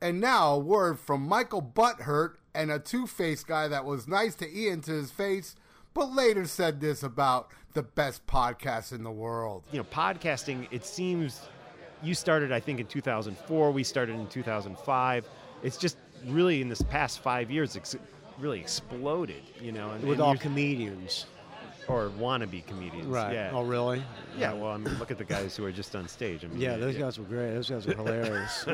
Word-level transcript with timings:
And 0.00 0.20
now 0.20 0.54
a 0.54 0.58
word 0.58 0.98
from 1.00 1.22
Michael 1.26 1.62
Butthurt 1.62 2.34
and 2.54 2.70
a 2.70 2.78
two-faced 2.78 3.46
guy 3.46 3.68
that 3.68 3.84
was 3.84 4.06
nice 4.06 4.34
to 4.36 4.48
Ian 4.56 4.80
to 4.82 4.92
his 4.92 5.10
face, 5.10 5.56
but 5.94 6.12
later 6.12 6.46
said 6.46 6.80
this 6.80 7.02
about 7.02 7.48
the 7.72 7.82
best 7.82 8.26
podcast 8.26 8.92
in 8.92 9.02
the 9.02 9.10
world. 9.10 9.64
You 9.72 9.78
know, 9.78 9.84
podcasting, 9.84 10.68
it 10.70 10.84
seems 10.84 11.48
you 12.02 12.14
started, 12.14 12.52
I 12.52 12.60
think, 12.60 12.78
in 12.80 12.86
2004. 12.86 13.70
We 13.72 13.82
started 13.82 14.14
in 14.14 14.26
2005. 14.28 15.26
It's 15.62 15.76
just 15.76 15.96
really 16.26 16.60
in 16.62 16.68
this 16.68 16.82
past 16.82 17.18
five 17.20 17.50
years, 17.50 17.74
it's 17.76 17.96
really 18.38 18.60
exploded, 18.60 19.42
you 19.60 19.72
know. 19.72 19.90
And, 19.90 20.02
with 20.04 20.12
and 20.14 20.20
all 20.22 20.36
comedians. 20.36 21.26
or 21.88 22.10
wannabe 22.18 22.64
comedians. 22.66 23.06
Right. 23.06 23.32
Yeah. 23.34 23.50
Oh, 23.52 23.62
really? 23.64 24.02
Yeah, 24.36 24.52
well, 24.52 24.70
I 24.72 24.76
mean, 24.76 24.96
look 24.98 25.10
at 25.10 25.18
the 25.18 25.24
guys 25.24 25.56
who 25.56 25.64
are 25.64 25.72
just 25.72 25.96
on 25.96 26.06
stage. 26.06 26.44
I 26.44 26.48
mean, 26.48 26.60
Yeah, 26.60 26.76
those 26.76 26.96
guys 26.96 27.18
were 27.18 27.24
great. 27.24 27.50
Those 27.54 27.68
guys 27.70 27.86
were 27.86 27.94
hilarious. 27.96 28.64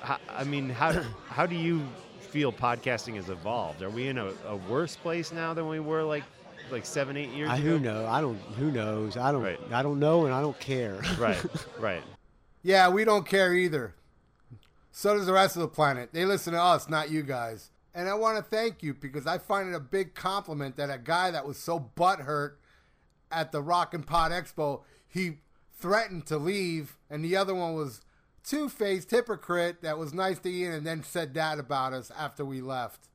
Woo. 0.00 0.06
How, 0.06 0.18
I 0.28 0.44
mean, 0.44 0.68
how 0.68 0.92
how 1.28 1.46
do 1.46 1.54
you 1.56 1.82
feel 2.20 2.52
podcasting 2.52 3.16
has 3.16 3.28
evolved? 3.28 3.82
Are 3.82 3.90
we 3.90 4.08
in 4.08 4.18
a, 4.18 4.32
a 4.46 4.56
worse 4.56 4.96
place 4.96 5.32
now 5.32 5.54
than 5.54 5.68
we 5.68 5.80
were 5.80 6.02
like 6.02 6.24
like 6.70 6.86
seven, 6.86 7.16
eight 7.16 7.30
years 7.30 7.50
I, 7.50 7.56
ago? 7.56 7.64
who 7.64 7.78
know? 7.80 8.06
I 8.06 8.20
don't. 8.20 8.38
Who 8.58 8.70
knows? 8.70 9.16
I 9.16 9.32
don't. 9.32 9.42
Right. 9.42 9.60
I 9.72 9.82
don't 9.82 9.98
know, 9.98 10.26
and 10.26 10.34
I 10.34 10.40
don't 10.40 10.58
care. 10.58 11.00
Right, 11.18 11.42
right. 11.78 12.02
Yeah, 12.62 12.88
we 12.88 13.04
don't 13.04 13.26
care 13.26 13.54
either. 13.54 13.94
So 14.92 15.16
does 15.16 15.26
the 15.26 15.32
rest 15.32 15.56
of 15.56 15.62
the 15.62 15.68
planet. 15.68 16.10
They 16.12 16.24
listen 16.24 16.52
to 16.52 16.60
us, 16.60 16.88
not 16.88 17.10
you 17.10 17.22
guys. 17.22 17.70
And 17.94 18.08
I 18.08 18.14
want 18.14 18.36
to 18.38 18.42
thank 18.42 18.82
you 18.82 18.94
because 18.94 19.26
I 19.26 19.38
find 19.38 19.68
it 19.68 19.74
a 19.74 19.80
big 19.80 20.14
compliment 20.14 20.76
that 20.76 20.90
a 20.90 20.98
guy 20.98 21.30
that 21.30 21.46
was 21.46 21.58
so 21.58 21.90
butthurt 21.96 22.52
at 23.32 23.52
the 23.52 23.62
Rock 23.62 23.94
and 23.94 24.06
Pod 24.06 24.32
Expo, 24.32 24.82
he 25.08 25.38
threatened 25.78 26.26
to 26.26 26.36
leave, 26.36 26.98
and 27.08 27.24
the 27.24 27.36
other 27.36 27.54
one 27.54 27.74
was 27.74 28.02
two 28.44 28.68
faced 28.68 29.10
hypocrite 29.10 29.82
that 29.82 29.98
was 29.98 30.14
nice 30.14 30.38
to 30.40 30.50
Ian 30.50 30.72
and 30.72 30.86
then 30.86 31.02
said 31.02 31.34
that 31.34 31.58
about 31.58 31.92
us 31.92 32.10
after 32.16 32.44
we 32.44 32.60
left. 32.60 33.08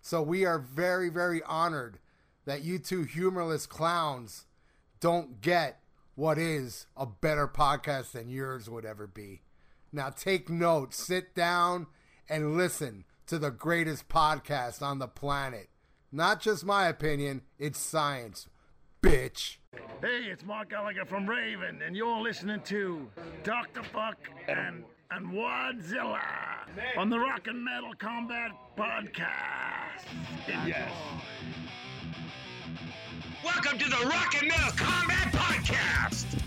So 0.00 0.20
we 0.20 0.44
are 0.44 0.58
very, 0.58 1.08
very 1.08 1.42
honored 1.42 1.98
that 2.44 2.62
you 2.62 2.78
two 2.78 3.04
humorless 3.04 3.66
clowns 3.66 4.46
don't 5.00 5.40
get 5.40 5.80
what 6.14 6.38
is 6.38 6.86
a 6.96 7.06
better 7.06 7.48
podcast 7.48 8.12
than 8.12 8.28
yours 8.28 8.68
would 8.68 8.84
ever 8.84 9.06
be. 9.06 9.42
Now 9.92 10.10
take 10.10 10.48
note, 10.48 10.92
sit 10.94 11.34
down, 11.34 11.86
and 12.28 12.56
listen 12.56 13.04
to 13.26 13.38
the 13.38 13.50
greatest 13.50 14.08
podcast 14.08 14.82
on 14.82 14.98
the 14.98 15.08
planet. 15.08 15.68
Not 16.12 16.40
just 16.40 16.64
my 16.64 16.86
opinion, 16.86 17.42
it's 17.58 17.78
science, 17.78 18.48
bitch. 19.04 19.58
Hey, 20.00 20.30
it's 20.30 20.42
Mark 20.44 20.70
Gallagher 20.70 21.04
from 21.04 21.28
Raven, 21.28 21.82
and 21.84 21.94
you're 21.94 22.22
listening 22.22 22.62
to 22.62 23.06
Dr. 23.42 23.82
Fuck 23.82 24.16
and 24.48 24.82
and 25.10 25.26
Wadzilla 25.30 26.20
on 26.96 27.10
the 27.10 27.18
Rock 27.18 27.46
and 27.46 27.62
Metal 27.62 27.92
Combat 27.98 28.52
Podcast. 28.78 30.06
Yes. 30.48 30.90
Welcome 33.44 33.78
to 33.78 33.90
the 33.90 34.06
Rock 34.06 34.40
and 34.40 34.48
Metal 34.48 34.72
Combat 34.74 35.34
Podcast 35.34 36.40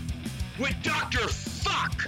with 0.58 0.74
Dr. 0.82 1.28
Fuck 1.28 2.06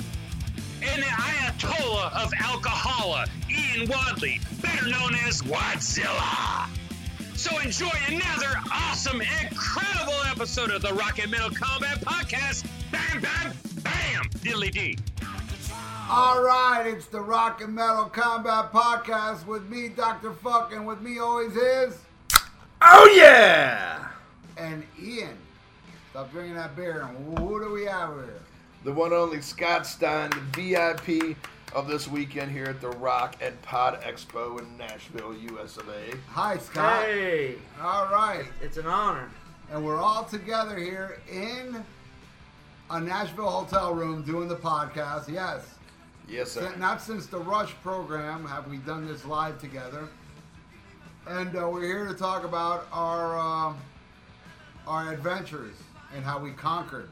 and 0.82 1.00
the 1.00 1.06
Ayatollah 1.06 2.24
of 2.24 2.32
Alcohola, 2.32 3.28
Ian 3.48 3.88
Wadley, 3.88 4.40
better 4.60 4.88
known 4.88 5.14
as 5.28 5.42
Wadzilla. 5.42 6.68
So 7.40 7.58
enjoy 7.60 7.88
another 8.06 8.54
awesome, 8.70 9.22
incredible 9.22 10.20
episode 10.26 10.70
of 10.70 10.82
the 10.82 10.92
Rock 10.92 11.20
and 11.20 11.30
Metal 11.30 11.48
Combat 11.48 11.98
Podcast. 12.02 12.66
Bam, 12.92 13.22
bam, 13.22 13.54
bam, 13.82 14.24
diddly 14.40 14.70
dee. 14.70 14.98
All 16.10 16.42
right, 16.42 16.84
it's 16.86 17.06
the 17.06 17.22
Rock 17.22 17.62
and 17.62 17.74
Metal 17.74 18.04
Combat 18.04 18.70
Podcast 18.70 19.46
with 19.46 19.66
me, 19.70 19.88
Dr. 19.88 20.34
Fuck, 20.34 20.74
and 20.74 20.86
with 20.86 21.00
me 21.00 21.18
always 21.18 21.56
is. 21.56 21.96
Oh 22.82 23.10
yeah! 23.16 24.08
And 24.58 24.84
Ian. 25.02 25.38
Stop 26.10 26.30
drinking 26.32 26.56
that 26.56 26.76
beer. 26.76 27.08
And 27.08 27.38
who 27.38 27.58
do 27.58 27.72
we 27.72 27.86
have 27.86 28.16
here? 28.16 28.42
The 28.84 28.92
one 28.92 29.14
only 29.14 29.40
Scott 29.40 29.86
Stein, 29.86 30.28
the 30.28 30.82
VIP 30.82 31.38
of 31.72 31.86
this 31.86 32.08
weekend 32.08 32.50
here 32.50 32.64
at 32.66 32.80
the 32.80 32.88
Rock 32.90 33.36
and 33.40 33.60
Pod 33.62 34.00
Expo 34.02 34.58
in 34.58 34.76
Nashville, 34.76 35.34
US 35.56 35.76
of 35.76 35.88
A. 35.88 36.16
Hi, 36.30 36.58
Scott. 36.58 37.04
Hey, 37.04 37.56
All 37.80 38.06
right. 38.06 38.44
it's 38.60 38.76
an 38.76 38.86
honor. 38.86 39.30
And 39.70 39.84
we're 39.84 39.98
all 39.98 40.24
together 40.24 40.76
here 40.76 41.20
in 41.30 41.82
a 42.90 43.00
Nashville 43.00 43.48
hotel 43.50 43.94
room 43.94 44.22
doing 44.22 44.48
the 44.48 44.56
podcast. 44.56 45.28
Yes. 45.28 45.62
Yes, 46.28 46.50
sir. 46.52 46.74
Not 46.76 47.00
since 47.00 47.26
the 47.26 47.38
Rush 47.38 47.72
program 47.82 48.44
have 48.46 48.68
we 48.68 48.78
done 48.78 49.06
this 49.06 49.24
live 49.24 49.60
together. 49.60 50.08
And 51.28 51.56
uh, 51.56 51.68
we're 51.68 51.84
here 51.84 52.06
to 52.06 52.14
talk 52.14 52.44
about 52.44 52.86
our 52.92 53.38
uh, 53.38 53.74
our 54.88 55.12
adventures 55.12 55.76
and 56.16 56.24
how 56.24 56.40
we 56.40 56.50
conquered 56.52 57.10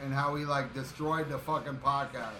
and 0.00 0.12
how 0.12 0.32
we 0.32 0.44
like 0.44 0.72
destroyed 0.74 1.28
the 1.28 1.38
fucking 1.38 1.78
podcast. 1.84 2.30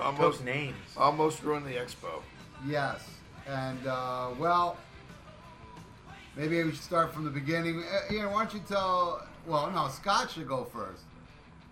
Almost, 0.00 0.44
names. 0.44 0.76
almost 0.96 1.42
ruined 1.42 1.66
the 1.66 1.74
expo. 1.74 2.22
Yes. 2.66 3.08
And 3.46 3.86
uh, 3.86 4.30
well, 4.38 4.76
maybe 6.36 6.62
we 6.62 6.70
should 6.72 6.80
start 6.80 7.14
from 7.14 7.24
the 7.24 7.30
beginning. 7.30 7.82
Uh, 7.82 8.12
Ian, 8.12 8.30
why 8.32 8.44
don't 8.44 8.54
you 8.54 8.62
tell? 8.68 9.26
Well, 9.46 9.70
no, 9.70 9.88
Scott 9.88 10.30
should 10.30 10.48
go 10.48 10.64
first. 10.64 11.02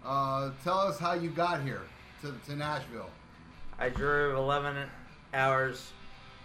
Uh, 0.04 0.52
tell 0.62 0.78
us 0.78 0.98
how 0.98 1.14
you 1.14 1.30
got 1.30 1.62
here 1.62 1.82
to, 2.22 2.32
to 2.46 2.56
Nashville. 2.56 3.10
I 3.78 3.88
drove 3.88 4.36
11 4.36 4.88
hours 5.34 5.92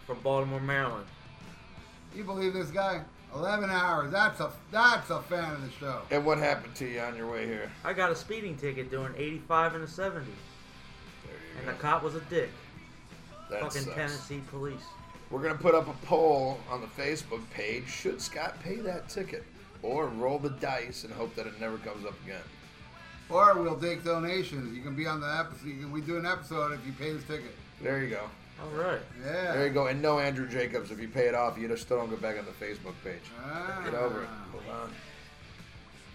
from 0.05 0.19
Baltimore, 0.19 0.59
Maryland. 0.59 1.05
You 2.15 2.23
believe 2.23 2.53
this 2.53 2.71
guy? 2.71 3.01
11 3.33 3.69
hours. 3.69 4.11
That's 4.11 4.39
a 4.41 4.51
that's 4.71 5.09
a 5.09 5.21
fan 5.21 5.53
of 5.53 5.61
the 5.61 5.71
show. 5.79 6.01
And 6.11 6.25
what 6.25 6.37
happened 6.37 6.75
to 6.75 6.85
you 6.85 6.99
on 6.99 7.15
your 7.15 7.31
way 7.31 7.45
here? 7.45 7.71
I 7.85 7.93
got 7.93 8.11
a 8.11 8.15
speeding 8.15 8.57
ticket 8.57 8.91
doing 8.91 9.13
85 9.15 9.75
and 9.75 9.83
a 9.85 9.87
70, 9.87 10.25
There 10.25 10.33
you 10.33 10.50
and 11.61 11.69
the 11.69 11.79
cop 11.79 12.03
was 12.03 12.16
a 12.16 12.22
dick. 12.22 12.49
That 13.49 13.61
Fucking 13.61 13.81
sucks. 13.83 13.95
Tennessee 13.95 14.41
police. 14.49 14.81
We're 15.29 15.41
gonna 15.41 15.55
put 15.55 15.75
up 15.75 15.88
a 15.88 16.05
poll 16.05 16.59
on 16.69 16.81
the 16.81 16.88
Facebook 16.88 17.41
page. 17.51 17.88
Should 17.88 18.22
Scott 18.22 18.59
pay 18.61 18.75
that 18.77 19.09
ticket, 19.09 19.45
or 19.81 20.07
roll 20.07 20.39
the 20.39 20.49
dice 20.49 21.03
and 21.03 21.13
hope 21.13 21.35
that 21.35 21.47
it 21.47 21.59
never 21.59 21.77
comes 21.77 22.05
up 22.05 22.16
again? 22.23 22.41
Or 23.29 23.61
we'll 23.61 23.79
take 23.79 24.03
donations. 24.03 24.75
You 24.75 24.83
can 24.83 24.95
be 24.95 25.07
on 25.07 25.22
the 25.22 25.27
episode. 25.39 25.63
Can, 25.63 25.91
we 25.91 26.01
do 26.01 26.17
an 26.17 26.25
episode 26.25 26.73
if 26.73 26.85
you 26.85 26.91
pay 26.91 27.13
this 27.13 27.23
ticket. 27.23 27.55
There 27.81 28.03
you 28.03 28.09
go. 28.09 28.23
All 28.61 28.78
right. 28.78 28.99
Yeah. 29.23 29.53
There 29.53 29.67
you 29.67 29.73
go. 29.73 29.88
And 29.88 30.01
no 30.01 30.19
Andrew 30.19 30.47
Jacobs. 30.47 30.91
If 30.91 30.99
you 30.99 31.07
pay 31.07 31.28
it 31.28 31.33
off, 31.35 31.57
you 31.57 31.67
just 31.67 31.83
still 31.83 31.97
don't 31.97 32.09
go 32.09 32.17
back 32.17 32.38
on 32.38 32.45
the 32.45 32.51
Facebook 32.51 32.93
page. 33.03 33.22
Ah. 33.43 33.81
Get 33.85 33.93
over 33.93 34.23
it. 34.23 34.29
Move 34.53 34.63
on. 34.69 34.91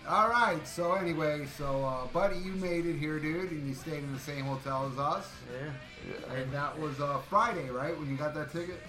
All 0.08 0.28
right. 0.28 0.66
So 0.66 0.92
anyway, 0.92 1.46
so 1.58 1.84
uh, 1.84 2.06
buddy, 2.06 2.36
you 2.38 2.52
made 2.52 2.86
it 2.86 2.96
here, 2.96 3.18
dude, 3.18 3.50
and 3.50 3.68
you 3.68 3.74
stayed 3.74 3.98
in 4.04 4.12
the 4.12 4.20
same 4.20 4.44
hotel 4.44 4.90
as 4.92 4.98
us. 4.98 5.28
Yeah. 5.52 6.34
And 6.34 6.52
that 6.52 6.78
was 6.78 7.00
uh, 7.00 7.18
Friday, 7.28 7.68
right? 7.70 7.98
When 7.98 8.08
you 8.10 8.16
got 8.16 8.34
that 8.34 8.52
ticket. 8.52 8.80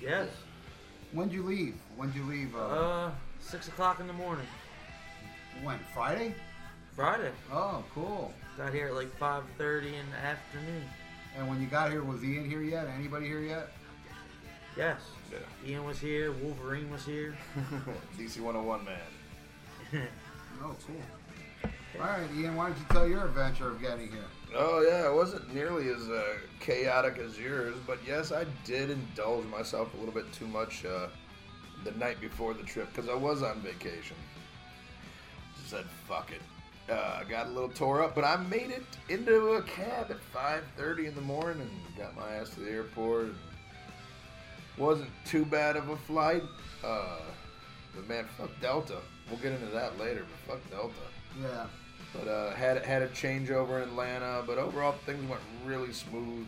Yes. 0.00 0.28
When'd 1.12 1.32
you 1.32 1.42
leave? 1.42 1.76
When'd 1.96 2.14
you 2.14 2.24
leave? 2.24 2.54
Uh, 2.54 2.58
Uh, 2.58 3.10
six 3.40 3.68
o'clock 3.68 4.00
in 4.00 4.06
the 4.06 4.12
morning. 4.12 4.46
when? 5.62 5.78
Friday? 5.94 6.34
Friday. 6.96 7.30
Oh, 7.52 7.82
cool. 7.94 8.34
Got 8.58 8.74
here 8.74 8.88
at 8.88 8.94
like 8.94 9.18
5:30 9.18 9.86
in 9.94 10.10
the 10.10 10.18
afternoon. 10.18 10.84
And 11.38 11.48
when 11.48 11.60
you 11.62 11.66
got 11.66 11.90
here, 11.90 12.02
was 12.04 12.22
Ian 12.22 12.48
here 12.48 12.60
yet? 12.62 12.86
Anybody 12.98 13.26
here 13.26 13.40
yet? 13.40 13.68
Yes. 14.76 15.00
Yeah. 15.30 15.38
Ian 15.70 15.84
was 15.84 15.98
here. 15.98 16.32
Wolverine 16.32 16.90
was 16.90 17.04
here. 17.06 17.34
DC 18.18 18.40
101 18.40 18.84
man. 18.84 18.98
Oh, 20.64 20.76
cool. 20.86 21.70
All 22.00 22.06
right, 22.06 22.30
Ian, 22.36 22.54
why 22.54 22.68
don't 22.68 22.78
you 22.78 22.84
tell 22.90 23.08
your 23.08 23.26
adventure 23.26 23.68
of 23.68 23.80
getting 23.80 24.10
here? 24.12 24.24
Oh 24.54 24.80
yeah, 24.80 25.10
it 25.10 25.14
wasn't 25.14 25.52
nearly 25.52 25.88
as 25.88 26.08
uh, 26.08 26.34
chaotic 26.60 27.18
as 27.18 27.36
yours, 27.36 27.74
but 27.84 27.98
yes, 28.06 28.30
I 28.30 28.44
did 28.64 28.90
indulge 28.90 29.44
myself 29.46 29.92
a 29.92 29.96
little 29.96 30.14
bit 30.14 30.32
too 30.32 30.46
much 30.46 30.84
uh, 30.84 31.08
the 31.84 31.90
night 31.92 32.20
before 32.20 32.54
the 32.54 32.62
trip 32.62 32.88
because 32.94 33.10
I 33.10 33.14
was 33.14 33.42
on 33.42 33.60
vacation. 33.60 34.16
Just 35.56 35.70
said 35.70 35.84
fuck 36.06 36.30
it. 36.30 36.42
Uh, 36.92 37.20
I 37.20 37.24
got 37.28 37.46
a 37.46 37.50
little 37.50 37.68
tore 37.68 38.02
up, 38.04 38.14
but 38.14 38.24
I 38.24 38.36
made 38.36 38.70
it 38.70 38.84
into 39.08 39.54
a 39.54 39.62
cab 39.62 40.10
at 40.10 40.18
5:30 40.32 41.08
in 41.08 41.14
the 41.16 41.22
morning. 41.22 41.68
Got 41.98 42.14
my 42.14 42.34
ass 42.34 42.50
to 42.50 42.60
the 42.60 42.70
airport. 42.70 43.34
Wasn't 44.78 45.10
too 45.24 45.44
bad 45.44 45.76
of 45.76 45.88
a 45.88 45.96
flight. 45.96 46.42
Uh, 46.84 47.18
but 47.96 48.08
man, 48.08 48.26
fuck 48.38 48.50
Delta. 48.60 48.98
We'll 49.28 49.40
get 49.40 49.52
into 49.52 49.66
that 49.66 49.98
later. 49.98 50.24
But 50.46 50.58
fuck 50.60 50.70
Delta. 50.70 50.94
Yeah. 51.40 51.66
But 52.12 52.28
uh, 52.28 52.54
had 52.54 52.84
had 52.84 53.02
a 53.02 53.08
changeover 53.08 53.82
in 53.82 53.88
Atlanta, 53.88 54.42
but 54.46 54.58
overall 54.58 54.94
things 55.06 55.28
went 55.28 55.40
really 55.64 55.92
smooth. 55.92 56.46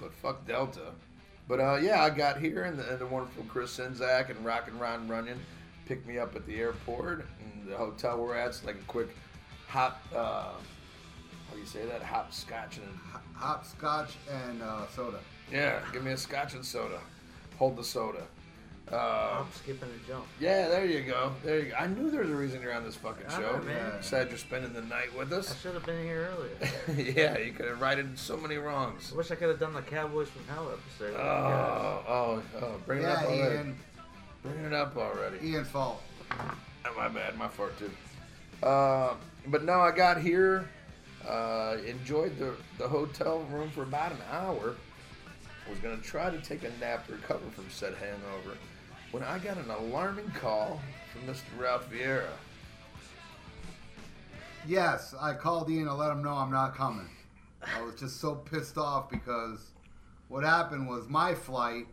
But 0.00 0.12
fuck 0.14 0.46
Delta. 0.46 0.92
But 1.48 1.60
uh, 1.60 1.78
yeah, 1.82 2.02
I 2.02 2.10
got 2.10 2.38
here, 2.38 2.64
and 2.64 2.78
the, 2.78 2.90
and 2.90 2.98
the 2.98 3.06
wonderful 3.06 3.44
Chris 3.48 3.78
Sinzak 3.78 4.30
and 4.30 4.44
Rock 4.44 4.68
and 4.68 4.80
Ron 4.80 5.08
Runyon 5.08 5.38
picked 5.86 6.06
me 6.06 6.18
up 6.18 6.36
at 6.36 6.46
the 6.46 6.56
airport, 6.56 7.26
and 7.40 7.70
the 7.70 7.76
hotel 7.76 8.18
we're 8.18 8.36
at's 8.36 8.64
like 8.64 8.76
a 8.76 8.84
quick 8.86 9.08
hop 9.68 10.02
uh, 10.14 10.52
how 11.54 11.54
do 11.54 11.60
you 11.60 11.66
say 11.66 11.86
that? 11.86 12.02
Hopscotch 12.02 12.78
and 12.78 12.98
Hopscotch 13.34 14.16
and 14.28 14.62
uh, 14.62 14.88
soda. 14.88 15.20
yeah, 15.52 15.80
give 15.92 16.02
me 16.02 16.10
a 16.10 16.16
scotch 16.16 16.54
and 16.54 16.64
soda. 16.64 16.98
Hold 17.58 17.76
the 17.76 17.84
soda. 17.84 18.26
Uh, 18.92 19.38
I'm 19.40 19.52
skipping 19.52 19.88
a 19.88 20.08
jump. 20.08 20.26
yeah, 20.38 20.68
there 20.68 20.84
you 20.84 21.02
go. 21.02 21.32
There 21.42 21.58
you 21.60 21.70
go. 21.70 21.76
I 21.76 21.86
knew 21.86 22.10
there 22.10 22.20
was 22.20 22.30
a 22.30 22.34
reason 22.34 22.60
you're 22.60 22.74
on 22.74 22.84
this 22.84 22.94
fucking 22.96 23.26
I 23.26 23.32
show. 23.32 23.56
know, 23.56 23.62
man. 23.64 24.02
Sad 24.02 24.28
you're 24.28 24.36
spending 24.38 24.74
the 24.74 24.82
night 24.82 25.16
with 25.16 25.32
us. 25.32 25.48
I 25.48 25.52
us. 25.52 25.60
should 25.62 25.74
have 25.74 25.86
been 25.86 26.02
here 26.04 26.30
earlier. 26.30 27.12
yeah, 27.12 27.38
you 27.38 27.52
could 27.52 27.66
have 27.66 27.80
righted 27.80 28.18
so 28.18 28.36
many 28.36 28.56
wrongs. 28.56 29.10
I 29.12 29.16
wish 29.16 29.30
I 29.30 29.36
could 29.36 29.48
have 29.48 29.58
done 29.58 29.72
the 29.72 29.80
Cowboys 29.82 30.28
from 30.28 30.44
Hell 30.54 30.70
episode. 30.70 31.16
Oh, 31.18 32.02
oh, 32.06 32.42
oh, 32.60 32.72
bring 32.86 33.00
it 33.00 33.06
up 33.06 33.22
Yeah, 33.22 33.26
already. 33.28 33.54
Ian. 33.56 33.76
Bring 34.42 34.64
it 34.64 34.72
up 34.74 34.96
already. 34.98 35.38
Ian's 35.48 35.68
fault. 35.68 36.02
Oh, 36.30 36.94
my 36.96 37.08
bad, 37.08 37.38
my 37.38 37.48
fault 37.48 37.72
too. 37.78 37.90
Uh, 38.66 39.14
but 39.46 39.64
no, 39.64 39.80
I 39.80 39.90
got 39.92 40.20
here, 40.20 40.68
uh, 41.26 41.78
enjoyed 41.86 42.38
the, 42.38 42.54
the 42.78 42.86
hotel 42.86 43.40
room 43.50 43.70
for 43.70 43.82
about 43.82 44.12
an 44.12 44.18
hour. 44.30 44.76
Was 45.70 45.78
gonna 45.78 45.96
try 45.96 46.28
to 46.28 46.38
take 46.42 46.62
a 46.64 46.70
nap 46.78 47.06
to 47.06 47.12
recover 47.14 47.40
from 47.52 47.64
said 47.70 47.94
hangover, 47.94 48.58
when 49.14 49.22
I 49.22 49.38
got 49.38 49.56
an 49.58 49.70
alarming 49.70 50.28
call 50.32 50.80
from 51.12 51.32
Mr. 51.32 51.44
Ralph 51.56 51.88
Vieira. 51.88 52.26
Yes, 54.66 55.14
I 55.20 55.34
called 55.34 55.70
Ian 55.70 55.86
to 55.86 55.94
let 55.94 56.10
him 56.10 56.20
know 56.20 56.32
I'm 56.32 56.50
not 56.50 56.74
coming. 56.74 57.08
I 57.62 57.80
was 57.82 57.94
just 57.94 58.20
so 58.20 58.34
pissed 58.34 58.76
off 58.76 59.08
because 59.08 59.70
what 60.26 60.42
happened 60.42 60.88
was 60.88 61.08
my 61.08 61.32
flight, 61.32 61.86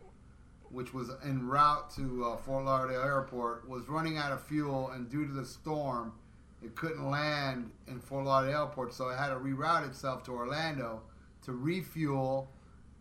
which 0.72 0.92
was 0.92 1.12
en 1.24 1.46
route 1.46 1.94
to 1.94 2.24
uh, 2.24 2.36
Fort 2.38 2.64
Lauderdale 2.64 3.02
Airport, 3.02 3.68
was 3.68 3.88
running 3.88 4.18
out 4.18 4.32
of 4.32 4.42
fuel, 4.42 4.90
and 4.90 5.08
due 5.08 5.24
to 5.24 5.32
the 5.32 5.44
storm, 5.44 6.12
it 6.60 6.74
couldn't 6.74 7.08
land 7.08 7.70
in 7.86 8.00
Fort 8.00 8.24
Lauderdale 8.24 8.62
Airport, 8.62 8.92
so 8.92 9.10
it 9.10 9.16
had 9.16 9.28
to 9.28 9.36
reroute 9.36 9.86
itself 9.86 10.24
to 10.24 10.32
Orlando 10.32 11.00
to 11.44 11.52
refuel 11.52 12.50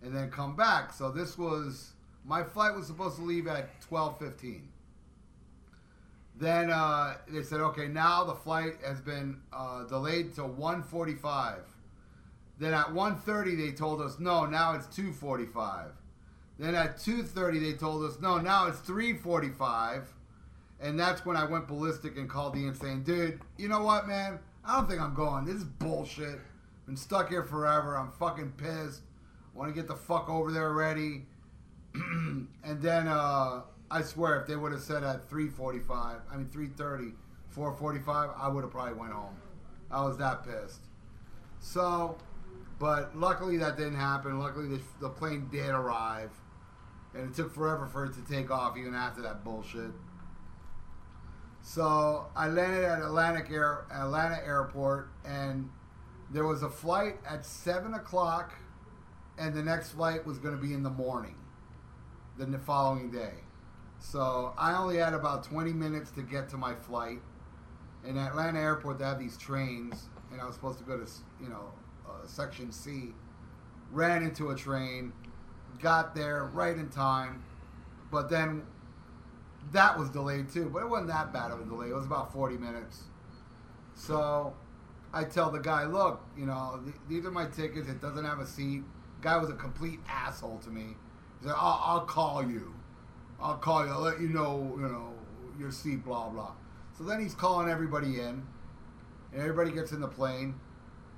and 0.04 0.16
then 0.16 0.30
come 0.30 0.56
back. 0.56 0.94
So 0.94 1.10
this 1.10 1.40
was 1.40 1.94
my 2.26 2.44
flight 2.44 2.76
was 2.76 2.88
supposed 2.88 3.18
to 3.18 3.24
leave 3.24 3.48
at 3.48 3.70
12:15. 3.90 4.62
Then 6.38 6.72
uh, 6.72 7.18
they 7.28 7.44
said, 7.44 7.60
okay, 7.60 7.88
now 7.88 8.24
the 8.24 8.34
flight 8.34 8.74
has 8.84 9.00
been 9.00 9.40
uh, 9.54 9.84
delayed 9.84 10.34
to 10.36 10.42
1:45. 10.42 11.60
Then 12.60 12.74
at 12.74 12.88
1:30 12.88 13.58
they 13.58 13.72
told 13.72 14.02
us, 14.02 14.20
no, 14.20 14.46
now 14.46 14.74
it's 14.74 14.88
2:45. 14.88 15.92
Then 16.58 16.76
at 16.76 16.98
2:30 16.98 17.60
they 17.62 17.74
told 17.74 18.04
us, 18.04 18.20
no, 18.20 18.38
now 18.38 18.68
it's 18.68 18.80
3:45. 18.80 20.06
And 20.80 21.00
that's 21.00 21.26
when 21.26 21.38
I 21.38 21.46
went 21.46 21.68
ballistic 21.68 22.18
and 22.18 22.28
called 22.28 22.58
Ian 22.58 22.74
saying, 22.74 23.04
dude, 23.04 23.40
you 23.58 23.68
know 23.68 23.84
what, 23.84 24.08
man? 24.08 24.40
I 24.66 24.78
don't 24.78 24.90
think 24.90 25.00
I'm 25.00 25.14
going. 25.14 25.46
This 25.46 25.58
is 25.58 25.64
bullshit. 25.64 26.40
Been 26.88 26.98
stuck 26.98 27.30
here 27.30 27.44
forever. 27.44 27.96
I'm 27.96 28.12
fucking 28.12 28.54
pissed. 28.58 29.02
Want 29.54 29.70
to 29.70 29.80
get 29.80 29.88
the 29.88 29.96
fuck 29.96 30.30
over 30.30 30.52
there 30.52 30.70
already. 30.70 31.26
and 31.94 32.82
then 32.82 33.08
uh, 33.08 33.62
I 33.90 34.02
swear, 34.02 34.40
if 34.40 34.48
they 34.48 34.56
would 34.56 34.72
have 34.72 34.82
said 34.82 35.04
at 35.04 35.30
3:45, 35.30 36.22
I 36.32 36.38
mean 36.38 36.48
3:30, 36.48 37.14
4:45, 37.56 38.34
I 38.40 38.48
would 38.48 38.64
have 38.64 38.72
probably 38.72 38.94
went 38.94 39.14
home. 39.14 39.36
I 39.90 40.04
was 40.04 40.18
that 40.18 40.44
pissed. 40.46 40.82
So, 41.60 42.18
but 42.80 43.16
luckily 43.18 43.58
that 43.58 43.78
didn't 43.78 43.98
happen. 43.98 44.40
Luckily 44.40 44.68
the, 44.68 44.82
the 45.00 45.10
plane 45.10 45.48
did 45.52 45.70
arrive, 45.70 46.32
and 47.14 47.30
it 47.30 47.36
took 47.36 47.54
forever 47.54 47.88
for 47.88 48.06
it 48.06 48.14
to 48.14 48.22
take 48.22 48.50
off, 48.50 48.78
even 48.78 48.96
after 48.96 49.22
that 49.22 49.44
bullshit. 49.44 49.92
So 51.62 52.28
I 52.36 52.48
landed 52.48 52.84
at 52.84 53.00
Atlantic 53.00 53.52
Air, 53.52 53.86
Atlanta 53.92 54.40
Airport, 54.46 55.10
and 55.26 55.70
there 56.32 56.46
was 56.46 56.64
a 56.64 56.70
flight 56.70 57.18
at 57.28 57.46
seven 57.46 57.94
o'clock, 57.94 58.54
and 59.38 59.54
the 59.54 59.62
next 59.62 59.92
flight 59.92 60.26
was 60.26 60.40
going 60.40 60.56
to 60.56 60.62
be 60.62 60.74
in 60.74 60.84
the 60.84 60.90
morning, 60.90 61.36
the 62.38 62.60
following 62.60 63.12
day. 63.12 63.34
So 64.00 64.54
I 64.58 64.74
only 64.76 64.98
had 64.98 65.14
about 65.14 65.44
20 65.44 65.74
minutes 65.74 66.12
to 66.12 66.22
get 66.22 66.50
to 66.50 66.58
my 66.58 66.74
flight. 66.74 67.20
In 68.04 68.18
Atlanta 68.18 68.60
Airport, 68.60 68.98
they 68.98 69.06
have 69.06 69.20
these 69.20 69.38
trains, 69.38 70.08
and 70.32 70.42
I 70.42 70.46
was 70.46 70.56
supposed 70.56 70.80
to 70.80 70.84
go 70.84 70.98
to, 70.98 71.10
you 71.42 71.50
know, 71.50 71.72
uh, 72.08 72.26
Section 72.26 72.72
C. 72.72 73.14
Ran 73.92 74.24
into 74.24 74.50
a 74.50 74.56
train, 74.56 75.14
got 75.80 76.16
there 76.16 76.46
right 76.54 76.76
in 76.76 76.90
time, 76.90 77.44
but 78.10 78.30
then 78.30 78.64
that 79.72 80.00
was 80.00 80.10
delayed 80.10 80.50
too. 80.50 80.70
But 80.74 80.84
it 80.84 80.90
wasn't 80.90 81.10
that 81.10 81.32
bad 81.32 81.52
of 81.52 81.60
a 81.60 81.66
delay. 81.66 81.90
It 81.90 81.96
was 81.96 82.06
about 82.06 82.34
40 82.34 82.58
minutes. 82.58 83.04
So 83.94 84.54
I 85.14 85.26
tell 85.26 85.52
the 85.52 85.60
guy, 85.60 85.86
look, 85.86 86.22
you 86.36 86.46
know, 86.46 86.80
th- 86.84 86.96
these 87.08 87.26
are 87.26 87.32
my 87.32 87.46
tickets. 87.48 87.88
It 87.90 88.02
doesn't 88.02 88.26
have 88.26 88.40
a 88.40 88.48
seat. 88.48 88.84
Guy 89.22 89.38
was 89.38 89.50
a 89.50 89.56
complete 89.56 90.00
asshole 90.08 90.60
to 90.60 90.70
me. 90.70 90.96
Said, 91.44 91.54
I'll, 91.56 91.82
I'll 91.84 92.06
call 92.06 92.44
you. 92.44 92.74
I'll 93.42 93.58
call 93.58 93.86
you. 93.86 93.92
I'll 93.92 94.02
let 94.02 94.22
you 94.22 94.30
know, 94.30 94.74
you 94.78 94.88
know, 94.88 95.14
your 95.60 95.72
seat, 95.72 96.06
blah, 96.06 96.30
blah. 96.30 96.52
So 96.98 97.04
then 97.04 97.22
he's 97.22 97.34
calling 97.34 97.70
everybody 97.70 98.20
in. 98.20 98.44
And 99.34 99.42
everybody 99.42 99.72
gets 99.72 99.92
in 99.92 100.02
the 100.02 100.08
plane. 100.08 100.56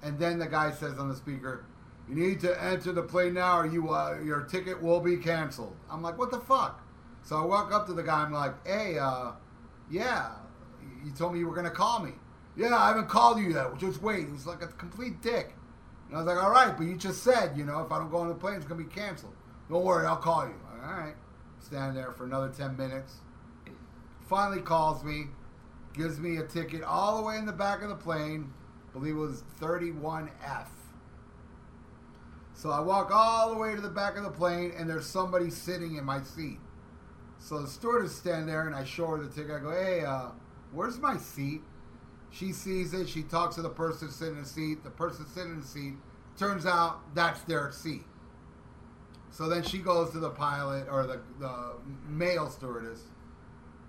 And 0.02 0.18
then 0.20 0.40
the 0.40 0.48
guy 0.48 0.72
says 0.72 0.98
on 0.98 1.10
the 1.10 1.16
speaker, 1.16 1.66
you 2.08 2.16
need 2.16 2.40
to 2.42 2.64
enter 2.64 2.92
the 2.92 3.02
plane 3.02 3.34
now 3.34 3.60
or 3.60 3.66
you, 3.66 3.90
uh, 3.90 4.20
your 4.24 4.42
ticket 4.42 4.82
will 4.82 5.00
be 5.00 5.18
canceled. 5.18 5.76
I'm 5.90 6.02
like, 6.02 6.18
what 6.18 6.32
the 6.32 6.40
fuck? 6.40 6.82
So 7.24 7.38
I 7.38 7.46
walk 7.46 7.74
up 7.74 7.86
to 7.88 7.94
the 7.94 8.04
guy. 8.04 8.22
I'm 8.22 8.34
like, 8.34 8.66
hey, 8.68 8.98
uh, 9.00 9.32
yeah, 9.90 10.32
you 11.06 11.12
told 11.12 11.34
me 11.34 11.40
you 11.40 11.48
were 11.48 11.56
going 11.56 11.66
to 11.66 11.72
call 11.72 12.00
me. 12.00 12.12
Yeah, 12.56 12.76
I 12.76 12.90
haven't 12.90 13.08
called 13.08 13.40
you 13.40 13.54
yet. 13.54 13.78
Just 13.78 14.02
wait. 14.02 14.28
He's 14.30 14.46
like 14.46 14.62
a 14.62 14.68
complete 14.68 15.22
dick. 15.22 15.56
And 16.08 16.18
I 16.18 16.20
was 16.20 16.28
like, 16.28 16.44
all 16.44 16.52
right, 16.52 16.78
but 16.78 16.84
you 16.84 16.96
just 16.98 17.24
said, 17.24 17.58
you 17.58 17.66
know, 17.66 17.80
if 17.82 17.92
I 17.92 17.98
don't 17.98 18.12
go 18.12 18.18
on 18.18 18.28
the 18.28 18.36
plane, 18.36 18.56
it's 18.56 18.66
going 18.66 18.82
to 18.82 18.88
be 18.88 18.94
canceled. 18.94 19.34
Don't 19.70 19.84
worry, 19.84 20.06
I'll 20.06 20.18
call 20.18 20.46
you. 20.48 20.56
All 20.84 20.94
right. 20.94 21.16
Stand 21.60 21.96
there 21.96 22.12
for 22.12 22.26
another 22.26 22.50
10 22.50 22.76
minutes. 22.76 23.16
Finally 24.28 24.62
calls 24.62 25.04
me, 25.04 25.28
gives 25.94 26.20
me 26.20 26.38
a 26.38 26.44
ticket 26.44 26.84
all 26.84 27.18
the 27.18 27.24
way 27.24 27.38
in 27.38 27.46
the 27.46 27.54
back 27.54 27.82
of 27.82 27.90
the 27.90 27.96
plane. 27.96 28.52
I 28.90 28.94
believe 28.94 29.16
it 29.16 29.20
was 29.20 29.44
31F. 29.62 30.68
So 32.54 32.70
I 32.70 32.80
walk 32.80 33.12
all 33.12 33.50
the 33.50 33.58
way 33.58 33.76
to 33.76 33.82
the 33.82 33.90
back 33.90 34.18
of 34.18 34.24
the 34.24 34.30
plane, 34.30 34.74
and 34.78 34.90
there's 34.90 35.06
somebody 35.06 35.50
sitting 35.50 35.96
in 35.96 36.06
my 36.06 36.22
seat. 36.22 36.60
So 37.40 37.62
the 37.62 37.68
stewardess 37.68 38.16
stand 38.16 38.48
there, 38.48 38.68
and 38.68 38.76
I 38.76 38.84
show 38.84 39.08
her 39.08 39.18
the 39.18 39.30
ticket. 39.30 39.56
I 39.56 39.60
go, 39.60 39.72
"Hey, 39.72 40.06
uh, 40.06 40.30
where's 40.72 41.00
my 41.00 41.18
seat?" 41.18 41.64
She 42.30 42.54
sees 42.54 42.94
it. 42.94 43.10
She 43.10 43.24
talks 43.24 43.56
to 43.56 43.62
the 43.62 43.70
person 43.70 44.10
sitting 44.10 44.36
in 44.36 44.44
the 44.44 44.50
seat. 44.50 44.84
The 44.84 44.92
person 44.92 45.26
sitting 45.28 45.54
in 45.54 45.62
the 45.62 45.68
seat 45.68 45.96
turns 46.38 46.66
out 46.66 47.14
that's 47.14 47.42
their 47.42 47.72
seat. 47.72 48.06
So 49.34 49.50
then 49.50 49.64
she 49.64 49.80
goes 49.80 50.12
to 50.12 50.20
the 50.20 50.30
pilot 50.30 50.88
or 50.90 51.08
the 51.08 51.20
the 51.40 51.74
male 52.08 52.52
stewardess, 52.52 53.02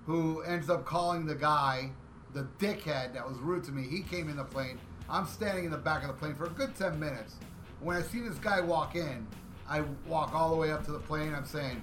who 0.06 0.40
ends 0.40 0.70
up 0.70 0.86
calling 0.86 1.26
the 1.26 1.34
guy, 1.34 1.90
the 2.32 2.48
dickhead 2.58 3.12
that 3.12 3.28
was 3.28 3.36
rude 3.38 3.62
to 3.64 3.70
me. 3.70 3.86
He 3.86 4.00
came 4.00 4.30
in 4.30 4.38
the 4.38 4.44
plane. 4.44 4.78
I'm 5.06 5.26
standing 5.26 5.66
in 5.66 5.70
the 5.70 5.76
back 5.76 6.00
of 6.02 6.08
the 6.08 6.14
plane 6.14 6.34
for 6.34 6.46
a 6.46 6.50
good 6.50 6.74
ten 6.74 6.98
minutes. 6.98 7.36
When 7.80 7.94
I 7.94 8.00
see 8.00 8.20
this 8.20 8.38
guy 8.38 8.62
walk 8.62 8.96
in, 8.96 9.26
I 9.68 9.82
walk 10.06 10.34
all 10.34 10.48
the 10.48 10.56
way 10.56 10.72
up 10.72 10.82
to 10.86 10.92
the 10.92 10.98
plane. 10.98 11.34
I'm 11.34 11.44
saying, 11.44 11.82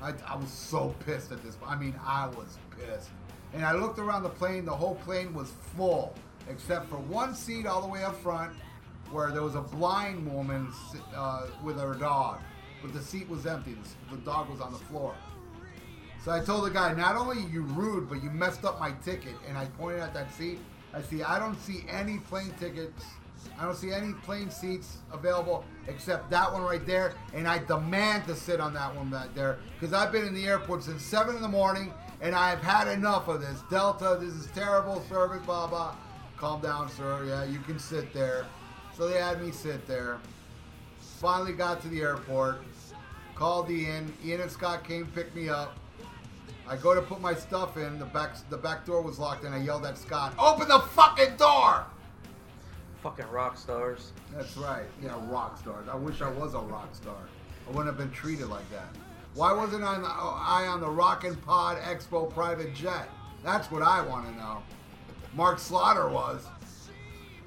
I, 0.00 0.12
I 0.24 0.36
was 0.36 0.48
so 0.48 0.94
pissed 1.04 1.32
at 1.32 1.42
this. 1.42 1.56
I 1.66 1.74
mean, 1.74 1.98
I 2.06 2.28
was 2.28 2.56
pissed. 2.78 3.10
And 3.52 3.64
I 3.64 3.72
looked 3.72 3.98
around 3.98 4.22
the 4.22 4.28
plane. 4.28 4.64
The 4.64 4.70
whole 4.70 4.94
plane 4.94 5.34
was 5.34 5.52
full, 5.76 6.14
except 6.48 6.88
for 6.88 6.98
one 6.98 7.34
seat 7.34 7.66
all 7.66 7.82
the 7.82 7.88
way 7.88 8.04
up 8.04 8.16
front, 8.22 8.52
where 9.10 9.32
there 9.32 9.42
was 9.42 9.56
a 9.56 9.60
blind 9.60 10.32
woman 10.32 10.72
uh, 11.16 11.48
with 11.64 11.80
her 11.80 11.94
dog, 11.94 12.38
but 12.82 12.92
the 12.92 13.00
seat 13.00 13.28
was 13.28 13.46
empty. 13.46 13.76
The, 14.10 14.16
dog 14.18 14.48
was 14.50 14.60
on 14.60 14.72
the 14.72 14.78
floor. 14.78 15.14
So 16.24 16.30
I 16.30 16.40
told 16.40 16.64
the 16.64 16.70
guy, 16.70 16.92
not 16.92 17.16
only 17.16 17.42
you 17.50 17.62
rude, 17.62 18.08
but 18.08 18.22
you 18.22 18.30
messed 18.30 18.64
up 18.64 18.78
my 18.78 18.92
ticket. 19.04 19.34
And 19.48 19.56
I 19.56 19.66
pointed 19.66 20.00
at 20.00 20.12
that 20.14 20.32
seat. 20.34 20.58
I 20.92 21.02
see, 21.02 21.22
I 21.22 21.38
don't 21.38 21.58
see 21.60 21.84
any 21.88 22.18
plane 22.18 22.52
tickets. 22.58 23.04
I 23.58 23.64
don't 23.64 23.76
see 23.76 23.92
any 23.92 24.12
plane 24.12 24.50
seats 24.50 24.98
available 25.12 25.64
except 25.86 26.30
that 26.30 26.52
one 26.52 26.62
right 26.62 26.84
there. 26.84 27.14
And 27.32 27.48
I 27.48 27.58
demand 27.58 28.26
to 28.26 28.34
sit 28.34 28.60
on 28.60 28.74
that 28.74 28.94
one 28.94 29.10
right 29.10 29.34
there 29.34 29.58
because 29.78 29.94
I've 29.94 30.12
been 30.12 30.26
in 30.26 30.34
the 30.34 30.46
airport 30.46 30.84
since 30.84 31.02
7 31.02 31.36
in 31.36 31.42
the 31.42 31.48
morning 31.48 31.92
and 32.20 32.34
I've 32.34 32.60
had 32.60 32.88
enough 32.88 33.28
of 33.28 33.40
this. 33.40 33.62
Delta, 33.70 34.18
this 34.20 34.34
is 34.34 34.46
terrible 34.54 35.02
service, 35.08 35.42
blah, 35.46 35.66
blah. 35.66 35.94
Calm 36.36 36.60
down, 36.60 36.90
sir. 36.90 37.24
Yeah, 37.26 37.44
you 37.44 37.60
can 37.60 37.78
sit 37.78 38.12
there. 38.12 38.46
So 38.96 39.08
they 39.08 39.18
had 39.18 39.42
me 39.42 39.50
sit 39.50 39.86
there. 39.86 40.18
Finally 40.98 41.52
got 41.52 41.80
to 41.82 41.88
the 41.88 42.00
airport. 42.00 42.62
Called 43.40 43.70
Ian. 43.70 44.12
Ian 44.22 44.42
and 44.42 44.50
Scott 44.50 44.84
came 44.84 45.06
pick 45.06 45.34
me 45.34 45.48
up. 45.48 45.74
I 46.68 46.76
go 46.76 46.94
to 46.94 47.00
put 47.00 47.22
my 47.22 47.32
stuff 47.32 47.78
in. 47.78 47.98
The 47.98 48.04
back 48.04 48.36
the 48.50 48.58
back 48.58 48.84
door 48.84 49.00
was 49.00 49.18
locked, 49.18 49.44
and 49.44 49.54
I 49.54 49.62
yelled 49.62 49.86
at 49.86 49.96
Scott, 49.96 50.34
"Open 50.38 50.68
the 50.68 50.78
fucking 50.78 51.36
door!" 51.38 51.86
Fucking 53.02 53.30
rock 53.30 53.56
stars. 53.56 54.12
That's 54.36 54.58
right. 54.58 54.84
Yeah, 55.02 55.14
rock 55.30 55.56
stars. 55.56 55.88
I 55.90 55.96
wish 55.96 56.20
I 56.20 56.28
was 56.28 56.52
a 56.52 56.58
rock 56.58 56.94
star. 56.94 57.16
I 57.66 57.70
wouldn't 57.70 57.86
have 57.86 57.96
been 57.96 58.10
treated 58.10 58.48
like 58.48 58.70
that. 58.72 58.94
Why 59.32 59.54
wasn't 59.54 59.84
I 59.84 59.94
on 59.94 60.02
the, 60.02 60.08
I 60.10 60.66
on 60.66 60.82
the 60.82 60.90
Rockin' 60.90 61.36
Pod 61.36 61.78
Expo 61.78 62.30
private 62.30 62.74
jet? 62.74 63.08
That's 63.42 63.70
what 63.70 63.80
I 63.80 64.02
want 64.02 64.26
to 64.26 64.34
know. 64.34 64.62
Mark 65.32 65.58
Slaughter 65.58 66.10
was. 66.10 66.44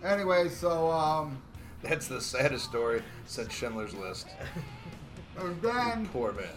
Anyway, 0.03 0.49
so 0.49 0.89
um, 0.89 1.39
That's 1.83 2.07
the 2.07 2.19
saddest 2.19 2.65
story 2.65 3.03
since 3.27 3.53
Schindler's 3.53 3.93
List. 3.93 4.25
and 5.37 5.61
then 5.61 6.07
Poor 6.07 6.33
man. 6.33 6.47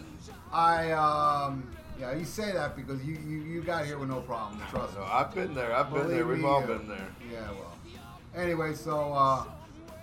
I 0.51 0.91
um, 0.91 1.69
yeah, 1.99 2.13
you 2.13 2.25
say 2.25 2.51
that 2.51 2.75
because 2.75 3.03
you 3.03 3.17
you, 3.27 3.39
you 3.39 3.61
got 3.61 3.85
here 3.85 3.97
with 3.97 4.09
no 4.09 4.21
problem. 4.21 4.61
Trust 4.69 4.93
me. 4.93 4.99
No, 4.99 5.05
I've 5.05 5.33
been 5.33 5.53
there. 5.53 5.73
I've 5.73 5.91
been 5.91 6.07
there. 6.09 6.25
We've 6.25 6.39
me, 6.39 6.45
all 6.45 6.61
been 6.61 6.87
there. 6.87 7.07
Yeah, 7.31 7.51
well. 7.51 7.73
Anyway, 8.35 8.73
so 8.73 9.13
uh, 9.13 9.45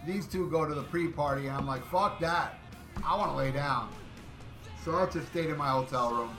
these 0.06 0.26
two 0.26 0.50
go 0.50 0.66
to 0.66 0.74
the 0.74 0.82
pre-party, 0.82 1.46
and 1.46 1.56
I'm 1.56 1.66
like, 1.66 1.84
fuck 1.86 2.18
that. 2.20 2.58
I 3.04 3.16
want 3.16 3.30
to 3.30 3.36
lay 3.36 3.52
down. 3.52 3.90
So 4.84 4.96
I 4.96 5.06
just 5.06 5.28
stayed 5.28 5.50
in 5.50 5.56
my 5.56 5.68
hotel 5.68 6.12
room. 6.12 6.36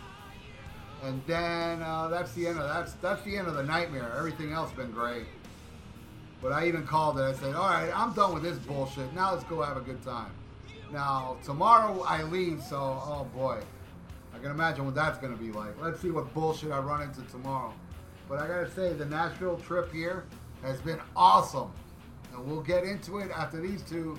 And 1.04 1.22
then 1.26 1.82
uh, 1.82 2.08
that's 2.10 2.34
the 2.34 2.48
end 2.48 2.60
of 2.60 2.68
that's 2.68 2.94
that's 2.94 3.24
the 3.24 3.38
end 3.38 3.48
of 3.48 3.56
the 3.56 3.64
nightmare. 3.64 4.14
Everything 4.18 4.54
else 4.54 4.72
been 4.72 4.92
great. 4.92 5.26
But 6.42 6.52
I 6.52 6.68
even 6.68 6.86
called 6.86 7.18
it. 7.18 7.24
I 7.24 7.34
said, 7.34 7.56
"All 7.56 7.70
right, 7.70 7.92
I'm 7.94 8.14
done 8.14 8.34
with 8.34 8.44
this 8.44 8.58
bullshit. 8.58 9.14
Now 9.14 9.34
let's 9.34 9.44
go 9.46 9.62
have 9.62 9.78
a 9.78 9.82
good 9.82 10.04
time." 10.04 10.32
Now 10.96 11.36
tomorrow 11.44 12.06
I 12.08 12.24
leave, 12.24 12.64
so 12.64 12.78
oh 12.78 13.28
boy, 13.36 13.60
I 14.34 14.40
can 14.40 14.50
imagine 14.50 14.86
what 14.86 14.96
that's 14.96 15.18
gonna 15.18 15.36
be 15.36 15.52
like. 15.52 15.74
Let's 15.82 16.00
see 16.00 16.10
what 16.10 16.34
bullshit 16.34 16.72
I 16.72 16.80
run 16.80 17.02
into 17.02 17.22
tomorrow. 17.24 17.74
But 18.30 18.40
I 18.40 18.48
gotta 18.48 18.72
say, 18.72 18.94
the 18.94 19.04
Nashville 19.04 19.58
trip 19.58 19.92
here 19.92 20.24
has 20.62 20.80
been 20.80 21.02
awesome, 21.14 21.70
and 22.32 22.46
we'll 22.48 22.62
get 22.62 22.86
into 22.86 23.18
it 23.18 23.30
after 23.32 23.60
these 23.60 23.82
two 23.82 24.18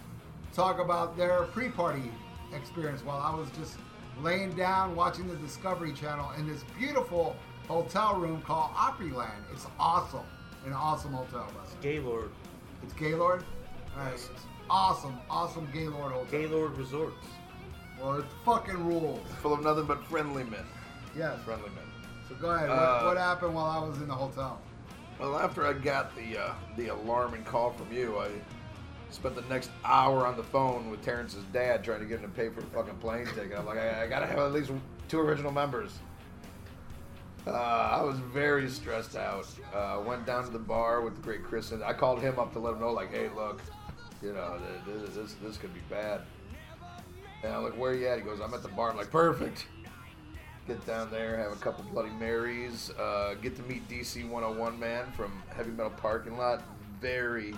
talk 0.52 0.78
about 0.78 1.16
their 1.16 1.44
pre-party 1.44 2.10
experience 2.54 3.02
while 3.02 3.22
I 3.22 3.34
was 3.34 3.48
just 3.58 3.78
laying 4.20 4.54
down 4.54 4.94
watching 4.94 5.28
the 5.28 5.36
Discovery 5.36 5.94
Channel 5.94 6.32
in 6.32 6.46
this 6.46 6.62
beautiful 6.78 7.36
hotel 7.68 8.16
room 8.16 8.42
called 8.42 8.72
Opryland. 8.72 9.50
It's 9.50 9.66
awesome, 9.80 10.26
an 10.66 10.74
awesome 10.74 11.14
hotel. 11.14 11.46
by 11.54 11.62
way. 11.62 11.68
Gaylord. 11.80 12.32
It's 12.82 12.92
Gaylord. 12.92 13.44
All 13.96 14.04
right, 14.04 14.12
it's 14.12 14.28
awesome, 14.70 15.18
awesome 15.30 15.68
Gaylord 15.72 16.12
hotel. 16.12 16.26
Gaylord 16.30 16.76
Resorts. 16.76 17.26
Well, 18.00 18.16
it's 18.18 18.32
fucking 18.44 18.84
rules. 18.86 19.20
Full 19.40 19.54
of 19.54 19.62
nothing 19.62 19.86
but 19.86 20.04
friendly 20.04 20.44
men. 20.44 20.64
Yes. 21.16 21.38
Friendly 21.44 21.70
men. 21.70 21.84
So 22.28 22.34
go 22.34 22.50
ahead. 22.50 22.68
Uh, 22.68 23.00
what, 23.00 23.04
what 23.04 23.16
happened 23.16 23.54
while 23.54 23.66
I 23.66 23.86
was 23.86 23.98
in 23.98 24.08
the 24.08 24.14
hotel? 24.14 24.60
Well, 25.18 25.38
after 25.38 25.66
I 25.66 25.72
got 25.72 26.14
the 26.14 26.38
uh, 26.38 26.54
the 26.76 26.88
alarming 26.88 27.44
call 27.44 27.72
from 27.72 27.90
you, 27.90 28.18
I 28.18 28.28
spent 29.10 29.34
the 29.34 29.42
next 29.42 29.70
hour 29.84 30.26
on 30.26 30.36
the 30.36 30.42
phone 30.42 30.90
with 30.90 31.02
Terrence's 31.02 31.44
dad 31.52 31.82
trying 31.82 32.00
to 32.00 32.06
get 32.06 32.20
him 32.20 32.30
to 32.30 32.36
pay 32.36 32.50
for 32.50 32.60
the 32.60 32.66
fucking 32.66 32.96
plane 32.96 33.26
ticket. 33.26 33.58
I'm 33.58 33.64
like, 33.64 33.78
I, 33.78 34.04
I 34.04 34.06
gotta 34.08 34.26
have 34.26 34.38
at 34.38 34.52
least 34.52 34.72
two 35.08 35.20
original 35.20 35.52
members. 35.52 35.92
Uh, 37.46 37.52
I 37.52 38.02
was 38.02 38.18
very 38.18 38.68
stressed 38.68 39.16
out. 39.16 39.46
Uh, 39.72 40.02
went 40.04 40.26
down 40.26 40.44
to 40.44 40.50
the 40.50 40.58
bar 40.58 41.00
with 41.00 41.14
the 41.14 41.22
great 41.22 41.44
Chris, 41.44 41.70
and 41.70 41.82
I 41.82 41.92
called 41.92 42.20
him 42.20 42.38
up 42.40 42.52
to 42.54 42.58
let 42.58 42.74
him 42.74 42.80
know, 42.80 42.90
like, 42.90 43.12
hey, 43.12 43.30
look, 43.36 43.62
you 44.22 44.32
know, 44.32 44.58
this 44.86 45.14
this, 45.14 45.34
this 45.42 45.56
could 45.56 45.74
be 45.74 45.80
bad. 45.90 46.22
And 47.42 47.52
I'm 47.52 47.62
like, 47.64 47.76
where 47.76 47.94
you 47.94 48.08
at? 48.08 48.18
He 48.18 48.24
goes, 48.24 48.40
I'm 48.40 48.54
at 48.54 48.62
the 48.62 48.68
bar. 48.68 48.90
I'm 48.90 48.96
like, 48.96 49.10
perfect. 49.10 49.66
Get 50.66 50.84
down 50.84 51.10
there, 51.12 51.36
have 51.36 51.52
a 51.52 51.56
couple 51.56 51.84
Bloody 51.92 52.10
Marys, 52.10 52.90
uh, 52.98 53.34
get 53.40 53.54
to 53.54 53.62
meet 53.62 53.88
DC 53.88 54.28
101 54.28 54.80
man 54.80 55.12
from 55.12 55.40
Heavy 55.54 55.70
Metal 55.70 55.92
Parking 55.92 56.36
Lot. 56.36 56.64
Very, 57.00 57.54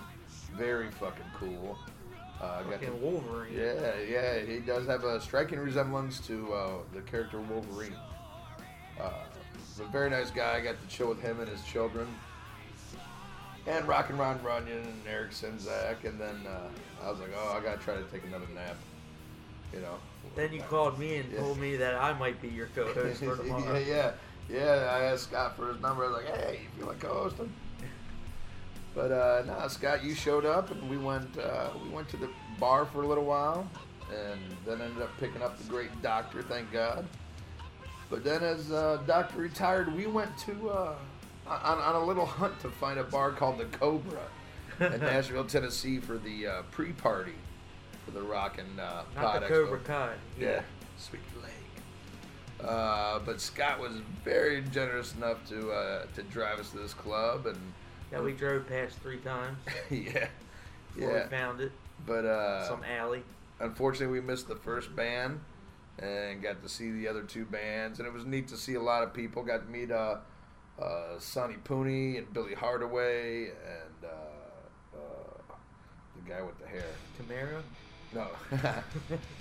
very 0.54 0.90
fucking 0.90 1.24
cool. 1.34 1.78
Uh, 2.40 2.62
got 2.64 2.82
to, 2.82 2.90
Wolverine. 2.92 3.54
yeah, 3.56 3.94
yeah, 4.08 4.40
he 4.40 4.58
does 4.58 4.86
have 4.86 5.04
a 5.04 5.20
striking 5.20 5.58
resemblance 5.58 6.20
to 6.20 6.52
uh, 6.52 6.70
the 6.94 7.00
character 7.00 7.40
Wolverine. 7.40 7.96
Uh, 9.00 9.10
he's 9.56 9.80
a 9.80 9.84
very 9.90 10.10
nice 10.10 10.30
guy. 10.30 10.56
I 10.56 10.60
got 10.60 10.76
to 10.80 10.94
chill 10.94 11.08
with 11.08 11.20
him 11.20 11.40
and 11.40 11.48
his 11.48 11.62
children. 11.64 12.06
And 13.68 13.86
Rock 13.86 14.08
and 14.10 14.18
Ron 14.18 14.42
Runyon 14.42 14.78
and 14.78 15.02
Eric 15.08 15.30
Sinzak. 15.32 16.04
And 16.04 16.18
then 16.18 16.46
uh, 16.46 17.04
I 17.06 17.10
was 17.10 17.20
like, 17.20 17.30
oh, 17.36 17.56
I 17.58 17.62
got 17.62 17.78
to 17.78 17.84
try 17.84 17.94
to 17.96 18.02
take 18.04 18.24
another 18.24 18.46
nap. 18.54 18.76
You 19.74 19.80
know, 19.80 19.96
Then 20.34 20.52
you 20.52 20.62
called 20.62 20.98
me 20.98 21.16
and 21.16 21.36
told 21.36 21.58
me 21.58 21.76
that 21.76 21.94
I 21.94 22.14
might 22.14 22.40
be 22.40 22.48
your 22.48 22.68
co-host 22.74 23.22
for 23.22 23.36
tomorrow. 23.42 23.76
yeah, 23.78 24.12
yeah, 24.48 24.56
yeah. 24.56 24.90
I 24.90 25.02
asked 25.04 25.24
Scott 25.24 25.56
for 25.56 25.68
his 25.72 25.80
number. 25.82 26.04
I 26.04 26.08
was 26.08 26.16
like, 26.24 26.34
"Hey, 26.38 26.60
you 26.62 26.68
feel 26.78 26.86
like 26.88 27.00
co-hosting?" 27.00 27.52
But 28.94 29.12
uh, 29.12 29.42
no, 29.46 29.68
Scott, 29.68 30.02
you 30.02 30.14
showed 30.14 30.46
up, 30.46 30.70
and 30.70 30.88
we 30.88 30.96
went. 30.96 31.38
Uh, 31.38 31.68
we 31.84 31.90
went 31.90 32.08
to 32.08 32.16
the 32.16 32.30
bar 32.58 32.86
for 32.86 33.02
a 33.02 33.06
little 33.06 33.24
while, 33.26 33.68
and 34.10 34.40
then 34.66 34.80
ended 34.80 35.02
up 35.02 35.10
picking 35.20 35.42
up 35.42 35.58
the 35.58 35.68
great 35.68 35.90
doctor. 36.02 36.42
Thank 36.42 36.72
God. 36.72 37.06
But 38.10 38.24
then, 38.24 38.42
as 38.42 38.72
uh, 38.72 39.02
Doctor 39.06 39.38
retired, 39.38 39.94
we 39.94 40.06
went 40.06 40.36
to 40.38 40.70
uh, 40.70 40.94
on, 41.48 41.78
on 41.78 41.94
a 41.94 42.04
little 42.04 42.26
hunt 42.26 42.58
to 42.60 42.70
find 42.70 42.98
a 42.98 43.04
bar 43.04 43.32
called 43.32 43.58
the 43.58 43.64
Cobra 43.66 44.22
in 44.80 45.00
Nashville, 45.00 45.44
Tennessee, 45.44 45.98
for 45.98 46.18
the 46.18 46.46
uh, 46.46 46.62
pre-party 46.70 47.34
for 48.04 48.10
the 48.12 48.22
Rock 48.22 48.58
and 48.58 48.78
uh, 48.80 49.02
Not 49.14 49.24
Pod 49.24 49.42
the 49.42 49.46
Expo. 49.46 49.64
Cobra 49.64 49.78
Kai. 49.80 50.14
Yeah, 50.38 50.62
sweet 50.96 51.22
Lake. 51.42 51.52
Uh, 52.66 53.20
but 53.20 53.40
Scott 53.40 53.78
was 53.78 53.92
very 54.24 54.62
generous 54.62 55.14
enough 55.14 55.46
to 55.48 55.70
uh, 55.70 56.06
to 56.14 56.22
drive 56.24 56.58
us 56.58 56.70
to 56.70 56.78
this 56.78 56.94
club, 56.94 57.46
and 57.46 57.58
That 58.10 58.22
we 58.22 58.32
drove 58.32 58.66
past 58.66 58.96
three 58.98 59.18
times 59.18 59.58
yeah, 59.90 60.28
before 60.94 61.12
yeah. 61.12 61.24
we 61.24 61.30
found 61.30 61.60
it. 61.60 61.72
But 62.06 62.24
uh, 62.24 62.66
Some 62.66 62.82
alley. 62.84 63.22
unfortunately, 63.60 64.20
we 64.20 64.26
missed 64.26 64.48
the 64.48 64.56
first 64.56 64.94
band 64.96 65.40
and 65.98 66.40
got 66.42 66.62
to 66.62 66.68
see 66.68 66.90
the 66.92 67.08
other 67.08 67.22
two 67.22 67.44
bands, 67.44 67.98
and 67.98 68.06
it 68.06 68.12
was 68.14 68.24
neat 68.24 68.48
to 68.48 68.56
see 68.56 68.74
a 68.74 68.80
lot 68.82 69.02
of 69.02 69.12
people. 69.12 69.42
Got 69.42 69.66
to 69.66 69.70
meet 69.70 69.90
uh, 69.90 70.16
uh, 70.80 71.18
Sonny 71.18 71.56
Pooney 71.64 72.18
and 72.18 72.32
Billy 72.32 72.54
Hardaway 72.54 73.46
and 73.46 74.04
uh, 74.04 74.96
uh, 74.96 75.54
the 76.16 76.30
guy 76.30 76.42
with 76.42 76.58
the 76.58 76.66
hair. 76.66 76.84
Camaro. 77.18 77.62
No, 78.14 78.26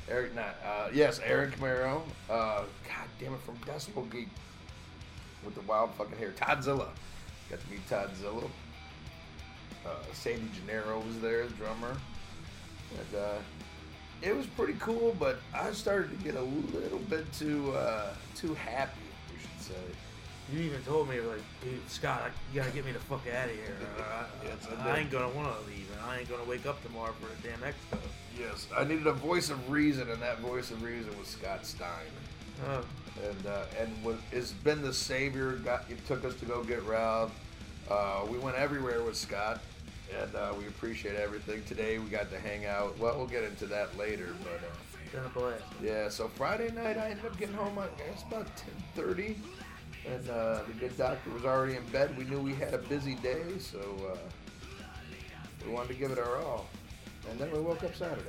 Eric. 0.09 0.35
Not. 0.35 0.55
Uh, 0.65 0.89
yes, 0.93 1.19
Aaron 1.23 1.51
Camaro. 1.51 2.01
Uh, 2.29 2.63
God 2.85 3.07
damn 3.19 3.33
it, 3.33 3.39
from 3.41 3.55
Decibel 3.59 4.09
Geek 4.11 4.27
with 5.45 5.55
the 5.55 5.61
wild 5.61 5.93
fucking 5.95 6.17
hair. 6.17 6.31
Toddzilla. 6.31 6.87
Got 7.49 7.61
to 7.61 7.69
meet 7.71 7.87
Toddzilla. 7.87 8.49
Uh, 9.85 9.89
Sandy 10.11 10.49
Gennaro 10.53 10.99
was 10.99 11.19
there, 11.21 11.47
the 11.47 11.53
drummer. 11.53 11.95
And 12.97 13.21
uh, 13.21 13.37
it 14.21 14.35
was 14.35 14.45
pretty 14.47 14.75
cool, 14.79 15.15
but 15.17 15.39
I 15.53 15.71
started 15.71 16.09
to 16.17 16.23
get 16.23 16.35
a 16.35 16.41
little 16.41 16.99
bit 17.09 17.31
too 17.31 17.71
uh, 17.71 18.13
too 18.35 18.53
happy, 18.55 18.99
we 19.31 19.39
should 19.39 19.75
say. 19.75 19.81
You 20.51 20.59
even 20.61 20.81
told 20.83 21.09
me 21.09 21.19
like, 21.19 21.41
dude, 21.61 21.89
Scott, 21.89 22.31
you 22.53 22.61
gotta 22.61 22.71
get 22.71 22.85
me 22.85 22.93
the 22.93 22.99
fuck 22.99 23.21
out 23.27 23.49
of 23.49 23.55
here. 23.55 23.75
I, 23.99 24.25
Yes, 24.45 24.67
I 24.79 24.89
I, 24.91 24.97
ain't 24.99 25.11
gonna 25.11 25.29
want 25.29 25.53
to 25.59 25.67
leave, 25.67 25.85
and 25.91 26.01
I 26.09 26.19
ain't 26.19 26.29
gonna 26.29 26.45
wake 26.45 26.65
up 26.65 26.81
tomorrow 26.83 27.13
for 27.19 27.27
a 27.27 27.49
damn 27.51 27.59
expo. 27.59 27.99
Yes, 28.39 28.67
I 28.75 28.85
needed 28.85 29.07
a 29.07 29.13
voice 29.13 29.49
of 29.49 29.69
reason, 29.69 30.09
and 30.09 30.21
that 30.21 30.39
voice 30.39 30.71
of 30.71 30.81
reason 30.83 31.17
was 31.19 31.27
Scott 31.27 31.65
Stein. 31.65 31.89
Oh, 32.69 32.83
and 33.27 33.45
uh, 33.47 33.65
and 33.79 34.03
was, 34.05 34.17
has 34.31 34.51
been 34.53 34.81
the 34.81 34.93
savior. 34.93 35.53
Got 35.57 35.83
it 35.89 36.05
took 36.07 36.23
us 36.23 36.35
to 36.35 36.45
go 36.45 36.63
get 36.63 36.81
Ralph. 36.83 37.31
Uh, 37.89 38.25
we 38.29 38.37
went 38.37 38.55
everywhere 38.57 39.01
with 39.03 39.17
Scott, 39.17 39.59
and 40.21 40.33
uh, 40.35 40.53
we 40.57 40.67
appreciate 40.67 41.15
everything. 41.17 41.61
Today 41.65 41.99
we 41.99 42.09
got 42.09 42.29
to 42.31 42.39
hang 42.39 42.65
out. 42.65 42.97
Well, 42.99 43.17
we'll 43.17 43.27
get 43.27 43.43
into 43.43 43.65
that 43.67 43.97
later, 43.97 44.29
but 44.43 44.61
uh, 44.65 45.11
been 45.11 45.25
a 45.25 45.29
blast. 45.29 45.63
yeah. 45.83 46.07
So 46.09 46.29
Friday 46.29 46.71
night 46.71 46.97
I 46.97 47.09
ended 47.09 47.25
up 47.25 47.37
getting 47.37 47.55
home. 47.55 47.77
I 47.77 47.87
guess 47.97 48.23
about 48.23 48.47
ten 48.55 48.73
thirty, 48.95 49.37
and 50.13 50.29
uh, 50.29 50.59
the 50.67 50.73
good 50.79 50.97
doctor 50.97 51.29
was 51.31 51.45
already 51.45 51.75
in 51.75 51.85
bed. 51.87 52.17
We 52.17 52.23
knew 52.25 52.39
we 52.39 52.53
had 52.53 52.73
a 52.73 52.77
busy 52.77 53.15
day, 53.15 53.43
so 53.59 53.79
uh, 54.13 54.17
we 55.65 55.71
wanted 55.71 55.89
to 55.89 55.93
give 55.95 56.11
it 56.11 56.19
our 56.19 56.37
all. 56.37 56.67
And 57.29 57.39
then 57.39 57.51
we 57.51 57.59
woke 57.59 57.83
up 57.83 57.95
Saturday. 57.95 58.23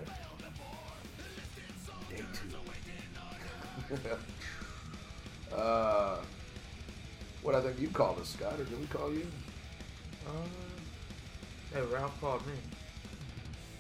Day 2.11 2.23
two. 2.33 3.97
uh, 5.55 6.17
what 7.43 7.55
I 7.55 7.61
think 7.61 7.79
you 7.79 7.89
called 7.89 8.19
us, 8.19 8.31
Scott, 8.31 8.55
or 8.55 8.65
did 8.65 8.81
we 8.81 8.87
call 8.87 9.13
you? 9.13 9.27
Uh, 10.27 11.75
hey, 11.75 11.83
Ralph 11.93 12.21
called 12.21 12.45
me. 12.47 12.55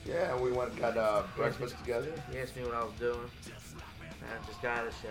Yeah, 0.06 0.38
we 0.40 0.52
went 0.52 0.70
and 0.70 0.80
got 0.80 0.96
uh, 0.96 1.22
breakfast 1.36 1.76
together. 1.78 2.12
He 2.32 2.38
asked 2.38 2.56
me 2.56 2.62
what 2.62 2.74
I 2.74 2.84
was 2.84 2.94
doing, 2.98 3.28
and 3.44 4.30
I 4.30 4.46
just 4.46 4.62
got 4.62 4.86
a 4.86 4.90
show. 4.90 5.08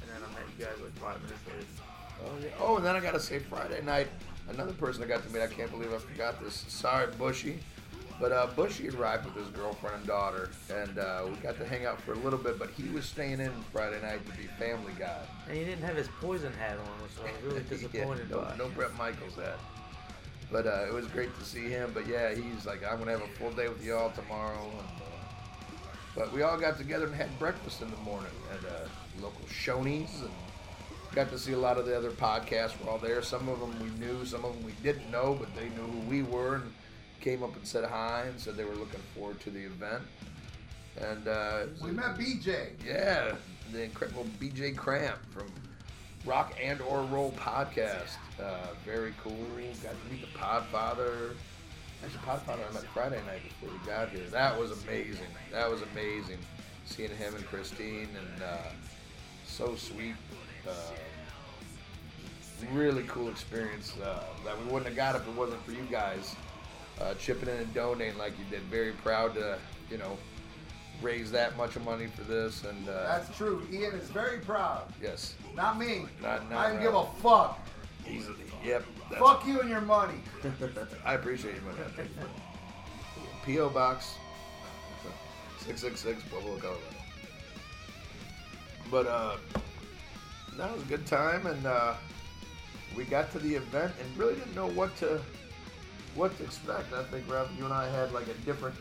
And 0.00 0.10
then 0.10 0.16
I 0.16 0.32
met 0.32 0.48
you 0.58 0.64
guys 0.64 0.74
like 0.82 0.96
five 0.98 1.22
minutes 1.22 1.40
later. 1.46 1.83
Oh, 2.24 2.28
yeah. 2.42 2.48
oh, 2.60 2.76
and 2.76 2.84
then 2.84 2.96
I 2.96 3.00
gotta 3.00 3.20
say, 3.20 3.38
Friday 3.38 3.82
night, 3.82 4.08
another 4.48 4.72
person 4.72 5.02
I 5.02 5.06
got 5.06 5.22
to 5.26 5.32
meet. 5.32 5.42
I 5.42 5.46
can't 5.46 5.70
believe 5.70 5.92
I 5.92 5.98
forgot 5.98 6.42
this. 6.42 6.64
Sorry, 6.68 7.06
Bushy, 7.18 7.58
but 8.20 8.32
uh, 8.32 8.46
Bushy 8.54 8.88
arrived 8.90 9.24
with 9.24 9.34
his 9.34 9.48
girlfriend 9.48 9.96
and 9.96 10.06
daughter, 10.06 10.50
and 10.72 10.98
uh, 10.98 11.24
we 11.28 11.34
got 11.36 11.58
to 11.58 11.64
hang 11.64 11.84
out 11.84 12.00
for 12.00 12.12
a 12.12 12.18
little 12.18 12.38
bit. 12.38 12.58
But 12.58 12.70
he 12.70 12.88
was 12.90 13.04
staying 13.04 13.40
in 13.40 13.50
Friday 13.72 14.00
night 14.02 14.24
to 14.26 14.32
be 14.36 14.46
family 14.58 14.92
guy. 14.98 15.20
And 15.48 15.56
he 15.56 15.64
didn't 15.64 15.84
have 15.84 15.96
his 15.96 16.08
poison 16.20 16.52
hat 16.54 16.78
on, 16.78 17.02
which 17.02 17.12
I 17.20 17.32
was 17.32 17.52
really 17.52 17.62
disappointed 17.68 18.28
yeah, 18.30 18.36
no, 18.36 18.42
by. 18.42 18.56
no 18.56 18.68
Bret 18.70 18.96
Michaels 18.96 19.34
hat. 19.34 19.58
But 20.52 20.66
uh, 20.66 20.86
it 20.86 20.92
was 20.92 21.06
great 21.06 21.36
to 21.38 21.44
see 21.44 21.68
him. 21.68 21.90
But 21.92 22.06
yeah, 22.06 22.34
he's 22.34 22.66
like, 22.66 22.84
I'm 22.84 22.98
gonna 22.98 23.12
have 23.12 23.22
a 23.22 23.38
full 23.38 23.50
day 23.50 23.68
with 23.68 23.84
y'all 23.84 24.10
tomorrow. 24.10 24.62
And, 24.62 25.02
uh, 25.02 25.14
but 26.14 26.32
we 26.32 26.42
all 26.42 26.58
got 26.58 26.78
together 26.78 27.06
and 27.06 27.14
had 27.14 27.36
breakfast 27.38 27.82
in 27.82 27.90
the 27.90 27.96
morning 27.98 28.30
at 28.52 28.64
uh, 28.70 28.88
local 29.20 29.44
Shoney's 29.46 30.20
and 30.20 30.30
got 31.14 31.30
to 31.30 31.38
see 31.38 31.52
a 31.52 31.58
lot 31.58 31.78
of 31.78 31.86
the 31.86 31.96
other 31.96 32.10
podcasts 32.10 32.82
were 32.82 32.90
all 32.90 32.98
there. 32.98 33.22
Some 33.22 33.48
of 33.48 33.60
them 33.60 33.74
we 33.80 33.88
knew, 34.04 34.24
some 34.24 34.44
of 34.44 34.54
them 34.54 34.64
we 34.64 34.72
didn't 34.82 35.10
know, 35.10 35.36
but 35.38 35.54
they 35.54 35.68
knew 35.70 35.86
who 35.86 35.98
we 36.08 36.22
were. 36.22 36.56
And 36.56 36.72
came 37.20 37.42
up 37.42 37.56
and 37.56 37.66
said 37.66 37.84
hi 37.84 38.24
and 38.28 38.38
said 38.38 38.54
they 38.56 38.64
were 38.64 38.74
looking 38.74 39.00
forward 39.14 39.40
to 39.40 39.50
the 39.50 39.60
event. 39.64 40.02
And 41.00 41.26
uh, 41.26 41.60
We 41.82 41.90
met 41.90 42.16
BJ. 42.16 42.70
yeah, 42.84 43.34
the 43.72 43.82
incredible 43.84 44.26
BJ 44.40 44.76
Cramp 44.76 45.18
from 45.32 45.46
Rock 46.26 46.54
and 46.62 46.80
or 46.82 47.02
Roll 47.04 47.32
podcast. 47.32 48.16
Uh, 48.40 48.66
very 48.84 49.14
cool. 49.22 49.36
Got 49.82 49.92
to 49.92 50.12
meet 50.12 50.20
the 50.20 50.38
Podfather. 50.38 51.34
Actually, 52.04 52.20
Podfather 52.26 52.70
I 52.70 52.74
met 52.74 52.84
Friday 52.92 53.20
night 53.26 53.40
before 53.42 53.70
we 53.70 53.86
got 53.86 54.10
here. 54.10 54.26
That 54.30 54.58
was 54.58 54.70
amazing. 54.84 55.26
That 55.50 55.70
was 55.70 55.80
amazing. 55.92 56.38
Seeing 56.84 57.10
him 57.10 57.34
and 57.34 57.46
Christine 57.46 58.08
and 58.18 58.42
uh, 58.42 58.56
so 59.54 59.76
sweet. 59.76 60.14
Uh, 60.68 60.72
really 62.72 63.04
cool 63.04 63.28
experience 63.28 63.94
uh, 64.02 64.24
that 64.44 64.58
we 64.58 64.64
wouldn't 64.64 64.86
have 64.86 64.96
got 64.96 65.14
if 65.14 65.26
it 65.28 65.34
wasn't 65.34 65.62
for 65.64 65.72
you 65.72 65.84
guys 65.90 66.34
uh, 67.00 67.14
chipping 67.14 67.48
in 67.48 67.56
and 67.56 67.74
donating 67.74 68.18
like 68.18 68.32
you 68.38 68.44
did. 68.50 68.62
Very 68.62 68.92
proud 68.92 69.34
to, 69.34 69.58
you 69.90 69.98
know, 69.98 70.16
raise 71.02 71.30
that 71.30 71.56
much 71.56 71.76
of 71.76 71.84
money 71.84 72.06
for 72.06 72.22
this. 72.22 72.64
And 72.64 72.88
uh, 72.88 73.04
That's 73.04 73.36
true. 73.36 73.66
Ian 73.70 73.94
is 73.94 74.08
very 74.08 74.38
proud. 74.40 74.92
yes, 75.00 75.34
Not 75.54 75.78
me. 75.78 76.06
Not- 76.20 76.50
not 76.50 76.58
I 76.58 76.72
don't 76.72 76.82
give 76.82 76.94
a 76.94 77.06
fuck. 77.22 77.58
he's 78.04 78.26
yep. 78.64 78.84
That's, 79.10 79.22
Fuck 79.22 79.46
you 79.46 79.60
and 79.60 79.68
your 79.68 79.82
money. 79.82 80.18
I 81.04 81.14
appreciate 81.14 81.54
you, 81.56 81.60
man. 81.60 82.08
PO 83.44 83.68
Box 83.68 84.14
six 85.58 85.80
six 85.82 86.00
six 86.00 86.22
Pueblo, 86.30 86.56
Colorado. 86.58 86.80
But 88.94 89.08
uh, 89.08 89.36
that 90.56 90.72
was 90.72 90.80
a 90.82 90.84
good 90.84 91.04
time, 91.04 91.48
and 91.48 91.66
uh, 91.66 91.94
we 92.96 93.02
got 93.02 93.32
to 93.32 93.40
the 93.40 93.56
event 93.56 93.92
and 94.00 94.16
really 94.16 94.36
didn't 94.36 94.54
know 94.54 94.68
what 94.68 94.96
to 94.98 95.20
what 96.14 96.38
to 96.38 96.44
expect. 96.44 96.92
I 96.92 97.02
think 97.02 97.28
Ralph, 97.28 97.50
you 97.58 97.64
and 97.64 97.74
I 97.74 97.90
had 97.90 98.12
like 98.12 98.28
a 98.28 98.34
different 98.46 98.76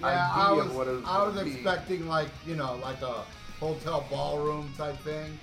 Yeah, 0.00 0.06
idea 0.08 0.18
I 0.34 0.52
was, 0.54 0.66
of 0.66 0.74
what 0.74 0.88
it 0.88 0.96
was. 0.96 1.04
I 1.06 1.22
was 1.28 1.40
be. 1.44 1.52
expecting 1.52 2.08
like 2.08 2.26
you 2.44 2.56
know 2.56 2.74
like 2.82 3.02
a 3.02 3.22
hotel 3.60 4.04
ballroom 4.10 4.68
type 4.76 4.98
thing, 5.04 5.38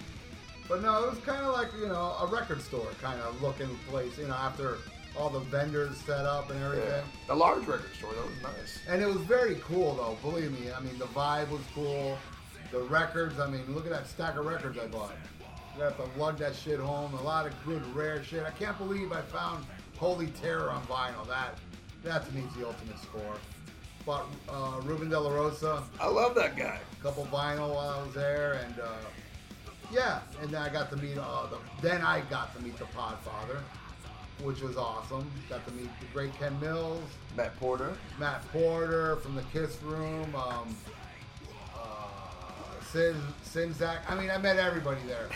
but 0.68 0.82
no, 0.82 1.06
it 1.06 1.10
was 1.10 1.20
kind 1.20 1.46
of 1.46 1.54
like 1.54 1.70
you 1.80 1.88
know 1.88 2.18
a 2.22 2.28
record 2.28 2.62
store 2.62 2.90
kind 3.02 3.22
of 3.22 3.42
looking 3.42 3.74
place. 3.90 4.18
You 4.18 4.28
know 4.28 4.34
after 4.34 4.80
all 5.18 5.30
the 5.30 5.40
vendors 5.40 5.96
set 6.02 6.26
up 6.26 6.52
and 6.52 6.62
everything. 6.62 6.90
Yeah. 6.90 7.34
A 7.34 7.36
large 7.36 7.66
record 7.66 7.96
store. 7.98 8.12
That 8.16 8.26
was 8.26 8.54
nice. 8.58 8.82
And 8.90 9.02
it 9.02 9.08
was 9.08 9.22
very 9.22 9.56
cool 9.64 9.96
though, 9.96 10.18
believe 10.30 10.52
me. 10.52 10.74
I 10.74 10.82
mean, 10.82 11.00
the 11.00 11.06
vibe 11.06 11.52
was 11.52 11.62
cool. 11.74 12.18
The 12.72 12.80
records, 12.80 13.40
I 13.40 13.50
mean, 13.50 13.64
look 13.74 13.86
at 13.86 13.92
that 13.92 14.08
stack 14.08 14.38
of 14.38 14.46
records 14.46 14.78
I 14.78 14.88
bought. 14.88 15.14
You 15.76 15.84
have 15.84 15.98
to 15.98 16.20
lug 16.20 16.38
that 16.40 16.56
shit 16.56 16.80
home. 16.80 17.14
A 17.14 17.22
lot 17.22 17.46
of 17.46 17.54
good, 17.66 17.84
rare 17.96 18.24
shit. 18.24 18.44
I 18.44 18.52
can't 18.52 18.78
believe 18.78 19.12
I 19.12 19.22
found 19.22 19.66
Holy 19.98 20.28
Terror 20.28 20.70
on 20.70 20.82
vinyl. 20.88 21.28
That, 21.28 21.58
that 22.04 22.28
to 22.28 22.36
me 22.36 22.42
is 22.42 22.54
the 22.56 22.68
ultimate 22.68 23.00
score. 23.00 23.36
Bought 24.06 24.26
uh, 24.50 24.80
Ruben 24.84 25.10
De 25.10 25.20
La 25.20 25.34
Rosa, 25.34 25.84
I 26.00 26.08
love 26.08 26.34
that 26.36 26.56
guy. 26.56 26.80
a 27.00 27.04
couple 27.04 27.26
vinyl 27.26 27.76
while 27.76 27.90
I 27.90 28.04
was 28.06 28.14
there, 28.14 28.54
and 28.66 28.80
uh, 28.80 28.88
yeah, 29.92 30.22
and 30.42 30.50
then 30.50 30.62
I 30.62 30.70
got 30.70 30.90
to 30.92 30.98
meet. 30.98 31.18
Uh, 31.18 31.48
the, 31.48 31.58
then 31.82 32.02
I 32.02 32.22
got 32.30 32.56
to 32.56 32.64
meet 32.64 32.78
the 32.78 32.86
Podfather, 32.86 33.60
which 34.44 34.62
was 34.62 34.78
awesome. 34.78 35.30
Got 35.50 35.68
to 35.68 35.74
meet 35.74 35.90
the 36.00 36.06
great 36.14 36.34
Ken 36.40 36.58
Mills. 36.60 37.04
Matt 37.36 37.58
Porter. 37.60 37.94
Matt 38.20 38.48
Porter 38.52 39.18
from 39.18 39.36
the 39.36 39.44
Kiss 39.54 39.78
Room, 39.84 40.34
um, 40.36 40.76
Sin, 42.98 43.16
Sin 43.44 43.74
Zach. 43.76 44.00
I 44.10 44.16
mean, 44.16 44.32
I 44.32 44.40
met 44.40 44.58
everybody 44.58 45.02
there. 45.06 45.30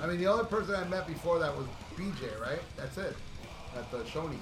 I 0.00 0.06
mean, 0.06 0.18
the 0.18 0.28
only 0.28 0.44
person 0.44 0.76
I 0.76 0.84
met 0.86 1.08
before 1.08 1.40
that 1.40 1.52
was 1.56 1.66
BJ, 1.96 2.40
right? 2.40 2.60
That's 2.76 2.98
it, 2.98 3.16
at 3.76 3.90
the 3.90 3.98
Shoney's. 4.04 4.38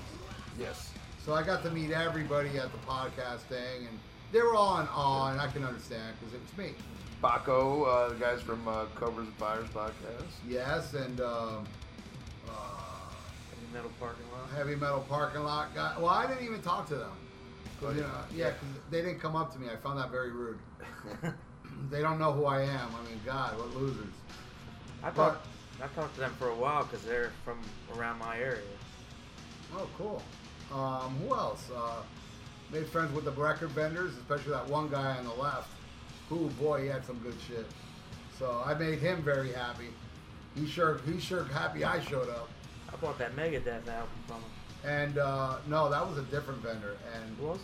Yes. 0.61 0.93
So 1.25 1.33
I 1.33 1.43
got 1.43 1.63
to 1.63 1.71
meet 1.71 1.93
everybody 1.93 2.59
at 2.59 2.71
the 2.71 2.79
podcast 2.87 3.39
thing, 3.49 3.87
and 3.89 3.99
they 4.33 4.43
were 4.43 4.55
all 4.55 4.79
in 4.81 4.87
awe, 4.89 5.31
and 5.31 5.41
I 5.41 5.47
can 5.47 5.65
understand 5.65 6.15
because 6.21 6.35
it 6.35 6.43
was 6.43 6.59
me. 6.59 6.75
Baco, 7.23 7.87
uh, 7.89 8.09
the 8.11 8.17
guys 8.17 8.43
from 8.43 8.69
uh, 8.69 8.85
Covers 8.97 9.29
and 9.29 9.35
Fires 9.37 9.67
podcast. 9.75 10.27
Yes, 10.47 10.93
and 10.93 11.23
um, 11.23 11.65
uh, 12.51 12.53
In 13.67 13.73
metal 13.73 13.91
parking 13.99 14.27
lot. 14.31 14.51
heavy 14.55 14.77
metal 14.77 15.07
parking 15.09 15.43
lot 15.43 15.75
guy. 15.75 15.95
Well, 15.97 16.09
I 16.11 16.27
didn't 16.27 16.45
even 16.45 16.61
talk 16.61 16.87
to 16.89 16.97
them. 16.97 17.13
'Cause, 17.81 17.95
you 17.97 18.03
know, 18.03 18.11
yeah, 18.35 18.51
'cause 18.51 18.69
they 18.91 19.01
didn't 19.01 19.21
come 19.21 19.37
up 19.37 19.53
to 19.55 19.59
me. 19.59 19.69
I 19.73 19.77
found 19.77 19.99
that 20.01 20.11
very 20.11 20.33
rude. 20.33 20.59
they 21.91 22.01
don't 22.03 22.19
know 22.19 22.33
who 22.33 22.47
I 22.47 22.63
am. 22.63 22.91
I 22.95 23.09
mean, 23.09 23.21
God, 23.25 23.57
what 23.59 23.75
losers. 23.77 24.13
I 25.03 25.11
thought 25.11 25.45
I 25.83 25.87
talked 25.89 26.15
to 26.15 26.21
them 26.21 26.35
for 26.39 26.49
a 26.49 26.55
while 26.55 26.85
because 26.85 27.05
they're 27.05 27.33
from 27.45 27.61
around 27.97 28.19
my 28.19 28.39
area. 28.39 28.63
Oh, 29.75 29.89
cool. 29.97 30.23
Um, 30.73 31.17
who 31.19 31.35
else? 31.35 31.65
Uh, 31.75 32.03
made 32.73 32.87
friends 32.87 33.13
with 33.15 33.25
the 33.25 33.31
record 33.31 33.71
vendors, 33.71 34.17
especially 34.17 34.53
that 34.53 34.69
one 34.69 34.89
guy 34.89 35.17
on 35.17 35.25
the 35.25 35.35
left. 35.35 35.71
Who, 36.29 36.49
boy, 36.61 36.83
he 36.83 36.89
had 36.89 37.05
some 37.05 37.19
good 37.19 37.37
shit. 37.47 37.67
So 38.39 38.63
I 38.65 38.75
made 38.75 38.99
him 38.99 39.23
very 39.23 39.53
happy. 39.53 39.89
He 40.55 40.67
sure, 40.67 41.01
he's 41.07 41.23
sure 41.23 41.45
happy 41.45 41.85
I 41.85 42.01
showed 42.01 42.29
up. 42.29 42.49
I 42.93 42.97
bought 42.97 43.19
that 43.19 43.35
Megadeth 43.37 43.89
album 43.89 44.09
from 44.27 44.37
him. 44.37 44.51
And 44.85 45.19
uh, 45.19 45.59
no, 45.67 45.91
that 45.91 46.07
was 46.07 46.19
a 46.19 46.23
different 46.23 46.61
vendor. 46.61 46.97
And 47.15 47.37
Who 47.39 47.47
was 47.47 47.59
it? 47.59 47.63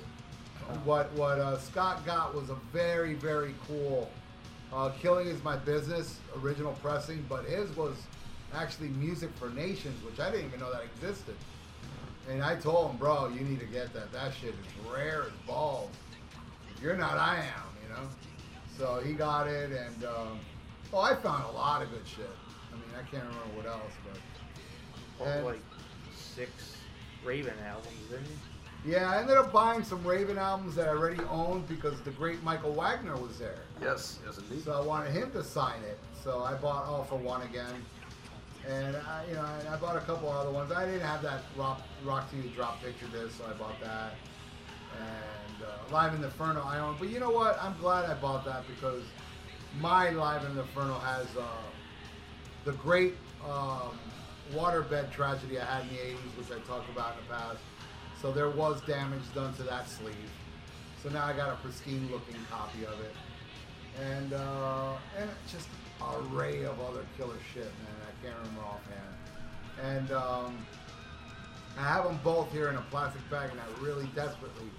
What 0.85 1.13
what 1.13 1.39
uh, 1.39 1.59
Scott 1.59 2.05
got 2.07 2.35
was 2.35 2.51
a 2.51 2.57
very 2.73 3.15
very 3.15 3.55
cool. 3.67 4.11
Uh, 4.73 4.91
Killing 5.01 5.29
is 5.29 5.43
my 5.45 5.57
business 5.57 6.19
original 6.43 6.73
pressing, 6.83 7.25
but 7.29 7.45
his 7.45 7.75
was 7.77 7.95
actually 8.53 8.89
Music 8.89 9.31
for 9.39 9.51
Nations, 9.51 10.03
which 10.05 10.19
I 10.19 10.31
didn't 10.31 10.47
even 10.47 10.61
know 10.61 10.73
that 10.73 10.83
existed. 10.83 11.37
And 12.29 12.43
I 12.43 12.57
told 12.57 12.91
him, 12.91 12.97
bro, 12.97 13.29
you 13.29 13.41
need 13.41 13.61
to 13.61 13.67
get 13.67 13.93
that. 13.93 14.11
That 14.13 14.33
shit 14.35 14.51
is 14.51 14.91
rare 14.93 15.25
as 15.25 15.33
balls. 15.47 15.91
If 16.75 16.83
you're 16.83 16.97
not, 16.97 17.19
I 17.19 17.37
am, 17.37 17.69
you 17.83 17.89
know. 17.95 18.09
So 18.79 19.01
he 19.05 19.13
got 19.13 19.47
it, 19.47 19.71
and 19.71 20.05
um, 20.05 20.41
oh, 20.93 21.01
I 21.01 21.15
found 21.15 21.45
a 21.45 21.51
lot 21.53 21.83
of 21.83 21.91
good 21.91 22.07
shit. 22.07 22.31
I 22.73 22.75
mean, 22.77 22.85
I 22.99 23.03
can't 23.11 23.23
remember 23.25 23.57
what 23.57 23.67
else, 23.67 23.93
but 25.19 25.27
And- 25.29 25.45
like 25.45 25.61
six 26.17 26.51
Raven 27.25 27.55
albums, 27.67 28.09
didn't 28.11 28.27
you? 28.27 28.37
Yeah, 28.85 29.11
I 29.11 29.21
ended 29.21 29.39
up 29.39 29.51
buying 29.51 29.83
some 29.83 30.07
Raven 30.07 30.37
albums 30.37 30.75
that 30.75 30.89
I 30.89 30.91
already 30.91 31.23
owned 31.31 31.67
because 31.69 31.99
the 32.03 32.11
great 32.11 32.43
Michael 32.43 32.75
Wagener 32.75 33.19
was 33.19 33.39
there. 33.39 33.61
Yes, 33.81 34.19
yes 34.27 34.37
indeed. 34.37 34.63
So 34.63 34.73
I 34.73 34.85
wanted 34.85 35.13
him 35.13 35.31
to 35.33 35.43
sign 35.43 35.83
it. 35.85 35.99
So 36.23 36.43
I 36.43 36.55
bought 36.55 36.85
All 36.85 37.05
for 37.05 37.17
One 37.17 37.43
again. 37.43 37.75
And 38.69 38.97
I, 38.97 39.25
you 39.29 39.35
know, 39.35 39.43
I, 39.43 39.75
I 39.75 39.77
bought 39.77 39.97
a 39.97 40.01
couple 40.01 40.29
other 40.29 40.51
ones. 40.51 40.71
I 40.71 40.85
didn't 40.85 41.01
have 41.01 41.23
that 41.23 41.43
Rock 41.57 41.83
Until 42.07 42.45
You 42.45 42.51
Drop 42.55 42.83
picture 42.83 43.07
disc, 43.07 43.39
so 43.39 43.45
I 43.47 43.53
bought 43.55 43.81
that. 43.81 44.15
And 44.99 45.65
uh, 45.65 45.93
Live 45.93 46.15
in 46.15 46.21
the 46.21 46.29
Inferno 46.29 46.63
I 46.63 46.79
own. 46.79 46.97
But 46.99 47.09
you 47.09 47.21
know 47.21 47.31
what? 47.31 47.59
I'm 47.63 47.77
glad 47.79 48.09
I 48.09 48.15
bought 48.15 48.45
that 48.45 48.65
because 48.67 49.03
my 49.81 50.11
Live 50.11 50.45
in 50.45 50.55
the 50.55 50.63
Inferno 50.63 50.99
has 50.99 51.27
uh, 51.39 51.43
the 52.65 52.73
great 52.73 53.15
um, 53.47 53.99
waterbed 54.53 55.11
tragedy 55.11 55.59
I 55.59 55.65
had 55.65 55.83
in 55.85 55.89
the 55.89 56.03
80s, 56.03 56.39
which 56.39 56.51
I 56.51 56.61
talked 56.67 56.91
about 56.91 57.17
in 57.19 57.25
the 57.27 57.35
past. 57.35 57.59
So 58.25 58.33
there 58.33 58.49
was 58.49 58.81
damage 58.87 59.21
done 59.35 59.53
to 59.57 59.65
that 59.65 59.87
sleeve. 59.87 60.31
So 61.03 61.11
now 61.11 61.27
I 61.27 61.35
got 61.35 61.51
a 61.51 61.57
pristine 61.57 62.09
looking 62.11 62.37
copy 62.51 62.87
of 62.87 62.99
it. 63.01 63.15
And 64.03 64.33
uh, 64.33 64.95
and 65.19 65.29
just 65.47 65.69
array 66.01 66.65
of 66.65 66.81
other 66.81 67.05
killer 67.19 67.37
shit, 67.53 67.65
man. 67.65 67.95
I 68.01 68.25
can't 68.25 68.39
remember 68.39 68.63
offhand. 68.63 69.15
And 69.83 70.11
um, 70.13 70.67
I 71.79 71.83
have 71.83 72.05
them 72.05 72.19
both 72.25 72.51
here 72.51 72.71
in 72.71 72.77
a 72.77 72.81
plastic 72.91 73.21
bag, 73.31 73.51
and 73.51 73.61
I 73.61 73.85
really 73.85 74.09
desperately 74.15 74.71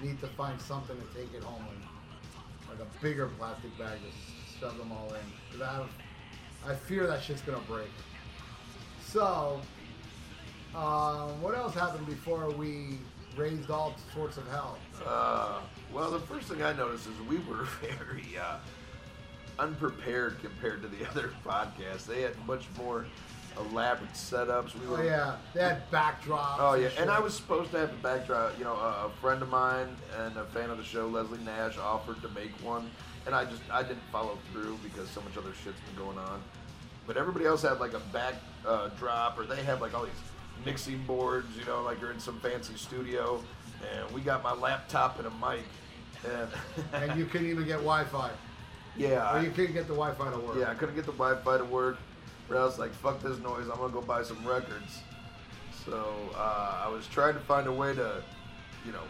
need 0.00 0.20
to 0.20 0.28
find 0.28 0.60
something 0.60 0.96
to 0.96 1.18
take 1.18 1.34
it 1.34 1.42
home 1.42 1.66
in, 1.74 2.70
like 2.70 2.86
a 2.86 3.02
bigger 3.02 3.30
plastic 3.36 3.76
bag 3.80 3.98
to 3.98 4.60
shove 4.60 4.78
them 4.78 4.92
all 4.92 5.12
in. 5.14 5.26
Because 5.50 5.88
I 6.66 6.70
I 6.70 6.76
fear 6.76 7.08
that 7.08 7.20
shit's 7.24 7.42
gonna 7.42 7.58
break. 7.66 7.90
So, 9.04 9.60
um, 10.74 11.40
what 11.42 11.54
else 11.54 11.74
happened 11.74 12.06
before 12.06 12.50
we 12.50 12.98
raised 13.36 13.70
all 13.70 13.94
sorts 14.14 14.36
of 14.36 14.48
hell? 14.48 14.78
Uh, 15.06 15.60
well, 15.92 16.10
the 16.10 16.20
first 16.20 16.48
thing 16.48 16.62
I 16.62 16.72
noticed 16.72 17.06
is 17.06 17.12
we 17.28 17.38
were 17.38 17.64
very 17.80 18.24
uh, 18.38 18.56
unprepared 19.58 20.38
compared 20.40 20.82
to 20.82 20.88
the 20.88 21.06
other 21.10 21.30
podcasts. 21.44 22.06
They 22.06 22.22
had 22.22 22.34
much 22.46 22.66
more 22.76 23.04
elaborate 23.58 24.12
setups. 24.14 24.74
We 24.74 24.86
Oh 24.86 25.02
yeah, 25.02 25.36
they 25.54 25.60
had 25.60 25.90
backdrops. 25.90 26.56
Oh 26.58 26.74
yeah, 26.74 26.88
shit. 26.88 27.00
and 27.00 27.10
I 27.10 27.20
was 27.20 27.34
supposed 27.34 27.70
to 27.72 27.78
have 27.78 27.90
a 27.90 27.96
backdrop. 28.02 28.56
You 28.58 28.64
know, 28.64 28.74
a, 28.74 29.06
a 29.06 29.10
friend 29.20 29.42
of 29.42 29.48
mine 29.50 29.88
and 30.20 30.36
a 30.36 30.44
fan 30.46 30.70
of 30.70 30.78
the 30.78 30.84
show, 30.84 31.06
Leslie 31.06 31.38
Nash, 31.44 31.76
offered 31.78 32.22
to 32.22 32.28
make 32.30 32.50
one, 32.62 32.90
and 33.26 33.34
I 33.34 33.44
just 33.44 33.60
I 33.70 33.82
didn't 33.82 34.02
follow 34.10 34.38
through 34.52 34.78
because 34.82 35.08
so 35.10 35.20
much 35.20 35.36
other 35.36 35.52
shit's 35.64 35.78
been 35.80 36.02
going 36.02 36.18
on. 36.18 36.42
But 37.06 37.16
everybody 37.16 37.44
else 37.44 37.62
had 37.62 37.78
like 37.78 37.92
a 37.94 38.00
back 38.12 38.34
uh, 38.66 38.88
drop, 38.98 39.38
or 39.38 39.44
they 39.44 39.62
had 39.62 39.80
like 39.82 39.92
all 39.92 40.04
these 40.04 40.12
mixing 40.64 41.02
boards. 41.04 41.48
You 41.58 41.64
know, 41.64 41.82
like 41.82 42.00
you're 42.00 42.12
in 42.12 42.20
some 42.20 42.38
fancy 42.40 42.74
studio, 42.76 43.42
and 43.94 44.10
we 44.14 44.20
got 44.20 44.42
my 44.42 44.52
laptop 44.54 45.18
and 45.18 45.26
a 45.26 45.30
mic, 45.30 45.64
and 46.24 46.48
and 47.10 47.18
you 47.18 47.26
couldn't 47.26 47.48
even 47.48 47.64
get 47.64 47.76
Wi-Fi, 47.76 48.30
yeah, 48.96 49.34
or 49.36 49.42
you 49.42 49.50
couldn't 49.50 49.72
get 49.74 49.86
the 49.88 49.94
Wi-Fi 49.94 50.30
to 50.30 50.38
work. 50.38 50.56
yeah, 50.58 50.70
I 50.70 50.74
couldn't 50.74 50.94
get 50.94 51.06
the 51.06 51.12
Wi-Fi 51.12 51.58
to 51.58 51.64
work. 51.64 51.98
But 52.48 52.58
I 52.58 52.64
was 52.64 52.78
like, 52.78 52.92
fuck 52.92 53.22
this 53.22 53.38
noise. 53.38 53.68
I'm 53.70 53.78
gonna 53.78 53.92
go 53.92 54.02
buy 54.02 54.22
some 54.22 54.44
records. 54.46 55.00
So 55.86 56.14
uh, 56.36 56.82
I 56.84 56.88
was 56.88 57.06
trying 57.08 57.34
to 57.34 57.40
find 57.40 57.66
a 57.66 57.72
way 57.72 57.94
to 57.94 58.22
you 58.84 58.92
know, 58.92 59.02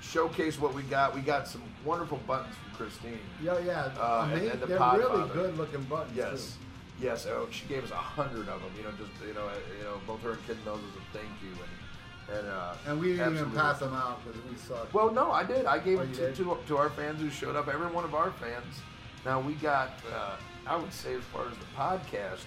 showcase 0.00 0.60
what 0.60 0.74
we 0.74 0.82
got. 0.82 1.14
We 1.14 1.20
got 1.20 1.46
some 1.48 1.62
wonderful 1.84 2.18
buttons 2.26 2.54
from 2.56 2.76
Christine. 2.76 3.18
Yeah, 3.42 3.58
yeah. 3.60 3.90
Uh, 3.98 4.28
and- 4.32 4.42
and 4.42 4.60
the 4.60 4.66
They're 4.66 4.78
really 4.78 5.28
good 5.30 5.56
looking 5.56 5.82
buttons. 5.84 6.16
Yes. 6.16 6.56
Too. 6.56 6.58
Yes, 7.02 7.26
oh, 7.26 7.48
she 7.50 7.66
gave 7.66 7.82
us 7.84 7.90
a 7.90 7.96
hundred 7.96 8.48
of 8.48 8.60
them. 8.62 8.70
You 8.76 8.84
know, 8.84 8.90
just 8.92 9.10
you 9.26 9.34
know, 9.34 9.46
uh, 9.48 9.52
you 9.76 9.84
know, 9.84 10.00
both 10.06 10.22
her 10.22 10.32
and 10.32 10.46
Kid 10.46 10.56
knows 10.64 10.78
as 10.78 10.96
a 10.96 11.18
thank 11.18 11.30
you, 11.42 11.50
and 11.50 12.38
and 12.38 12.46
uh, 12.48 12.74
And 12.86 13.00
we 13.00 13.08
didn't 13.08 13.34
even 13.34 13.50
pass 13.50 13.80
them 13.80 13.92
out 13.92 14.20
because 14.24 14.40
we 14.48 14.56
sucked. 14.56 14.94
Well, 14.94 15.10
no, 15.12 15.32
I 15.32 15.42
did. 15.44 15.66
I 15.66 15.78
gave 15.78 15.98
Oh, 15.98 16.02
it 16.02 16.14
to, 16.14 16.32
to 16.32 16.56
to 16.68 16.76
our 16.76 16.90
fans 16.90 17.20
who 17.20 17.28
showed 17.30 17.56
up. 17.56 17.66
Every 17.68 17.88
one 17.88 18.04
of 18.04 18.14
our 18.14 18.30
fans. 18.32 18.80
Now 19.24 19.40
we 19.40 19.54
got. 19.54 19.90
Uh, 20.14 20.36
I 20.66 20.76
would 20.76 20.92
say 20.92 21.14
as 21.14 21.24
far 21.24 21.46
as 21.48 21.54
the 21.58 21.64
podcast, 21.76 22.44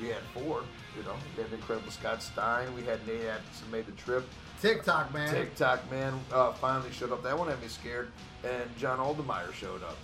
we 0.00 0.08
had 0.08 0.22
four. 0.32 0.62
You 0.96 1.02
know, 1.02 1.16
we 1.36 1.42
had 1.42 1.52
incredible 1.52 1.90
Scott 1.90 2.22
Stein. 2.22 2.72
We 2.76 2.82
had 2.82 3.04
Nate 3.08 3.24
Atkinson 3.24 3.70
made 3.72 3.86
the 3.86 3.92
trip. 3.92 4.24
TikTok, 4.62 5.12
man. 5.12 5.34
TikTok 5.34 5.90
man 5.90 6.18
uh, 6.32 6.52
finally 6.52 6.90
showed 6.92 7.10
up. 7.12 7.22
That 7.24 7.36
one 7.36 7.48
had 7.48 7.60
me 7.60 7.66
scared. 7.66 8.12
And 8.44 8.74
John 8.78 8.98
Aldemeyer 8.98 9.52
showed 9.52 9.82
up. 9.82 9.96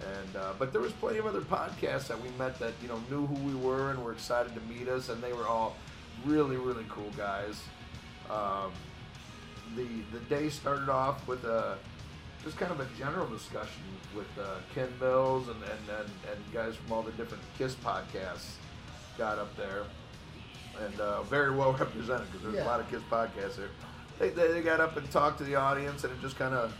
And 0.00 0.36
uh, 0.36 0.52
but 0.58 0.72
there 0.72 0.80
was 0.82 0.92
plenty 0.92 1.18
of 1.18 1.26
other 1.26 1.40
podcasts 1.40 2.08
that 2.08 2.20
we 2.20 2.28
met 2.38 2.58
that 2.58 2.72
you 2.82 2.88
know 2.88 3.00
knew 3.10 3.26
who 3.26 3.34
we 3.46 3.54
were 3.54 3.90
and 3.90 4.04
were 4.04 4.12
excited 4.12 4.52
to 4.54 4.60
meet 4.62 4.88
us, 4.88 5.08
and 5.08 5.22
they 5.22 5.32
were 5.32 5.46
all 5.46 5.76
really 6.24 6.56
really 6.56 6.84
cool 6.88 7.10
guys. 7.16 7.62
Um, 8.30 8.72
the 9.76 9.86
the 10.12 10.20
day 10.28 10.48
started 10.48 10.88
off 10.88 11.26
with 11.28 11.44
a 11.44 11.78
just 12.42 12.56
kind 12.58 12.72
of 12.72 12.80
a 12.80 12.86
general 12.98 13.26
discussion 13.28 13.82
with 14.14 14.26
uh, 14.38 14.56
Ken 14.74 14.88
Mills 15.00 15.48
and, 15.48 15.56
and, 15.62 15.98
and, 15.98 16.10
and 16.30 16.52
guys 16.52 16.76
from 16.76 16.92
all 16.92 17.02
the 17.02 17.10
different 17.12 17.42
Kiss 17.56 17.74
podcasts 17.76 18.56
got 19.16 19.38
up 19.38 19.56
there 19.56 19.84
and 20.84 21.00
uh, 21.00 21.22
very 21.22 21.50
well 21.56 21.72
represented 21.72 22.26
because 22.30 22.42
there's 22.42 22.54
Yeah. 22.56 22.64
a 22.64 22.66
lot 22.66 22.80
of 22.80 22.90
Kiss 22.90 23.00
podcasts 23.10 23.56
there. 23.56 23.70
They, 24.18 24.28
they, 24.28 24.48
they 24.52 24.60
got 24.60 24.78
up 24.78 24.94
and 24.98 25.10
talked 25.10 25.38
to 25.38 25.44
the 25.44 25.54
audience 25.54 26.04
and 26.04 26.12
it 26.12 26.20
just 26.20 26.36
kind 26.36 26.54
of 26.54 26.74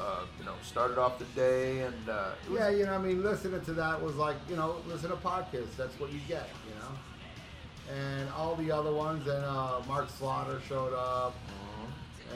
uh, 0.00 0.20
you 0.38 0.44
know 0.44 0.54
started 0.62 0.98
off 0.98 1.18
the 1.18 1.24
day 1.26 1.80
and 1.82 2.08
uh, 2.08 2.30
Yeah, 2.52 2.70
you 2.70 2.86
know, 2.86 2.94
I 2.94 2.98
mean, 2.98 3.22
listening 3.22 3.60
to 3.62 3.72
that 3.74 4.00
was 4.02 4.16
like, 4.16 4.36
you 4.48 4.56
know, 4.56 4.76
listen 4.88 5.10
to 5.10 5.16
podcasts. 5.16 5.76
That's 5.76 5.98
what 6.00 6.12
you 6.12 6.20
get, 6.28 6.48
you 6.68 6.74
know. 6.80 7.94
And 7.94 8.28
all 8.30 8.54
the 8.56 8.70
other 8.70 8.92
ones, 8.92 9.26
and 9.26 9.44
uh, 9.44 9.80
Mark 9.88 10.08
Slaughter 10.10 10.60
showed 10.68 10.94
up, 10.94 11.34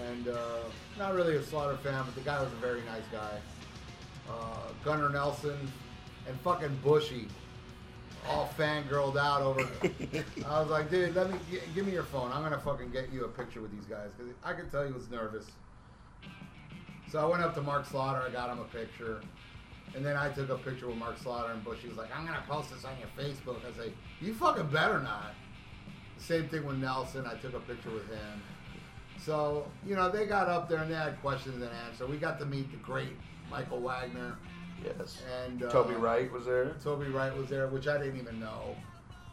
and 0.09 0.29
uh, 0.29 0.39
not 0.99 1.15
really 1.15 1.37
a 1.37 1.43
Slaughter 1.43 1.77
fan, 1.77 2.03
but 2.05 2.15
the 2.15 2.21
guy 2.23 2.43
was 2.43 2.53
a 2.53 2.57
very 2.57 2.81
nice 2.83 3.05
guy. 3.13 3.39
Uh, 4.29 4.57
Gunnar 4.85 5.11
Nelson 5.11 5.57
and 6.27 6.41
fucking 6.41 6.77
Bushy, 6.83 7.29
all 8.29 8.51
fangirled 8.59 9.17
out 9.17 9.43
over. 9.43 9.61
I 10.47 10.61
was 10.61 10.71
like, 10.71 10.91
dude, 10.91 11.15
let 11.15 11.31
me 11.31 11.39
g- 11.51 11.61
give 11.75 11.87
me 11.87 11.93
your 11.93 12.03
phone. 12.05 12.33
I'm 12.33 12.43
gonna 12.43 12.59
fucking 12.59 12.91
get 12.91 13.13
you 13.13 13.25
a 13.27 13.29
picture 13.29 13.61
with 13.61 13.71
these 13.71 13.85
guys 13.85 14.09
because 14.17 14.33
I 14.43 14.55
could 14.55 14.71
tell 14.73 14.85
he 14.87 14.93
was 14.93 15.09
nervous. 15.11 15.47
So 17.15 17.21
I 17.21 17.27
went 17.27 17.45
up 17.45 17.55
to 17.55 17.63
Mark 17.63 17.87
Slaughter. 17.87 18.21
I 18.27 18.29
got 18.29 18.51
him 18.51 18.59
a 18.59 18.65
picture. 18.65 19.21
And 19.95 20.05
then 20.05 20.17
I 20.17 20.31
took 20.31 20.49
a 20.51 20.59
picture 20.59 20.89
with 20.89 20.97
Mark 20.97 21.17
Slaughter 21.17 21.53
and 21.53 21.63
Bush. 21.63 21.79
He 21.81 21.87
was 21.87 21.97
like, 21.97 22.09
I'm 22.13 22.27
going 22.27 22.37
to 22.37 22.45
post 22.49 22.73
this 22.75 22.85
on 22.85 22.91
your 22.99 23.07
Facebook. 23.17 23.59
I 23.59 23.73
say, 23.81 23.93
you 24.21 24.35
fucking 24.35 24.67
better 24.67 24.99
not. 24.99 25.33
Same 26.19 26.49
thing 26.49 26.67
with 26.67 26.79
Nelson. 26.79 27.25
I 27.25 27.37
took 27.37 27.55
a 27.55 27.61
picture 27.61 27.93
with 27.93 28.09
him. 28.09 28.43
So, 29.17 29.65
you 29.87 29.95
know, 29.95 30.11
they 30.11 30.27
got 30.27 30.49
up 30.49 30.69
there 30.69 30.79
and 30.79 30.91
they 30.91 30.97
had 30.97 31.21
questions 31.21 31.63
and 31.63 31.71
answers. 31.87 32.09
We 32.09 32.17
got 32.17 32.41
to 32.41 32.47
meet 32.47 32.73
the 32.73 32.79
great 32.79 33.13
Michael 33.49 33.81
Wagener. 33.81 34.35
yes. 34.85 35.23
And 35.45 35.63
uh, 35.63 35.71
Toby 35.71 35.95
Wright 35.95 36.33
was 36.33 36.47
there. 36.47 36.75
Toby 36.83 37.07
Wright 37.11 37.37
was 37.37 37.49
there, 37.49 37.69
which 37.69 37.87
I 37.87 37.97
didn't 37.97 38.19
even 38.19 38.41
know. 38.41 38.75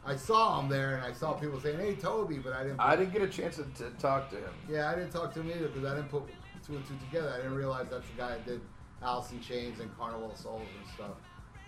I 0.06 0.16
saw 0.16 0.60
him 0.60 0.70
there 0.70 0.98
and 0.98 1.04
I 1.04 1.14
saw 1.14 1.34
people 1.34 1.60
saying, 1.60 1.80
hey, 1.80 1.96
Toby, 1.96 2.38
but 2.38 2.54
I 2.54 2.62
didn't. 2.62 2.80
I 2.80 2.96
didn't 2.96 3.14
get 3.14 3.24
a 3.24 3.28
chance 3.28 3.56
to, 3.56 3.64
to 3.64 3.90
talk 3.98 4.30
to 4.30 4.36
him. 4.36 4.54
Yeah, 4.70 4.88
I 4.88 4.94
didn't 4.94 5.12
talk 5.12 5.34
to 5.34 5.40
him 5.40 5.50
either 5.50 5.68
because 5.68 5.86
I 5.86 5.96
didn't 5.96 6.10
put 6.10 6.24
two 6.66 6.76
and 6.76 6.88
two 6.88 6.96
together. 7.06 7.32
I 7.34 7.38
didn't 7.38 7.56
realize 7.56 7.88
that's 7.90 8.08
the 8.08 8.18
guy 8.18 8.30
that 8.30 8.46
did 8.46 8.62
Alice 9.02 9.32
in 9.32 9.42
Chains 9.42 9.80
and 9.80 9.96
Carnival 9.98 10.32
of 10.32 10.38
Souls 10.38 10.62
and 10.62 10.94
stuff. 10.94 11.18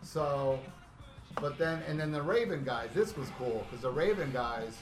So, 0.02 0.60
but 1.42 1.58
then 1.58 1.82
and 1.88 2.00
then 2.00 2.12
the 2.12 2.22
Raven 2.22 2.64
guys. 2.64 2.90
This 2.94 3.16
was 3.18 3.28
cool 3.38 3.66
because 3.70 3.82
the 3.82 3.92
Raven 3.92 4.32
guys. 4.32 4.78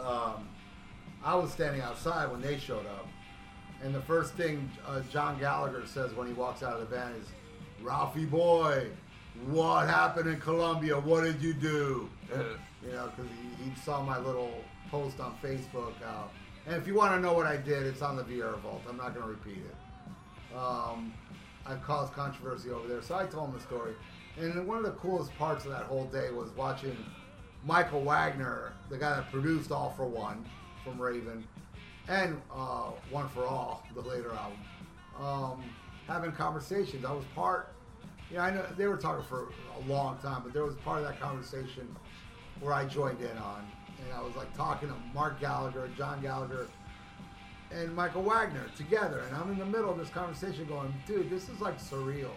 Um, 0.00 0.48
I 1.24 1.34
was 1.36 1.52
standing 1.52 1.80
outside 1.80 2.30
when 2.30 2.42
they 2.42 2.58
showed 2.58 2.84
up, 2.86 3.06
and 3.82 3.94
the 3.94 4.02
first 4.02 4.34
thing 4.34 4.70
uh, 4.86 5.00
John 5.10 5.38
Gallagher 5.38 5.86
says 5.86 6.12
when 6.14 6.26
he 6.26 6.32
walks 6.32 6.62
out 6.62 6.74
of 6.74 6.80
the 6.80 6.96
van 6.96 7.12
is, 7.12 7.28
"Ralphie 7.82 8.26
boy, 8.26 8.88
what 9.46 9.88
happened 9.88 10.28
in 10.28 10.40
Colombia? 10.40 10.98
What 10.98 11.22
did 11.24 11.40
you 11.40 11.54
do?" 11.54 12.10
you 12.84 12.92
know, 12.92 13.10
because 13.14 13.30
he, 13.30 13.64
he 13.64 13.80
saw 13.80 14.02
my 14.02 14.18
little 14.18 14.52
post 14.90 15.20
on 15.20 15.36
Facebook. 15.42 15.92
Uh, 16.04 16.24
and 16.66 16.76
if 16.76 16.86
you 16.86 16.94
want 16.94 17.14
to 17.14 17.20
know 17.20 17.34
what 17.34 17.46
I 17.46 17.56
did, 17.56 17.84
it's 17.84 18.02
on 18.02 18.16
the 18.16 18.24
Vieira 18.24 18.58
Vault. 18.60 18.82
I'm 18.88 18.96
not 18.96 19.14
going 19.14 19.26
to 19.26 19.30
repeat 19.30 19.58
it. 19.64 20.56
Um, 20.56 21.12
I 21.66 21.74
caused 21.76 22.12
controversy 22.12 22.70
over 22.70 22.86
there, 22.86 23.02
so 23.02 23.16
I 23.16 23.26
told 23.26 23.48
him 23.48 23.54
the 23.54 23.60
story. 23.60 23.94
And 24.38 24.66
one 24.66 24.78
of 24.78 24.84
the 24.84 24.92
coolest 24.92 25.34
parts 25.36 25.64
of 25.64 25.70
that 25.70 25.84
whole 25.84 26.06
day 26.06 26.30
was 26.30 26.50
watching 26.56 26.96
Michael 27.64 28.02
Wagener, 28.02 28.72
the 28.90 28.98
guy 28.98 29.16
that 29.16 29.30
produced 29.30 29.72
All 29.72 29.90
for 29.96 30.06
One 30.06 30.44
from 30.82 31.00
Raven, 31.00 31.44
and 32.08 32.40
uh, 32.54 32.90
One 33.10 33.28
for 33.28 33.46
All, 33.46 33.82
the 33.94 34.02
later 34.02 34.32
album, 34.32 34.58
um, 35.18 35.64
having 36.06 36.32
conversations. 36.32 37.04
I 37.04 37.12
was 37.12 37.24
part. 37.34 37.68
You 38.30 38.36
know, 38.38 38.42
I 38.42 38.50
know 38.50 38.66
they 38.76 38.86
were 38.86 38.96
talking 38.96 39.24
for 39.24 39.48
a 39.78 39.88
long 39.88 40.18
time, 40.18 40.42
but 40.44 40.52
there 40.52 40.64
was 40.64 40.74
part 40.76 40.98
of 41.00 41.04
that 41.06 41.20
conversation 41.20 41.94
where 42.60 42.72
I 42.72 42.84
joined 42.84 43.20
in 43.20 43.36
on, 43.38 43.66
and 44.04 44.12
I 44.12 44.22
was 44.22 44.34
like 44.36 44.54
talking 44.56 44.88
to 44.88 44.94
Mark 45.14 45.40
Gallagher, 45.40 45.88
John 45.96 46.20
Gallagher, 46.20 46.66
and 47.72 47.94
Michael 47.94 48.22
Wagener 48.22 48.72
together, 48.76 49.20
and 49.26 49.36
I'm 49.36 49.50
in 49.52 49.58
the 49.58 49.64
middle 49.66 49.90
of 49.90 49.98
this 49.98 50.10
conversation, 50.10 50.66
going, 50.66 50.92
"Dude, 51.06 51.30
this 51.30 51.48
is 51.48 51.60
like 51.60 51.80
surreal," 51.80 52.30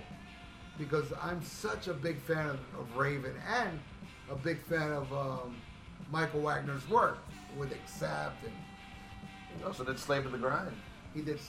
because 0.78 1.06
I'm 1.22 1.44
such 1.44 1.88
a 1.88 1.94
big 1.94 2.20
fan 2.22 2.48
of, 2.50 2.60
of 2.80 2.96
Raven 2.96 3.34
and 3.48 3.80
a 4.32 4.36
big 4.36 4.62
fan 4.64 4.92
of 4.92 5.12
um, 5.14 5.56
Michael 6.12 6.42
Wagener's 6.42 6.88
work 6.90 7.20
with 7.58 7.72
Accept, 7.72 8.44
and 8.44 8.54
He 9.58 9.64
also 9.64 9.84
did 9.84 10.00
Slave 10.00 10.24
to 10.24 10.30
the 10.30 10.38
Grind. 10.38 10.72
he 11.14 11.22
did, 11.22 11.40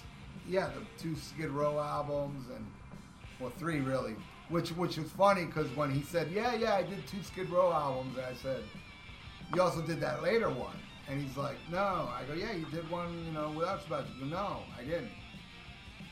yeah, 0.49 0.69
the 0.69 1.03
two 1.03 1.17
Skid 1.17 1.51
Row 1.51 1.79
albums 1.79 2.45
and 2.55 2.67
well, 3.41 3.53
three 3.59 3.81
really. 3.81 4.17
Which 4.49 4.71
which 4.71 4.97
is 4.97 5.11
funny 5.11 5.45
because 5.45 5.69
when 5.77 5.91
he 5.91 6.03
said, 6.03 6.31
"Yeah, 6.31 6.55
yeah, 6.55 6.75
I 6.75 6.83
did 6.83 7.07
two 7.07 7.23
Skid 7.23 7.51
Row 7.51 7.71
albums," 7.73 8.17
I 8.19 8.35
said, 8.35 8.63
"You 9.55 9.63
also 9.63 9.81
did 9.83 10.01
that 10.01 10.23
later 10.23 10.51
one," 10.51 10.77
and 11.09 11.21
he's 11.21 11.37
like, 11.37 11.57
"No." 11.71 12.09
I 12.15 12.25
go, 12.27 12.35
"Yeah, 12.35 12.53
you 12.53 12.67
did 12.67 12.89
one, 12.91 13.25
you 13.25 13.33
know, 13.33 13.51
with 13.51 13.67
us 13.67 13.87
about 13.87 14.07
you." 14.09 14.21
Go, 14.21 14.27
"No, 14.27 14.63
I 14.79 14.85
didn't." 14.85 15.11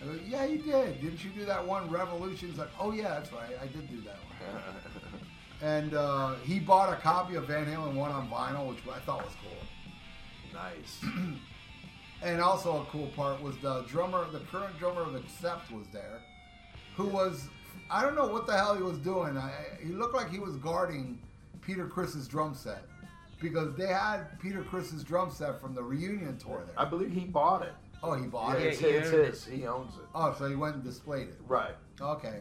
I 0.00 0.04
go, 0.06 0.18
"Yeah, 0.26 0.44
you 0.44 0.58
did. 0.58 1.00
Didn't 1.00 1.24
you 1.24 1.30
do 1.30 1.44
that 1.44 1.66
one 1.66 1.90
Revolutions?" 1.90 2.58
Like, 2.58 2.70
"Oh 2.78 2.92
yeah, 2.92 3.10
that's 3.10 3.32
right. 3.32 3.56
I 3.60 3.66
did 3.66 3.88
do 3.88 4.00
that 4.02 4.18
one." 4.18 5.20
and 5.62 5.94
uh, 5.94 6.34
he 6.44 6.58
bought 6.58 6.92
a 6.92 6.96
copy 6.96 7.34
of 7.36 7.46
Van 7.46 7.66
Halen 7.66 7.94
one 7.94 8.10
on 8.10 8.28
vinyl, 8.28 8.68
which 8.68 8.78
I 8.92 8.98
thought 9.00 9.24
was 9.24 9.34
cool. 9.42 10.52
nice. 10.52 11.00
And 12.22 12.40
also 12.40 12.80
a 12.80 12.84
cool 12.86 13.08
part 13.08 13.42
was 13.42 13.56
the 13.58 13.82
drummer, 13.82 14.26
the 14.30 14.40
current 14.50 14.78
drummer 14.78 15.02
of 15.02 15.14
Accept 15.14 15.70
was 15.70 15.86
there, 15.92 16.22
who 16.96 17.06
was, 17.06 17.48
I 17.90 18.02
don't 18.02 18.14
know 18.16 18.26
what 18.26 18.46
the 18.46 18.56
hell 18.56 18.74
he 18.74 18.82
was 18.82 18.98
doing. 18.98 19.36
I, 19.36 19.52
he 19.82 19.90
looked 19.90 20.14
like 20.14 20.30
he 20.30 20.38
was 20.38 20.56
guarding 20.56 21.18
Peter 21.60 21.86
Criss's 21.86 22.26
drum 22.26 22.54
set 22.54 22.84
because 23.40 23.74
they 23.76 23.86
had 23.86 24.38
Peter 24.40 24.62
Criss's 24.62 25.02
drum 25.04 25.30
set 25.30 25.60
from 25.60 25.74
the 25.74 25.82
reunion 25.82 26.36
tour 26.38 26.62
there. 26.66 26.78
I 26.78 26.84
believe 26.84 27.12
he 27.12 27.20
bought 27.20 27.62
it. 27.62 27.72
Oh, 28.02 28.14
he 28.14 28.26
bought 28.26 28.58
Yeah, 28.58 28.64
it. 28.66 28.68
it's, 28.68 28.78
he 28.80 28.86
it's 28.86 29.10
his. 29.10 29.44
He 29.44 29.66
owns 29.66 29.94
it. 29.96 30.02
Oh, 30.14 30.34
so 30.38 30.48
he 30.48 30.54
went 30.54 30.76
and 30.76 30.84
displayed 30.84 31.28
it. 31.28 31.38
Right. 31.48 31.74
Okay, 32.00 32.40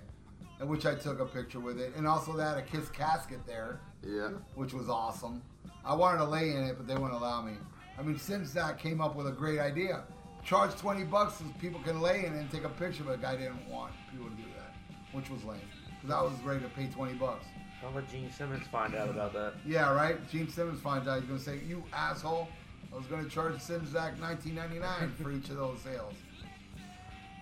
and 0.60 0.69
which 0.69 0.86
I 0.86 0.95
took 0.95 1.19
a 1.19 1.25
picture 1.25 1.60
with 1.60 1.79
it, 1.79 1.93
and 1.95 2.08
also 2.08 2.34
they 2.36 2.43
had 2.43 2.58
a 2.58 2.62
Kiss 2.62 2.89
casket 2.89 3.45
there. 3.47 3.79
Yeah. 4.03 4.29
which 4.53 4.73
was 4.73 4.88
awesome. 4.89 5.41
I 5.84 5.95
wanted 5.95 6.19
to 6.19 6.25
lay 6.25 6.51
in 6.51 6.63
it, 6.63 6.77
but 6.77 6.86
they 6.88 6.93
wouldn't 6.93 7.13
allow 7.13 7.41
me. 7.41 7.53
I 7.97 8.03
mean, 8.03 8.17
Simsack 8.17 8.77
came 8.77 9.01
up 9.01 9.15
with 9.15 9.27
a 9.27 9.31
great 9.31 9.60
idea. 9.60 10.03
Charge 10.43 10.75
20 10.75 11.05
bucks 11.05 11.36
so 11.39 11.45
people 11.60 11.79
can 11.81 11.99
lay 12.01 12.19
in 12.25 12.34
it 12.36 12.39
and 12.39 12.51
take 12.51 12.65
a 12.65 12.69
picture, 12.69 13.03
but 13.03 13.13
the 13.13 13.17
guy 13.17 13.36
didn't 13.36 13.67
want 13.67 13.93
people 14.12 14.27
to 14.29 14.36
do 14.36 14.43
that, 14.58 14.75
which 15.15 15.29
was 15.31 15.43
lame. 15.43 15.60
Because 16.01 16.15
I 16.15 16.21
was 16.21 16.34
ready 16.43 16.60
to 16.62 16.69
pay 16.69 16.86
20 16.88 17.13
bucks. 17.13 17.45
Don't 17.86 17.95
let 17.95 18.10
Gene 18.12 18.32
Simmons 18.32 18.65
find 18.71 18.95
out 18.95 19.10
about 19.12 19.32
that. 19.34 19.54
Yeah, 19.63 19.93
right? 19.93 20.17
Gene 20.32 20.50
Simmons 20.50 20.82
finds 20.82 21.08
out. 21.08 21.19
He's 21.19 21.28
going 21.28 21.38
to 21.39 21.45
say, 21.45 21.60
You 21.67 21.84
asshole. 21.93 22.48
I 22.91 22.98
was 22.98 23.06
going 23.06 23.24
to 23.24 23.30
charge 23.30 23.54
Simsack 23.58 24.17
19.99 24.17 25.13
for 25.21 25.32
each 25.32 25.50
of 25.50 25.58
those 25.58 25.82
sales. 25.82 26.13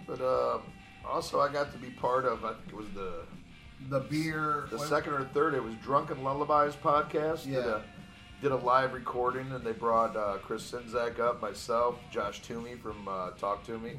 But 0.05 0.19
uh, 0.19 0.57
also, 1.07 1.39
I 1.39 1.49
got 1.49 1.71
to 1.71 1.77
be 1.77 1.91
part 1.91 2.25
of. 2.25 2.43
I 2.43 2.49
think 2.55 2.67
it 2.69 2.75
was 2.75 2.89
the 2.93 3.21
The 3.89 4.01
beer. 4.01 4.65
the 4.69 4.77
what- 4.77 4.89
second 4.89 5.13
or 5.13 5.23
third. 5.33 5.53
It 5.53 5.63
was 5.63 5.75
Drunken 5.75 6.23
Lullabies 6.25 6.75
podcast. 6.75 7.43
Did 7.45 7.53
Yeah. 7.53 7.77
a, 7.77 7.81
did 8.41 8.51
a 8.51 8.57
live 8.57 8.91
recording, 8.93 9.49
and 9.53 9.63
they 9.63 9.71
brought 9.71 10.17
uh, 10.17 10.39
Chris 10.43 10.69
Sinzak 10.69 11.21
up, 11.21 11.41
myself, 11.41 11.95
Josh 12.11 12.41
Toomey 12.41 12.75
from 12.75 13.07
uh, 13.07 13.29
Talk 13.31 13.65
to 13.67 13.77
Me, 13.77 13.93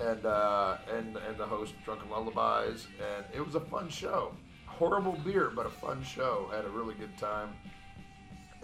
and 0.00 0.24
uh, 0.24 0.76
and 0.96 1.16
and 1.16 1.36
the 1.36 1.46
host 1.46 1.74
Drunken 1.84 2.08
Lullabies, 2.10 2.86
and 3.00 3.24
it 3.34 3.44
was 3.44 3.56
a 3.56 3.60
fun 3.60 3.88
show. 3.88 4.30
Horrible 4.78 5.18
beer, 5.24 5.50
but 5.54 5.66
a 5.66 5.70
fun 5.70 6.04
show. 6.04 6.48
Had 6.52 6.64
a 6.64 6.68
really 6.68 6.94
good 6.94 7.16
time, 7.18 7.48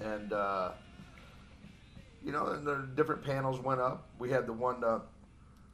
and 0.00 0.32
uh, 0.32 0.70
you 2.24 2.30
know, 2.30 2.46
and 2.46 2.64
the 2.64 2.86
different 2.94 3.24
panels 3.24 3.58
went 3.58 3.80
up. 3.80 4.06
We 4.20 4.30
had 4.30 4.46
the 4.46 4.52
one, 4.52 4.84
uh, 4.84 5.00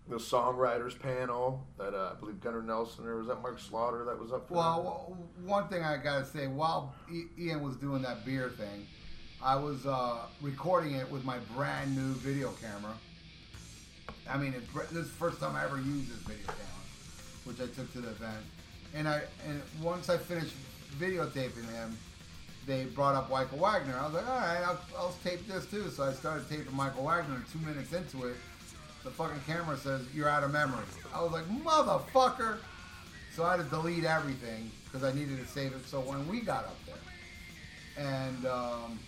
the 0.09 0.17
songwriters 0.17 0.99
panel 0.99 1.63
that 1.77 1.93
uh, 1.93 2.13
I 2.13 2.19
believe 2.19 2.41
Gunnar 2.41 2.63
Nelson 2.63 3.07
or 3.07 3.19
was 3.19 3.27
that 3.27 3.43
Mark 3.43 3.59
Slaughter 3.61 4.05
that 4.07 4.19
was 4.19 4.33
up 4.33 4.49
for. 4.49 4.55
Well, 4.55 5.07
w- 5.11 5.29
one 5.45 5.69
thing 5.69 5.83
I 5.83 5.99
gotta 5.99 6.25
say, 6.25 6.47
while 6.47 6.95
Ian 7.39 7.63
was 7.63 7.77
doing 7.77 8.01
that 8.01 8.25
beer 8.25 8.49
thing, 8.49 8.87
I 9.43 9.57
was 9.57 9.85
uh, 9.85 10.21
recording 10.41 10.95
it 10.95 11.11
with 11.11 11.23
my 11.23 11.37
brand 11.55 11.95
new 11.95 12.15
video 12.15 12.51
camera. 12.63 12.95
I 14.27 14.39
mean, 14.39 14.55
it, 14.55 14.63
this 14.91 15.05
is 15.05 15.11
the 15.11 15.17
first 15.17 15.39
time 15.39 15.55
I 15.55 15.65
ever 15.65 15.77
used 15.77 16.11
this 16.11 16.23
video 16.23 16.47
camera, 16.47 17.45
which 17.45 17.61
I 17.61 17.67
took 17.67 17.93
to 17.93 18.01
the 18.01 18.09
event. 18.09 18.43
And 18.95 19.09
I 19.09 19.23
and 19.47 19.63
once 19.83 20.09
I 20.09 20.17
finished 20.17 20.55
videotaping 20.99 21.71
him, 21.73 21.97
they 22.67 22.85
brought 22.85 23.15
up 23.15 23.31
Michael 23.31 23.59
Wagener. 23.59 23.99
I 23.99 24.05
was 24.05 24.15
like, 24.15 24.29
all 24.29 24.39
right, 24.39 24.63
I'll, 24.65 24.81
I'll 24.97 25.15
tape 25.25 25.47
this 25.47 25.67
too. 25.67 25.89
So 25.91 26.05
I 26.05 26.13
started 26.13 26.49
taping 26.49 26.75
Michael 26.75 27.05
Wagener. 27.05 27.43
Two 27.53 27.59
minutes 27.61 27.93
into 27.93 28.27
it, 28.27 28.37
the 29.05 29.11
fucking 29.11 29.41
camera 29.47 29.77
says 29.77 30.03
you're 30.15 30.29
out 30.29 30.43
of 30.43 30.53
memory. 30.53 30.85
I 31.15 31.23
was 31.23 31.33
like, 31.33 31.47
motherfucker. 31.47 32.59
So 33.35 33.45
I 33.45 33.57
had 33.57 33.65
to 33.65 33.71
delete 33.71 34.05
everything 34.05 34.71
because 34.85 35.05
I 35.05 35.17
needed 35.17 35.39
to 35.39 35.47
save 35.47 35.73
it. 35.73 35.87
So 35.87 36.01
when 36.01 36.27
we 36.29 36.41
got 36.41 36.65
up 36.65 36.77
there, 36.85 36.97
and 37.97 38.47
um, 38.47 38.99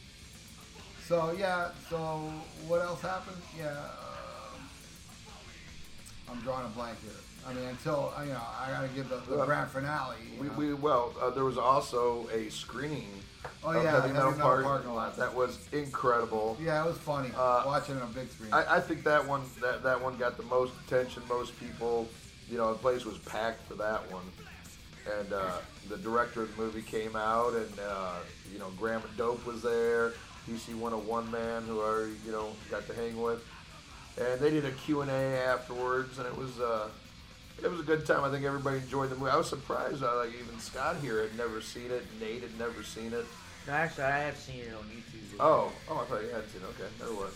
so 1.06 1.34
yeah, 1.36 1.70
so 1.90 2.32
what 2.68 2.80
else 2.80 3.02
happened? 3.02 3.36
Yeah, 3.58 3.70
um, 3.70 4.60
I'm 6.30 6.40
drawing 6.40 6.66
a 6.66 6.68
blank 6.70 7.00
here. 7.02 7.10
I 7.48 7.52
mean, 7.54 7.64
until 7.64 8.12
you 8.22 8.32
know, 8.32 8.40
I 8.60 8.70
gotta 8.70 8.88
give 8.88 9.08
the, 9.08 9.16
the 9.28 9.36
Well, 9.36 9.46
grand 9.46 9.70
finale. 9.70 10.16
We, 10.40 10.48
we 10.50 10.74
well, 10.74 11.12
uh, 11.20 11.30
there 11.30 11.44
was 11.44 11.58
also 11.58 12.28
a 12.32 12.48
screening 12.50 13.08
Oh, 13.64 13.72
yeah, 13.72 14.00
Heavy 14.00 14.12
Metal, 14.12 14.30
Metal 14.32 14.40
Park 14.44 14.64
Parking 14.64 14.94
Lot. 14.94 15.16
that 15.16 15.34
was 15.34 15.58
incredible. 15.72 16.56
yeah, 16.60 16.84
it 16.84 16.86
was 16.86 16.98
funny 16.98 17.30
Uh, 17.36 17.62
watching 17.66 17.96
it 17.96 18.02
on 18.02 18.12
big 18.12 18.30
screen. 18.30 18.52
I, 18.52 18.76
I 18.76 18.80
think 18.80 19.02
that 19.04 19.26
one 19.26 19.42
that, 19.60 19.82
that 19.82 20.00
one 20.00 20.16
got 20.16 20.36
the 20.36 20.44
most 20.44 20.72
attention. 20.86 21.22
Most 21.28 21.58
people, 21.58 22.08
you 22.48 22.56
know, 22.58 22.72
the 22.72 22.78
place 22.78 23.04
was 23.04 23.18
packed 23.18 23.66
for 23.66 23.74
that 23.74 24.10
one. 24.12 24.24
And 25.20 25.32
uh, 25.32 25.50
the 25.88 25.96
director 25.96 26.42
of 26.42 26.56
the 26.56 26.62
movie 26.62 26.82
came 26.82 27.16
out, 27.16 27.54
and 27.54 27.72
uh, 27.80 28.12
you 28.52 28.60
know, 28.60 28.70
Graham 28.78 29.02
Dope 29.16 29.44
was 29.44 29.62
there. 29.62 30.12
DC 30.48 30.74
101 30.74 31.30
man 31.30 31.62
who 31.62 31.80
I 31.80 32.08
you 32.24 32.30
know, 32.32 32.48
got 32.70 32.86
to 32.88 32.94
hang 32.94 33.20
with. 33.20 33.44
And 34.20 34.40
they 34.40 34.50
did 34.50 34.64
a 34.64 34.70
Q&A 34.72 35.08
afterwards, 35.08 36.18
and 36.18 36.26
it 36.26 36.36
was 36.36 36.60
uh, 36.60 36.88
it 37.62 37.70
was 37.70 37.80
a 37.80 37.84
good 37.84 38.06
time. 38.06 38.24
I 38.24 38.30
think 38.30 38.44
everybody 38.44 38.78
enjoyed 38.78 39.10
the 39.10 39.16
movie. 39.16 39.30
I 39.30 39.36
was 39.36 39.48
surprised, 39.48 40.02
uh, 40.02 40.16
like 40.16 40.30
even 40.34 40.58
Scott 40.58 40.96
here 41.00 41.22
had 41.22 41.36
never 41.36 41.60
seen 41.60 41.90
it. 41.90 42.04
Nate 42.20 42.42
had 42.42 42.58
never 42.58 42.82
seen 42.82 43.12
it. 43.12 43.24
No, 43.66 43.72
actually, 43.72 44.04
I 44.04 44.18
have 44.18 44.36
seen 44.36 44.60
it 44.60 44.74
on 44.74 44.82
YouTube. 44.84 45.36
Oh, 45.38 45.72
oh, 45.88 45.98
I 46.00 46.04
thought 46.04 46.22
you 46.22 46.28
had 46.28 46.48
seen. 46.50 46.62
it. 46.62 46.66
Okay, 46.80 46.90
never 46.98 47.14
was. 47.14 47.32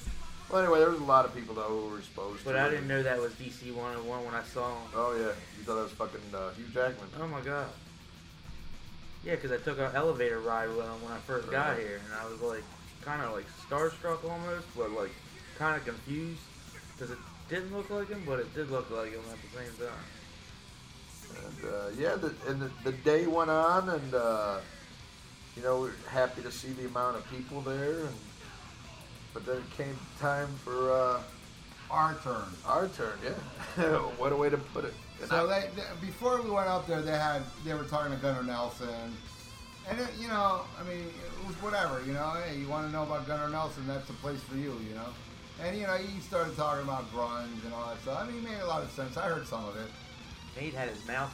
Well, 0.50 0.62
anyway, 0.62 0.78
there 0.78 0.90
was 0.90 1.00
a 1.00 1.04
lot 1.04 1.24
of 1.24 1.34
people 1.34 1.54
though 1.54 1.62
who 1.62 1.88
were 1.90 1.98
exposed. 1.98 2.44
But 2.44 2.52
to 2.52 2.58
I 2.58 2.66
it. 2.66 2.70
didn't 2.70 2.88
know 2.88 3.02
that 3.02 3.18
was 3.20 3.32
DC 3.34 3.72
101 3.74 4.24
when 4.24 4.34
I 4.34 4.42
saw 4.44 4.68
him. 4.70 4.88
Oh 4.94 5.12
yeah, 5.16 5.32
you 5.58 5.64
thought 5.64 5.76
that 5.76 5.82
was 5.82 5.92
fucking 5.92 6.20
uh, 6.34 6.50
Hugh 6.54 6.64
Jackman. 6.72 7.08
Oh 7.20 7.26
my 7.26 7.40
god. 7.40 7.66
Yeah, 9.24 9.34
because 9.34 9.50
I 9.50 9.56
took 9.56 9.78
an 9.78 9.90
elevator 9.94 10.38
ride 10.38 10.68
with 10.68 10.84
him 10.86 11.02
when 11.02 11.12
I 11.12 11.18
first 11.18 11.50
got 11.50 11.78
here, 11.78 12.00
and 12.04 12.14
I 12.14 12.30
was 12.30 12.40
like, 12.40 12.62
kind 13.02 13.22
of 13.22 13.32
like 13.32 13.46
starstruck 13.68 14.22
almost, 14.28 14.66
but 14.76 14.90
like 14.92 15.10
kind 15.58 15.76
of 15.76 15.84
confused 15.84 16.40
because 16.94 17.10
it 17.10 17.18
didn't 17.48 17.74
look 17.76 17.90
like 17.90 18.08
him, 18.08 18.22
but 18.26 18.40
it 18.40 18.52
did 18.54 18.70
look 18.70 18.90
like 18.90 19.12
him 19.12 19.20
at 19.30 19.38
the 19.42 19.58
same 19.58 19.88
time. 19.88 21.44
And 21.44 21.72
uh, 21.74 21.88
yeah, 21.98 22.16
the, 22.16 22.34
and 22.50 22.60
the, 22.60 22.70
the 22.84 22.92
day 22.92 23.26
went 23.26 23.50
on, 23.50 23.88
and 23.88 24.14
uh, 24.14 24.58
you 25.56 25.62
know 25.62 25.80
we 25.80 25.88
are 25.88 25.92
happy 26.08 26.42
to 26.42 26.50
see 26.50 26.68
the 26.72 26.86
amount 26.86 27.16
of 27.16 27.28
people 27.30 27.60
there. 27.60 28.00
And 28.00 28.14
but 29.34 29.44
then 29.44 29.56
it 29.58 29.70
came 29.76 29.96
time 30.18 30.48
for 30.64 30.90
uh, 30.92 31.20
Our 31.90 32.14
turn. 32.24 32.44
our 32.66 32.88
turn. 32.88 33.18
Yeah, 33.24 33.84
what 34.18 34.32
a 34.32 34.36
way 34.36 34.48
to 34.50 34.56
put 34.58 34.84
it. 34.84 34.94
And 35.20 35.28
So 35.28 35.48
I- 35.48 35.60
they, 35.60 35.68
they 35.76 35.82
before 36.06 36.40
we 36.42 36.50
went 36.50 36.68
up 36.68 36.86
there, 36.86 37.02
they 37.02 37.12
had 37.18 37.42
they 37.64 37.74
were 37.74 37.84
talking 37.84 38.12
to 38.12 38.18
Gunnar 38.18 38.42
Nelson, 38.44 38.88
and 39.88 40.00
it, 40.00 40.08
you 40.18 40.28
know, 40.28 40.62
I 40.80 40.84
mean, 40.88 41.04
it 41.06 41.46
was 41.46 41.56
whatever. 41.62 42.02
You 42.06 42.12
know, 42.14 42.30
hey, 42.48 42.56
you 42.58 42.66
want 42.68 42.86
to 42.86 42.92
know 42.92 43.02
about 43.02 43.26
Gunnar 43.26 43.48
Nelson? 43.50 43.86
That's 43.86 44.06
the 44.06 44.14
place 44.14 44.40
for 44.42 44.56
you. 44.56 44.74
You 44.88 44.94
know, 44.94 45.08
and 45.62 45.76
you 45.76 45.86
know, 45.86 45.96
he 45.96 46.20
started 46.20 46.56
talking 46.56 46.84
about 46.84 47.10
grunge 47.12 47.64
and 47.64 47.72
all 47.74 47.88
that 47.88 48.00
stuff. 48.02 48.20
I 48.20 48.26
mean, 48.26 48.38
it 48.38 48.44
made 48.44 48.60
a 48.60 48.66
lot 48.66 48.82
of 48.82 48.90
sense. 48.90 49.16
I 49.16 49.28
heard 49.28 49.46
some 49.46 49.64
of 49.64 49.76
it. 49.76 49.90
Nate 50.60 50.74
had 50.74 50.88
his 50.88 51.06
mouth 51.06 51.32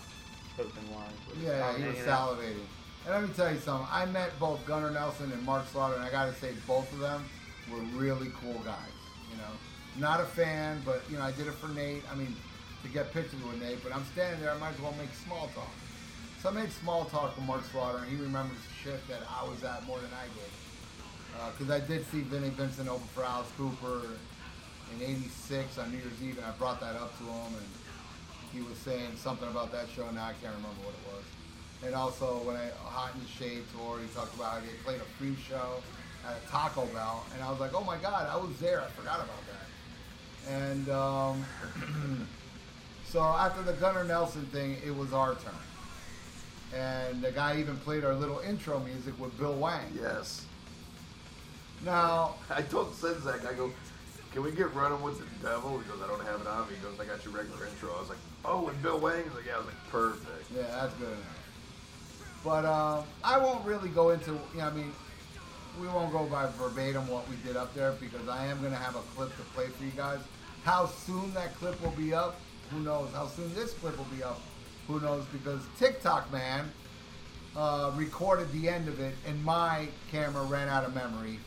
open 0.58 0.90
wide. 0.94 1.10
Yeah, 1.42 1.76
he 1.76 1.84
was 1.84 1.96
hanging 1.96 2.10
out. 2.10 2.38
salivating. 2.38 2.66
And 3.04 3.14
let 3.14 3.22
me 3.22 3.34
tell 3.34 3.52
you 3.52 3.58
something. 3.58 3.88
I 3.90 4.06
met 4.06 4.38
both 4.38 4.64
Gunnar 4.64 4.90
Nelson 4.90 5.32
and 5.32 5.42
Mark 5.42 5.66
Slaughter, 5.68 5.96
and 5.96 6.04
I 6.04 6.10
got 6.10 6.26
to 6.26 6.34
say, 6.40 6.52
both 6.66 6.92
of 6.92 7.00
them 7.00 7.24
were 7.70 7.80
really 7.98 8.28
cool 8.40 8.60
guys. 8.64 8.94
You 9.30 9.38
know, 9.38 9.50
not 9.98 10.20
a 10.20 10.24
fan, 10.24 10.80
but 10.84 11.02
you 11.10 11.16
know, 11.16 11.24
I 11.24 11.32
did 11.32 11.48
it 11.48 11.54
for 11.54 11.68
Nate. 11.68 12.02
I 12.10 12.14
mean, 12.14 12.36
to 12.82 12.88
get 12.88 13.12
pictures 13.12 13.42
with 13.42 13.60
Nate. 13.60 13.82
But 13.82 13.94
I'm 13.94 14.04
standing 14.12 14.40
there, 14.40 14.52
I 14.52 14.58
might 14.58 14.74
as 14.74 14.80
well 14.80 14.94
make 14.98 15.12
small 15.14 15.50
talk. 15.54 15.70
So 16.42 16.48
I 16.48 16.52
made 16.52 16.70
small 16.72 17.04
talk 17.06 17.36
with 17.36 17.44
Mark 17.44 17.62
Slaughter, 17.70 17.98
and 17.98 18.08
he 18.08 18.16
remembers 18.16 18.58
shit 18.82 19.06
that 19.08 19.20
I 19.30 19.48
was 19.48 19.62
at 19.64 19.84
more 19.86 19.98
than 19.98 20.10
I 20.12 20.26
did. 20.34 20.50
Because 21.52 21.70
I 21.70 21.80
did 21.80 22.06
see 22.10 22.20
Vinnie 22.20 22.50
Vincent 22.50 22.88
open 22.88 23.06
for 23.14 23.24
Alice 23.24 23.50
Cooper 23.56 24.02
in 24.94 25.02
'86 25.02 25.78
on 25.78 25.90
New 25.90 25.98
Year's 25.98 26.22
Eve, 26.22 26.38
and 26.38 26.46
I 26.46 26.52
brought 26.52 26.80
that 26.80 26.96
up 26.96 27.16
to 27.18 27.24
him, 27.24 27.54
and 27.56 27.66
he 28.52 28.60
was 28.60 28.78
saying 28.78 29.16
something 29.16 29.48
about 29.48 29.72
that 29.72 29.88
show. 29.94 30.08
Now 30.10 30.26
I 30.26 30.34
can't 30.40 30.54
remember 30.54 30.80
what 30.84 30.94
it 30.94 31.14
was. 31.14 31.24
And 31.84 31.94
also 31.94 32.38
when 32.44 32.56
I 32.56 32.70
Hot 32.84 33.14
in 33.14 33.20
the 33.20 33.28
Shade 33.28 33.64
tour, 33.74 33.98
he 34.00 34.06
talked 34.14 34.34
about 34.34 34.52
how 34.52 34.60
they 34.60 34.66
played 34.84 35.00
a 35.00 35.04
free 35.18 35.36
show 35.48 35.82
at 36.26 36.36
a 36.36 36.50
Taco 36.50 36.86
Bell, 36.86 37.24
and 37.34 37.42
I 37.42 37.50
was 37.50 37.58
like, 37.58 37.74
oh 37.74 37.84
my 37.84 37.96
god, 37.96 38.28
I 38.30 38.36
was 38.36 38.56
there. 38.60 38.80
I 38.80 38.86
forgot 38.88 39.16
about 39.16 39.40
that. 39.50 40.52
And 40.52 40.88
um, 40.90 41.44
so 43.04 43.20
after 43.20 43.62
the 43.62 43.72
Gunnar 43.74 44.04
Nelson 44.04 44.46
thing, 44.46 44.76
it 44.84 44.94
was 44.94 45.12
our 45.12 45.34
turn. 45.34 45.54
And 46.74 47.20
the 47.22 47.32
guy 47.32 47.58
even 47.58 47.76
played 47.78 48.04
our 48.04 48.14
little 48.14 48.38
intro 48.40 48.78
music 48.80 49.18
with 49.20 49.36
Bill 49.38 49.54
Wang. 49.54 49.92
yes, 49.94 50.46
Now, 51.84 52.36
I 52.50 52.62
told 52.62 52.92
Senzak, 52.94 53.46
I 53.46 53.54
go, 53.54 53.70
can 54.32 54.42
we 54.42 54.52
get 54.52 54.74
running 54.74 55.02
with 55.02 55.18
the 55.18 55.46
devil? 55.46 55.78
He 55.78 55.90
goes, 55.90 56.00
I 56.02 56.06
don't 56.06 56.24
have 56.24 56.40
it 56.40 56.46
on 56.46 56.68
me. 56.68 56.74
He 56.76 56.82
goes, 56.82 56.98
I 56.98 57.04
got 57.04 57.24
your 57.24 57.34
regular 57.34 57.66
intro. 57.66 57.94
I 57.94 58.00
was 58.00 58.08
like, 58.08 58.18
oh, 58.44 58.68
and 58.68 58.82
Bill 58.82 58.98
Wang? 58.98 59.22
He's 59.24 59.34
like, 59.34 59.46
yeah. 59.46 59.56
I 59.56 59.58
was 59.58 59.66
like, 59.66 59.88
perfect. 59.90 60.50
Yeah, 60.54 60.62
that's 60.62 60.94
good. 60.94 61.16
But 62.44 62.64
um, 62.64 63.04
I 63.22 63.38
won't 63.38 63.64
really 63.64 63.88
go 63.90 64.10
into, 64.10 64.30
you 64.30 64.58
know, 64.58 64.64
I 64.64 64.70
mean, 64.70 64.92
we 65.80 65.86
won't 65.86 66.12
go 66.12 66.24
by 66.24 66.46
verbatim 66.58 67.08
what 67.08 67.28
we 67.28 67.36
did 67.46 67.56
up 67.56 67.74
there 67.74 67.92
because 67.92 68.28
I 68.28 68.46
am 68.46 68.60
going 68.60 68.72
to 68.72 68.78
have 68.78 68.96
a 68.96 69.02
clip 69.14 69.34
to 69.36 69.42
play 69.54 69.68
for 69.68 69.84
you 69.84 69.90
guys. 69.90 70.18
How 70.64 70.86
soon 70.86 71.32
that 71.34 71.54
clip 71.56 71.80
will 71.82 71.90
be 71.92 72.14
up, 72.14 72.40
who 72.70 72.80
knows? 72.80 73.10
How 73.12 73.26
soon 73.26 73.54
this 73.54 73.74
clip 73.74 73.96
will 73.96 74.16
be 74.16 74.22
up, 74.22 74.40
who 74.86 75.00
knows? 75.00 75.24
Because 75.32 75.60
TikTok 75.78 76.30
Man 76.32 76.70
uh, 77.56 77.92
recorded 77.96 78.50
the 78.52 78.68
end 78.68 78.88
of 78.88 79.00
it 79.00 79.14
and 79.26 79.42
my 79.44 79.88
camera 80.10 80.44
ran 80.44 80.68
out 80.68 80.84
of 80.84 80.94
memory. 80.94 81.38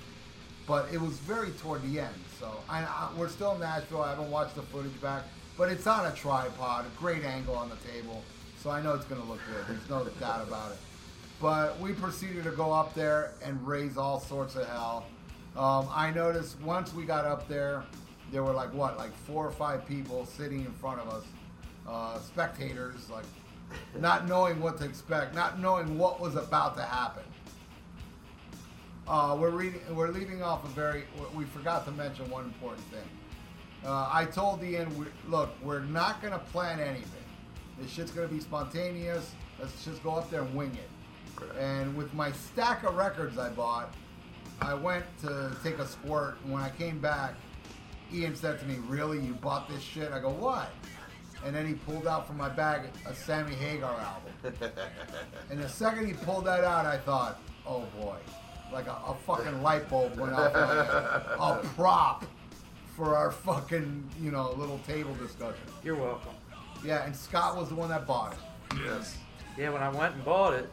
But 0.67 0.91
it 0.91 0.99
was 0.99 1.17
very 1.19 1.51
toward 1.51 1.84
the 1.84 1.99
end. 1.99 2.15
So 2.39 2.51
I, 2.67 2.80
I, 2.80 3.10
we're 3.15 3.30
still 3.30 3.54
in 3.54 3.60
Nashville. 3.60 4.01
I 4.01 4.10
haven't 4.10 4.32
watched 4.32 4.56
the 4.56 4.63
footage 4.63 4.99
back. 5.01 5.23
But 5.58 5.69
it's 5.71 5.88
on 5.88 6.06
a 6.06 6.12
tripod, 6.12 6.86
a 6.86 6.99
great 6.99 7.23
angle 7.23 7.56
on 7.56 7.69
the 7.69 7.78
table. 7.91 8.23
So 8.62 8.69
I 8.69 8.82
know 8.82 8.93
it's 8.93 9.06
going 9.06 9.21
to 9.21 9.28
look 9.28 9.39
good. 9.47 9.65
There's 9.67 9.89
no 9.89 10.04
doubt 10.19 10.47
about 10.47 10.71
it. 10.71 10.78
But 11.41 11.80
we 11.80 11.93
proceeded 11.93 12.43
to 12.45 12.51
go 12.51 12.71
up 12.71 12.93
there 12.93 13.34
and 13.43 13.65
raise 13.65 13.97
all 13.97 14.19
sorts 14.19 14.56
of 14.56 14.67
hell. 14.67 15.06
Um, 15.56 15.88
I 15.91 16.12
noticed 16.12 16.60
once 16.62 16.93
we 16.93 17.04
got 17.04 17.25
up 17.25 17.47
there, 17.47 17.84
there 18.32 18.43
were 18.43 18.54
like 18.54 18.73
what, 18.73 18.97
like 18.97 19.15
four 19.15 19.45
or 19.45 19.51
five 19.51 19.86
people 19.86 20.25
sitting 20.25 20.62
in 20.62 20.73
front 20.73 20.99
of 20.99 21.10
us, 21.10 21.23
uh, 21.88 22.19
spectators, 22.19 23.10
like 23.10 23.25
not 23.99 24.28
knowing 24.28 24.60
what 24.60 24.78
to 24.80 24.86
expect, 24.86 25.34
not 25.36 25.60
knowing 25.60 25.97
what 25.97 26.19
was 26.19 26.36
about 26.36 26.75
to 26.78 26.84
happen. 26.84 27.23
Uh, 29.07 29.37
we're 29.39 29.51
reading. 29.51 29.81
We're 29.91 30.09
leaving 30.09 30.41
off 30.41 30.65
a 30.65 30.67
very. 30.69 31.03
We 31.35 31.45
forgot 31.45 31.85
to 31.85 31.91
mention 31.91 32.29
one 32.29 32.45
important 32.45 32.85
thing. 32.87 33.07
Uh, 33.85 34.09
I 34.11 34.25
told 34.25 34.63
Ian, 34.63 34.97
we, 34.97 35.05
look, 35.27 35.51
we're 35.61 35.81
not 35.81 36.23
gonna 36.23 36.39
plan 36.39 36.79
anything. 36.79 37.11
This 37.79 37.91
shit's 37.91 38.09
gonna 38.09 38.27
be 38.27 38.39
spontaneous. 38.39 39.33
Let's 39.59 39.85
just 39.85 40.01
go 40.01 40.15
up 40.15 40.31
there 40.31 40.41
and 40.41 40.55
wing 40.55 40.75
it. 40.75 41.59
And 41.59 41.95
with 41.95 42.13
my 42.15 42.31
stack 42.31 42.83
of 42.83 42.95
records 42.95 43.37
I 43.37 43.49
bought, 43.49 43.93
I 44.59 44.73
went 44.73 45.05
to 45.21 45.55
take 45.61 45.77
a 45.77 45.87
squirt. 45.87 46.37
And 46.43 46.51
when 46.51 46.63
I 46.63 46.69
came 46.69 46.99
back, 46.99 47.35
Ian 48.11 48.35
said 48.35 48.59
to 48.59 48.65
me, 48.65 48.77
"Really, 48.87 49.19
you 49.19 49.33
bought 49.33 49.69
this 49.69 49.83
shit?" 49.83 50.11
I 50.11 50.19
go, 50.19 50.29
"What?" 50.29 50.71
And 51.45 51.55
then 51.55 51.67
he 51.67 51.75
pulled 51.75 52.07
out 52.07 52.25
from 52.25 52.37
my 52.37 52.49
bag 52.49 52.89
a 53.05 53.13
Sammy 53.13 53.53
Hagar 53.53 53.99
album. 53.99 54.71
and 55.51 55.59
the 55.59 55.69
second 55.69 56.07
he 56.07 56.13
pulled 56.13 56.45
that 56.45 56.63
out, 56.63 56.87
I 56.87 56.97
thought, 56.97 57.39
"Oh 57.67 57.85
boy." 57.99 58.17
Like 58.71 58.88
a, 58.88 58.97
a 59.08 59.15
fucking 59.25 59.62
light 59.62 59.89
bulb 59.89 60.17
went 60.17 60.34
off. 60.34 60.54
like 60.54 61.63
a 61.63 61.67
prop 61.75 62.25
for 62.95 63.15
our 63.15 63.32
fucking, 63.32 64.10
you 64.21 64.32
know, 64.32 64.51
little 64.54 64.80
table 64.80 65.13
discussion. 65.15 65.63
You're 65.84 65.95
welcome. 65.95 66.34
Yeah, 66.84 67.06
and 67.06 67.15
Scott 67.15 67.58
was 67.58 67.69
the 67.69 67.75
one 67.75 67.89
that 67.89 68.06
bought 68.08 68.34
it. 68.34 68.78
Yes. 68.84 69.17
Yeah, 69.58 69.69
when 69.69 69.82
I 69.82 69.89
went 69.89 70.15
and 70.15 70.25
bought 70.25 70.54
it, 70.54 70.69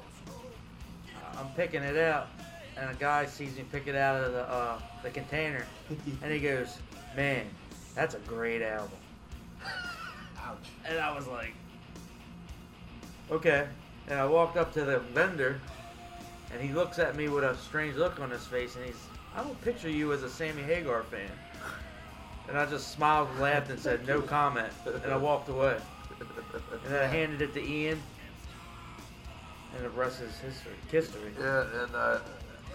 I'm 1.38 1.48
picking 1.50 1.82
it 1.82 1.96
out, 1.96 2.28
and 2.76 2.90
a 2.90 2.94
guy 2.94 3.26
sees 3.26 3.56
me 3.56 3.64
pick 3.70 3.86
it 3.86 3.94
out 3.94 4.22
of 4.22 4.32
the 4.32 4.42
uh, 4.48 4.78
the 5.02 5.10
container, 5.10 5.64
and 6.22 6.32
he 6.32 6.38
goes, 6.40 6.78
"Man, 7.16 7.46
that's 7.94 8.14
a 8.14 8.18
great 8.20 8.62
album." 8.62 8.90
Ouch. 10.44 10.56
And 10.84 10.98
I 10.98 11.14
was 11.14 11.26
like, 11.26 11.54
"Okay." 13.30 13.66
And 14.08 14.18
I 14.18 14.26
walked 14.26 14.56
up 14.56 14.72
to 14.74 14.84
the 14.84 14.98
vendor, 14.98 15.60
and 16.52 16.60
he 16.60 16.72
looks 16.72 16.98
at 16.98 17.16
me 17.16 17.28
with 17.28 17.44
a 17.44 17.56
strange 17.56 17.96
look 17.96 18.20
on 18.20 18.30
his 18.30 18.46
face, 18.46 18.76
and 18.76 18.84
he's, 18.84 19.00
"I 19.34 19.42
don't 19.42 19.60
picture 19.62 19.88
you 19.90 20.12
as 20.12 20.22
a 20.22 20.30
Sammy 20.30 20.62
Hagar 20.62 21.02
fan." 21.04 21.30
And 22.48 22.58
I 22.58 22.66
just 22.66 22.88
smiled 22.92 23.28
and 23.30 23.40
laughed 23.40 23.70
and 23.70 23.78
said, 23.78 24.06
"No 24.06 24.20
comment," 24.20 24.72
and 24.86 25.12
I 25.12 25.16
walked 25.16 25.48
away. 25.48 25.78
And 26.20 26.94
then 26.94 27.02
I 27.02 27.06
handed 27.06 27.42
it 27.42 27.54
to 27.54 27.62
Ian, 27.64 28.00
and 29.74 29.84
the 29.84 29.90
rest 29.90 30.20
is 30.20 30.36
history. 30.38 30.72
History. 30.90 31.32
Yeah, 31.38 31.64
and 31.82 31.94
uh, 31.94 32.18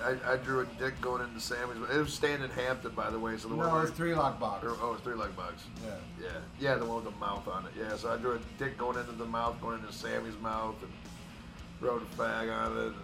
I, 0.04 0.34
I 0.34 0.38
drew 0.38 0.62
a 0.62 0.66
dick 0.80 1.00
going 1.02 1.22
into 1.24 1.40
Sammy's. 1.40 1.78
It 1.94 1.98
was 2.00 2.14
Standing 2.14 2.50
Hampton, 2.52 2.92
by 2.92 3.10
the 3.10 3.20
way. 3.20 3.38
So 3.38 3.48
the 3.50 3.56
one 3.56 3.68
No, 3.68 3.74
where- 3.74 3.84
it's 3.84 3.92
three 3.92 4.14
lock 4.16 4.40
box. 4.40 4.66
or- 4.66 4.76
Oh, 4.82 4.94
it's 4.94 5.04
three 5.04 5.16
leg 5.16 5.36
bugs. 5.36 5.64
Yeah. 5.84 5.92
Yeah, 6.22 6.28
yeah, 6.60 6.76
the 6.76 6.86
one 6.86 7.04
with 7.04 7.14
the 7.14 7.20
mouth 7.20 7.48
on 7.48 7.66
it. 7.66 7.72
Yeah, 7.78 7.96
so 7.96 8.12
I 8.12 8.18
drew 8.18 8.34
a 8.34 8.40
dick 8.58 8.78
going 8.78 8.98
into 8.98 9.12
the 9.14 9.26
mouth, 9.26 9.60
going 9.62 9.80
into 9.80 9.94
Sammy's 9.94 10.38
mouth, 10.42 10.76
and 10.82 10.92
wrote 11.82 12.02
a 12.02 12.22
fag 12.22 12.52
on 12.54 12.78
it. 12.78 12.86
And 12.88 12.96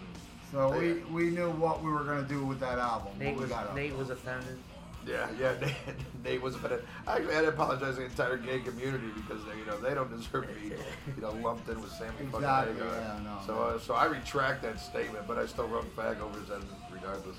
So 0.54 0.70
we, 0.80 0.94
we 1.12 1.32
knew 1.32 1.50
what 1.50 1.84
we 1.84 1.92
were 1.92 2.04
gonna 2.04 2.28
do 2.28 2.46
with 2.46 2.60
that 2.60 2.78
album. 2.78 3.14
Nate 3.18 3.36
was 3.36 3.50
got 3.50 3.68
up. 3.68 3.76
Nate 3.76 3.98
was 3.98 4.12
offended. 4.12 4.60
yeah, 5.08 5.28
yeah, 5.40 5.56
Nate, 5.60 5.76
Nate 6.24 6.42
was 6.44 6.54
offended. 6.54 6.84
Actually, 7.08 7.32
I 7.32 7.36
had 7.38 7.42
to 7.42 7.48
apologize 7.50 7.96
to 7.96 8.02
the 8.02 8.06
entire 8.06 8.38
gay 8.38 8.60
community 8.60 9.08
because 9.16 9.44
they, 9.46 9.58
you 9.58 9.66
know 9.66 9.80
they 9.80 9.96
don't 9.96 10.16
deserve 10.16 10.48
to 10.48 10.54
be, 10.54 10.68
you 10.68 11.22
know, 11.22 11.32
lumped 11.44 11.68
in 11.70 11.82
with 11.82 11.92
Sammy 11.92 12.12
fucking 12.18 12.36
Exactly, 12.36 12.74
Hagar. 12.76 12.88
yeah, 12.88 13.20
no, 13.24 13.40
so, 13.48 13.62
uh, 13.64 13.80
so 13.80 13.96
I 13.96 14.06
retract 14.06 14.62
that 14.62 14.80
statement, 14.80 15.26
but 15.28 15.40
I 15.40 15.48
still 15.48 15.68
wrote 15.68 15.94
fag 15.96 16.20
over 16.22 16.40
his 16.40 16.50
head 16.50 16.62
regardless. 16.92 17.38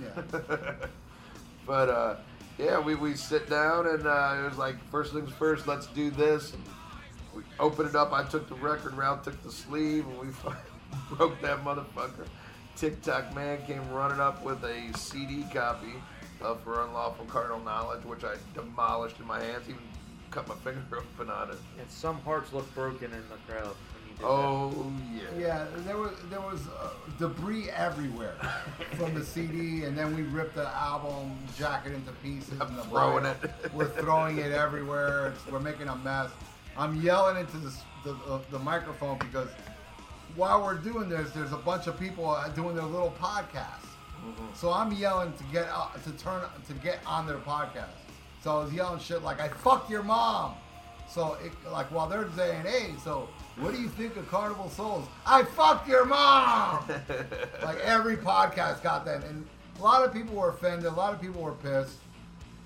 Yeah. 0.00 0.72
but 1.66 1.88
uh, 1.88 2.16
yeah, 2.58 2.78
we, 2.78 2.94
we 2.94 3.14
sit 3.14 3.50
down 3.50 3.88
and 3.88 4.06
uh, 4.06 4.36
it 4.38 4.44
was 4.48 4.56
like 4.56 4.76
first 4.88 5.12
things 5.12 5.30
first, 5.32 5.66
let's 5.66 5.88
do 5.88 6.10
this. 6.10 6.52
And 6.52 6.62
we 7.34 7.42
opened 7.58 7.88
it 7.88 7.96
up. 7.96 8.12
I 8.12 8.22
took 8.22 8.48
the 8.48 8.54
record 8.54 8.94
route, 8.94 9.24
took 9.24 9.42
the 9.42 9.50
sleeve, 9.50 10.06
and 10.06 10.18
we 10.20 10.26
broke 11.16 11.40
that 11.42 11.64
motherfucker. 11.64 12.26
TikTok 12.76 13.34
man 13.34 13.58
came 13.66 13.88
running 13.90 14.20
up 14.20 14.42
with 14.44 14.62
a 14.64 14.96
CD 14.98 15.44
copy 15.52 15.92
of 16.40 16.60
For 16.62 16.84
Unlawful 16.84 17.24
Carnal 17.26 17.60
Knowledge, 17.60 18.04
which 18.04 18.24
I 18.24 18.34
demolished 18.54 19.18
in 19.20 19.26
my 19.26 19.40
hands, 19.40 19.64
even 19.68 19.80
cut 20.30 20.48
my 20.48 20.54
finger 20.64 20.82
open 20.92 21.30
on 21.30 21.50
it. 21.50 21.58
And 21.78 21.90
some 21.90 22.20
hearts 22.22 22.52
look 22.52 22.72
broken 22.74 23.12
in 23.12 23.22
the 23.28 23.52
crowd 23.52 23.66
when 23.94 24.18
you 24.18 24.24
Oh 24.24 24.92
yeah. 25.14 25.22
Yeah, 25.38 25.66
there 25.86 25.96
was 25.96 26.12
there 26.30 26.40
was 26.40 26.60
uh, 26.80 26.90
debris 27.18 27.70
everywhere 27.70 28.34
from 28.96 29.14
the 29.14 29.24
CD, 29.24 29.84
and 29.84 29.96
then 29.96 30.14
we 30.16 30.22
ripped 30.22 30.54
the 30.54 30.68
album 30.68 31.36
jacket 31.56 31.92
into 31.92 32.12
pieces. 32.22 32.54
I'm 32.60 32.68
and 32.68 32.78
the 32.78 32.82
throwing 32.84 33.24
vinyl. 33.24 33.44
it. 33.44 33.74
We're 33.74 33.88
throwing 33.88 34.38
it 34.38 34.52
everywhere. 34.52 35.28
It's, 35.28 35.46
we're 35.46 35.60
making 35.60 35.88
a 35.88 35.96
mess. 35.96 36.30
I'm 36.76 37.00
yelling 37.02 37.36
into 37.36 37.58
the, 37.58 37.72
the, 38.04 38.12
the, 38.12 38.40
the 38.52 38.58
microphone 38.58 39.18
because 39.18 39.48
while 40.36 40.62
we're 40.62 40.74
doing 40.74 41.08
this, 41.08 41.30
there's 41.32 41.52
a 41.52 41.56
bunch 41.58 41.86
of 41.86 41.98
people 41.98 42.30
uh, 42.30 42.48
doing 42.48 42.74
their 42.74 42.84
little 42.84 43.14
podcasts. 43.20 43.86
So 44.54 44.72
I'm 44.72 44.92
yelling 44.92 45.32
to 45.32 45.44
get 45.52 45.68
uh, 45.72 45.88
to 46.04 46.10
turn 46.12 46.42
to 46.66 46.72
get 46.74 47.00
on 47.06 47.26
their 47.26 47.38
podcast. 47.38 47.88
So 48.42 48.58
I 48.58 48.64
was 48.64 48.72
yelling 48.72 49.00
shit 49.00 49.22
like 49.22 49.40
I 49.40 49.48
fucked 49.48 49.90
your 49.90 50.02
mom. 50.02 50.54
So 51.08 51.36
it, 51.44 51.52
like 51.70 51.90
while 51.90 52.08
they're 52.08 52.28
saying, 52.36 52.62
hey, 52.62 52.94
so 53.02 53.28
what 53.56 53.74
do 53.74 53.80
you 53.80 53.88
think 53.88 54.16
of 54.16 54.28
Carnival 54.28 54.70
Souls? 54.70 55.06
I 55.26 55.42
fucked 55.42 55.88
your 55.88 56.04
mom. 56.04 56.84
like 57.62 57.78
every 57.80 58.16
podcast 58.16 58.82
got 58.82 59.04
that, 59.06 59.24
and 59.24 59.46
a 59.78 59.82
lot 59.82 60.04
of 60.04 60.12
people 60.12 60.36
were 60.36 60.50
offended. 60.50 60.86
A 60.86 60.94
lot 60.94 61.12
of 61.12 61.20
people 61.20 61.42
were 61.42 61.52
pissed, 61.52 61.98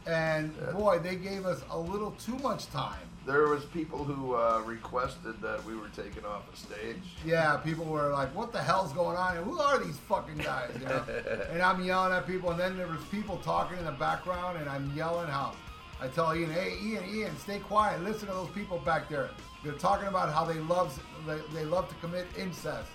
and 0.06 0.54
boy, 0.72 0.98
they 0.98 1.16
gave 1.16 1.46
us 1.46 1.62
a 1.70 1.78
little 1.78 2.12
too 2.12 2.36
much 2.38 2.66
time. 2.66 2.98
There 3.26 3.48
was 3.48 3.64
people 3.64 4.04
who 4.04 4.36
uh, 4.36 4.62
requested 4.64 5.42
that 5.42 5.64
we 5.64 5.74
were 5.74 5.88
taken 5.88 6.24
off 6.24 6.48
the 6.48 6.56
stage. 6.56 7.02
Yeah, 7.24 7.56
people 7.56 7.84
were 7.84 8.12
like, 8.12 8.32
"What 8.36 8.52
the 8.52 8.62
hell's 8.62 8.92
going 8.92 9.16
on? 9.16 9.36
And 9.36 9.44
who 9.44 9.58
are 9.58 9.82
these 9.82 9.98
fucking 9.98 10.38
guys?" 10.38 10.70
You 10.80 10.86
know? 10.86 11.04
and 11.50 11.60
I'm 11.60 11.82
yelling 11.82 12.12
at 12.12 12.24
people, 12.24 12.52
and 12.52 12.60
then 12.60 12.76
there 12.76 12.86
was 12.86 13.02
people 13.10 13.38
talking 13.38 13.78
in 13.78 13.84
the 13.84 13.90
background, 13.90 14.58
and 14.58 14.68
I'm 14.68 14.92
yelling 14.94 15.26
how 15.26 15.54
I 16.00 16.06
tell 16.06 16.36
Ian, 16.36 16.52
"Hey, 16.52 16.74
Ian, 16.80 17.04
Ian, 17.12 17.36
stay 17.38 17.58
quiet. 17.58 18.00
Listen 18.02 18.28
to 18.28 18.34
those 18.34 18.50
people 18.50 18.78
back 18.78 19.08
there. 19.08 19.30
They're 19.64 19.72
talking 19.72 20.06
about 20.06 20.32
how 20.32 20.44
they 20.44 20.60
love 20.60 20.96
they, 21.26 21.40
they 21.52 21.64
love 21.64 21.88
to 21.88 21.96
commit 21.96 22.26
incest. 22.38 22.88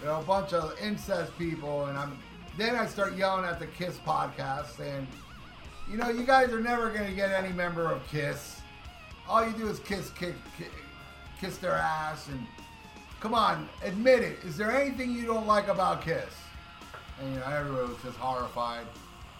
You 0.00 0.06
know, 0.06 0.18
a 0.18 0.24
bunch 0.24 0.54
of 0.54 0.76
incest 0.82 1.38
people." 1.38 1.84
And 1.84 1.96
I'm 1.96 2.18
then 2.58 2.74
I 2.74 2.86
start 2.86 3.14
yelling 3.14 3.44
at 3.44 3.60
the 3.60 3.68
Kiss 3.68 3.96
podcast, 3.98 4.76
saying, 4.76 5.06
"You 5.88 5.98
know, 5.98 6.08
you 6.08 6.24
guys 6.24 6.52
are 6.52 6.60
never 6.60 6.90
gonna 6.90 7.12
get 7.12 7.30
any 7.30 7.52
member 7.52 7.88
of 7.92 8.04
Kiss." 8.08 8.55
All 9.28 9.44
you 9.44 9.52
do 9.52 9.66
is 9.68 9.80
kiss, 9.80 10.10
kick, 10.10 10.34
kiss 11.40 11.58
their 11.58 11.72
ass, 11.72 12.28
and 12.28 12.46
come 13.20 13.34
on, 13.34 13.68
admit 13.84 14.22
it. 14.22 14.38
Is 14.44 14.56
there 14.56 14.70
anything 14.70 15.12
you 15.12 15.26
don't 15.26 15.46
like 15.46 15.68
about 15.68 16.02
Kiss? 16.02 16.24
And 17.20 17.34
you 17.34 17.40
know, 17.40 17.86
was 17.88 17.96
just 18.04 18.16
horrified. 18.18 18.86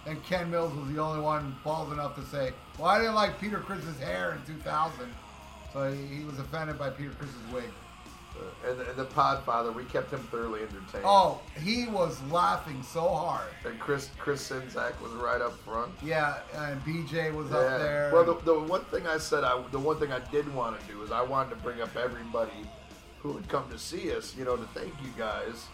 And 0.05 0.21
Ken 0.23 0.49
Mills 0.49 0.73
was 0.73 0.93
the 0.93 0.99
only 0.99 1.21
one 1.21 1.55
bald 1.63 1.91
enough 1.93 2.15
to 2.15 2.23
say, 2.25 2.53
"Well, 2.77 2.87
I 2.87 2.99
didn't 2.99 3.15
like 3.15 3.39
Peter 3.39 3.59
Criss's 3.59 3.99
hair 3.99 4.33
in 4.33 4.53
2000." 4.53 5.13
So 5.73 5.91
he, 5.91 6.17
he 6.17 6.23
was 6.23 6.39
offended 6.39 6.79
by 6.79 6.89
Peter 6.89 7.11
Criss's 7.11 7.35
wig. 7.53 7.69
And, 8.67 8.81
and 8.81 8.97
the 8.97 9.05
Podfather, 9.05 9.73
we 9.73 9.83
kept 9.85 10.11
him 10.11 10.19
thoroughly 10.31 10.61
entertained. 10.61 11.03
Oh, 11.05 11.39
he 11.63 11.87
was 11.87 12.21
laughing 12.23 12.81
so 12.83 13.07
hard. 13.07 13.49
And 13.65 13.79
Chris 13.79 14.09
Chris 14.17 14.49
Sinzak 14.49 14.99
was 15.01 15.11
right 15.13 15.41
up 15.41 15.57
front. 15.59 15.91
Yeah, 16.03 16.39
and 16.55 16.83
BJ 16.83 17.33
was 17.33 17.51
up 17.51 17.79
there. 17.79 18.09
Well, 18.13 18.25
the, 18.25 18.35
the 18.43 18.59
one 18.59 18.83
thing 18.85 19.07
I 19.07 19.17
said, 19.17 19.43
I, 19.43 19.61
the 19.71 19.79
one 19.79 19.99
thing 19.99 20.11
I 20.11 20.19
did 20.31 20.53
want 20.53 20.79
to 20.79 20.87
do 20.87 21.01
is 21.03 21.11
I 21.11 21.21
wanted 21.21 21.51
to 21.51 21.55
bring 21.57 21.81
up 21.81 21.95
everybody 21.95 22.51
who 23.19 23.33
would 23.33 23.47
come 23.47 23.69
to 23.69 23.77
see 23.77 24.13
us, 24.13 24.35
you 24.37 24.45
know, 24.45 24.55
to 24.55 24.65
thank 24.67 24.93
you 25.03 25.09
guys. 25.17 25.67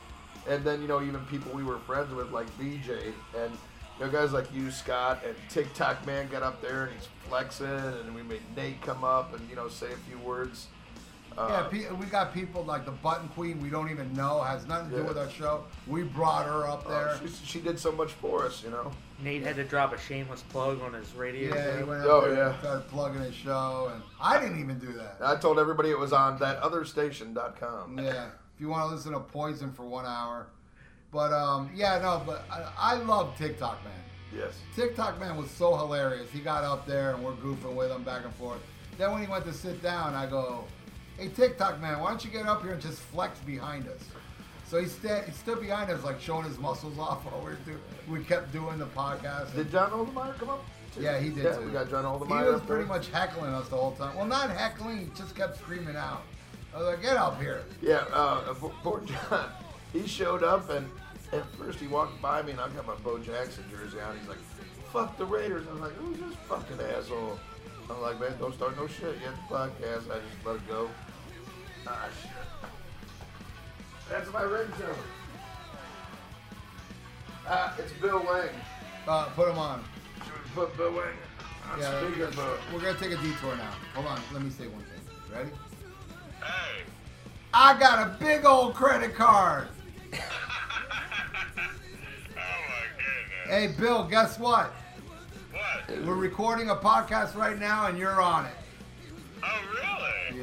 And 0.47 0.63
then, 0.63 0.81
you 0.81 0.87
know, 0.87 1.01
even 1.01 1.23
people 1.25 1.51
we 1.53 1.63
were 1.63 1.79
friends 1.79 2.13
with, 2.13 2.31
like 2.31 2.47
BJ, 2.57 3.13
and, 3.37 3.51
you 3.99 4.05
know, 4.05 4.11
guys 4.11 4.33
like 4.33 4.53
you, 4.53 4.71
Scott, 4.71 5.23
and 5.25 5.35
TikTok 5.49 6.05
Man 6.05 6.27
got 6.29 6.43
up 6.43 6.61
there 6.61 6.85
and 6.85 6.93
he's 6.93 7.07
flexing, 7.27 7.67
and 7.67 8.13
we 8.13 8.23
made 8.23 8.41
Nate 8.55 8.81
come 8.81 9.03
up 9.03 9.33
and, 9.33 9.49
you 9.49 9.55
know, 9.55 9.67
say 9.67 9.87
a 9.87 10.09
few 10.09 10.17
words. 10.19 10.67
Uh, 11.37 11.47
yeah, 11.49 11.63
pe- 11.89 11.95
we 11.95 12.05
got 12.05 12.33
people 12.33 12.63
like 12.63 12.85
the 12.85 12.91
Button 12.91 13.27
Queen 13.29 13.61
we 13.61 13.69
don't 13.69 13.89
even 13.89 14.13
know 14.13 14.41
has 14.41 14.65
nothing 14.67 14.91
to 14.91 14.97
do 14.97 15.03
with 15.03 15.17
our 15.17 15.29
show. 15.29 15.63
We 15.87 16.03
brought 16.03 16.45
her 16.45 16.67
up 16.67 16.87
there. 16.87 17.09
uh, 17.09 17.19
she, 17.19 17.27
she 17.45 17.59
did 17.59 17.79
so 17.79 17.91
much 17.91 18.11
for 18.13 18.45
us, 18.45 18.63
you 18.63 18.69
know. 18.69 18.91
Nate 19.23 19.41
had 19.43 19.55
to 19.55 19.63
drop 19.63 19.93
a 19.93 19.97
shameless 19.99 20.41
plug 20.43 20.81
on 20.81 20.93
his 20.93 21.13
radio. 21.13 21.55
Yeah, 21.55 21.73
he 21.73 21.79
show. 21.79 21.85
went 21.85 22.03
Oh, 22.05 22.21
there 22.21 22.33
yeah. 22.35 22.49
and 22.51 22.59
started 22.59 22.87
plugging 22.89 23.21
his 23.21 23.35
show, 23.35 23.91
and 23.93 24.03
I 24.21 24.39
didn't 24.39 24.59
even 24.59 24.79
do 24.79 24.91
that. 24.93 25.17
I 25.21 25.35
told 25.37 25.59
everybody 25.59 25.89
it 25.91 25.97
was 25.99 26.13
on 26.13 26.37
that 26.39 26.57
other 26.57 26.83
station.com. 26.85 27.99
Yeah, 27.99 28.25
if 28.55 28.59
you 28.61 28.67
want 28.69 28.89
to 28.89 28.95
listen 28.95 29.13
to 29.13 29.19
Poison 29.19 29.71
for 29.71 29.83
one 29.83 30.05
hour, 30.05 30.47
but 31.11 31.31
um, 31.31 31.69
yeah, 31.73 31.99
no, 31.99 32.21
but 32.25 32.43
I, 32.51 32.69
I 32.77 32.93
love 32.95 33.37
TikTok 33.37 33.83
man. 33.83 33.93
Yes. 34.35 34.59
TikTok 34.75 35.19
man 35.19 35.37
was 35.37 35.49
so 35.51 35.75
hilarious. 35.77 36.29
He 36.31 36.39
got 36.39 36.63
up 36.63 36.87
there 36.87 37.13
and 37.13 37.23
we're 37.23 37.33
goofing 37.33 37.75
with 37.75 37.91
him 37.91 38.03
back 38.03 38.25
and 38.25 38.33
forth. 38.33 38.59
Then 38.97 39.11
when 39.11 39.21
he 39.21 39.27
went 39.27 39.45
to 39.45 39.53
sit 39.53 39.81
down, 39.83 40.15
I 40.15 40.25
go, 40.25 40.65
"Hey 41.23 41.29
TikTok 41.29 41.79
man, 41.81 41.99
why 41.99 42.09
don't 42.09 42.23
you 42.23 42.31
get 42.31 42.45
up 42.45 42.61
here 42.63 42.73
and 42.73 42.81
just 42.81 42.99
flex 42.99 43.39
behind 43.39 43.87
us?" 43.87 44.01
So 44.67 44.79
he, 44.79 44.87
sta- 44.87 45.21
he 45.21 45.31
stood 45.31 45.59
behind 45.61 45.91
us, 45.91 46.03
like 46.03 46.19
showing 46.19 46.45
his 46.45 46.57
muscles 46.57 46.97
off 46.97 47.23
while 47.25 47.39
we 47.39 47.51
were 47.51 47.57
doing. 47.65 47.79
We 48.09 48.23
kept 48.23 48.51
doing 48.51 48.79
the 48.79 48.87
podcast. 48.87 49.53
Did 49.55 49.71
John 49.71 49.91
Oldemeyer 49.91 50.35
come 50.37 50.49
up? 50.49 50.63
Yeah, 50.99 51.19
he 51.19 51.29
did 51.29 51.43
Yeah, 51.45 51.55
too. 51.57 51.65
we 51.65 51.71
got 51.71 51.89
John 51.89 52.03
He 52.27 52.33
was 52.33 52.61
pretty 52.61 52.85
much 52.85 53.09
heckling 53.09 53.53
us 53.53 53.67
the 53.69 53.75
whole 53.77 53.91
time. 53.93 54.15
Well, 54.15 54.25
not 54.25 54.49
heckling, 54.49 54.97
he 54.99 55.05
just 55.15 55.35
kept 55.35 55.57
screaming 55.59 55.95
out. 55.95 56.23
I 56.73 56.77
was 56.79 56.87
like, 56.87 57.01
"Get 57.03 57.17
up 57.17 57.39
here!" 57.39 57.63
Yeah, 57.81 58.03
uh, 58.13 58.53
poor- 58.55 59.01
John. 59.01 59.49
He 59.91 60.07
showed 60.07 60.43
up 60.43 60.69
and 60.71 60.89
at 61.31 61.45
first 61.55 61.79
he 61.79 61.87
walked 61.87 62.19
by 62.21 62.41
me 62.41 62.51
and 62.51 62.59
I 62.61 62.67
got 62.69 62.87
my 62.87 62.95
Bo 62.95 63.19
Jackson 63.19 63.63
jersey 63.71 63.99
on. 63.99 64.17
He's 64.17 64.27
like, 64.27 64.39
"Fuck 64.91 65.17
the 65.17 65.25
Raiders." 65.25 65.67
I 65.69 65.71
was 65.73 65.81
like, 65.81 65.93
"Who's 65.93 66.17
this 66.17 66.35
fucking 66.49 66.79
asshole?" 66.81 67.39
I'm 67.91 68.01
like, 68.01 68.19
"Man, 68.19 68.33
don't 68.39 68.55
start 68.55 68.75
no 68.75 68.87
shit 68.87 69.17
yet." 69.21 69.33
The 69.49 69.55
podcast. 69.55 70.09
I 70.09 70.19
just 70.19 70.45
let 70.45 70.55
it 70.55 70.67
go. 70.67 70.89
Ah 71.87 72.07
shit. 72.21 72.31
That's 74.09 74.31
my 74.31 74.41
ringtone. 74.41 74.95
Ah, 77.47 77.75
it's 77.77 77.91
Bill 77.93 78.19
Wang. 78.25 78.49
Uh, 79.07 79.25
put 79.35 79.49
him 79.49 79.57
on. 79.57 79.83
Should 80.23 80.33
we 80.33 80.49
put 80.55 80.77
Bill 80.77 80.91
Wang 80.93 81.03
on 81.71 81.79
Yeah, 81.79 81.99
speaker 81.99 82.31
mode? 82.35 82.59
we're 82.73 82.79
gonna 82.79 82.97
take 82.97 83.11
a 83.11 83.17
detour 83.21 83.55
now. 83.55 83.71
Hold 83.95 84.07
on, 84.07 84.19
let 84.31 84.41
me 84.43 84.49
say 84.49 84.67
one 84.67 84.83
thing. 84.83 85.35
Ready? 85.35 85.49
Hey. 86.39 86.83
I 87.53 87.77
got 87.79 88.07
a 88.07 88.17
big 88.23 88.45
old 88.45 88.75
credit 88.75 89.15
card. 89.15 89.67
Oh 92.35 92.39
my 92.69 92.85
goodness. 92.97 93.75
Hey, 93.75 93.81
Bill, 93.81 94.03
guess 94.05 94.39
what? 94.39 94.73
What? 95.51 96.05
We're 96.05 96.15
recording 96.15 96.69
a 96.69 96.75
podcast 96.75 97.35
right 97.35 97.57
now, 97.59 97.87
and 97.87 97.97
you're 97.97 98.21
on 98.21 98.45
it. 98.45 98.53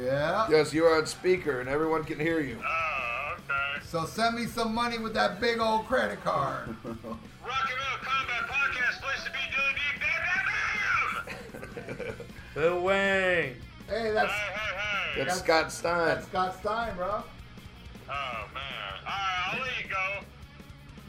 Really? 0.01 0.11
Yeah. 0.15 0.47
Yes, 0.49 0.73
you 0.73 0.85
are 0.85 0.97
on 0.97 1.05
speaker 1.05 1.59
and 1.59 1.69
everyone 1.69 2.03
can 2.03 2.19
hear 2.19 2.39
you. 2.39 2.57
Oh, 2.65 3.35
okay. 3.35 3.85
So 3.85 4.05
send 4.05 4.35
me 4.35 4.45
some 4.45 4.73
money 4.73 4.97
with 4.97 5.13
that 5.13 5.39
big 5.39 5.59
old 5.59 5.85
credit 5.85 6.23
card. 6.23 6.75
Rock 6.83 6.95
and 7.03 7.05
Metal 7.05 7.99
Combat 8.01 8.49
Podcast, 8.49 9.01
place 9.01 9.23
to 9.25 9.31
be, 9.31 9.37
Dilly 9.55 9.73
Deep, 9.75 10.01
bam, 11.75 11.95
bam, 11.97 12.05
bam! 12.07 12.15
Bill 12.55 12.81
Wayne. 12.81 13.55
Hey, 13.87 14.11
that's 14.11 14.31
Hey, 14.31 14.53
hey, 14.53 14.77
hey! 15.15 15.23
That's 15.25 15.39
Scott 15.39 15.71
Stein. 15.71 16.07
that's 16.07 16.27
Scott 16.27 16.55
Stein, 16.59 16.95
bro. 16.95 17.23
Oh, 18.09 18.47
man. 18.53 18.63
Alright, 19.03 19.53
I'll 19.53 19.59
let 19.59 19.69
you 19.83 19.89
go. 19.89 20.25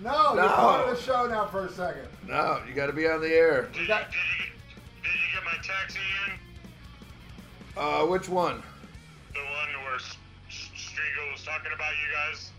No, 0.02 0.34
you're 0.34 0.42
No. 0.42 0.48
part 0.54 0.88
of 0.88 0.96
the 0.96 1.02
show 1.02 1.26
now 1.28 1.46
for 1.46 1.66
a 1.66 1.72
second. 1.72 2.08
No, 2.26 2.60
you 2.68 2.74
got 2.74 2.86
to 2.86 2.92
be 2.92 3.06
on 3.08 3.20
the 3.20 3.28
air. 3.28 3.68
Did, 3.72 3.82
you, 3.82 3.86
got- 3.88 4.10
did, 4.10 4.16
you, 4.16 4.44
get- 4.44 5.02
did 5.04 5.12
you 5.12 5.28
get 5.34 5.44
my 5.44 5.52
taxi 5.62 5.98
in? 6.26 6.32
Uh, 7.76 8.06
which 8.06 8.28
one? 8.28 8.62
The 9.34 9.40
one 9.40 9.84
where 9.84 9.98
Striegel 10.50 11.32
was 11.32 11.42
talking 11.44 11.72
about 11.74 11.92
you 11.92 12.12
guys? 12.30 12.50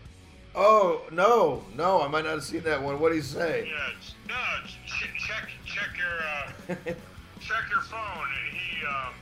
Oh 0.56 1.02
no, 1.10 1.64
no, 1.76 2.00
I 2.02 2.08
might 2.08 2.24
not 2.24 2.34
have 2.34 2.44
seen 2.44 2.62
that 2.62 2.80
one. 2.82 2.94
What 2.94 3.10
would 3.10 3.14
he 3.14 3.20
say? 3.22 3.68
Yeah, 3.68 3.92
no, 4.28 4.66
ch- 4.86 5.10
check, 5.18 5.48
check 5.64 5.88
your, 5.96 6.76
uh, 6.76 6.92
check 7.40 7.64
your 7.70 7.80
phone. 7.82 8.28
He, 8.52 8.84
um, 8.86 9.14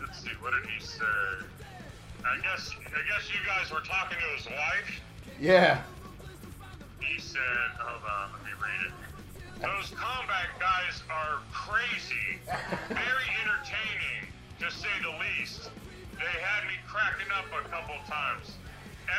let's 0.00 0.22
see, 0.22 0.30
what 0.40 0.52
did 0.52 0.70
he 0.70 0.80
say? 0.84 1.04
I 2.24 2.36
guess, 2.42 2.70
I 2.86 3.00
guess 3.08 3.28
you 3.32 3.40
guys 3.46 3.72
were 3.72 3.80
talking 3.80 4.18
to 4.18 4.36
his 4.36 4.46
wife. 4.46 5.00
Yeah. 5.40 5.82
He 7.00 7.18
said, 7.20 7.40
hold 7.78 8.02
on, 8.04 8.30
let 8.32 8.44
me 8.44 8.50
read 8.62 8.86
it. 8.86 9.60
Those 9.62 9.90
combat 9.98 10.46
guys 10.60 11.02
are 11.10 11.38
crazy, 11.52 12.38
very 12.88 13.28
entertaining, 13.42 14.30
to 14.60 14.70
say 14.70 14.88
the 15.02 15.10
least. 15.18 15.70
They 16.20 16.40
had 16.40 16.68
me 16.68 16.74
cracking 16.86 17.32
up 17.32 17.46
a 17.48 17.68
couple 17.68 17.94
times. 18.06 18.52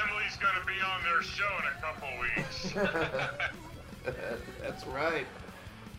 Emily's 0.03 0.37
gonna 0.37 0.63
be 0.65 0.79
on 0.81 1.03
their 1.03 1.21
show 1.23 1.49
in 1.59 1.65
a 1.65 1.81
couple 1.81 2.07
weeks. 2.21 2.73
That's 4.61 4.85
right. 4.87 5.25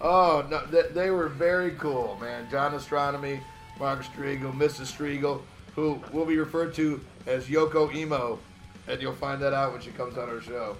Oh 0.00 0.46
no, 0.48 0.64
they, 0.66 0.88
they 0.92 1.10
were 1.10 1.28
very 1.28 1.72
cool, 1.72 2.18
man. 2.20 2.48
John 2.50 2.74
Astronomy, 2.74 3.40
Mark 3.80 4.04
Striegel, 4.04 4.52
Mrs. 4.52 4.92
Striegel, 4.96 5.42
who 5.74 6.00
will 6.12 6.24
be 6.24 6.36
referred 6.38 6.74
to 6.74 7.00
as 7.26 7.46
Yoko 7.46 7.92
Emo, 7.94 8.38
and 8.86 9.00
you'll 9.02 9.12
find 9.12 9.42
that 9.42 9.52
out 9.52 9.72
when 9.72 9.80
she 9.80 9.90
comes 9.90 10.16
on 10.16 10.28
our 10.28 10.40
show. 10.40 10.76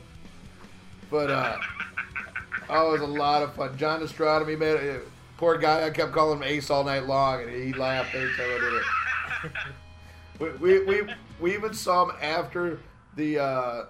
But 1.10 1.30
uh, 1.30 1.56
oh, 2.68 2.94
it 2.94 3.00
was 3.00 3.02
a 3.02 3.06
lot 3.06 3.42
of 3.42 3.54
fun. 3.54 3.76
John 3.76 4.02
Astronomy, 4.02 4.54
man, 4.54 4.76
uh, 4.76 4.98
poor 5.36 5.58
guy. 5.58 5.84
I 5.84 5.90
kept 5.90 6.12
calling 6.12 6.38
him 6.38 6.44
Ace 6.44 6.70
all 6.70 6.84
night 6.84 7.06
long, 7.06 7.42
and 7.42 7.50
he 7.50 7.72
laughed 7.72 8.14
every 8.14 8.32
time 8.34 8.50
I 8.50 8.60
did 8.60 8.74
it. 8.74 9.72
We, 10.42 10.50
we, 10.50 10.84
we, 10.84 11.02
we 11.40 11.54
even 11.54 11.72
saw 11.72 12.06
him 12.06 12.16
after 12.20 12.80
the 13.14 13.38
uh, 13.38 13.84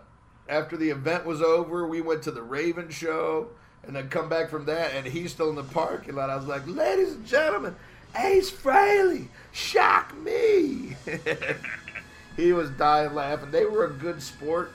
after 0.50 0.76
the 0.76 0.90
event 0.90 1.24
was 1.24 1.40
over. 1.40 1.86
We 1.86 2.02
went 2.02 2.22
to 2.24 2.30
the 2.30 2.42
Raven 2.42 2.90
show 2.90 3.48
and 3.84 3.96
then 3.96 4.10
come 4.10 4.28
back 4.28 4.50
from 4.50 4.66
that, 4.66 4.92
and 4.94 5.06
he's 5.06 5.32
still 5.32 5.48
in 5.48 5.56
the 5.56 5.64
parking 5.64 6.14
lot. 6.14 6.28
I 6.28 6.36
was 6.36 6.44
like, 6.44 6.66
"Ladies 6.66 7.14
and 7.14 7.26
gentlemen, 7.26 7.74
Ace 8.18 8.50
Frehley, 8.50 9.28
shock 9.52 10.14
me!" 10.18 10.94
he 12.36 12.52
was 12.52 12.68
dying 12.72 13.14
laughing. 13.14 13.50
They 13.50 13.64
were 13.64 13.86
a 13.86 13.90
good 13.90 14.22
sport. 14.22 14.72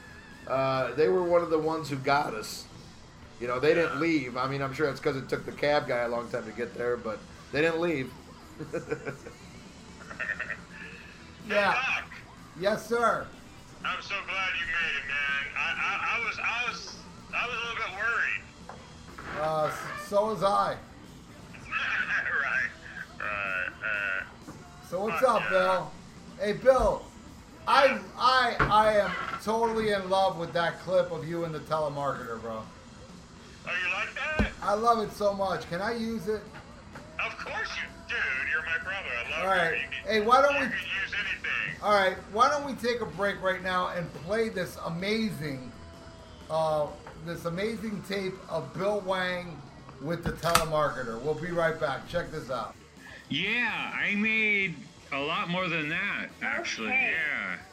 Uh, 0.47 0.95
they 0.95 1.09
were 1.09 1.23
one 1.23 1.43
of 1.43 1.51
the 1.51 1.59
ones 1.59 1.89
who 1.89 1.97
got 1.97 2.33
us. 2.33 2.65
You 3.39 3.47
know, 3.47 3.59
they 3.59 3.75
didn't 3.75 3.99
leave. 3.99 4.35
I 4.35 4.47
mean, 4.47 4.63
I'm 4.63 4.73
sure 4.73 4.89
it's 4.89 4.99
because 4.99 5.15
it 5.15 5.29
took 5.29 5.45
the 5.45 5.51
cab 5.51 5.87
guy 5.87 5.99
a 5.99 6.09
long 6.09 6.27
time 6.29 6.45
to 6.45 6.51
get 6.51 6.73
there, 6.75 6.97
but 6.97 7.19
they 7.51 7.61
didn't 7.61 7.81
leave. 7.81 8.11
Yeah. 11.47 11.73
Doc, 11.73 12.03
Yes, 12.59 12.87
sir. 12.87 13.27
I'm 13.85 14.01
so 14.01 14.15
glad 14.25 14.49
you 14.59 14.65
made 14.65 14.97
it, 14.97 15.07
man. 15.07 15.45
I, 15.55 15.59
I, 15.77 16.17
I 16.17 16.25
was, 16.27 16.39
I 16.39 16.69
was, 16.69 16.95
I 17.33 17.47
was 17.47 17.55
a 17.55 17.59
little 17.59 17.75
bit 17.75 17.91
worried. 17.95 19.39
Uh, 19.41 19.71
so 20.07 20.25
was 20.27 20.43
I. 20.43 20.75
right, 21.53 22.69
right. 23.21 23.21
Uh, 23.21 24.51
So 24.89 25.01
what's 25.03 25.23
up, 25.23 25.47
Bill? 25.49 25.91
Hey, 26.39 26.53
Bill. 26.53 27.03
I 27.67 27.99
I 28.17 28.55
I 28.59 28.93
am 28.93 29.11
totally 29.43 29.91
in 29.91 30.09
love 30.09 30.37
with 30.39 30.53
that 30.53 30.79
clip 30.79 31.11
of 31.11 31.27
you 31.27 31.43
and 31.43 31.53
the 31.53 31.59
telemarketer, 31.59 32.39
bro. 32.41 32.61
oh, 32.63 33.69
you 33.69 33.93
like 33.93 34.13
that? 34.15 34.51
I 34.63 34.73
love 34.73 34.99
it 34.99 35.11
so 35.11 35.33
much. 35.33 35.69
Can 35.69 35.81
I 35.81 35.93
use 35.93 36.27
it? 36.29 36.41
Of 37.25 37.37
course 37.37 37.69
you, 37.75 37.83
dude. 38.07 38.17
You're 38.51 38.63
my 38.63 38.77
brother. 38.83 39.09
I 39.17 39.29
love 39.31 39.41
All 39.43 39.47
right. 39.55 39.71
you. 39.73 39.77
you. 39.77 39.87
can- 40.03 40.11
Hey, 40.13 40.21
why 40.21 40.41
don't 40.41 40.53
you 40.55 40.59
we- 40.61 40.65
can 40.67 40.77
use 40.77 41.13
anything. 41.13 41.81
All 41.83 41.93
right. 41.93 42.17
Why 42.31 42.49
don't 42.49 42.65
we 42.65 42.73
take 42.73 43.01
a 43.01 43.05
break 43.05 43.41
right 43.41 43.61
now 43.61 43.89
and 43.89 44.11
play 44.25 44.49
this 44.49 44.77
amazing, 44.85 45.71
uh, 46.49 46.87
this 47.25 47.45
amazing 47.45 48.03
tape 48.07 48.33
of 48.49 48.73
Bill 48.73 49.01
Wang 49.01 49.61
with 50.01 50.23
the 50.23 50.31
telemarketer. 50.33 51.19
We'll 51.21 51.33
be 51.33 51.51
right 51.51 51.79
back. 51.79 52.07
Check 52.07 52.31
this 52.31 52.49
out. 52.49 52.75
Yeah, 53.29 53.91
I 53.93 54.15
made 54.15 54.75
a 55.11 55.19
lot 55.19 55.49
more 55.49 55.67
than 55.67 55.89
that, 55.89 56.27
actually. 56.41 56.87
Okay. 56.89 57.11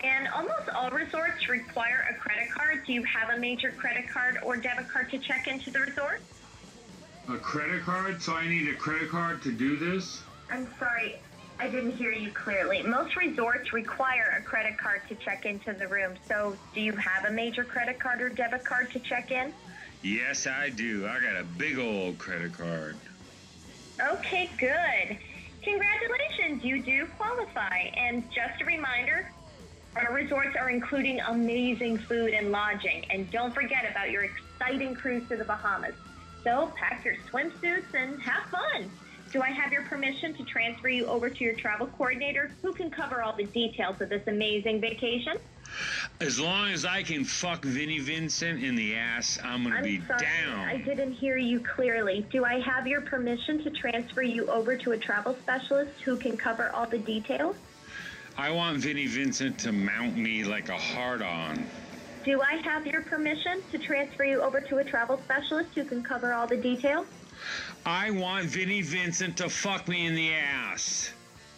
Yeah. 0.03 0.09
And 0.09 0.29
almost 0.29 0.69
all 0.71 0.91
resorts 0.91 1.49
require 1.49 2.07
a 2.11 2.15
credit 2.15 2.51
card. 2.51 2.85
Do 2.87 2.93
you 2.93 3.03
have 3.05 3.31
a 3.31 3.39
major 3.39 3.71
credit 3.73 4.09
card 4.09 4.39
or 4.43 4.57
debit 4.57 4.89
card 4.89 5.11
to 5.13 5.19
check 5.19 5.47
into 5.47 5.71
the 5.71 5.81
resort? 5.81 6.21
A 7.29 7.39
credit 7.39 7.83
card? 7.83 8.21
So 8.21 8.35
I 8.35 8.47
need 8.47 8.69
a 8.69 8.77
credit 8.77 9.09
card 9.09 9.41
to 9.43 9.53
do 9.53 9.77
this? 9.77 10.21
I'm 10.51 10.69
sorry, 10.79 11.23
I 11.59 11.69
didn't 11.69 11.93
hear 11.93 12.13
you 12.13 12.33
clearly. 12.33 12.83
Most 12.83 13.17
resorts 13.17 13.73
require 13.73 14.37
a 14.39 14.43
credit 14.43 14.79
card 14.79 15.03
to 15.09 15.15
check 15.17 15.47
into 15.47 15.73
the 15.79 15.89
room. 15.89 16.17
So, 16.29 16.57
do 16.75 16.81
you 16.81 16.93
have 16.93 17.25
a 17.27 17.33
major 17.33 17.65
credit 17.65 17.99
card 17.99 18.21
or 18.21 18.29
debit 18.29 18.67
card 18.67 18.91
to 18.93 19.01
check 19.01 19.31
in? 19.31 19.55
Yes, 20.03 20.47
I 20.47 20.69
do. 20.69 21.07
I 21.07 21.19
got 21.21 21.41
a 21.41 21.45
big 21.45 21.79
old 21.79 22.19
credit 22.19 22.53
card. 22.53 22.99
Okay, 24.01 24.51
good. 24.59 25.19
Congratulations, 25.63 26.63
you 26.63 26.83
do 26.83 27.07
qualify. 27.17 27.79
And 27.97 28.25
just 28.25 28.61
a 28.61 28.67
reminder, 28.67 29.33
our 29.97 30.13
resorts 30.13 30.57
are 30.61 30.69
including 30.69 31.21
amazing 31.21 32.01
food 32.07 32.35
and 32.35 32.51
lodging. 32.51 33.03
And 33.09 33.31
don't 33.31 33.55
forget 33.55 33.91
about 33.91 34.11
your 34.11 34.25
exciting 34.25 34.95
cruise 34.95 35.27
to 35.31 35.39
the 35.39 35.45
Bahamas. 35.45 35.95
So 36.45 36.71
pack 36.77 37.05
your 37.05 37.17
swimsuits 37.33 37.95
and 37.95 38.21
have 38.21 38.45
fun. 38.51 38.91
Do 39.33 39.43
I 39.43 39.51
have 39.51 39.73
your 39.73 39.83
permission 39.83 40.35
to 40.35 40.45
transfer 40.45 40.89
you 40.89 41.07
over 41.07 41.29
to 41.29 41.45
your 41.45 41.55
travel 41.55 41.89
coordinator 41.89 42.53
who 42.63 42.73
can 42.73 42.91
cover 42.91 43.23
all 43.23 43.35
the 43.35 43.47
details 43.47 44.01
of 44.01 44.11
this 44.11 44.23
amazing 44.29 44.81
vacation? 44.81 45.39
As 46.21 46.39
long 46.39 46.69
as 46.71 46.85
I 46.85 47.03
can 47.03 47.25
fuck 47.25 47.65
Vinnie 47.65 47.99
Vincent 47.99 48.63
in 48.63 48.77
the 48.77 48.95
ass, 48.95 49.39
I'm 49.43 49.65
gonna 49.65 49.77
I'm 49.77 49.83
be 49.83 50.01
sorry, 50.07 50.21
down. 50.21 50.69
I 50.69 50.77
didn't 50.77 51.13
hear 51.13 51.37
you 51.37 51.59
clearly. 51.61 52.27
Do 52.31 52.45
I 52.45 52.61
have 52.61 52.87
your 52.87 53.01
permission 53.01 53.65
to 53.65 53.71
transfer 53.71 54.23
you 54.23 54.47
over 54.47 54.77
to 54.77 54.93
a 54.93 54.99
travel 54.99 55.37
specialist 55.43 56.01
who 56.05 56.17
can 56.17 56.37
cover 56.37 56.71
all 56.71 56.87
the 56.87 56.99
details? 56.99 57.57
I 58.37 58.51
want 58.51 58.79
Vinnie 58.79 59.07
Vincent 59.07 59.59
to 59.61 59.73
mount 59.73 60.17
me 60.17 60.45
like 60.45 60.69
a 60.69 60.79
hard 60.79 61.23
on. 61.23 61.67
Do 62.25 62.41
I 62.41 62.55
have 62.55 62.87
your 62.87 63.03
permission 63.03 63.63
to 63.71 63.77
transfer 63.77 64.25
you 64.25 64.41
over 64.41 64.59
to 64.59 64.79
a 64.79 64.85
travel 64.85 65.21
specialist 65.25 65.69
who 65.75 65.85
can 65.85 66.03
cover 66.03 66.33
all 66.33 66.47
the 66.47 66.57
details? 66.57 67.07
I 67.85 68.11
want 68.13 68.47
Vinnie 68.47 68.81
Vincent 68.81 69.37
to 69.37 69.51
fuck 69.51 69.87
me 69.89 70.07
in 70.07 70.15
the 70.15 70.33
ass. 70.33 71.13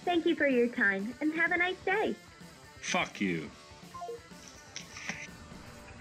Thank 0.05 0.27
you 0.27 0.35
for 0.35 0.49
your 0.49 0.67
time 0.67 1.14
and 1.21 1.33
have 1.35 1.53
a 1.53 1.57
nice 1.57 1.77
day. 1.85 2.17
Fuck 2.81 3.21
you. 3.21 3.49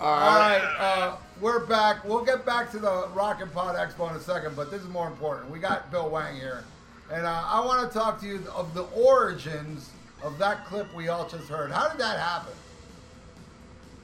All 0.00 0.38
right, 0.38 0.76
uh, 0.78 1.16
we're 1.40 1.64
back. 1.66 2.04
We'll 2.04 2.24
get 2.24 2.44
back 2.44 2.70
to 2.72 2.78
the 2.78 3.08
Rock 3.14 3.40
and 3.40 3.52
Pod 3.52 3.76
Expo 3.76 4.10
in 4.10 4.16
a 4.16 4.20
second, 4.20 4.56
but 4.56 4.70
this 4.70 4.82
is 4.82 4.88
more 4.88 5.06
important. 5.06 5.50
We 5.50 5.58
got 5.58 5.90
Bill 5.90 6.08
Wang 6.08 6.36
here, 6.36 6.64
and 7.10 7.24
uh, 7.26 7.44
I 7.46 7.64
want 7.64 7.90
to 7.90 7.98
talk 7.98 8.20
to 8.20 8.26
you 8.26 8.42
of 8.54 8.72
the 8.74 8.84
origins 8.94 9.90
of 10.22 10.38
that 10.38 10.66
clip 10.66 10.94
we 10.94 11.08
all 11.08 11.28
just 11.28 11.48
heard. 11.48 11.70
How 11.70 11.88
did 11.88 11.98
that 11.98 12.18
happen? 12.18 12.52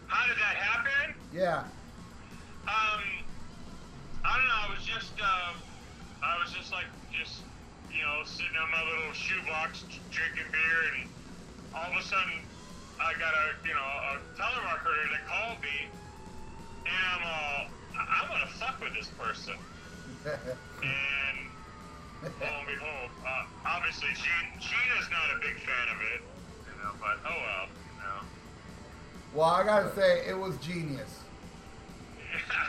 How 0.06 0.26
did 0.26 0.36
that 0.38 0.56
happen? 0.56 1.14
Yeah. 1.32 1.64
Um, 2.66 3.02
I 4.24 4.30
don't 4.38 4.48
know. 4.48 4.62
I 4.66 4.74
was 4.74 4.84
just, 4.86 5.12
uh, 5.20 5.52
I 6.22 6.38
was 6.42 6.52
just 6.52 6.72
like, 6.72 6.86
just, 7.12 7.42
you 7.90 8.02
know, 8.02 8.22
sitting 8.24 8.56
on 8.58 8.70
my 8.70 8.82
little 8.82 9.12
shoebox 9.12 9.84
drinking 10.10 10.50
beer, 10.50 10.80
and 10.94 11.06
all 11.74 11.90
of 11.90 11.96
a 11.98 12.02
sudden, 12.02 12.38
I 12.98 13.12
got 13.18 13.34
a, 13.34 13.46
you 13.66 13.74
know, 13.74 13.86
a 13.86 14.12
telemarketer 14.38 15.06
that 15.14 15.22
called 15.28 15.58
me, 15.62 15.86
and 16.86 17.02
I'm 17.14 17.22
all, 17.22 17.58
I- 17.94 18.08
I'm 18.22 18.26
gonna 18.30 18.50
fuck 18.58 18.80
with 18.82 18.94
this 18.94 19.08
person, 19.18 19.54
and 20.26 21.36
lo 22.24 22.50
and 22.50 22.66
behold, 22.66 23.10
uh, 23.22 23.44
obviously, 23.66 24.08
Gene, 24.16 24.48
Gina's 24.58 25.08
not 25.12 25.28
a 25.36 25.38
big 25.40 25.54
fan 25.62 25.86
of 25.94 25.98
it, 26.14 26.20
you 26.66 26.74
know, 26.82 26.92
but 26.98 27.20
oh 27.28 27.36
well, 27.36 27.66
you 27.70 27.94
know. 28.02 28.20
Well, 29.36 29.48
I 29.50 29.64
gotta 29.64 29.94
say 29.94 30.26
it 30.26 30.36
was 30.38 30.56
genius. 30.56 31.20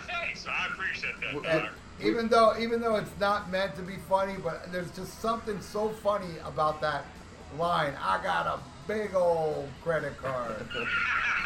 Thanks, 0.08 0.46
I 0.48 0.68
appreciate 0.68 1.16
that, 1.44 1.70
even 2.02 2.28
though 2.28 2.56
even 2.60 2.82
though 2.82 2.96
it's 2.96 3.10
not 3.20 3.50
meant 3.50 3.76
to 3.78 3.82
be 3.82 3.96
funny, 4.10 4.36
but 4.44 4.72
there's 4.72 4.92
just 4.92 5.22
something 5.22 5.62
so 5.62 5.90
funny 5.90 6.36
about 6.46 6.82
that 6.82 7.06
line. 7.58 7.94
I 8.04 8.22
got 8.22 8.46
a 8.48 8.60
big 8.88 9.16
old 9.16 9.70
credit 9.84 10.18
card. 10.22 10.68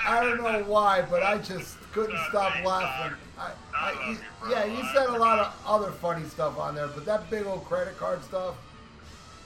I 0.07 0.23
don't 0.23 0.37
know 0.41 0.63
why, 0.63 1.03
but 1.03 1.21
I 1.23 1.37
just 1.37 1.77
couldn't 1.93 2.17
stop 2.29 2.53
laughing. 2.65 3.15
I, 3.37 3.51
I, 3.75 4.09
you- 4.09 4.17
yeah, 4.49 4.65
you 4.65 4.83
said 4.93 5.07
a 5.07 5.17
lot 5.17 5.37
of 5.39 5.53
other 5.65 5.91
funny 5.91 6.27
stuff 6.27 6.57
on 6.57 6.73
there, 6.75 6.87
but 6.87 7.05
that 7.05 7.29
big 7.29 7.45
old 7.45 7.63
credit 7.65 7.97
card 7.97 8.23
stuff, 8.23 8.55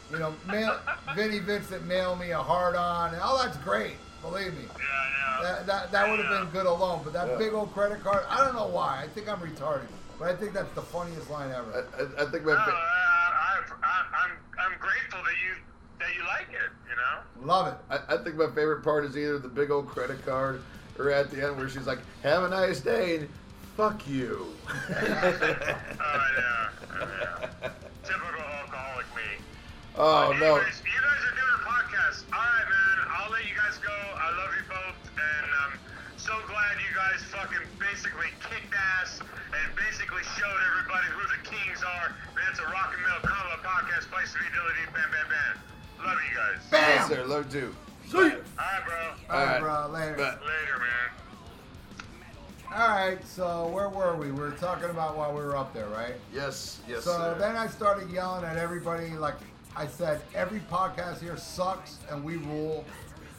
you 0.09 0.19
know, 0.19 0.33
mail, 0.47 0.79
Vinnie 1.15 1.39
Vincent 1.39 1.85
mail 1.85 2.15
me 2.15 2.31
a 2.31 2.37
hard 2.41 2.75
on, 2.75 3.13
and 3.13 3.21
all 3.21 3.37
that's 3.37 3.57
great, 3.57 3.95
believe 4.29 4.53
me. 4.53 4.63
Yeah, 4.77 4.79
yeah. 4.79 5.43
That, 5.43 5.67
that, 5.67 5.91
that 5.91 6.09
would 6.09 6.19
have 6.19 6.29
been 6.29 6.49
good 6.51 6.65
alone, 6.65 7.01
but 7.03 7.13
that 7.13 7.27
Yeah. 7.27 7.37
big 7.37 7.53
old 7.53 7.73
credit 7.73 8.03
card, 8.03 8.23
I 8.29 8.43
don't 8.43 8.55
know 8.55 8.67
why. 8.67 9.01
I 9.03 9.07
think 9.07 9.29
I'm 9.29 9.39
retarded, 9.39 9.87
but 10.19 10.29
I 10.29 10.35
think 10.35 10.53
that's 10.53 10.71
the 10.73 10.81
funniest 10.81 11.29
line 11.29 11.51
ever. 11.51 11.85
I, 11.97 12.23
I 12.23 12.25
think 12.31 12.45
my 12.45 12.53
No, 12.53 12.57
fa- 12.59 12.71
I, 12.71 13.61
I, 13.83 14.01
I'm, 14.23 14.31
I'm 14.59 14.79
grateful 14.79 15.19
that 15.23 15.35
you 15.45 15.55
that 15.99 16.13
you 16.15 16.23
like 16.25 16.47
it. 16.51 16.71
You 16.89 16.95
know. 16.97 17.47
Love 17.53 17.67
it. 17.67 17.73
I, 17.89 18.15
I 18.15 18.17
think 18.23 18.35
my 18.35 18.47
favorite 18.47 18.83
part 18.83 19.05
is 19.05 19.17
either 19.17 19.39
the 19.39 19.47
big 19.47 19.71
old 19.71 19.87
credit 19.87 20.25
card 20.25 20.61
or 20.99 21.09
at 21.09 21.31
the 21.31 21.43
end 21.45 21.57
where 21.57 21.69
she's 21.69 21.87
like, 21.87 21.99
"Have 22.23 22.43
a 22.43 22.49
nice 22.49 22.79
day," 22.81 23.17
and 23.17 23.29
"Fuck 23.77 24.07
you." 24.07 24.47
Oh 24.69 24.91
yeah, 24.91 26.69
oh, 26.91 27.07
yeah. 27.61 27.69
Typical 28.03 28.41
alcoholic 28.41 29.05
me. 29.15 29.21
oh 29.97 30.31
you 30.31 30.39
no. 30.39 30.55
You 30.57 30.61
guys 30.61 30.71
are 30.73 31.35
doing 31.35 31.44
a 32.05 32.11
podcast. 32.11 32.23
All 32.33 32.39
right, 32.39 32.67
man. 32.69 32.97
I'll 33.17 33.31
let 33.31 33.43
you 33.45 33.55
guys 33.55 33.77
go. 33.79 33.91
I 33.93 34.29
love 34.37 34.51
you 34.57 34.65
both, 34.69 34.97
and 35.17 35.47
I'm 35.65 35.73
so 36.17 36.33
glad 36.47 36.77
you 36.81 36.91
guys 36.95 37.21
fucking 37.29 37.65
basically 37.79 38.29
kicked 38.49 38.73
ass 38.73 39.19
and 39.21 39.67
basically 39.75 40.23
showed 40.37 40.59
everybody 40.73 41.07
who 41.13 41.23
the 41.33 41.41
kings 41.49 41.81
are. 41.83 42.13
That's 42.35 42.59
a 42.59 42.65
rock 42.69 42.93
and 42.93 43.01
metal 43.03 43.23
combo 43.23 43.57
podcast. 43.63 44.09
Place 44.11 44.33
to 44.33 44.39
be 44.39 44.45
ability. 44.49 44.83
Bam, 44.93 45.09
bam, 45.11 45.27
bam. 45.29 46.05
Love 46.05 46.17
you 46.29 46.35
guys. 46.37 46.59
Yes, 46.71 47.07
Bam! 47.07 47.09
sir. 47.09 47.25
Love 47.25 47.51
too. 47.51 47.73
See 48.09 48.17
All 48.17 48.23
ya. 48.23 48.29
right, 48.29 48.85
bro. 48.85 48.95
All 49.29 49.45
right, 49.45 49.61
Alright. 49.61 49.61
bro, 49.61 49.89
later. 49.93 50.15
But- 50.17 50.41
Later, 50.41 50.77
man. 50.79 51.09
All 52.73 52.89
right, 52.89 53.25
so 53.25 53.67
where 53.67 53.87
were 53.89 54.15
we? 54.17 54.31
We 54.31 54.39
were 54.41 54.51
talking 54.51 54.89
about 54.89 55.15
while 55.15 55.31
we 55.33 55.39
were 55.41 55.55
up 55.55 55.73
there, 55.73 55.87
right? 55.87 56.15
Yes, 56.33 56.81
yes, 56.89 57.05
So 57.05 57.11
sir. 57.11 57.35
then 57.39 57.55
I 57.55 57.67
started 57.67 58.09
yelling 58.09 58.43
at 58.43 58.57
everybody. 58.57 59.11
Like 59.11 59.35
I 59.77 59.87
said, 59.87 60.21
every 60.33 60.61
podcast 60.61 61.21
here 61.21 61.35
sucks 61.35 61.99
and 62.09 62.23
we 62.23 62.37
rule. 62.37 62.85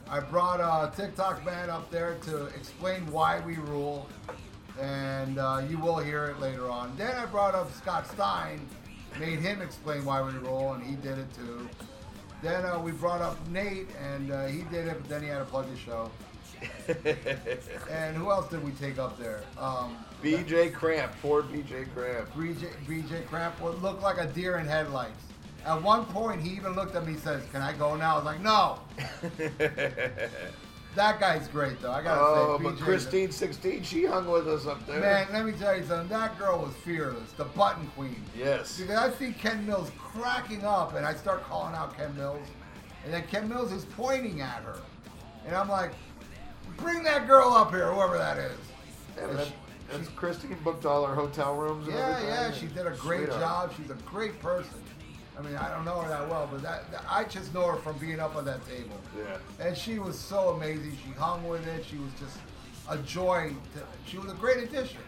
I 0.08 0.20
brought 0.20 0.60
uh, 0.60 0.90
TikTok 0.90 1.44
man 1.46 1.70
up 1.70 1.90
there 1.90 2.16
to 2.26 2.46
explain 2.46 3.10
why 3.10 3.40
we 3.40 3.56
rule, 3.56 4.06
and 4.80 5.38
uh, 5.38 5.62
you 5.68 5.78
will 5.78 5.96
hear 5.96 6.26
it 6.26 6.38
later 6.38 6.70
on. 6.70 6.94
Then 6.96 7.16
I 7.16 7.24
brought 7.26 7.54
up 7.54 7.72
Scott 7.72 8.06
Stein, 8.06 8.60
made 9.18 9.38
him 9.38 9.62
explain 9.62 10.04
why 10.04 10.20
we 10.20 10.32
rule, 10.32 10.74
and 10.74 10.84
he 10.84 10.94
did 10.96 11.18
it 11.18 11.32
too. 11.34 11.68
Then 12.42 12.66
uh, 12.66 12.78
we 12.78 12.92
brought 12.92 13.22
up 13.22 13.36
Nate, 13.48 13.88
and 14.00 14.30
uh, 14.30 14.46
he 14.46 14.60
did 14.64 14.86
it, 14.86 14.98
but 15.00 15.08
then 15.08 15.22
he 15.22 15.28
had 15.28 15.38
to 15.38 15.44
plug 15.46 15.68
his 15.68 15.78
show. 15.78 16.10
and 17.90 18.16
who 18.16 18.30
else 18.30 18.48
did 18.50 18.62
we 18.62 18.72
take 18.72 18.98
up 18.98 19.18
there? 19.18 19.42
Um, 19.58 19.96
BJ 20.22 20.72
Cramp, 20.72 21.12
poor 21.22 21.42
BJ 21.42 21.92
Cramp. 21.94 22.30
BJ, 22.34 22.68
BJ 22.86 23.26
Cramp 23.26 23.60
would 23.60 23.82
look 23.82 24.02
like 24.02 24.18
a 24.18 24.26
deer 24.26 24.58
in 24.58 24.66
headlights. 24.66 25.25
At 25.66 25.82
one 25.82 26.04
point, 26.06 26.40
he 26.40 26.50
even 26.56 26.74
looked 26.74 26.94
at 26.94 27.04
me 27.04 27.14
and 27.14 27.20
says, 27.22 27.42
Can 27.52 27.60
I 27.60 27.72
go 27.72 27.96
now? 27.96 28.14
I 28.14 28.16
was 28.16 28.24
like, 28.24 28.40
No. 28.40 28.78
That 30.94 31.20
guy's 31.20 31.46
great, 31.48 31.78
though. 31.82 31.92
I 31.92 32.02
gotta 32.02 32.18
oh, 32.22 32.56
say, 32.56 32.64
but 32.64 32.76
's 32.78 32.80
a- 32.80 32.84
Christine 32.84 33.30
16, 33.30 33.82
she 33.82 34.06
hung 34.06 34.26
with 34.30 34.48
us 34.48 34.64
up 34.66 34.86
there. 34.86 34.98
Man, 34.98 35.26
let 35.30 35.44
me 35.44 35.52
tell 35.52 35.76
you 35.76 35.84
something. 35.84 36.08
That 36.08 36.38
girl 36.38 36.58
was 36.60 36.74
fearless, 36.76 37.32
the 37.32 37.44
button 37.44 37.86
queen. 37.88 38.24
Yes. 38.34 38.78
Because 38.80 38.96
I 38.96 39.10
see 39.18 39.32
Ken 39.34 39.66
Mills 39.66 39.90
cracking 39.98 40.64
up, 40.64 40.94
and 40.94 41.04
I 41.04 41.12
start 41.14 41.44
calling 41.44 41.74
out 41.74 41.94
Ken 41.98 42.16
Mills, 42.16 42.48
and 43.04 43.12
then 43.12 43.24
Ken 43.30 43.46
Mills 43.46 43.72
is 43.72 43.84
pointing 43.84 44.40
at 44.40 44.62
her, 44.62 44.78
and 45.46 45.54
I'm 45.54 45.68
like, 45.68 45.90
"Bring 46.78 47.02
that 47.02 47.26
girl 47.26 47.50
up 47.52 47.72
here, 47.72 47.92
whoever 47.92 48.16
that 48.16 48.38
is." 48.38 48.56
And 49.20 49.36
that, 49.38 49.48
she- 49.48 49.54
that's 49.92 50.08
Christine 50.08 50.56
booked 50.64 50.86
all 50.86 51.04
our 51.04 51.14
hotel 51.14 51.54
rooms. 51.56 51.88
And 51.88 51.94
Yeah, 51.94 52.08
everything. 52.08 52.28
yeah, 52.30 52.52
she 52.52 52.66
did 52.68 52.86
a 52.86 52.96
great 52.96 53.28
Sweetheart. 53.28 53.40
job. 53.42 53.72
She's 53.76 53.90
a 53.90 53.94
great 54.10 54.40
person. 54.40 54.80
I 55.38 55.42
mean, 55.42 55.56
I 55.56 55.68
don't 55.70 55.84
know 55.84 56.00
her 56.00 56.08
that 56.08 56.28
well, 56.28 56.48
but 56.50 56.62
that, 56.62 56.90
that- 56.92 57.04
I 57.08 57.24
just 57.24 57.52
know 57.52 57.66
her 57.66 57.76
from 57.76 57.98
being 57.98 58.20
up 58.20 58.36
on 58.36 58.44
that 58.46 58.66
table. 58.66 58.98
Yeah. 59.16 59.36
And 59.66 59.76
she 59.76 59.98
was 59.98 60.18
so 60.18 60.50
amazing. 60.50 60.96
She 61.04 61.10
hung 61.12 61.46
with 61.46 61.66
it. 61.66 61.84
She 61.84 61.96
was 61.98 62.12
just 62.18 62.38
a 62.88 62.96
joy. 62.98 63.52
To, 63.74 63.82
she 64.10 64.18
was 64.18 64.30
a 64.30 64.34
great 64.34 64.58
addition. 64.64 64.98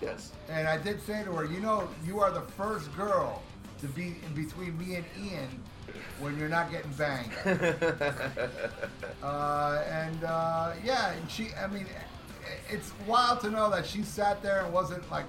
Yes. 0.00 0.32
And 0.48 0.66
I 0.68 0.76
did 0.78 1.00
say 1.02 1.24
to 1.24 1.32
her, 1.32 1.44
you 1.46 1.60
know, 1.60 1.88
you 2.04 2.20
are 2.20 2.30
the 2.32 2.40
first 2.40 2.94
girl 2.96 3.42
to 3.80 3.86
be 3.88 4.16
in 4.26 4.34
between 4.34 4.76
me 4.78 4.96
and 4.96 5.04
Ian 5.20 5.48
when 6.20 6.38
you're 6.38 6.48
not 6.48 6.70
getting 6.70 6.92
banged. 6.92 7.32
uh, 9.22 9.82
and 9.88 10.24
uh, 10.24 10.72
yeah, 10.84 11.12
and 11.12 11.30
she, 11.30 11.48
I 11.54 11.66
mean, 11.66 11.86
it's 12.68 12.92
wild 13.06 13.40
to 13.40 13.50
know 13.50 13.70
that 13.70 13.86
she 13.86 14.02
sat 14.02 14.42
there 14.42 14.64
and 14.64 14.72
wasn't 14.72 15.08
like 15.10 15.26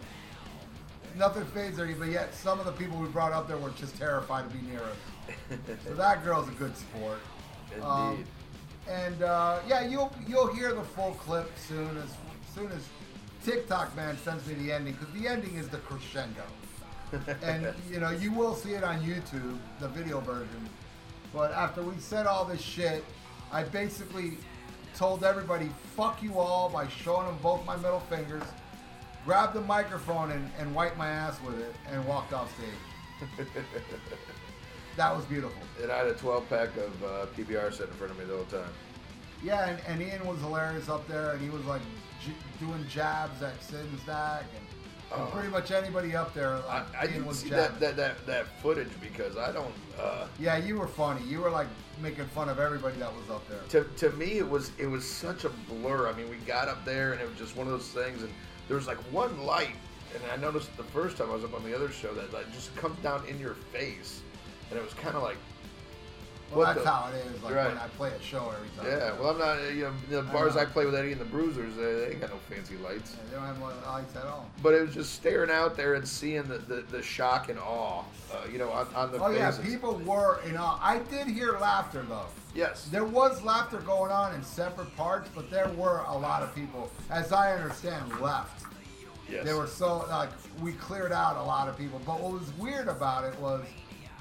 nothing 1.15 1.45
phased 1.45 1.77
her, 1.77 1.87
but 1.97 2.09
yet 2.09 2.33
some 2.33 2.59
of 2.59 2.65
the 2.65 2.71
people 2.71 2.97
we 2.97 3.07
brought 3.07 3.31
up 3.31 3.47
there 3.47 3.57
were 3.57 3.71
just 3.71 3.97
terrified 3.97 4.49
to 4.49 4.55
be 4.55 4.65
near 4.67 4.81
us. 4.81 5.57
so 5.87 5.93
that 5.93 6.23
girl's 6.23 6.47
a 6.47 6.53
good 6.53 6.75
sport. 6.75 7.19
Um, 7.81 8.11
Indeed. 8.11 8.25
and 8.89 9.23
uh, 9.23 9.59
yeah, 9.67 9.87
you'll 9.87 10.13
you'll 10.27 10.53
hear 10.53 10.73
the 10.73 10.83
full 10.83 11.13
clip 11.13 11.51
soon 11.57 11.97
as 11.97 12.09
soon 12.53 12.71
as 12.71 12.87
TikTok 13.43 13.95
man 13.95 14.17
sends 14.17 14.45
me 14.47 14.53
the 14.55 14.71
ending 14.71 14.93
because 14.93 15.13
the 15.13 15.27
ending 15.27 15.55
is 15.55 15.67
the 15.67 15.77
crescendo. 15.79 16.43
and 17.43 17.73
you 17.91 17.99
know 17.99 18.09
you 18.09 18.31
will 18.31 18.55
see 18.55 18.71
it 18.73 18.83
on 18.83 19.01
YouTube, 19.01 19.57
the 19.79 19.87
video 19.87 20.19
version. 20.19 20.69
But 21.33 21.51
after 21.51 21.81
we 21.81 21.97
said 21.99 22.27
all 22.27 22.45
this 22.45 22.61
shit, 22.61 23.03
I 23.51 23.63
basically 23.63 24.37
told 24.95 25.23
everybody 25.23 25.69
"fuck 25.95 26.21
you 26.23 26.39
all" 26.39 26.69
by 26.69 26.87
showing 26.87 27.27
them 27.27 27.37
both 27.41 27.65
my 27.65 27.75
middle 27.77 27.99
fingers, 28.01 28.43
grabbed 29.25 29.53
the 29.53 29.61
microphone 29.61 30.31
and, 30.31 30.51
and 30.59 30.73
wiped 30.75 30.97
my 30.97 31.07
ass 31.09 31.39
with 31.45 31.59
it, 31.59 31.73
and 31.91 32.05
walked 32.05 32.33
off 32.33 32.51
stage. 32.57 33.47
that 34.97 35.15
was 35.15 35.25
beautiful. 35.25 35.61
and 35.81 35.91
I 35.91 35.97
had 35.99 36.07
a 36.07 36.13
12 36.13 36.49
pack 36.49 36.69
of 36.77 37.03
uh, 37.03 37.25
PBR 37.37 37.71
sitting 37.71 37.87
in 37.91 37.93
front 37.97 38.11
of 38.11 38.19
me 38.19 38.25
the 38.25 38.35
whole 38.35 38.45
time. 38.45 38.69
Yeah, 39.43 39.67
and, 39.69 39.79
and 39.87 40.01
Ian 40.01 40.25
was 40.25 40.39
hilarious 40.39 40.89
up 40.89 41.07
there, 41.07 41.31
and 41.31 41.41
he 41.41 41.49
was 41.49 41.63
like 41.65 41.81
j- 42.25 42.33
doing 42.59 42.85
jabs 42.89 43.41
at 43.41 43.61
Sid 43.63 43.79
and 43.81 43.99
Stack, 44.01 44.43
and, 44.55 44.59
and 44.59 44.69
Oh. 45.15 45.25
pretty 45.31 45.49
much 45.49 45.69
anybody 45.69 46.15
up 46.15 46.33
there. 46.33 46.53
I, 46.67 46.79
Like, 46.79 46.95
I 46.95 47.03
Ian 47.03 47.13
didn't 47.13 47.25
was 47.27 47.39
see 47.39 47.49
that, 47.49 47.79
that, 47.79 47.95
that, 47.97 48.25
that 48.25 48.47
footage 48.61 48.89
because 48.99 49.37
I 49.37 49.51
don't. 49.51 49.73
Uh, 49.99 50.27
Yeah, 50.39 50.57
you 50.57 50.77
were 50.79 50.87
funny. 50.87 51.23
You 51.27 51.41
were 51.41 51.51
like 51.51 51.67
making 52.01 52.25
fun 52.27 52.49
of 52.49 52.57
everybody 52.59 52.97
that 52.97 53.13
was 53.15 53.29
up 53.29 53.47
there. 53.47 53.59
to, 53.69 53.83
to 53.97 54.09
me, 54.17 54.37
it 54.39 54.49
was 54.49 54.71
it 54.79 54.87
was 54.87 55.07
such 55.07 55.43
a 55.45 55.49
blur. 55.69 56.07
I 56.07 56.13
mean, 56.13 56.29
we 56.31 56.37
got 56.37 56.67
up 56.67 56.83
there 56.83 57.11
and 57.11 57.21
it 57.21 57.29
was 57.29 57.37
just 57.37 57.55
one 57.55 57.67
of 57.67 57.73
those 57.73 57.89
things, 57.89 58.23
and 58.23 58.31
there 58.67 58.77
was 58.77 58.87
like 58.87 58.97
one 59.11 59.45
light, 59.45 59.75
and 60.13 60.23
I 60.31 60.35
noticed 60.37 60.75
the 60.77 60.83
first 60.83 61.17
time 61.17 61.29
I 61.29 61.35
was 61.35 61.43
up 61.43 61.53
on 61.53 61.63
the 61.63 61.75
other 61.75 61.91
show 61.91 62.13
that 62.13 62.33
like 62.33 62.51
just 62.53 62.75
comes 62.75 62.97
down 62.99 63.23
in 63.27 63.39
your 63.39 63.55
face, 63.71 64.21
and 64.69 64.79
it 64.79 64.83
was 64.83 64.93
kind 64.93 65.15
of 65.15 65.23
like. 65.23 65.37
Well, 66.55 66.65
that's 66.67 66.83
the- 66.83 66.89
how 66.89 67.09
it 67.09 67.15
is. 67.15 67.43
Like 67.43 67.55
Right. 67.55 67.67
when 67.67 67.77
I 67.77 67.87
play 67.89 68.11
a 68.11 68.21
show 68.21 68.51
every 68.55 68.69
time. 68.69 68.85
Yeah, 68.85 69.19
well, 69.19 69.31
I'm 69.31 69.37
not. 69.39 69.73
You 69.73 69.83
know, 69.83 69.93
the 70.09 70.21
bars 70.31 70.55
know. 70.55 70.61
I, 70.61 70.65
play 70.65 70.85
with 70.85 70.95
Eddie 70.95 71.11
and 71.11 71.21
the 71.21 71.25
Bruisers, 71.25 71.75
they, 71.75 71.81
they 71.93 72.11
ain't 72.11 72.21
got 72.21 72.29
no 72.29 72.37
fancy 72.49 72.77
lights. 72.77 73.15
Yeah, 73.17 73.29
they 73.29 73.35
don't 73.35 73.45
have 73.45 73.85
lights 73.85 74.15
at 74.15 74.25
all. 74.25 74.49
But 74.61 74.73
it 74.73 74.81
was 74.81 74.93
just 74.93 75.13
staring 75.15 75.49
out 75.49 75.75
there 75.75 75.95
and 75.95 76.07
seeing 76.07 76.43
the, 76.43 76.57
the, 76.59 76.81
the 76.89 77.01
shock 77.01 77.49
and 77.49 77.59
awe, 77.59 78.03
uh, 78.31 78.37
you 78.51 78.57
know, 78.57 78.69
on, 78.69 78.87
on 78.95 79.11
the 79.11 79.19
Oh 79.19 79.29
yeah, 79.29 79.51
people 79.63 79.95
were 80.05 80.39
in 80.47 80.57
awe. 80.57 80.79
I 80.81 80.99
did 80.99 81.27
hear 81.27 81.57
laughter 81.59 82.05
though. 82.07 82.27
Yes. 82.55 82.87
There 82.91 83.05
was 83.05 83.41
laughter 83.43 83.77
going 83.77 84.11
on 84.11 84.35
in 84.35 84.43
separate 84.43 84.95
parts, 84.95 85.29
but 85.33 85.49
there 85.49 85.69
were 85.69 86.03
a 86.07 86.17
lot 86.17 86.43
of 86.43 86.53
people, 86.53 86.91
as 87.09 87.31
I 87.31 87.53
understand, 87.55 88.19
left. 88.19 88.65
Yes. 89.29 89.45
They 89.45 89.53
were 89.53 89.67
so 89.67 90.05
like 90.09 90.29
we 90.61 90.73
cleared 90.73 91.11
out 91.11 91.37
a 91.37 91.43
lot 91.43 91.67
of 91.67 91.77
people. 91.77 91.99
But 92.05 92.19
what 92.19 92.33
was 92.33 92.51
weird 92.59 92.87
about 92.87 93.23
it 93.23 93.37
was 93.39 93.65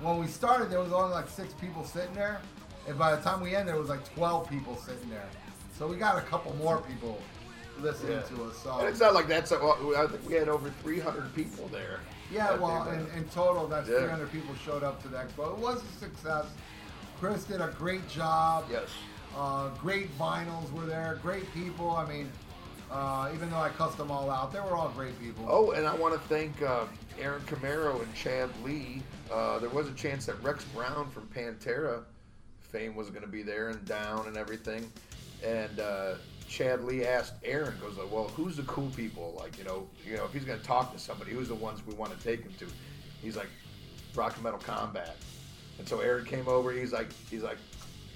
when 0.03 0.19
we 0.19 0.27
started, 0.27 0.71
there 0.71 0.81
was 0.81 0.93
only 0.93 1.13
like 1.13 1.29
six 1.29 1.53
people 1.55 1.85
sitting 1.85 2.15
there, 2.15 2.41
and 2.89 2.99
by 2.99 3.15
the 3.15 3.23
time 3.23 3.41
we 3.41 3.55
ended, 3.55 3.69
there 3.75 3.81
was 3.81 3.89
like 3.89 4.05
twelve 4.15 4.49
people 4.49 4.77
sitting 4.77 5.09
there. 5.11 5.29
So 5.79 5.87
we 5.87 5.97
got 5.97 6.19
a 6.19 6.23
couple 6.23 6.55
more 6.57 6.79
people 6.83 7.19
listening 7.81 8.13
Yeah. 8.13 8.23
to 8.37 8.45
us. 8.45 8.59
So 8.63 8.79
And 8.79 8.89
it's 8.89 9.01
not 9.01 9.15
like 9.15 9.27
that's. 9.29 9.51
well, 9.51 9.95
I 9.97 10.07
think 10.07 10.29
we 10.29 10.35
had 10.35 10.49
over 10.49 10.71
300 10.83 11.35
people 11.35 11.69
there. 11.69 12.01
yeah, 12.31 12.55
well, 12.57 12.89
in, 12.91 13.01
in 13.17 13.25
total, 13.31 13.67
that's 13.67 13.89
Yeah. 13.89 14.01
300 14.01 14.31
people 14.31 14.55
showed 14.65 14.83
up 14.83 15.01
to 15.03 15.09
the 15.09 15.17
expo. 15.17 15.53
It 15.53 15.59
was 15.59 15.83
a 15.83 15.99
success. 15.99 16.45
Chris 17.19 17.45
did 17.45 17.61
a 17.61 17.69
great 17.79 18.07
job. 18.09 18.67
Yes. 18.71 18.89
Uh, 19.37 19.69
great 19.81 20.17
vinyls 20.19 20.71
were 20.73 20.85
there. 20.85 21.19
Great 21.23 21.53
people. 21.55 21.91
I 21.93 22.07
mean, 22.07 22.31
uh, 22.91 23.31
even 23.35 23.51
though 23.51 23.57
I 23.57 23.71
cussed 23.71 23.97
them 23.97 24.11
all 24.11 24.31
out, 24.31 24.53
they 24.53 24.61
were 24.61 24.77
all 24.77 24.91
great 24.91 25.19
people. 25.19 25.47
Oh, 25.49 25.71
and 25.71 25.87
I 25.87 25.95
want 25.95 26.13
to 26.15 26.21
thank 26.29 26.61
uh, 26.63 26.85
Aaron 27.19 27.41
Camaro 27.43 28.03
and 28.03 28.15
Chad 28.15 28.51
Lee. 28.63 29.03
Uh, 29.33 29.59
there 29.59 29.71
was 29.71 29.89
a 29.89 29.95
chance 29.95 30.27
that 30.27 30.41
Rex 30.43 30.65
Brown 30.75 31.11
from 31.11 31.27
Pantera 31.29 32.03
fame 32.61 32.95
was 32.95 33.09
going 33.09 33.23
to 33.23 33.29
be 33.29 33.43
there 33.43 33.71
and 33.71 33.85
down 33.87 34.27
and 34.27 34.37
everything. 34.37 34.91
And 35.45 35.81
uh, 35.81 36.15
Chad 36.49 36.85
Lee 36.85 37.07
asked 37.07 37.35
Aaron, 37.43 37.75
goes 37.81 37.97
like, 37.97 38.13
"Well, 38.13 38.29
who's 38.29 38.57
the 38.57 38.63
cool 38.65 38.91
people? 38.91 39.35
Like, 39.39 39.59
you 39.59 39.65
know, 39.65 39.89
you 40.07 40.17
know, 40.17 40.25
if 40.25 40.33
he's 40.33 40.45
going 40.45 40.59
to 40.59 40.65
talk 40.65 40.93
to 40.93 40.99
somebody, 40.99 41.33
who's 41.33 41.49
the 41.49 41.55
ones 41.55 41.85
we 41.87 41.95
want 41.95 42.17
to 42.17 42.23
take 42.23 42.43
him 42.43 42.53
to?" 42.59 42.67
He's 43.23 43.37
like, 43.37 43.49
"Rock 44.15 44.35
and 44.35 44.45
Metal 44.45 44.59
Combat." 44.59 45.17
And 45.79 45.89
so 45.89 46.01
Aaron 46.01 46.25
came 46.25 46.47
over. 46.47 46.71
He's 46.71 46.93
like, 46.93 47.09
he's 47.31 47.43
like, 47.43 47.59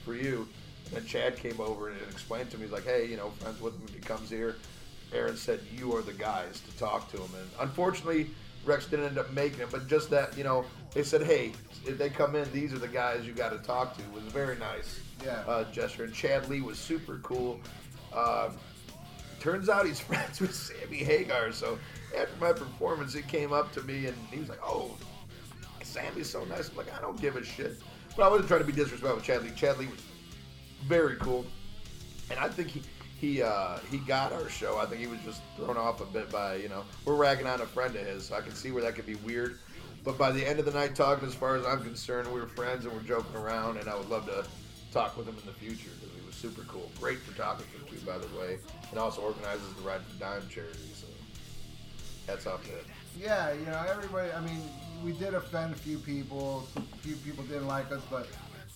for 0.04 0.14
you. 0.14 0.48
And 0.86 0.96
then 0.96 1.06
Chad 1.06 1.36
came 1.36 1.60
over 1.60 1.88
and 1.88 2.00
explained 2.10 2.50
to 2.52 2.58
me, 2.58 2.64
he's 2.64 2.72
like, 2.72 2.84
hey, 2.84 3.06
you 3.06 3.16
know, 3.16 3.30
friends 3.30 3.60
with 3.60 3.74
him 3.74 3.88
he 3.92 3.98
comes 4.00 4.30
here. 4.30 4.56
Aaron 5.12 5.36
said, 5.36 5.60
you 5.76 5.94
are 5.96 6.02
the 6.02 6.12
guys 6.12 6.60
to 6.60 6.76
talk 6.78 7.10
to 7.10 7.16
him. 7.16 7.30
And 7.38 7.50
unfortunately, 7.68 8.28
Rex 8.64 8.86
didn't 8.86 9.06
end 9.06 9.18
up 9.18 9.32
making 9.32 9.60
it, 9.60 9.70
but 9.70 9.88
just 9.88 10.10
that, 10.10 10.36
you 10.38 10.44
know, 10.44 10.64
they 10.96 11.02
said, 11.02 11.22
hey, 11.22 11.52
if 11.84 11.98
they 11.98 12.08
come 12.08 12.34
in, 12.36 12.50
these 12.54 12.72
are 12.72 12.78
the 12.78 12.88
guys 12.88 13.26
you 13.26 13.34
got 13.34 13.50
to 13.52 13.58
talk 13.58 13.94
to. 13.98 14.02
It 14.02 14.12
was 14.14 14.22
very 14.24 14.56
nice 14.56 14.98
Yeah. 15.22 15.42
uh, 15.46 15.64
gesture. 15.70 16.04
And 16.04 16.14
Chad 16.14 16.48
Lee 16.48 16.62
was 16.62 16.78
super 16.78 17.18
cool. 17.22 17.60
Um, 18.14 18.56
turns 19.38 19.68
out 19.68 19.84
he's 19.84 20.00
friends 20.08 20.40
with 20.40 20.54
Sammy 20.54 20.96
Hagar. 20.96 21.52
So 21.52 21.78
after 22.16 22.34
my 22.40 22.54
performance, 22.54 23.12
he 23.12 23.20
came 23.20 23.52
up 23.52 23.72
to 23.72 23.82
me 23.82 24.06
and 24.06 24.16
he 24.30 24.38
was 24.40 24.48
like, 24.48 24.60
"Oh, 24.64 24.96
Sammy's 25.82 26.30
so 26.30 26.44
nice." 26.46 26.70
I'm 26.70 26.76
like, 26.76 26.90
"I 26.96 27.00
don't 27.02 27.20
give 27.20 27.36
a 27.36 27.44
shit," 27.44 27.76
but 28.16 28.22
I 28.24 28.28
wasn't 28.30 28.48
trying 28.48 28.60
to 28.60 28.66
be 28.66 28.72
disrespectful 28.72 29.16
with 29.16 29.24
Chad 29.24 29.42
Lee. 29.42 29.50
Chad 29.54 29.76
Lee 29.78 29.88
was 29.88 30.00
very 30.86 31.16
cool, 31.16 31.44
and 32.30 32.40
I 32.40 32.48
think 32.48 32.68
he. 32.70 32.82
He 33.18 33.40
uh, 33.42 33.78
he 33.90 33.96
got 33.96 34.34
our 34.34 34.46
show. 34.50 34.76
I 34.76 34.84
think 34.84 35.00
he 35.00 35.06
was 35.06 35.18
just 35.24 35.40
thrown 35.56 35.78
off 35.78 36.02
a 36.02 36.04
bit 36.04 36.30
by 36.30 36.56
you 36.56 36.68
know 36.68 36.84
we're 37.06 37.14
ragging 37.14 37.46
on 37.46 37.62
a 37.62 37.66
friend 37.66 37.96
of 37.96 38.04
his, 38.06 38.26
so 38.26 38.34
I 38.36 38.42
can 38.42 38.52
see 38.54 38.70
where 38.72 38.82
that 38.82 38.94
could 38.94 39.06
be 39.06 39.14
weird. 39.14 39.58
But 40.06 40.16
by 40.16 40.30
the 40.30 40.46
end 40.46 40.60
of 40.60 40.64
the 40.64 40.70
night, 40.70 40.94
talking 40.94 41.26
as 41.26 41.34
far 41.34 41.56
as 41.56 41.66
I'm 41.66 41.82
concerned, 41.82 42.32
we 42.32 42.38
were 42.38 42.46
friends 42.46 42.84
and 42.84 42.94
we're 42.94 43.00
joking 43.00 43.34
around, 43.34 43.76
and 43.78 43.88
I 43.88 43.96
would 43.96 44.08
love 44.08 44.24
to 44.26 44.46
talk 44.92 45.16
with 45.16 45.26
him 45.26 45.34
in 45.36 45.46
the 45.46 45.52
future 45.52 45.90
because 46.00 46.14
he 46.16 46.24
was 46.24 46.36
super 46.36 46.62
cool. 46.68 46.88
Great 47.00 47.18
photographer 47.18 47.66
too, 47.90 47.98
by 48.06 48.16
the 48.16 48.28
way, 48.38 48.58
and 48.90 49.00
also 49.00 49.20
organizes 49.22 49.66
the 49.74 49.82
Ride 49.82 50.00
for 50.02 50.16
Dime 50.20 50.48
charity. 50.48 50.78
So 50.94 51.08
that's 52.24 52.46
off 52.46 52.62
to 52.66 52.70
him. 52.70 52.84
Yeah, 53.20 53.52
you 53.52 53.66
know, 53.66 53.84
everybody. 53.90 54.30
I 54.30 54.40
mean, 54.42 54.62
we 55.04 55.10
did 55.10 55.34
offend 55.34 55.74
a 55.74 55.76
few 55.76 55.98
people. 55.98 56.68
A 56.76 56.96
few 56.98 57.16
people 57.16 57.42
didn't 57.42 57.66
like 57.66 57.90
us, 57.90 58.02
but 58.08 58.28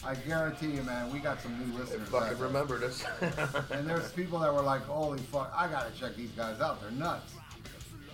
I 0.05 0.17
guarantee 0.17 0.73
you, 0.73 0.83
man, 0.83 1.13
we 1.13 1.21
got 1.21 1.41
some 1.41 1.57
new 1.61 1.79
listeners. 1.79 2.11
They 2.11 2.19
fucking 2.19 2.39
remembered 2.39 2.83
us. 2.83 3.05
and 3.71 3.89
there's 3.89 4.11
people 4.11 4.41
that 4.41 4.53
were 4.53 4.63
like, 4.63 4.83
"Holy 4.83 5.21
fuck, 5.21 5.53
I 5.55 5.69
gotta 5.69 5.93
check 5.93 6.17
these 6.17 6.31
guys 6.31 6.61
out. 6.61 6.81
They're 6.81 6.91
nuts." 6.91 7.35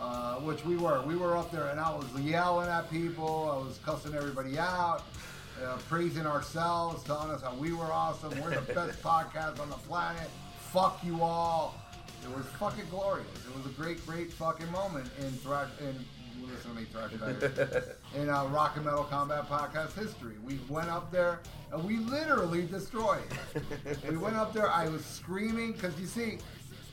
Uh, 0.00 0.36
which 0.40 0.62
we 0.64 0.76
were. 0.76 1.00
We 1.02 1.16
were 1.16 1.36
up 1.38 1.50
there, 1.50 1.68
and 1.68 1.80
I 1.80 1.90
was 1.90 2.06
yelling 2.20 2.68
at 2.68 2.90
people. 2.90 3.50
I 3.50 3.56
was 3.66 3.78
cussing 3.84 4.14
everybody 4.14 4.58
out, 4.58 5.04
uh, 5.64 5.78
praising 5.88 6.26
ourselves, 6.26 7.02
telling 7.04 7.30
us 7.30 7.40
how 7.40 7.54
we 7.54 7.72
were 7.72 7.90
awesome. 7.90 8.38
We're 8.42 8.50
the 8.50 8.60
best 8.74 9.02
podcast 9.02 9.58
on 9.58 9.70
the 9.70 9.76
planet. 9.76 10.28
Fuck 10.70 11.02
you 11.02 11.22
all. 11.22 11.80
It 12.22 12.36
was 12.36 12.44
fucking 12.58 12.84
glorious. 12.90 13.26
It 13.46 13.56
was 13.56 13.64
a 13.66 13.74
great, 13.80 14.04
great 14.06 14.32
fucking 14.32 14.70
moment 14.70 15.08
in 15.20 15.30
thrash. 15.32 15.70
In 15.80 16.04
listen 16.52 16.74
to 16.74 16.80
me, 16.80 16.86
thrash 16.92 17.12
in 18.14 18.28
uh, 18.28 18.44
Rock 18.46 18.76
and 18.76 18.84
Metal 18.84 19.04
Combat 19.04 19.48
Podcast 19.48 19.94
history. 19.94 20.34
We 20.44 20.60
went 20.68 20.88
up 20.88 21.10
there 21.10 21.40
and 21.72 21.84
we 21.84 21.96
literally 21.98 22.66
destroyed. 22.66 23.22
it. 23.84 23.98
we 24.08 24.16
went 24.16 24.36
up 24.36 24.52
there. 24.52 24.70
I 24.70 24.88
was 24.88 25.04
screaming 25.04 25.72
because 25.72 25.98
you 25.98 26.06
see, 26.06 26.38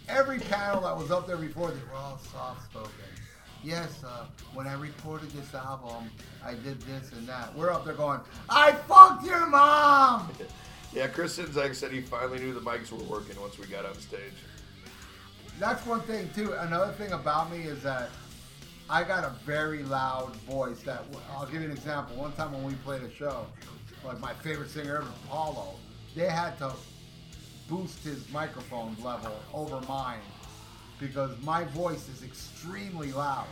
every 0.07 0.39
panel 0.39 0.81
that 0.81 0.97
was 0.97 1.11
up 1.11 1.27
there 1.27 1.37
before, 1.37 1.71
they 1.71 1.79
were 1.89 1.95
all 1.95 2.19
soft 2.31 2.65
spoken. 2.69 2.91
Yes, 3.63 4.03
uh, 4.03 4.25
when 4.53 4.67
I 4.67 4.73
recorded 4.73 5.31
this 5.31 5.53
album, 5.53 6.09
I 6.43 6.53
did 6.53 6.81
this 6.81 7.11
and 7.13 7.25
that. 7.27 7.55
We're 7.55 7.71
up 7.71 7.85
there 7.85 7.93
going, 7.93 8.19
I 8.49 8.73
fucked 8.73 9.25
your 9.25 9.45
mom. 9.47 10.29
yeah, 10.93 11.07
Chris 11.07 11.39
Sinzak 11.39 11.73
said 11.73 11.91
he 11.91 12.01
finally 12.01 12.39
knew 12.39 12.53
the 12.53 12.59
mics 12.59 12.91
were 12.91 13.03
working 13.05 13.39
once 13.39 13.57
we 13.57 13.65
got 13.67 13.85
on 13.85 13.95
stage. 13.95 14.33
That's 15.59 15.85
one 15.85 16.01
thing 16.01 16.29
too. 16.35 16.53
Another 16.53 16.91
thing 16.93 17.11
about 17.13 17.51
me 17.51 17.59
is 17.59 17.81
that 17.83 18.09
I 18.89 19.03
got 19.03 19.23
a 19.23 19.33
very 19.45 19.83
loud 19.83 20.35
voice. 20.37 20.81
That 20.83 21.03
I'll 21.31 21.45
give 21.45 21.61
you 21.61 21.69
an 21.69 21.71
example. 21.71 22.17
One 22.17 22.33
time 22.33 22.51
when 22.51 22.63
we 22.63 22.73
played 22.75 23.03
a 23.03 23.11
show, 23.11 23.45
like 24.03 24.19
my 24.19 24.33
favorite 24.33 24.69
singer 24.69 24.97
ever, 24.97 25.07
Paulo, 25.29 25.75
they 26.15 26.27
had 26.27 26.57
to 26.57 26.73
boost 27.73 28.03
his 28.03 28.29
microphone 28.31 28.95
level 29.03 29.35
over 29.53 29.81
mine 29.87 30.19
because 30.99 31.31
my 31.43 31.63
voice 31.65 32.07
is 32.07 32.23
extremely 32.23 33.11
loud 33.11 33.47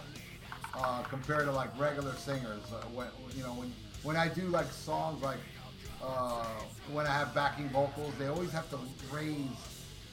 uh, 0.76 1.02
compared 1.04 1.46
to 1.46 1.52
like 1.52 1.70
regular 1.80 2.14
singers. 2.14 2.62
Uh, 2.72 2.84
when 2.94 3.08
you 3.36 3.42
know 3.42 3.54
when 3.54 3.74
when 4.04 4.16
I 4.16 4.28
do 4.28 4.44
like 4.44 4.72
songs 4.72 5.24
like 5.24 5.40
uh, 6.04 6.46
when 6.92 7.08
I 7.08 7.12
have 7.12 7.34
backing 7.34 7.70
vocals, 7.70 8.14
they 8.20 8.28
always 8.28 8.52
have 8.52 8.70
to 8.70 8.78
raise 9.12 9.48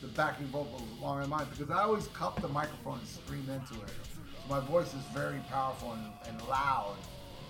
the 0.00 0.08
backing 0.08 0.46
vocals 0.46 0.82
along 1.00 1.22
in 1.22 1.28
mine 1.28 1.46
because 1.50 1.70
I 1.70 1.82
always 1.82 2.06
cup 2.08 2.40
the 2.40 2.48
microphone 2.48 2.98
and 2.98 3.08
scream 3.08 3.46
into 3.50 3.74
it. 3.82 3.90
So 3.90 4.48
my 4.48 4.60
voice 4.60 4.94
is 4.94 5.02
very 5.12 5.40
powerful 5.50 5.92
and, 5.92 6.06
and 6.28 6.48
loud. 6.48 6.96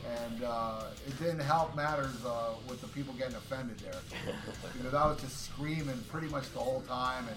And 0.09 0.44
uh, 0.44 0.84
it 1.06 1.18
didn't 1.18 1.40
help 1.40 1.76
matters 1.76 2.24
uh, 2.24 2.50
with 2.68 2.80
the 2.80 2.88
people 2.88 3.12
getting 3.14 3.34
offended 3.34 3.78
there 3.80 4.00
because 4.76 4.94
I 4.94 5.06
was 5.06 5.20
just 5.20 5.44
screaming 5.44 6.02
pretty 6.11 6.28
much 6.28 6.50
the 6.52 6.61
whole 6.61 6.82
time 6.82 7.26
and 7.28 7.36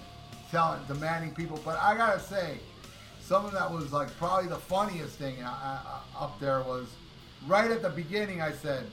telling, 0.51 0.79
demanding 0.87 1.33
people. 1.33 1.59
But 1.65 1.79
I 1.79 1.97
gotta 1.97 2.19
say, 2.19 2.59
something 3.31 3.53
that 3.53 3.71
was 3.71 3.93
like 3.93 4.15
probably 4.17 4.49
the 4.49 4.57
funniest 4.57 5.15
thing 5.15 5.41
uh, 5.41 5.47
uh, 5.47 6.23
up 6.23 6.39
there 6.39 6.61
was 6.61 6.87
right 7.47 7.71
at 7.71 7.81
the 7.81 7.89
beginning. 7.89 8.41
I 8.41 8.51
said, 8.51 8.85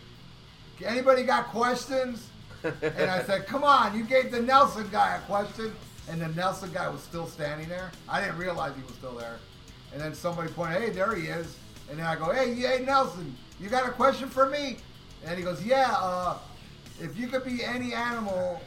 "Anybody 0.85 1.25
got 1.25 1.49
questions?" 1.49 2.29
and 2.63 3.11
I 3.11 3.23
said, 3.25 3.47
"Come 3.47 3.65
on, 3.65 3.97
you 3.99 4.05
gave 4.05 4.31
the 4.31 4.41
Nelson 4.41 4.89
guy 4.93 5.17
a 5.17 5.21
question." 5.27 5.73
And 6.11 6.23
the 6.23 6.29
Nelson 6.29 6.71
guy 6.73 6.89
was 6.89 7.03
still 7.03 7.27
standing 7.27 7.69
there. 7.69 7.91
I 8.09 8.21
didn't 8.21 8.39
realize 8.39 8.75
he 8.75 8.83
was 8.83 8.95
still 8.95 9.15
there. 9.15 9.39
And 9.93 10.01
then 10.01 10.15
somebody 10.15 10.51
pointed, 10.53 10.81
"Hey, 10.83 10.91
there 10.91 11.15
he 11.15 11.27
is." 11.27 11.57
And 11.91 11.99
then 11.99 12.07
I 12.07 12.17
go, 12.17 12.33
"Hey, 12.33 12.55
hey, 12.55 12.85
Nelson, 12.85 13.37
you 13.61 13.69
got 13.69 13.89
a 13.89 13.93
question 13.93 14.29
for 14.29 14.47
me?" 14.49 14.79
And 15.25 15.37
he 15.37 15.45
goes, 15.45 15.63
"Yeah. 15.65 15.93
Uh, 15.99 16.39
if 17.01 17.17
you 17.17 17.29
could 17.29 17.45
be 17.45 17.63
any 17.65 17.93
animal, 17.95 18.61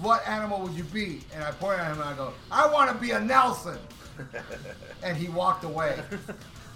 what 0.00 0.26
animal 0.26 0.60
would 0.62 0.72
you 0.74 0.84
be?" 0.84 1.22
And 1.34 1.42
I 1.44 1.50
point 1.52 1.78
at 1.80 1.86
him 1.92 2.00
and 2.00 2.08
I 2.08 2.14
go, 2.14 2.32
"I 2.50 2.66
want 2.72 2.90
to 2.90 2.96
be 2.96 3.12
a 3.12 3.20
Nelson." 3.20 3.78
and 5.02 5.16
he 5.16 5.28
walked 5.28 5.64
away. 5.64 5.98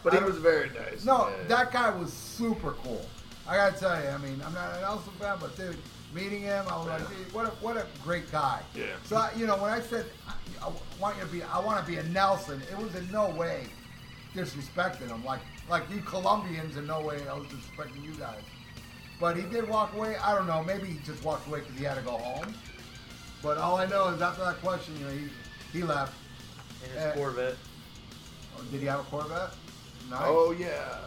But 0.03 0.13
he 0.13 0.19
I 0.21 0.23
was 0.25 0.39
very 0.39 0.71
nice. 0.71 1.05
No, 1.05 1.29
Yeah. 1.29 1.49
that 1.49 1.73
guy 1.73 1.91
was 1.91 2.13
super 2.13 2.73
cool. 2.85 3.05
I 3.47 3.57
gotta 3.57 3.79
tell 3.79 4.01
you, 4.03 4.09
I 4.09 4.19
mean, 4.19 4.41
I'm 4.45 4.53
not 4.55 4.75
an 4.75 4.81
Nelson 4.83 5.13
fan, 5.19 5.37
but 5.41 5.57
dude, 5.57 5.77
meeting 6.13 6.43
him, 6.43 6.65
I 6.71 6.77
was 6.77 6.87
like, 6.87 7.09
dude, 7.09 7.33
what 7.33 7.47
a 7.47 7.51
what 7.61 7.77
a 7.77 7.87
great 8.05 8.31
guy. 8.31 8.61
Yeah. 8.75 8.85
So 9.05 9.17
I- 9.17 9.33
you 9.37 9.47
know, 9.47 9.57
when 9.57 9.71
I 9.71 9.81
said 9.81 10.07
I, 10.29 10.67
I 10.67 10.71
want 11.01 11.17
you 11.17 11.23
to 11.23 11.29
be, 11.29 11.43
I 11.43 11.59
want 11.61 11.85
to 11.85 11.91
be 11.91 11.99
a 11.99 12.03
Nelson, 12.05 12.61
it 12.71 12.77
was 12.77 12.95
in 12.95 13.11
no 13.11 13.29
way 13.31 13.67
disrespecting 14.43 15.09
him. 15.09 15.25
Like 15.25 15.41
like 15.69 15.83
you 15.91 16.01
Colombians, 16.01 16.77
in 16.77 16.87
no 16.87 17.01
way 17.01 17.19
I 17.29 17.35
was 17.35 17.47
disrespecting 17.49 18.05
you 18.05 18.13
guys. 18.13 18.41
But 19.21 19.37
he 19.37 19.43
did 19.43 19.69
walk 19.69 19.95
away. 19.95 20.17
I 20.17 20.35
don't 20.35 20.47
know. 20.47 20.63
Maybe 20.63 20.87
he 20.87 20.99
just 21.05 21.25
walked 21.25 21.49
away 21.49 21.61
because 21.61 21.77
he 21.77 21.85
had 21.85 21.97
to 21.97 22.03
go 22.03 22.13
home. 22.13 22.55
But 23.43 23.59
all 23.59 23.77
I 23.77 23.87
know 23.87 24.09
is 24.09 24.23
after 24.23 24.45
that 24.45 24.61
question, 24.61 24.97
you 24.99 25.05
know, 25.07 25.11
he 25.13 25.29
he 25.79 25.83
left. 25.85 26.15
in 26.85 26.91
his 26.91 26.99
Uh, 27.05 27.13
Corvette. 27.15 27.57
Oh, 28.57 28.63
did 28.71 28.81
he 28.81 28.87
have 28.87 29.01
a 29.01 29.05
Corvette? 29.05 29.51
Nice. 30.11 30.21
Oh 30.25 30.53
yeah, 30.53 30.99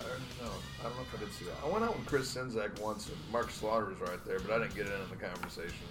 no, 0.42 0.48
I 0.80 0.84
don't 0.84 0.96
know 0.96 1.02
if 1.02 1.16
I 1.16 1.18
did 1.26 1.34
see 1.34 1.46
that. 1.46 1.56
I 1.66 1.70
went 1.70 1.84
out 1.84 1.98
with 1.98 2.06
Chris 2.06 2.34
Sinzak 2.36 2.80
once, 2.80 3.08
and 3.08 3.18
Mark 3.32 3.50
Slaughter 3.50 3.86
was 3.86 4.00
right 4.00 4.24
there, 4.26 4.40
but 4.40 4.52
I 4.52 4.60
didn't 4.60 4.76
get 4.76 4.86
in 4.88 4.94
on 4.94 5.10
the 5.10 5.16
conversation. 5.16 5.88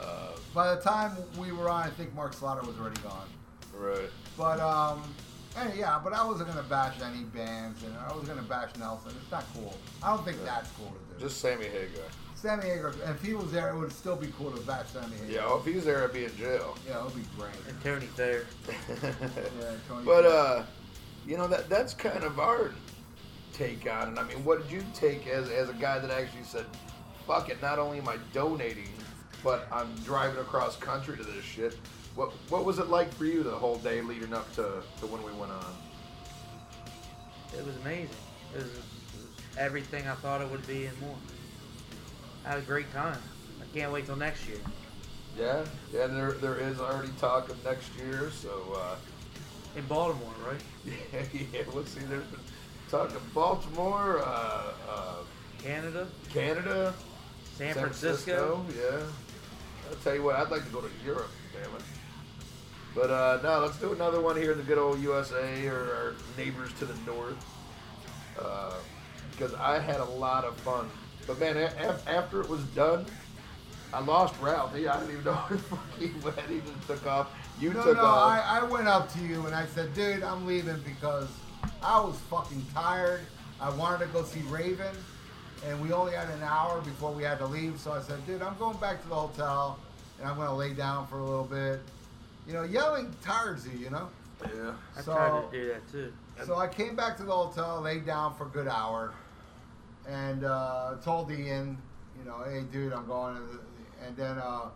Uh, 0.00 0.32
By 0.54 0.74
the 0.74 0.80
time 0.80 1.12
we 1.38 1.52
were 1.52 1.68
on, 1.68 1.84
I 1.86 1.90
think 1.90 2.12
Mark 2.14 2.32
Slaughter 2.32 2.66
was 2.66 2.76
already 2.78 3.00
gone. 3.02 3.28
right. 3.74 4.08
But 4.36 4.58
um, 4.58 5.02
and 5.56 5.74
yeah, 5.76 6.00
but 6.02 6.12
I 6.12 6.24
wasn't 6.24 6.48
gonna 6.48 6.62
bash 6.62 7.00
any 7.02 7.24
bands, 7.24 7.82
and 7.82 7.94
I 7.98 8.12
was 8.14 8.28
gonna 8.28 8.42
bash 8.42 8.70
Nelson. 8.78 9.12
It's 9.20 9.30
not 9.30 9.44
cool. 9.54 9.74
I 10.02 10.14
don't 10.14 10.24
think 10.24 10.42
that's 10.44 10.70
cool 10.72 10.86
to 10.88 11.14
do. 11.18 11.26
Just 11.26 11.40
Sammy 11.40 11.66
Hagar. 11.66 12.04
Sammy 12.34 12.64
Hagar. 12.64 12.94
If 13.06 13.22
he 13.22 13.34
was 13.34 13.52
there, 13.52 13.68
it 13.70 13.76
would 13.78 13.92
still 13.92 14.16
be 14.16 14.32
cool 14.38 14.50
to 14.50 14.60
bash 14.62 14.88
Sammy 14.88 15.16
Hagar. 15.16 15.30
Yeah, 15.30 15.46
well, 15.46 15.58
if 15.58 15.66
he's 15.66 15.84
there, 15.84 16.04
I'd 16.04 16.12
be 16.12 16.24
in 16.24 16.36
jail. 16.36 16.76
Yeah, 16.88 17.00
it 17.00 17.04
would 17.04 17.16
be 17.16 17.24
great. 17.36 17.52
And 17.68 17.82
Tommy 17.82 18.06
Thayer. 18.16 18.46
Yeah, 19.60 19.72
Tony. 19.88 20.04
But 20.04 20.24
uh, 20.24 20.62
you 21.26 21.36
know 21.36 21.46
that 21.48 21.68
that's 21.68 21.94
kind 21.94 22.24
of 22.24 22.38
our 22.38 22.72
take 23.52 23.90
on 23.90 24.12
it. 24.16 24.18
I 24.18 24.22
mean, 24.24 24.44
what 24.44 24.62
did 24.62 24.70
you 24.70 24.84
take 24.94 25.26
as 25.26 25.48
as 25.50 25.68
a 25.68 25.74
guy 25.74 25.98
that 25.98 26.10
actually 26.10 26.44
said, 26.44 26.66
"Fuck 27.26 27.50
it"? 27.50 27.60
Not 27.60 27.78
only 27.78 27.98
am 27.98 28.08
I 28.08 28.16
donating, 28.32 28.88
but 29.42 29.66
I'm 29.72 29.92
driving 30.04 30.40
across 30.40 30.76
country 30.76 31.16
to 31.16 31.22
this 31.22 31.44
shit. 31.44 31.76
What 32.14 32.32
what 32.48 32.64
was 32.64 32.78
it 32.78 32.88
like 32.88 33.12
for 33.14 33.24
you 33.24 33.42
the 33.42 33.50
whole 33.50 33.76
day 33.78 34.00
leading 34.00 34.34
up 34.34 34.52
to, 34.54 34.82
to 35.00 35.06
when 35.06 35.22
we 35.22 35.32
went 35.32 35.52
on? 35.52 35.76
It 37.56 37.64
was 37.64 37.76
amazing. 37.76 38.10
It 38.54 38.58
was, 38.58 38.66
it 38.66 38.74
was 38.74 39.26
everything 39.58 40.06
I 40.06 40.14
thought 40.14 40.40
it 40.40 40.50
would 40.50 40.66
be 40.66 40.86
and 40.86 41.00
more. 41.00 41.16
I 42.44 42.50
had 42.50 42.58
a 42.58 42.62
great 42.62 42.92
time. 42.92 43.18
I 43.60 43.78
can't 43.78 43.92
wait 43.92 44.06
till 44.06 44.16
next 44.16 44.48
year. 44.48 44.58
Yeah, 45.38 45.64
yeah. 45.92 46.06
There 46.06 46.32
there 46.32 46.58
is 46.58 46.80
already 46.80 47.12
talk 47.18 47.48
of 47.48 47.64
next 47.64 47.90
year, 47.96 48.30
so 48.30 48.76
uh, 48.76 48.96
In 49.76 49.84
Baltimore, 49.86 50.34
right? 50.46 50.60
yeah, 51.12 51.22
yeah. 51.52 51.62
Let's 51.72 51.92
see. 51.92 52.00
There's 52.00 52.24
been 52.24 52.40
talk 52.90 53.14
of 53.14 53.34
Baltimore, 53.34 54.20
uh, 54.24 54.72
uh, 54.88 55.14
Canada, 55.62 56.08
Canada, 56.32 56.92
San, 57.56 57.74
Francisco. 57.74 58.64
Yeah. 58.76 59.00
I'll 59.88 59.96
tell 59.96 60.14
you 60.14 60.22
what, 60.22 60.36
I'd 60.36 60.50
like 60.50 60.64
to 60.64 60.70
go 60.70 60.80
to 60.80 60.90
Europe, 61.04 61.30
damn 61.52 61.74
it. 61.74 61.82
But 62.94 63.10
uh, 63.10 63.38
no, 63.42 63.60
let's 63.60 63.76
do 63.78 63.92
another 63.92 64.20
one 64.20 64.36
here 64.36 64.52
in 64.52 64.58
the 64.58 64.64
good 64.64 64.78
old 64.78 65.00
USA 65.00 65.66
or 65.68 65.94
our 65.94 66.14
neighbors 66.36 66.72
to 66.80 66.84
the 66.84 66.94
north. 67.10 67.36
Because 69.32 69.54
I 69.54 69.78
had 69.78 70.00
a 70.00 70.04
lot 70.04 70.44
of 70.44 70.56
fun. 70.58 70.90
But 71.26 71.38
man, 71.38 71.56
a- 71.56 71.72
af- 71.88 72.06
after 72.08 72.40
it 72.40 72.48
was 72.48 72.62
done, 72.74 73.06
I 73.92 74.00
lost 74.00 74.34
Ralph. 74.40 74.74
He, 74.74 74.86
I 74.86 74.98
didn't 74.98 75.12
even 75.12 75.24
know 75.32 75.34
where 75.34 75.80
he 75.98 76.12
went. 76.20 76.40
He 76.48 76.60
just 76.60 76.86
took 76.86 77.06
off. 77.06 77.28
You 77.60 77.72
no, 77.72 77.84
took 77.84 77.96
no, 77.96 78.04
off. 78.04 78.32
I, 78.44 78.60
I 78.60 78.64
went 78.64 78.88
up 78.88 79.12
to 79.14 79.20
you 79.20 79.46
and 79.46 79.54
I 79.54 79.66
said, 79.66 79.92
dude, 79.94 80.22
I'm 80.22 80.46
leaving 80.46 80.80
because 80.80 81.28
I 81.82 82.00
was 82.00 82.18
fucking 82.30 82.64
tired. 82.72 83.20
I 83.60 83.70
wanted 83.70 84.06
to 84.06 84.12
go 84.12 84.24
see 84.24 84.40
Raven, 84.42 84.96
and 85.66 85.80
we 85.82 85.92
only 85.92 86.12
had 86.12 86.30
an 86.30 86.42
hour 86.42 86.80
before 86.80 87.12
we 87.12 87.22
had 87.22 87.38
to 87.38 87.46
leave. 87.46 87.78
So 87.78 87.92
I 87.92 88.00
said, 88.00 88.24
dude, 88.26 88.40
I'm 88.40 88.56
going 88.58 88.78
back 88.78 89.02
to 89.02 89.08
the 89.08 89.14
hotel, 89.14 89.78
and 90.18 90.26
I'm 90.26 90.36
gonna 90.36 90.56
lay 90.56 90.72
down 90.72 91.06
for 91.06 91.18
a 91.18 91.24
little 91.24 91.44
bit. 91.44 91.80
You 92.46 92.52
know, 92.54 92.62
yelling 92.62 93.14
tires 93.22 93.66
you, 93.66 93.78
you 93.78 93.90
know. 93.90 94.08
yeah. 94.42 94.72
I 94.96 95.00
So- 95.02 95.12
tried 95.14 95.50
to 95.50 95.58
do 95.58 95.68
that 95.68 95.88
too. 95.90 96.12
So 96.46 96.56
I 96.56 96.68
came 96.68 96.96
back 96.96 97.16
to 97.18 97.22
the 97.24 97.32
hotel, 97.32 97.82
laid 97.82 98.06
down 98.06 98.34
for 98.34 98.44
a 98.46 98.48
good 98.48 98.66
hour, 98.66 99.12
and 100.08 100.42
uh, 100.44 100.94
told 101.04 101.30
Ian, 101.30 101.76
you 102.18 102.24
know, 102.24 102.38
hey, 102.44 102.62
dude, 102.72 102.94
I'm 102.94 103.06
going. 103.06 103.34
To 103.36 103.40
the, 103.42 103.60
and 104.06 104.16
then 104.16 104.38
uh, 104.38 104.70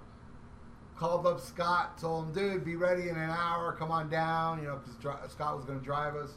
called 0.98 1.26
up 1.26 1.40
Scott, 1.40 1.96
told 1.98 2.26
him, 2.26 2.32
dude, 2.34 2.64
be 2.66 2.76
ready 2.76 3.08
in 3.08 3.16
an 3.16 3.30
hour. 3.30 3.72
Come 3.78 3.90
on 3.90 4.10
down, 4.10 4.58
you 4.60 4.66
know, 4.66 4.76
because 4.76 4.94
dri- 4.96 5.28
Scott 5.30 5.56
was 5.56 5.64
going 5.64 5.78
to 5.78 5.84
drive 5.84 6.14
us. 6.16 6.32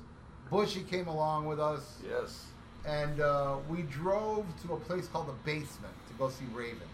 Bushy 0.49 0.83
came 0.83 1.07
along 1.07 1.45
with 1.45 1.59
us, 1.59 1.99
Yes. 2.09 2.45
and 2.85 3.19
uh, 3.19 3.57
we 3.69 3.81
drove 3.81 4.45
to 4.65 4.75
a 4.75 4.79
place 4.79 5.09
called 5.09 5.27
the 5.27 5.33
Basement 5.43 5.93
to 6.07 6.13
go 6.17 6.29
see 6.29 6.45
Raven. 6.53 6.87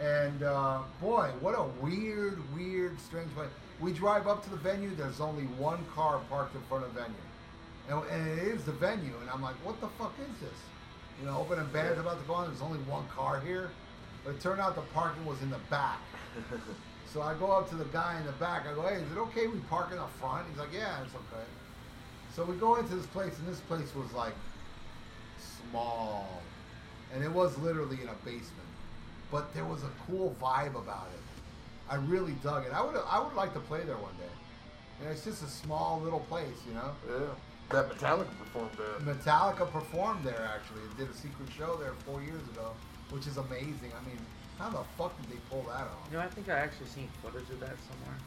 And 0.00 0.42
uh, 0.42 0.82
boy, 1.00 1.30
what 1.40 1.54
a 1.58 1.64
weird, 1.82 2.38
weird, 2.54 3.00
strange 3.00 3.34
way. 3.36 3.46
We 3.80 3.92
drive 3.92 4.26
up 4.26 4.44
to 4.44 4.50
the 4.50 4.56
venue. 4.56 4.94
There's 4.94 5.20
only 5.20 5.44
one 5.44 5.84
car 5.94 6.20
parked 6.30 6.54
in 6.54 6.62
front 6.62 6.84
of 6.84 6.94
the 6.94 7.00
venue, 7.00 7.16
and, 7.88 8.10
and 8.10 8.38
it 8.38 8.48
is 8.48 8.64
the 8.64 8.72
venue. 8.72 9.14
And 9.20 9.30
I'm 9.30 9.42
like, 9.42 9.56
what 9.64 9.80
the 9.80 9.88
fuck 9.98 10.14
is 10.20 10.40
this? 10.40 10.58
You 11.20 11.26
know, 11.26 11.38
open 11.38 11.58
opening 11.58 11.72
band's 11.72 11.98
about 11.98 12.20
to 12.20 12.26
go 12.26 12.34
on. 12.34 12.48
There's 12.48 12.62
only 12.62 12.78
one 12.80 13.06
car 13.08 13.40
here, 13.40 13.70
but 14.24 14.34
it 14.34 14.40
turned 14.40 14.60
out 14.60 14.76
the 14.76 14.82
parking 14.94 15.24
was 15.26 15.40
in 15.42 15.50
the 15.50 15.60
back. 15.70 16.00
So 17.12 17.22
I 17.22 17.32
go 17.34 17.50
up 17.50 17.70
to 17.70 17.74
the 17.74 17.86
guy 17.86 18.18
in 18.20 18.26
the 18.26 18.32
back. 18.32 18.66
I 18.66 18.74
go, 18.74 18.82
hey, 18.82 18.96
is 18.96 19.10
it 19.10 19.16
okay 19.16 19.46
we 19.46 19.58
park 19.60 19.90
in 19.90 19.96
the 19.96 20.06
front? 20.20 20.46
He's 20.50 20.58
like, 20.58 20.72
yeah, 20.74 21.02
it's 21.02 21.14
okay. 21.14 21.44
So 22.34 22.44
we 22.44 22.54
go 22.56 22.74
into 22.74 22.94
this 22.94 23.06
place, 23.06 23.32
and 23.38 23.48
this 23.48 23.60
place 23.60 23.94
was 23.94 24.12
like 24.12 24.34
small, 25.38 26.42
and 27.14 27.24
it 27.24 27.32
was 27.32 27.56
literally 27.58 27.96
in 28.02 28.08
a 28.08 28.14
basement, 28.24 28.67
but 29.30 29.52
there 29.54 29.64
was 29.64 29.82
a 29.82 29.90
cool 30.06 30.34
vibe 30.40 30.76
about 30.76 31.08
it. 31.14 31.20
I 31.90 31.96
really 31.96 32.32
dug 32.42 32.66
it. 32.66 32.72
I 32.72 32.82
would 32.82 32.96
I 33.08 33.20
would 33.20 33.34
like 33.34 33.54
to 33.54 33.60
play 33.60 33.82
there 33.84 33.96
one 33.96 34.14
day. 34.16 34.32
You 34.98 35.06
know, 35.06 35.12
it's 35.12 35.24
just 35.24 35.42
a 35.42 35.48
small 35.48 36.00
little 36.02 36.20
place, 36.20 36.58
you 36.66 36.74
know. 36.74 36.90
Yeah. 37.08 37.26
That 37.70 37.90
Metallica 37.90 38.30
performed 38.38 38.70
there. 38.78 39.14
Metallica 39.14 39.70
performed 39.70 40.24
there 40.24 40.50
actually. 40.54 40.80
They 40.96 41.04
did 41.04 41.14
a 41.14 41.16
secret 41.16 41.48
show 41.56 41.76
there 41.76 41.92
four 42.06 42.22
years 42.22 42.42
ago, 42.52 42.72
which 43.10 43.26
is 43.26 43.36
amazing. 43.36 43.92
I 43.92 44.06
mean, 44.08 44.18
how 44.58 44.70
the 44.70 44.82
fuck 44.96 45.18
did 45.20 45.30
they 45.30 45.40
pull 45.50 45.62
that 45.62 45.82
off? 45.82 46.08
You 46.10 46.16
know, 46.16 46.24
I 46.24 46.28
think 46.28 46.48
I 46.48 46.58
actually 46.58 46.86
seen 46.86 47.08
footage 47.22 47.48
of 47.50 47.60
that 47.60 47.76
somewhere. 47.88 48.18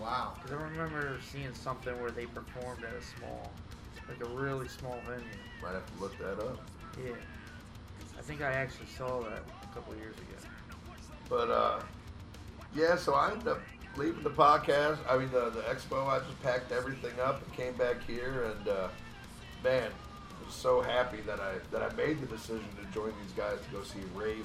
Wow. 0.00 0.32
Because 0.42 0.58
I 0.58 0.62
remember 0.62 1.18
seeing 1.30 1.54
something 1.54 1.98
where 2.00 2.10
they 2.10 2.26
performed 2.26 2.82
at 2.84 2.94
a 2.94 3.02
small, 3.02 3.52
like 4.08 4.20
a 4.26 4.30
really 4.34 4.68
small 4.68 4.98
venue. 5.06 5.24
Might 5.62 5.72
have 5.72 5.86
to 5.94 6.00
look 6.00 6.18
that 6.18 6.40
up. 6.40 6.58
Yeah. 6.98 7.12
I 8.18 8.22
think 8.22 8.42
I 8.42 8.52
actually 8.52 8.88
saw 8.96 9.20
that 9.22 9.42
a 9.74 9.78
couple 9.78 9.92
of 9.92 9.98
years 9.98 10.14
ago. 10.16 10.48
But 11.28 11.50
uh, 11.50 11.80
yeah, 12.74 12.96
so 12.96 13.14
I 13.14 13.32
ended 13.32 13.48
up 13.48 13.60
leaving 13.96 14.22
the 14.22 14.30
podcast. 14.30 14.98
I 15.08 15.18
mean 15.18 15.30
the 15.30 15.50
the 15.50 15.62
expo. 15.62 16.06
I 16.06 16.18
just 16.20 16.40
packed 16.42 16.70
everything 16.72 17.18
up 17.20 17.42
and 17.44 17.52
came 17.54 17.74
back 17.74 17.96
here, 18.06 18.52
and 18.56 18.68
uh, 18.68 18.88
man, 19.62 19.90
I 19.90 20.44
was 20.46 20.54
so 20.54 20.80
happy 20.80 21.20
that 21.22 21.40
I 21.40 21.54
that 21.72 21.82
I 21.82 21.94
made 21.96 22.20
the 22.20 22.26
decision 22.26 22.66
to 22.80 22.92
join 22.94 23.12
these 23.22 23.32
guys 23.36 23.58
to 23.66 23.76
go 23.76 23.82
see 23.82 24.00
Raven. 24.14 24.44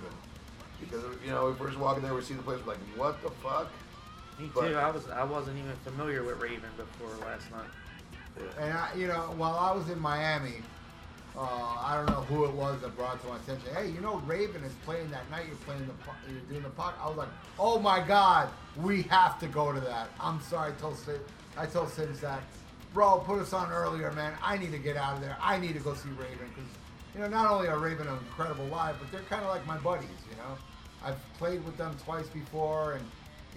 Because 0.80 1.04
you 1.24 1.32
know, 1.32 1.50
if 1.50 1.60
we're 1.60 1.68
just 1.68 1.80
walking 1.80 2.04
there, 2.04 2.14
we 2.14 2.22
see 2.22 2.34
the 2.36 2.44
place, 2.44 2.60
we're 2.66 2.72
like, 2.74 2.82
what 2.96 3.22
the 3.22 3.30
fuck? 3.44 3.70
Me 4.40 4.50
But- 4.56 4.70
too. 4.70 4.76
I 4.78 4.90
was 4.90 5.08
I 5.10 5.24
wasn't 5.24 5.58
even 5.58 5.76
familiar 5.84 6.24
with 6.24 6.40
Raven 6.40 6.70
before 6.78 7.10
last 7.28 7.52
night. 7.52 7.68
Yeah. 8.38 8.64
And 8.64 8.78
I, 8.78 8.94
you 8.96 9.08
know, 9.08 9.34
while 9.36 9.56
I 9.56 9.72
was 9.74 9.90
in 9.90 10.00
Miami, 10.00 10.62
uh, 11.40 11.78
I 11.82 11.96
don't 11.96 12.08
know 12.08 12.22
who 12.24 12.44
it 12.44 12.52
was 12.52 12.82
that 12.82 12.98
brought 12.98 13.22
to 13.22 13.28
my 13.28 13.38
attention. 13.38 13.74
Hey, 13.74 13.90
you 13.90 14.02
know, 14.02 14.18
Raven 14.26 14.62
is 14.64 14.74
playing 14.84 15.10
that 15.12 15.30
night. 15.32 15.46
You're 15.48 15.56
playing 15.58 15.88
the, 15.88 15.94
you're 16.30 16.42
doing 16.42 16.64
the 16.64 16.70
podcast. 16.70 17.02
I 17.02 17.08
was 17.08 17.18
like, 17.18 17.30
oh 17.58 17.80
my 17.80 18.06
god, 18.06 18.50
we 18.76 19.04
have 19.04 19.40
to 19.40 19.48
go 19.48 19.72
to 19.72 19.80
that. 19.80 20.10
I'm 20.20 20.42
sorry, 20.42 20.74
I 20.74 20.76
told 20.76 20.98
Sid, 20.98 21.22
I 21.58 21.66
told 21.66 21.90
Sims 21.90 22.20
that, 22.20 22.42
bro, 22.94 23.20
put 23.20 23.40
us 23.40 23.54
on 23.54 23.72
earlier, 23.72 24.12
man. 24.12 24.34
I 24.44 24.58
need 24.58 24.74
to 24.74 24.78
get 24.78 24.98
out 24.98 25.16
of 25.16 25.22
there. 25.22 25.38
I 25.42 25.58
need 25.58 25.76
to 25.76 25.80
go 25.80 25.94
see 25.94 26.10
Raven 26.10 26.50
because, 26.54 26.70
you 27.16 27.22
know, 27.22 27.30
not 27.30 27.50
only 27.50 27.70
are 27.70 27.80
Raven 27.80 28.08
an 28.08 28.18
incredible 28.18 28.66
live, 28.66 28.98
but 29.00 29.10
they're 29.10 29.22
kind 29.30 29.42
of 29.42 29.48
like 29.48 29.66
my 29.66 29.78
buddies. 29.78 30.10
You 30.30 30.36
know, 30.36 30.58
I've 31.06 31.34
played 31.38 31.64
with 31.64 31.78
them 31.78 31.96
twice 32.04 32.28
before, 32.28 32.94
and 32.94 33.06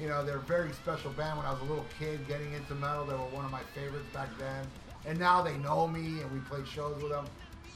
you 0.00 0.08
know, 0.08 0.24
they're 0.24 0.36
a 0.36 0.40
very 0.40 0.72
special 0.72 1.10
band. 1.12 1.36
When 1.36 1.46
I 1.46 1.50
was 1.50 1.60
a 1.62 1.64
little 1.64 1.86
kid 1.98 2.28
getting 2.28 2.52
into 2.52 2.76
metal, 2.76 3.04
they 3.04 3.14
were 3.14 3.18
one 3.18 3.44
of 3.44 3.50
my 3.50 3.62
favorites 3.74 4.06
back 4.14 4.28
then. 4.38 4.66
And 5.04 5.18
now 5.18 5.42
they 5.42 5.56
know 5.58 5.88
me, 5.88 6.22
and 6.22 6.30
we 6.32 6.38
play 6.48 6.60
shows 6.64 7.02
with 7.02 7.10
them. 7.10 7.26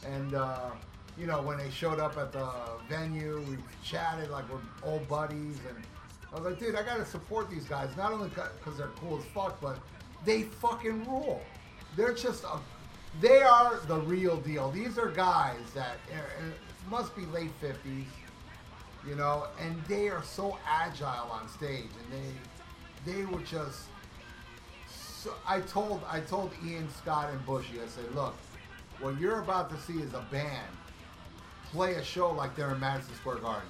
And 0.04 0.34
uh, 0.34 0.70
you 1.18 1.26
know, 1.26 1.42
when 1.42 1.58
they 1.58 1.70
showed 1.70 1.98
up 1.98 2.16
at 2.16 2.32
the 2.32 2.48
venue, 2.88 3.42
we 3.48 3.56
chatted 3.84 4.30
like 4.30 4.44
we're 4.50 4.60
old 4.82 5.08
buddies. 5.08 5.58
And 5.68 5.76
I 6.32 6.36
was 6.36 6.44
like, 6.44 6.58
dude, 6.58 6.74
I 6.74 6.82
gotta 6.82 7.04
support 7.04 7.50
these 7.50 7.64
guys, 7.64 7.88
not 7.96 8.12
only 8.12 8.28
because 8.28 8.76
they're 8.76 8.88
cool 9.00 9.18
as 9.18 9.24
fuck, 9.26 9.60
but 9.60 9.78
they 10.24 10.42
fucking 10.42 11.06
rule. 11.06 11.42
They're 11.96 12.14
just 12.14 12.44
a, 12.44 12.58
they 13.20 13.42
are 13.42 13.80
the 13.86 13.96
real 13.96 14.36
deal. 14.36 14.70
These 14.70 14.98
are 14.98 15.08
guys 15.08 15.60
that 15.74 15.96
uh, 16.12 16.16
uh, 16.16 16.90
must 16.90 17.16
be 17.16 17.24
late 17.26 17.52
fifties 17.60 18.06
you 19.06 19.14
know, 19.14 19.46
and 19.60 19.82
they 19.84 20.08
are 20.08 20.22
so 20.22 20.58
agile 20.68 21.30
on 21.30 21.48
stage, 21.48 21.88
and 22.02 22.12
they 22.12 23.12
they 23.12 23.24
were 23.26 23.42
just. 23.42 23.82
So, 24.88 25.32
I 25.46 25.60
told 25.60 26.02
I 26.10 26.20
told 26.20 26.50
Ian 26.64 26.88
Scott 26.90 27.30
and 27.30 27.44
Bushy, 27.46 27.80
I 27.80 27.86
said, 27.86 28.12
look, 28.14 28.34
what 29.00 29.18
you're 29.20 29.40
about 29.40 29.70
to 29.70 29.76
see 29.80 30.00
is 30.00 30.14
a 30.14 30.24
band 30.30 30.66
play 31.70 31.94
a 31.94 32.04
show 32.04 32.30
like 32.30 32.54
they're 32.56 32.72
in 32.72 32.80
Madison 32.80 33.14
Square 33.16 33.36
Garden, 33.36 33.68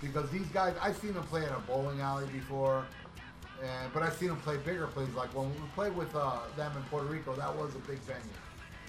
because 0.00 0.30
these 0.30 0.46
guys 0.48 0.74
I've 0.80 0.96
seen 0.96 1.14
them 1.14 1.24
play 1.24 1.42
in 1.42 1.50
a 1.50 1.60
bowling 1.66 2.00
alley 2.00 2.26
before. 2.32 2.84
And, 3.62 3.92
but 3.92 4.02
I've 4.02 4.14
seen 4.14 4.28
them 4.28 4.38
play 4.38 4.56
bigger 4.56 4.86
places. 4.86 5.14
Like 5.14 5.34
when 5.34 5.50
we 5.50 5.60
played 5.74 5.94
with 5.94 6.16
uh, 6.16 6.38
them 6.56 6.72
in 6.74 6.82
Puerto 6.84 7.06
Rico, 7.06 7.34
that 7.34 7.54
was 7.54 7.74
a 7.74 7.78
big 7.80 7.98
venue 7.98 8.22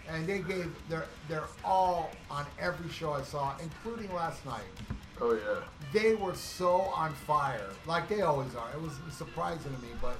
and 0.09 0.27
they 0.27 0.39
gave 0.39 0.71
they're 0.89 1.05
they're 1.27 1.47
all 1.63 2.11
on 2.29 2.45
every 2.59 2.89
show 2.89 3.13
I 3.13 3.21
saw, 3.23 3.55
including 3.61 4.13
last 4.13 4.45
night. 4.45 4.61
Oh 5.19 5.33
yeah. 5.33 5.61
They 5.93 6.15
were 6.15 6.35
so 6.35 6.81
on 6.81 7.13
fire, 7.13 7.69
like 7.85 8.09
they 8.09 8.21
always 8.21 8.55
are. 8.55 8.69
It 8.71 8.81
was 8.81 8.93
surprising 9.11 9.73
to 9.73 9.81
me, 9.81 9.89
but 10.01 10.17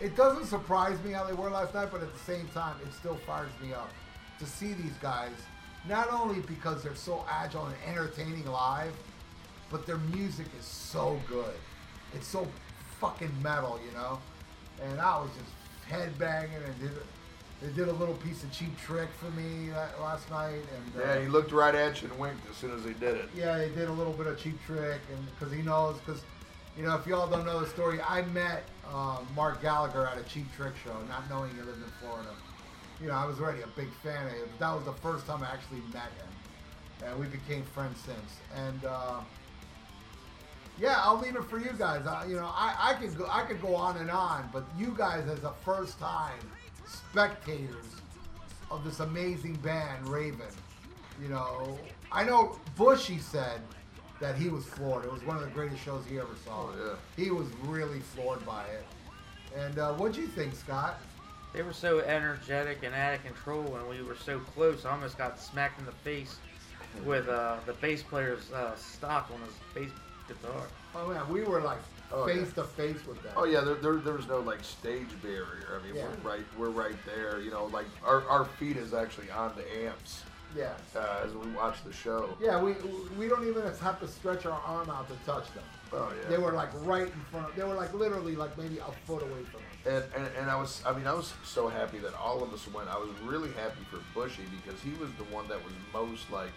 it 0.00 0.16
doesn't 0.16 0.46
surprise 0.46 1.02
me 1.04 1.12
how 1.12 1.24
they 1.24 1.32
were 1.32 1.50
last 1.50 1.74
night. 1.74 1.88
But 1.90 2.02
at 2.02 2.12
the 2.12 2.20
same 2.20 2.48
time, 2.48 2.76
it 2.82 2.92
still 2.92 3.16
fires 3.16 3.52
me 3.62 3.72
up 3.72 3.90
to 4.38 4.46
see 4.46 4.72
these 4.74 4.96
guys. 5.00 5.32
Not 5.88 6.10
only 6.10 6.40
because 6.40 6.82
they're 6.82 6.94
so 6.94 7.24
agile 7.30 7.66
and 7.66 7.76
entertaining 7.86 8.46
live, 8.46 8.92
but 9.70 9.86
their 9.86 9.98
music 9.98 10.46
is 10.58 10.64
so 10.64 11.20
good. 11.28 11.54
It's 12.14 12.26
so 12.26 12.46
fucking 13.00 13.32
metal, 13.42 13.78
you 13.86 13.92
know. 13.92 14.18
And 14.82 15.00
I 15.00 15.18
was 15.20 15.30
just 15.36 15.50
headbanging 15.90 16.64
and 16.64 16.80
did 16.80 16.90
they 17.62 17.68
did 17.70 17.88
a 17.88 17.92
little 17.92 18.16
piece 18.16 18.42
of 18.42 18.52
cheap 18.52 18.76
trick 18.78 19.08
for 19.18 19.30
me 19.30 19.70
last 20.00 20.28
night, 20.30 20.50
and 20.74 21.02
uh, 21.02 21.06
Yeah, 21.06 21.20
he 21.22 21.28
looked 21.28 21.50
right 21.52 21.74
at 21.74 22.02
you 22.02 22.10
and 22.10 22.18
winked 22.18 22.46
as 22.50 22.56
soon 22.56 22.72
as 22.72 22.84
he 22.84 22.92
did 22.94 23.16
it. 23.16 23.28
yeah, 23.34 23.56
they 23.56 23.68
did 23.70 23.88
a 23.88 23.92
little 23.92 24.12
bit 24.12 24.26
of 24.26 24.38
cheap 24.38 24.58
trick, 24.66 25.00
and 25.14 25.26
because 25.30 25.54
he 25.54 25.62
knows, 25.62 25.96
because 26.04 26.22
you 26.76 26.82
know, 26.82 26.94
if 26.96 27.06
y'all 27.06 27.30
don't 27.30 27.46
know 27.46 27.60
the 27.60 27.68
story, 27.68 28.00
I 28.06 28.22
met 28.22 28.64
um, 28.92 29.26
Mark 29.36 29.62
Gallagher 29.62 30.06
at 30.06 30.18
a 30.18 30.22
cheap 30.24 30.44
trick 30.56 30.72
show, 30.84 30.92
not 31.08 31.30
knowing 31.30 31.50
he 31.54 31.58
lived 31.62 31.82
in 31.82 31.90
Florida. 32.00 32.30
You 33.00 33.08
know, 33.08 33.14
I 33.14 33.26
was 33.26 33.40
already 33.40 33.62
a 33.62 33.66
big 33.68 33.92
fan 34.02 34.26
of 34.26 34.32
him. 34.32 34.48
That 34.58 34.72
was 34.74 34.84
the 34.84 34.92
first 34.92 35.26
time 35.26 35.42
I 35.42 35.52
actually 35.52 35.82
met 35.92 36.10
him, 36.18 37.06
and 37.06 37.18
we 37.18 37.26
became 37.26 37.62
friends 37.64 37.98
since. 38.00 38.38
And 38.54 38.84
uh, 38.84 39.20
yeah, 40.78 40.96
I'll 40.98 41.18
leave 41.18 41.36
it 41.36 41.44
for 41.44 41.58
you 41.58 41.70
guys. 41.76 42.06
I, 42.06 42.26
you 42.26 42.36
know, 42.36 42.50
I, 42.52 42.74
I 42.78 42.94
could 42.94 43.16
go, 43.16 43.26
I 43.28 43.42
could 43.42 43.60
go 43.60 43.74
on 43.74 43.96
and 43.96 44.10
on, 44.10 44.48
but 44.52 44.64
you 44.78 44.94
guys, 44.96 45.28
as 45.28 45.44
a 45.44 45.52
first 45.64 45.98
time 45.98 46.38
spectators 46.86 47.86
of 48.70 48.84
this 48.84 49.00
amazing 49.00 49.54
band, 49.56 50.08
Raven, 50.08 50.46
you 51.22 51.28
know, 51.28 51.78
I 52.10 52.24
know 52.24 52.58
Bushy 52.76 53.18
said 53.18 53.60
that 54.20 54.36
he 54.36 54.48
was 54.48 54.64
floored. 54.64 55.04
It 55.04 55.12
was 55.12 55.24
one 55.24 55.36
of 55.36 55.42
the 55.42 55.50
greatest 55.50 55.82
shows 55.82 56.04
he 56.08 56.18
ever 56.18 56.34
saw. 56.44 56.68
Oh, 56.68 56.74
yeah. 56.78 57.22
He 57.22 57.30
was 57.30 57.46
really 57.64 58.00
floored 58.00 58.44
by 58.46 58.64
it. 58.66 58.84
And 59.56 59.78
uh, 59.78 59.94
what 59.94 60.12
do 60.12 60.20
you 60.20 60.26
think, 60.26 60.54
Scott? 60.54 61.00
They 61.54 61.62
were 61.62 61.72
so 61.72 62.00
energetic 62.00 62.78
and 62.82 62.94
out 62.94 63.14
of 63.14 63.24
control, 63.24 63.76
and 63.76 63.88
we 63.88 64.02
were 64.02 64.16
so 64.16 64.40
close. 64.40 64.84
I 64.84 64.90
almost 64.90 65.16
got 65.16 65.38
smacked 65.38 65.78
in 65.78 65.86
the 65.86 65.92
face 65.92 66.36
with 67.04 67.28
uh, 67.28 67.56
the 67.64 67.72
bass 67.74 68.02
player's 68.02 68.50
uh, 68.52 68.74
stock 68.76 69.30
on 69.32 69.40
his 69.40 69.54
bass 69.72 69.90
guitar. 70.28 70.62
Oh 70.96 71.08
man, 71.08 71.28
we 71.28 71.42
were 71.42 71.60
like 71.60 71.78
Oh, 72.12 72.26
face 72.26 72.48
yeah. 72.56 72.62
to 72.62 72.64
face 72.64 73.04
with 73.06 73.20
them. 73.22 73.32
Oh 73.36 73.44
yeah, 73.44 73.60
there, 73.62 73.74
there, 73.76 73.96
there 73.96 74.12
was 74.12 74.28
no 74.28 74.38
like 74.40 74.62
stage 74.62 75.08
barrier. 75.22 75.80
I 75.80 75.84
mean, 75.86 75.96
Yeah. 75.96 76.06
we're 76.22 76.30
right, 76.30 76.44
we're 76.58 76.68
right 76.68 76.94
there. 77.06 77.40
You 77.40 77.50
know, 77.50 77.64
like 77.66 77.86
our, 78.04 78.28
our 78.28 78.44
feet 78.44 78.76
is 78.76 78.92
actually 78.94 79.30
on 79.30 79.52
the 79.56 79.86
amps. 79.86 80.22
Yeah. 80.56 80.70
uh, 80.94 81.22
as 81.24 81.32
we 81.34 81.50
watch 81.52 81.82
the 81.84 81.92
show. 81.92 82.36
Yeah, 82.40 82.60
we 82.62 82.74
we 83.18 83.26
don't 83.28 83.46
even 83.48 83.62
have 83.62 83.98
to 84.00 84.06
stretch 84.08 84.44
our 84.46 84.60
arm 84.66 84.90
out 84.90 85.08
to 85.08 85.14
touch 85.26 85.52
them. 85.54 85.64
Oh 85.92 86.12
yeah. 86.22 86.28
They 86.28 86.38
were 86.38 86.52
like 86.52 86.68
right 86.84 87.06
in 87.08 87.20
front. 87.32 87.48
Of, 87.48 87.56
they 87.56 87.64
were 87.64 87.74
like 87.74 87.92
literally 87.94 88.36
like 88.36 88.56
maybe 88.58 88.78
a 88.78 88.92
foot 89.06 89.22
away 89.22 89.42
from 89.50 89.60
us. 89.60 89.73
And, 89.86 90.02
and, 90.16 90.26
and 90.38 90.50
I 90.50 90.56
was, 90.56 90.82
I 90.86 90.92
mean, 90.96 91.06
I 91.06 91.12
was 91.12 91.34
so 91.44 91.68
happy 91.68 91.98
that 91.98 92.14
all 92.14 92.42
of 92.42 92.52
us 92.54 92.66
went. 92.72 92.88
I 92.88 92.96
was 92.96 93.10
really 93.22 93.50
happy 93.52 93.84
for 93.90 93.98
Bushy 94.14 94.44
because 94.64 94.80
he 94.80 94.90
was 94.92 95.10
the 95.18 95.24
one 95.24 95.46
that 95.48 95.62
was 95.62 95.72
most 95.92 96.30
like, 96.30 96.52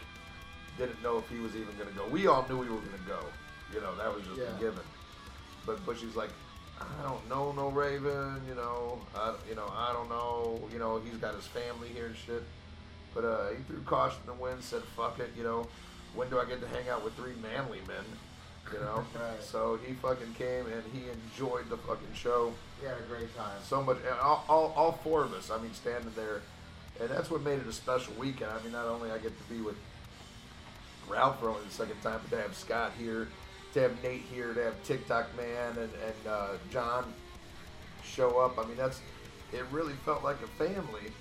didn't 0.77 1.01
know 1.03 1.17
if 1.17 1.27
he 1.29 1.39
was 1.39 1.55
even 1.55 1.75
going 1.77 1.89
to 1.89 1.95
go. 1.95 2.05
We 2.07 2.27
all 2.27 2.45
knew 2.47 2.57
we 2.57 2.69
were 2.69 2.77
going 2.79 2.91
to 3.03 3.07
go. 3.09 3.19
You 3.73 3.81
know, 3.81 3.95
that 3.97 4.13
was 4.13 4.23
just 4.25 4.37
Yeah. 4.39 4.55
a 4.55 4.59
given. 4.59 4.83
But 5.65 5.85
Bushy's 5.85 6.15
like, 6.15 6.29
I 6.79 7.03
don't 7.03 7.27
know, 7.27 7.51
no 7.51 7.69
Raven. 7.69 8.41
You 8.47 8.55
know, 8.55 8.99
I, 9.15 9.33
you 9.49 9.55
know, 9.55 9.67
I 9.75 9.91
don't 9.91 10.07
know. 10.07 10.61
You 10.71 10.79
know, 10.79 10.99
he's 10.99 11.17
got 11.17 11.35
his 11.35 11.47
family 11.47 11.89
here 11.89 12.05
and 12.05 12.15
shit. 12.15 12.43
But 13.13 13.25
uh, 13.25 13.49
he 13.49 13.63
threw 13.63 13.81
caution 13.81 14.21
to 14.21 14.27
the 14.27 14.33
wind, 14.35 14.63
said, 14.63 14.83
"Fuck 14.95 15.19
it." 15.19 15.31
You 15.35 15.43
know, 15.43 15.67
when 16.13 16.29
do 16.29 16.39
I 16.39 16.45
get 16.45 16.61
to 16.61 16.67
hang 16.67 16.87
out 16.87 17.03
with 17.03 17.15
three 17.15 17.33
manly 17.41 17.79
men? 17.87 18.05
You 18.73 18.79
know. 18.79 19.05
Right. 19.15 19.41
So 19.41 19.79
he 19.85 19.93
fucking 19.93 20.33
came 20.37 20.65
and 20.67 20.83
he 20.93 21.03
enjoyed 21.09 21.69
the 21.69 21.77
fucking 21.77 22.13
show 22.13 22.53
He 22.81 22.85
had 22.87 22.97
a 22.97 23.01
great 23.03 23.35
time. 23.35 23.57
so 23.63 23.81
much. 23.81 23.97
And 23.97 24.19
all, 24.19 24.43
all, 24.49 24.73
all 24.75 24.91
four 25.03 25.23
of 25.23 25.33
us. 25.33 25.49
I 25.49 25.57
mean, 25.61 25.73
standing 25.73 26.11
there, 26.15 26.41
and 26.99 27.09
that's 27.09 27.29
what 27.31 27.41
made 27.43 27.59
it 27.59 27.67
a 27.67 27.73
special 27.73 28.13
weekend. 28.15 28.51
I 28.51 28.61
mean, 28.63 28.73
not 28.73 28.85
only 28.85 29.11
I 29.11 29.17
get 29.19 29.37
to 29.37 29.53
be 29.53 29.61
with 29.61 29.75
Ralph 31.07 31.39
for 31.39 31.49
only 31.49 31.63
the 31.63 31.71
second 31.71 32.01
time, 32.01 32.19
but 32.29 32.35
to 32.35 32.41
have 32.41 32.55
Scott 32.55 32.91
here, 32.99 33.29
to 33.73 33.81
have 33.81 34.03
Nate 34.03 34.23
here, 34.33 34.53
to 34.53 34.63
have 34.63 34.83
TikTok 34.83 35.27
Man 35.37 35.71
and 35.77 35.89
and 36.05 36.27
uh, 36.29 36.47
John 36.71 37.13
show 38.03 38.39
up. 38.39 38.57
I 38.59 38.65
mean, 38.67 38.77
that's 38.77 38.99
it. 39.53 39.63
Really 39.71 39.93
felt 40.05 40.23
like 40.23 40.37
a 40.43 40.47
family, 40.63 41.11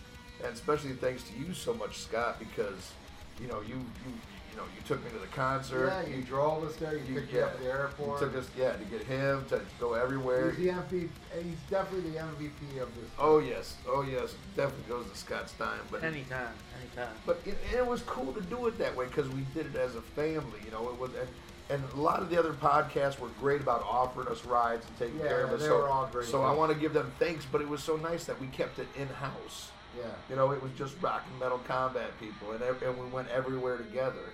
and 0.44 0.52
especially 0.52 0.92
thanks 0.94 1.22
to 1.24 1.38
you 1.38 1.54
so 1.54 1.72
much, 1.74 1.98
Scott, 1.98 2.38
because 2.40 2.92
you 3.40 3.46
know 3.46 3.60
you 3.60 3.74
you 3.76 4.12
you 4.56 4.62
know 4.62 4.68
you 4.74 4.82
took 4.86 5.04
me 5.04 5.10
to 5.10 5.18
the 5.18 5.26
concert. 5.26 5.88
Yeah, 5.88 6.16
you 6.16 6.22
drove 6.22 6.64
us 6.64 6.76
there. 6.76 6.96
You, 6.96 7.14
picked 7.14 7.32
me 7.32 7.40
up 7.40 7.52
at 7.52 7.60
the 7.60 7.66
airport. 7.66 8.20
You 8.20 8.26
took 8.26 8.36
us, 8.36 8.48
yeah, 8.56 8.72
to 8.72 8.84
get 8.84 9.02
him 9.02 9.44
to 9.50 9.60
go 9.78 9.92
everywhere. 9.94 10.52
He's 10.52 10.66
the 10.66 10.72
MVP. 10.72 11.08
He's 11.42 11.56
definitely 11.70 12.10
the 12.10 12.18
MVP 12.18 12.80
of 12.80 12.94
this. 12.94 13.10
Oh 13.18 13.38
yes, 13.38 13.76
oh 13.86 14.02
yes, 14.02 14.34
definitely 14.56 14.88
goes 14.88 15.10
to 15.10 15.16
Scott 15.16 15.50
Stein. 15.50 15.78
But 15.90 16.02
Anytime, 16.02 16.48
anytime. 16.80 17.14
but 17.26 17.40
it, 17.44 17.58
it 17.74 17.86
was 17.86 18.02
cool 18.02 18.32
to 18.32 18.40
do 18.42 18.66
it 18.66 18.78
that 18.78 18.96
way 18.96 19.06
because 19.06 19.28
we 19.28 19.42
did 19.54 19.66
it 19.66 19.76
as 19.76 19.94
a 19.94 20.02
family. 20.02 20.60
You 20.64 20.70
know, 20.70 20.88
it 20.88 20.98
was 20.98 21.10
and, 21.14 21.28
and 21.68 21.92
a 21.92 22.00
lot 22.00 22.20
of 22.22 22.30
the 22.30 22.38
other 22.38 22.52
podcasts 22.52 23.18
were 23.18 23.28
great 23.40 23.60
about 23.60 23.82
offering 23.82 24.28
us 24.28 24.44
rides 24.44 24.86
and 24.86 24.98
taking 24.98 25.18
Yeah, 25.18 25.28
care 25.28 25.44
of 25.44 25.52
us. 25.52 25.60
they 25.60 25.66
so, 25.66 25.76
were 25.78 25.88
all 25.88 26.08
great 26.10 26.28
So 26.28 26.42
I 26.42 26.52
want 26.54 26.72
to 26.72 26.78
give 26.78 26.92
them 26.94 27.12
thanks, 27.18 27.44
but 27.50 27.60
it 27.60 27.68
was 27.68 27.82
so 27.82 27.96
nice 27.96 28.24
that 28.24 28.40
we 28.40 28.46
kept 28.46 28.78
it 28.78 28.86
in 28.96 29.08
house. 29.08 29.70
Yeah. 29.98 30.04
You 30.30 30.36
know, 30.36 30.52
it 30.52 30.62
was 30.62 30.72
just 30.72 30.94
rock 31.02 31.24
and 31.30 31.40
metal 31.40 31.58
combat 31.66 32.10
people, 32.20 32.52
and 32.52 32.62
and 32.62 32.98
we 32.98 33.06
went 33.06 33.28
everywhere 33.28 33.76
together. 33.78 34.32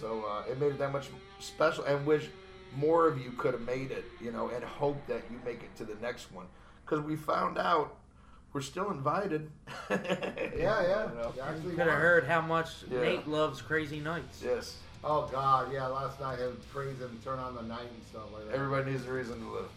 So 0.00 0.24
uh, 0.28 0.50
it 0.50 0.60
made 0.60 0.72
it 0.72 0.78
that 0.78 0.92
much 0.92 1.08
special, 1.38 1.84
and 1.84 2.04
wish 2.06 2.28
more 2.76 3.06
of 3.08 3.20
you 3.20 3.30
could 3.32 3.54
have 3.54 3.62
made 3.62 3.90
it. 3.90 4.04
You 4.20 4.32
know, 4.32 4.48
and 4.48 4.62
hope 4.64 5.04
that 5.06 5.22
you 5.30 5.38
make 5.44 5.62
it 5.62 5.74
to 5.76 5.84
the 5.84 5.96
next 6.02 6.32
one, 6.32 6.46
because 6.84 7.04
we 7.04 7.16
found 7.16 7.58
out 7.58 7.96
we're 8.52 8.60
still 8.62 8.90
invited. 8.90 9.50
Yeah, 9.90 10.82
yeah. 10.82 11.08
You 11.10 11.14
know? 11.14 11.32
You 11.62 11.70
Could 11.70 11.86
have 11.86 12.00
heard 12.00 12.24
how 12.24 12.40
much 12.40 12.68
Yeah. 12.90 13.02
Nate 13.02 13.28
loves 13.28 13.60
Crazy 13.60 14.00
Nights. 14.00 14.42
Yes. 14.42 14.78
Oh 15.04 15.28
God, 15.30 15.72
yeah. 15.72 15.86
Last 15.86 16.18
night 16.20 16.38
him 16.38 16.58
praising, 16.72 17.20
turn 17.22 17.38
on 17.38 17.54
the 17.54 17.62
night 17.62 17.82
and 17.82 18.06
stuff 18.10 18.22
like 18.32 18.46
that. 18.48 18.54
Everybody 18.54 18.92
needs 18.92 19.06
a 19.06 19.12
reason 19.12 19.38
to 19.40 19.48
live. 19.52 19.68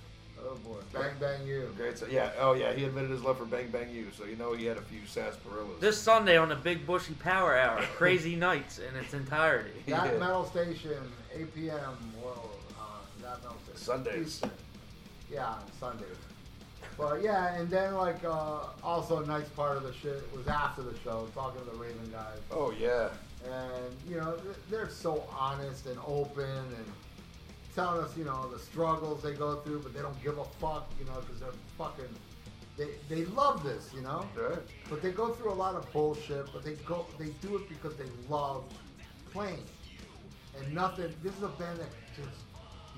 Oh 0.46 0.56
boy, 0.64 0.78
bang 0.94 1.12
bang 1.20 1.46
you. 1.46 1.74
Great. 1.78 1.98
So 1.98 2.06
yeah. 2.08 2.32
Oh 2.40 2.54
yeah. 2.54 2.74
He 2.74 2.86
admitted 2.86 3.10
his 3.12 3.22
love 3.22 3.38
for 3.38 3.46
Bang 3.46 3.70
Bang 3.70 3.90
You, 3.92 4.08
so 4.18 4.26
you 4.26 4.36
know 4.36 4.54
he 4.54 4.66
had 4.66 4.78
a 4.78 4.82
few 4.82 5.02
sarsaparillas. 5.02 5.80
This 5.80 5.98
Sunday 6.00 6.38
on 6.38 6.50
the 6.50 6.56
Big 6.56 6.86
Bushy 6.88 7.14
Power 7.16 7.58
Hour, 7.58 7.82
Crazy 7.96 8.36
Nights 8.36 8.80
in 8.80 8.96
its 8.96 9.14
entirety. 9.14 9.72
That 9.88 10.14
Yeah. 10.14 10.20
metal 10.20 10.46
station, 10.46 10.98
8 11.36 11.54
p.m. 11.56 11.78
Whoa, 12.22 12.32
uh, 12.80 12.84
that 13.22 13.42
metal 13.44 13.58
station. 13.66 13.78
Sundays. 13.82 14.42
Yeah, 15.32 15.46
on 15.48 15.62
Sundays. 15.80 16.08
But 16.98 17.22
yeah, 17.22 17.56
and 17.56 17.70
then 17.70 17.96
like 17.96 18.24
uh, 18.26 18.60
also 18.84 19.24
a 19.24 19.26
nice 19.26 19.48
part 19.50 19.78
of 19.78 19.84
the 19.84 19.94
shit 19.94 20.22
was 20.36 20.48
after 20.48 20.82
the 20.82 20.98
show, 21.04 21.28
talking 21.34 21.64
to 21.64 21.72
the 21.72 21.78
Raven 21.78 22.10
guys, 22.12 22.40
Oh 22.52 22.72
yeah. 22.78 23.10
and 23.46 23.96
you 24.10 24.18
know 24.18 24.36
they're 24.70 24.90
so 24.90 25.24
honest 25.38 25.86
and 25.86 25.98
open 26.06 26.44
and 26.50 26.86
telling 27.76 28.04
us 28.04 28.16
you 28.18 28.24
know 28.26 28.50
the 28.52 28.60
struggles 28.60 29.22
they 29.22 29.34
go 29.34 29.58
through, 29.58 29.80
but 29.80 29.94
they 29.94 30.02
don't 30.02 30.22
give 30.24 30.38
a 30.38 30.46
fuck, 30.60 30.90
you 31.00 31.06
know, 31.06 31.20
because 31.22 31.40
they're 31.40 31.50
fucking. 31.78 32.06
They, 32.78 32.88
they 33.14 33.26
love 33.26 33.62
this, 33.64 33.92
you 33.94 34.02
know. 34.02 34.26
Right. 34.38 34.58
But 34.90 35.02
they 35.02 35.12
go 35.12 35.34
through 35.34 35.52
a 35.52 35.54
lot 35.66 35.76
of 35.76 35.92
bullshit. 35.92 36.48
But 36.54 36.64
they 36.64 36.76
go, 36.76 37.06
they 37.18 37.28
do 37.46 37.58
it 37.58 37.68
because 37.68 37.98
they 37.98 38.06
love 38.30 38.64
playing, 39.34 39.64
and 40.58 40.74
nothing. 40.74 41.14
This 41.22 41.36
is 41.36 41.44
a 41.44 41.50
band 41.50 41.80
that 41.80 41.90
just 42.16 42.38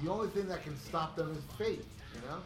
the 0.03 0.09
only 0.11 0.30
thing 0.30 0.47
that 0.49 0.63
can 0.63 0.78
stop 0.78 1.15
them 1.15 1.32
is 1.32 1.43
fate, 1.57 1.84
you 2.13 2.22
know, 2.30 2.38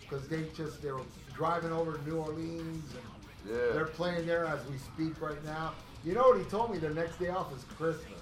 because 0.00 0.28
they 0.28 0.44
just 0.56 0.80
they're 0.82 0.96
driving 1.34 1.72
over 1.72 1.96
to 1.96 2.08
New 2.08 2.16
Orleans 2.18 2.94
and 2.94 3.54
Yeah. 3.54 3.72
they're 3.72 3.84
playing 3.86 4.26
there 4.26 4.44
as 4.46 4.60
we 4.66 4.78
speak 4.78 5.20
right 5.20 5.42
now. 5.44 5.72
You 6.04 6.14
know 6.14 6.22
what 6.28 6.38
he 6.38 6.44
told 6.44 6.70
me? 6.70 6.78
Their 6.78 6.90
next 6.94 7.18
day 7.18 7.28
off 7.28 7.54
is 7.54 7.64
Christmas. 7.76 8.18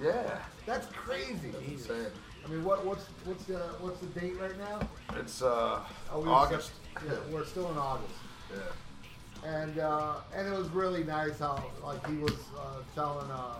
Yeah. 0.00 0.38
That's 0.66 0.86
crazy. 0.88 1.52
Insane. 1.66 2.06
I 2.44 2.48
mean, 2.48 2.64
what 2.64 2.84
what's 2.84 3.04
what's 3.24 3.44
the 3.44 3.58
what's 3.80 4.00
the 4.00 4.06
date 4.20 4.34
right 4.40 4.56
now? 4.58 4.80
It's 5.16 5.42
uh 5.42 5.80
Oh, 6.12 6.20
we- 6.20 6.28
August. 6.28 6.72
Yeah, 7.06 7.12
we're 7.30 7.44
still 7.44 7.70
in 7.72 7.78
August. 7.78 8.14
Yeah. 8.50 9.50
and 9.50 9.78
uh, 9.78 10.14
and 10.34 10.46
it 10.46 10.56
was 10.56 10.68
really 10.68 11.04
nice 11.04 11.38
how 11.38 11.64
like 11.82 12.06
he 12.06 12.16
was 12.18 12.32
uh, 12.58 12.76
telling 12.94 13.30
uh, 13.30 13.54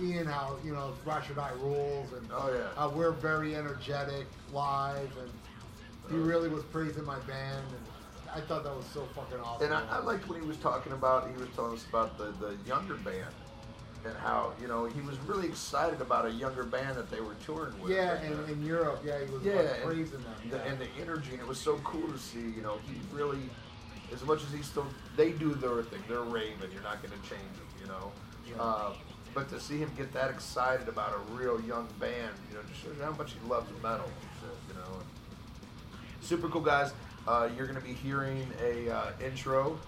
Ian 0.00 0.26
how 0.26 0.56
you 0.64 0.72
know 0.72 0.92
or 1.06 1.20
Die 1.34 1.52
rules 1.60 2.12
and 2.12 2.28
Oh, 2.32 2.52
yeah. 2.52 2.68
how 2.76 2.90
we're 2.90 3.12
very 3.12 3.54
energetic 3.56 4.26
live 4.52 5.10
and 5.20 5.30
he 6.10 6.16
really 6.16 6.48
was 6.48 6.64
praising 6.64 7.04
my 7.04 7.18
band 7.20 7.64
and 7.68 7.86
I 8.34 8.40
thought 8.42 8.62
that 8.64 8.74
was 8.76 8.84
so 8.92 9.06
fucking 9.14 9.40
awesome. 9.40 9.64
And 9.66 9.74
I, 9.74 9.96
I 9.96 9.98
liked 10.00 10.28
when 10.28 10.40
he 10.40 10.46
was 10.46 10.58
talking 10.58 10.92
about, 10.92 11.28
he 11.34 11.36
was 11.40 11.48
telling 11.56 11.72
us 11.74 11.86
about 11.88 12.18
the, 12.18 12.26
the 12.44 12.56
younger 12.66 12.94
band 12.96 13.24
and 14.08 14.16
how, 14.18 14.52
you 14.60 14.66
know, 14.66 14.86
he 14.86 15.00
was 15.02 15.18
really 15.20 15.46
excited 15.46 16.00
about 16.00 16.26
a 16.26 16.30
younger 16.30 16.64
band 16.64 16.96
that 16.96 17.10
they 17.10 17.20
were 17.20 17.34
touring 17.44 17.78
with. 17.80 17.92
yeah, 17.92 18.14
And, 18.14 18.34
uh, 18.40 18.52
in, 18.52 18.64
Europe, 18.64 19.02
yeah, 19.04 19.18
he 19.24 19.32
was 19.32 19.42
yeah, 19.42 19.54
like, 19.54 19.70
and, 19.74 19.82
praising 19.84 20.22
them. 20.22 20.34
the, 20.50 20.56
yeah. 20.56 20.62
and 20.64 20.78
the 20.78 20.88
energy, 21.00 21.32
and 21.32 21.40
it 21.40 21.46
was 21.46 21.58
so 21.58 21.76
cool 21.84 22.08
to 22.08 22.18
see, 22.18 22.40
you 22.40 22.62
know, 22.62 22.78
he 22.86 22.98
really, 23.12 23.50
as 24.12 24.24
much 24.24 24.42
as 24.42 24.52
he 24.52 24.62
still, 24.62 24.86
they 25.16 25.32
do 25.32 25.54
their 25.54 25.82
thing, 25.82 26.02
they're 26.08 26.20
Raven, 26.22 26.70
you're 26.72 26.82
not 26.82 27.02
going 27.02 27.12
to 27.12 27.28
change 27.28 27.52
them, 27.54 27.68
you 27.80 27.86
know. 27.86 28.12
Yeah. 28.48 28.62
Uh, 28.62 28.92
but 29.34 29.48
to 29.50 29.60
see 29.60 29.78
him 29.78 29.90
get 29.96 30.12
that 30.14 30.30
excited 30.30 30.88
about 30.88 31.14
a 31.14 31.32
real 31.34 31.60
young 31.60 31.86
band, 32.00 32.34
you 32.48 32.56
know, 32.56 32.62
just 32.68 32.82
shows 32.82 32.96
you 32.96 33.04
how 33.04 33.12
much 33.12 33.32
he 33.32 33.48
loves 33.48 33.70
metal 33.82 34.10
you 34.68 34.74
know. 34.74 34.98
Super 36.20 36.48
cool 36.48 36.62
guys. 36.62 36.92
Uh, 37.26 37.48
you're 37.56 37.66
going 37.66 37.78
to 37.78 37.84
be 37.84 37.92
hearing 37.92 38.46
a 38.62 38.90
uh, 38.90 39.12
intro. 39.24 39.78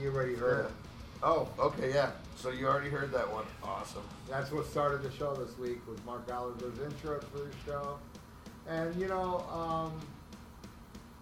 you 0.00 0.08
already 0.10 0.34
heard 0.34 0.66
it. 0.66 0.72
Oh, 1.22 1.48
okay, 1.58 1.92
yeah. 1.92 2.10
So 2.36 2.50
you 2.50 2.66
already 2.66 2.88
heard 2.88 3.12
that 3.12 3.30
one. 3.30 3.44
Awesome. 3.62 4.02
That's 4.28 4.50
what 4.50 4.66
started 4.66 5.02
the 5.02 5.10
show 5.12 5.34
this 5.34 5.56
week 5.58 5.86
was 5.86 6.02
Mark 6.06 6.26
Gallagher's 6.26 6.78
intro 6.78 7.20
for 7.20 7.38
the 7.38 7.50
show. 7.66 7.98
And 8.66 8.94
you 8.96 9.08
know, 9.08 9.44
um, 9.50 10.00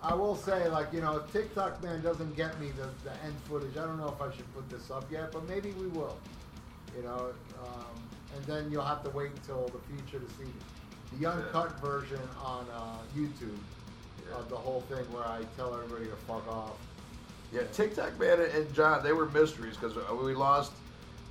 I 0.03 0.15
will 0.15 0.37
say, 0.37 0.69
like, 0.69 0.93
you 0.93 1.01
know, 1.01 1.25
TikTok 1.33 1.83
man 1.83 2.01
doesn't 2.03 2.37
get 2.37 2.61
me 2.61 2.71
the, 2.71 2.89
the 3.03 3.13
end 3.25 3.35
footage. 3.49 3.77
I 3.77 3.87
don't 3.87 3.99
know 3.99 4.09
if 4.09 4.23
I 4.23 4.35
should 4.35 4.53
put 4.55 4.69
this 4.71 4.91
up 4.91 5.11
yet, 5.11 5.33
but 5.33 5.49
maybe 5.49 5.73
we 5.73 5.89
will. 5.89 6.17
You 6.97 7.03
know, 7.03 7.33
um, 7.65 8.03
and 8.37 8.45
then 8.45 8.71
you'll 8.71 8.85
have 8.85 9.03
to 9.03 9.11
wait 9.11 9.31
until 9.35 9.67
the 9.69 9.81
future 9.95 10.25
to 10.25 10.33
see 10.35 10.51
the 11.19 11.27
uncut 11.27 11.81
version 11.81 12.21
on 12.45 12.67
uh, 12.73 12.99
YouTube 13.17 13.59
of 14.37 14.49
the 14.49 14.57
whole 14.57 14.83
thing 14.83 15.05
where 15.13 15.25
I 15.25 15.41
tell 15.57 15.75
everybody 15.75 16.07
to 16.07 16.17
fuck 16.27 16.47
off. 16.49 16.77
Yeah, 17.53 17.63
TikTok 17.73 18.19
man 18.21 18.41
and 18.41 18.73
John, 18.75 19.03
they 19.03 19.13
were 19.13 19.27
mysteries 19.31 19.77
because 19.77 19.97
we 20.23 20.35
lost, 20.35 20.73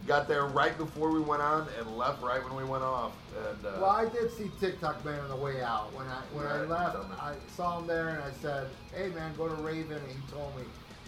got 0.07 0.27
there 0.27 0.45
right 0.45 0.75
before 0.77 1.11
we 1.11 1.19
went 1.19 1.41
on 1.41 1.67
and 1.77 1.97
left 1.97 2.23
right 2.23 2.43
when 2.43 2.55
we 2.55 2.63
went 2.63 2.83
off. 2.83 3.11
And 3.49 3.65
uh, 3.65 3.71
Well, 3.81 3.89
I 3.91 4.05
did 4.09 4.31
see 4.31 4.49
TikTok 4.59 5.03
man 5.05 5.19
on 5.19 5.29
the 5.29 5.35
way 5.35 5.61
out. 5.61 5.93
When 5.93 6.07
I 6.07 6.21
when 6.33 6.47
I 6.47 6.61
left. 6.63 6.97
I 7.21 7.35
saw 7.55 7.79
him 7.79 7.87
there 7.87 8.09
and 8.09 8.23
I 8.23 8.31
said, 8.41 8.67
"Hey 8.95 9.09
man, 9.09 9.35
go 9.37 9.47
to 9.47 9.55
Raven." 9.61 9.97
And 9.97 10.07
he 10.07 10.17
told 10.31 10.55
me 10.57 10.63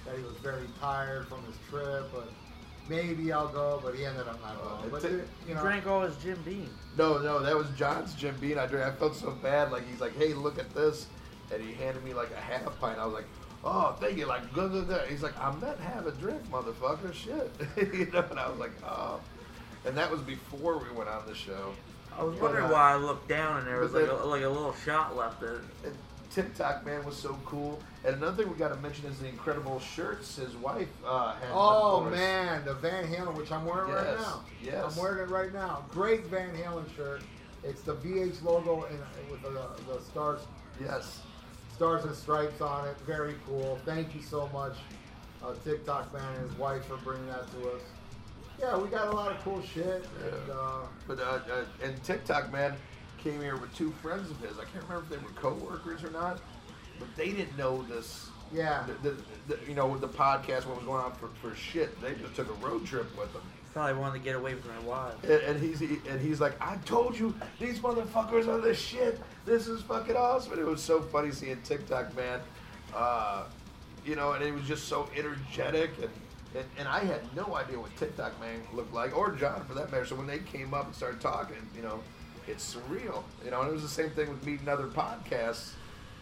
that 0.06 0.16
he 0.16 0.22
was 0.24 0.36
very 0.38 0.68
tired 0.80 1.28
from 1.28 1.44
his 1.46 1.56
trip, 1.70 2.08
but 2.14 2.30
maybe 2.88 3.32
I'll 3.32 3.48
go. 3.48 3.80
But 3.84 3.96
he 3.96 4.06
ended 4.06 4.28
up 4.28 4.40
not 4.44 4.58
Uh, 4.62 4.78
going. 4.78 4.90
But 4.92 5.02
Tik- 5.02 5.12
you 5.12 5.24
You 5.48 5.56
know, 5.56 5.62
drank 5.62 5.88
all 5.88 6.02
his 6.02 6.16
Jim 6.18 6.40
Beam. 6.46 6.70
no, 6.98 7.18
no, 7.18 7.40
that 7.42 7.56
was 7.56 7.68
John's 7.76 8.14
Jim 8.14 8.36
Beam. 8.40 8.60
I 8.60 8.68
drank. 8.68 8.94
I 8.94 8.96
felt 8.96 9.16
so 9.16 9.32
bad. 9.32 9.72
Like 9.72 9.88
he's 9.90 10.02
like, 10.02 10.16
hey, 10.18 10.34
look 10.36 10.60
at 10.60 10.70
this, 10.76 11.08
and 11.52 11.64
he 11.64 11.74
handed 11.74 12.04
me 12.04 12.14
like 12.14 12.30
a 12.32 12.40
half 12.40 12.80
pint. 12.80 13.00
I 13.00 13.06
was 13.06 13.14
like, 13.16 13.26
oh, 13.64 13.96
thank 14.00 14.18
you. 14.18 14.26
Like, 14.26 14.54
good, 14.54 14.72
good, 14.72 14.88
good. 14.88 15.08
He's 15.10 15.24
like, 15.24 15.38
I'm 15.40 15.60
not 15.60 15.80
have 15.80 16.08
a 16.08 16.12
drink, 16.12 16.42
motherfucker. 16.52 17.14
Shit, 17.14 17.52
you 17.94 18.06
know. 18.12 18.26
And 18.30 18.40
I 18.40 18.50
was 18.50 18.60
like, 18.60 18.72
oh. 18.86 19.20
And 19.86 19.96
that 19.98 20.12
was 20.12 20.22
before 20.22 20.78
we 20.78 20.90
went 20.96 21.10
on 21.10 21.26
the 21.28 21.36
show. 21.36 21.74
I 22.18 22.24
was 22.24 22.36
But, 22.36 22.44
wondering 22.44 22.66
uh, 22.66 22.72
why 22.74 22.92
I 22.92 22.96
looked 22.96 23.30
down 23.30 23.60
and 23.60 23.68
there 23.68 23.80
was 23.80 23.92
but 23.94 24.02
like 24.04 24.12
a, 24.12 24.26
like 24.26 24.44
a 24.44 24.50
little 24.50 24.74
shot 24.84 25.16
left 25.16 25.42
in. 25.42 25.62
And 25.86 25.96
TikTok 26.32 26.86
man 26.86 27.06
was 27.06 27.16
so 27.16 27.38
cool. 27.46 27.80
And 28.06 28.16
another 28.16 28.44
thing 28.44 28.52
we 28.52 28.58
got 28.58 28.74
to 28.74 28.80
mention 28.82 29.06
is 29.06 29.20
the 29.20 29.28
incredible 29.28 29.80
shirts 29.80 30.36
his 30.36 30.56
wife 30.58 30.90
uh, 31.06 31.34
had. 31.36 31.50
Oh 31.54 32.02
done 32.02 32.10
for 32.10 32.14
us. 32.16 32.20
man, 32.20 32.66
the 32.66 32.74
Van 32.76 33.06
Halen, 33.08 33.36
which 33.36 33.52
I'm 33.52 33.66
wearing 33.66 33.92
right 33.92 34.18
now. 34.20 34.44
yes. 34.62 34.84
I'm 34.98 35.02
wearing 35.02 35.24
it 35.24 35.32
right 35.32 35.54
now. 35.54 35.86
Great 35.92 36.26
Van 36.26 36.54
Halen 36.56 36.94
shirt. 36.96 37.22
It's 37.64 37.82
the 37.82 37.96
VH 37.96 38.44
logo 38.44 38.86
and 38.86 39.00
with 39.32 39.42
the, 39.42 39.50
the 39.94 40.02
stars, 40.02 40.42
Yes. 40.82 41.22
Stars 41.80 42.04
and 42.04 42.14
stripes 42.14 42.60
on 42.60 42.86
it. 42.90 42.98
Very 43.08 43.36
cool. 43.48 43.80
Thank 43.86 44.14
you 44.14 44.22
so 44.22 44.50
much, 44.52 44.76
uh, 45.42 45.54
TikTok 45.64 46.12
man 46.12 46.36
and 46.36 46.50
his 46.50 46.60
wife 46.60 46.84
for 46.84 46.98
bringing 46.98 47.26
that 47.28 47.50
to 47.52 47.70
us. 47.70 47.82
Yeah, 48.60 48.78
we 48.78 48.90
got 48.90 49.08
a 49.08 49.12
lot 49.12 49.32
of 49.32 49.42
cool 49.46 49.62
shit. 49.62 50.06
And, 50.22 50.52
uh, 50.52 50.80
But 51.08 51.22
uh, 51.22 51.40
uh, 51.50 51.64
and 51.82 52.04
TikTok 52.04 52.52
man 52.52 52.76
came 53.18 53.40
here 53.40 53.56
with 53.56 53.74
two 53.74 53.92
friends 54.02 54.30
of 54.30 54.38
his. 54.42 54.60
I 54.60 54.66
can't 54.66 54.84
remember 54.90 55.06
if 55.06 55.10
they 55.10 55.26
were 55.26 55.32
coworkers 55.40 56.04
or 56.04 56.12
not, 56.12 56.42
but 57.00 57.08
they 57.16 57.32
didn't 57.32 57.58
know 57.58 57.82
this. 57.84 58.28
Yeah. 58.54 58.86
The, 59.02 59.12
the, 59.12 59.18
the, 59.48 59.60
you 59.66 59.74
know, 59.74 59.98
the 59.98 60.10
podcast, 60.10 60.66
what 60.66 60.76
was 60.76 60.86
going 60.86 61.02
on 61.02 61.14
for, 61.14 61.30
for 61.42 61.56
shit. 61.56 62.02
They 62.02 62.14
just 62.16 62.36
took 62.36 62.50
a 62.50 62.66
road 62.66 62.86
trip 62.86 63.18
with 63.18 63.32
them. 63.32 63.44
Probably 63.74 64.00
wanted 64.00 64.20
to 64.20 64.24
get 64.24 64.36
away 64.36 64.56
from 64.56 64.72
their 64.72 64.82
wives. 64.82 65.24
And, 65.24 65.32
and 65.32 65.62
he's 65.62 65.80
he, 65.80 66.00
and 66.10 66.20
he's 66.20 66.42
like, 66.42 66.60
I 66.60 66.78
told 66.86 67.18
you 67.18 67.36
these 67.60 67.80
motherfuckers 67.80 68.48
are 68.48 68.60
the 68.60 68.74
shit. 68.74 69.20
This 69.46 69.68
is 69.68 69.82
fucking 69.84 70.16
awesome. 70.16 70.54
And 70.54 70.62
it 70.62 70.66
was 70.66 70.82
so 70.82 71.02
funny 71.02 71.32
seeing 71.32 71.62
TikTok 71.62 72.16
man, 72.16 72.40
uh, 72.96 73.44
you 74.06 74.16
know, 74.16 74.32
and 74.32 74.44
it 74.44 74.54
was 74.54 74.64
just 74.68 74.88
so 74.88 75.10
energetic 75.16 75.92
and. 76.02 76.10
And, 76.56 76.66
and 76.80 76.88
I 76.88 77.02
had 77.02 77.22
no 77.36 77.56
idea 77.56 77.80
what 77.80 77.96
TikTok 77.96 78.40
man 78.42 78.62
looked 78.74 78.92
like, 78.92 79.16
or 79.16 79.30
John 79.34 79.64
for 79.66 79.76
that 79.76 79.92
matter. 79.92 80.04
So 80.04 80.16
when 80.16 80.26
they 80.26 80.40
came 80.40 80.74
up 80.74 80.88
and 80.88 80.96
started 80.96 81.22
talking, 81.22 81.58
you 81.76 81.84
know, 81.84 82.00
it's 82.48 82.76
surreal. 82.76 83.22
You 83.46 83.52
know, 83.52 83.62
and 83.62 83.70
it 83.70 83.74
was 83.74 83.84
the 83.84 83.88
same 83.88 84.10
thing 84.10 84.30
with 84.30 84.44
meeting 84.44 84.68
other 84.68 84.88
podcasts, 84.88 85.74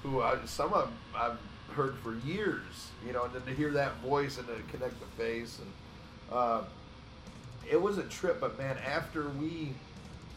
who 0.04 0.22
I, 0.22 0.36
some 0.44 0.74
of 0.74 0.88
'em 0.88 0.94
I've 1.16 1.38
heard 1.74 1.96
for 2.00 2.14
years. 2.28 2.90
You 3.06 3.14
know, 3.14 3.24
and 3.24 3.34
then 3.36 3.44
to 3.44 3.54
hear 3.54 3.72
that 3.72 3.96
voice 4.02 4.38
and 4.38 4.46
to 4.48 4.56
connect 4.70 5.00
the 5.00 5.06
face 5.16 5.60
and. 5.60 5.72
Uh, 6.30 6.64
it 7.70 7.82
was 7.82 7.98
a 7.98 8.04
trip, 8.04 8.40
but 8.40 8.58
man, 8.58 8.78
after 8.86 9.30
we 9.30 9.74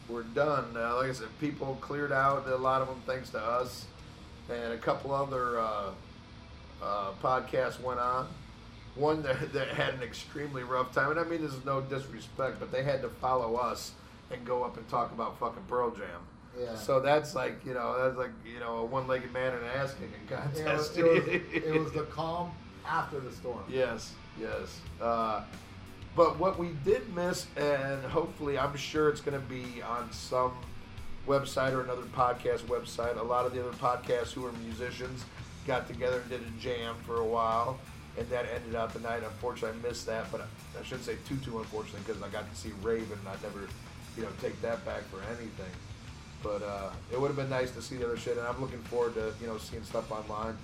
were 0.09 0.23
done, 0.23 0.65
uh, 0.75 0.95
like 0.97 1.09
I 1.09 1.13
said, 1.13 1.27
people 1.39 1.77
cleared 1.81 2.11
out. 2.11 2.47
A 2.47 2.55
lot 2.55 2.81
of 2.81 2.87
them 2.87 3.01
thanks 3.05 3.29
to 3.31 3.39
us, 3.39 3.85
and 4.49 4.73
a 4.73 4.77
couple 4.77 5.13
other 5.13 5.59
uh, 5.59 5.91
uh, 6.81 7.11
podcasts 7.23 7.79
went 7.81 7.99
on. 7.99 8.27
One 8.95 9.23
that, 9.23 9.53
that 9.53 9.69
had 9.69 9.93
an 9.93 10.03
extremely 10.03 10.63
rough 10.63 10.93
time, 10.93 11.11
and 11.11 11.19
I 11.19 11.23
mean 11.23 11.41
this 11.41 11.53
is 11.53 11.63
no 11.63 11.81
disrespect, 11.81 12.59
but 12.59 12.71
they 12.71 12.83
had 12.83 13.01
to 13.03 13.09
follow 13.09 13.55
us 13.55 13.93
and 14.29 14.45
go 14.45 14.63
up 14.63 14.77
and 14.77 14.87
talk 14.89 15.11
about 15.11 15.39
fucking 15.39 15.63
Pearl 15.67 15.91
Jam. 15.91 16.21
Yeah. 16.59 16.75
So 16.75 16.99
that's 16.99 17.33
like 17.33 17.65
you 17.65 17.73
know 17.73 18.03
that's 18.03 18.17
like 18.17 18.31
you 18.45 18.59
know 18.59 18.79
a 18.79 18.85
one-legged 18.85 19.31
man 19.31 19.53
in 19.53 19.59
an 19.59 19.69
ass 19.75 19.93
kicking 19.93 20.13
it, 20.27 20.29
was, 20.29 20.89
contest. 20.89 20.97
it, 20.97 21.03
was, 21.05 21.23
it 21.53 21.79
was 21.79 21.91
the 21.93 22.03
calm 22.03 22.51
after 22.85 23.21
the 23.21 23.31
storm. 23.31 23.63
Yes, 23.69 24.11
yes. 24.37 24.81
Uh, 25.01 25.43
but 26.15 26.37
what 26.37 26.59
we 26.59 26.69
did 26.83 27.13
miss, 27.15 27.47
and 27.55 28.03
hopefully, 28.03 28.57
I'm 28.57 28.75
sure 28.75 29.09
it's 29.09 29.21
going 29.21 29.39
to 29.39 29.47
be 29.47 29.81
on 29.81 30.11
some 30.11 30.53
website 31.27 31.71
or 31.71 31.81
another 31.81 32.01
podcast 32.03 32.61
website. 32.61 33.17
A 33.17 33.23
lot 33.23 33.45
of 33.45 33.53
the 33.53 33.65
other 33.65 33.77
podcasts 33.77 34.33
who 34.33 34.45
are 34.45 34.51
musicians 34.63 35.23
got 35.65 35.87
together 35.87 36.19
and 36.19 36.29
did 36.29 36.41
a 36.41 36.61
jam 36.61 36.95
for 37.05 37.17
a 37.17 37.25
while, 37.25 37.79
and 38.17 38.27
that 38.29 38.45
ended 38.53 38.75
out 38.75 38.93
the 38.93 38.99
night. 38.99 39.23
Unfortunately, 39.23 39.79
I 39.79 39.87
missed 39.87 40.05
that, 40.07 40.29
but 40.31 40.41
I 40.41 40.83
shouldn't 40.83 41.05
say 41.05 41.15
too 41.27 41.37
too 41.37 41.59
unfortunately 41.59 42.01
because 42.05 42.21
I 42.21 42.29
got 42.29 42.49
to 42.51 42.59
see 42.59 42.71
Raven, 42.81 43.17
and 43.17 43.27
I 43.27 43.35
never, 43.43 43.67
you 44.17 44.23
know, 44.23 44.29
take 44.41 44.59
that 44.61 44.83
back 44.85 45.03
for 45.03 45.21
anything. 45.29 45.71
But 46.43 46.63
uh, 46.63 46.89
it 47.11 47.21
would 47.21 47.27
have 47.27 47.37
been 47.37 47.49
nice 47.49 47.71
to 47.71 47.81
see 47.81 47.95
the 47.95 48.05
other 48.05 48.17
shit, 48.17 48.37
and 48.37 48.45
I'm 48.45 48.59
looking 48.59 48.81
forward 48.83 49.13
to 49.13 49.33
you 49.39 49.47
know 49.47 49.57
seeing 49.57 49.83
stuff 49.83 50.11
online. 50.11 50.57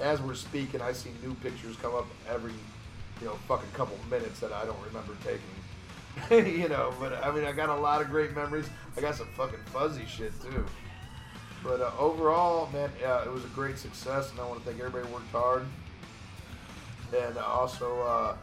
As 0.00 0.20
we're 0.20 0.34
speaking, 0.34 0.80
I 0.80 0.92
see 0.92 1.10
new 1.22 1.34
pictures 1.34 1.76
come 1.76 1.94
up 1.94 2.06
every 2.28 2.52
you 3.24 3.30
know 3.30 3.36
fucking 3.48 3.70
couple 3.72 3.96
minutes 4.10 4.38
that 4.40 4.52
I 4.52 4.66
don't 4.66 4.76
remember 4.86 5.16
taking. 5.24 6.52
you 6.60 6.68
know, 6.68 6.92
but 7.00 7.14
I 7.24 7.32
mean, 7.34 7.44
I 7.44 7.52
got 7.52 7.70
a 7.70 7.74
lot 7.74 8.02
of 8.02 8.10
great 8.10 8.34
memories. 8.36 8.66
I 8.96 9.00
got 9.00 9.14
some 9.14 9.28
fucking 9.28 9.60
fuzzy 9.72 10.04
shit 10.06 10.32
too. 10.42 10.64
But 11.62 11.80
uh, 11.80 11.90
overall, 11.98 12.68
man, 12.70 12.90
uh, 13.04 13.22
it 13.24 13.32
was 13.32 13.42
a 13.46 13.48
great 13.48 13.78
success, 13.78 14.30
and 14.30 14.38
I 14.38 14.46
want 14.46 14.60
to 14.62 14.66
thank 14.66 14.78
everybody 14.78 15.08
who 15.08 15.14
worked 15.14 15.30
hard, 15.32 15.64
and 17.16 17.38
also 17.38 18.02
uh, 18.02 18.36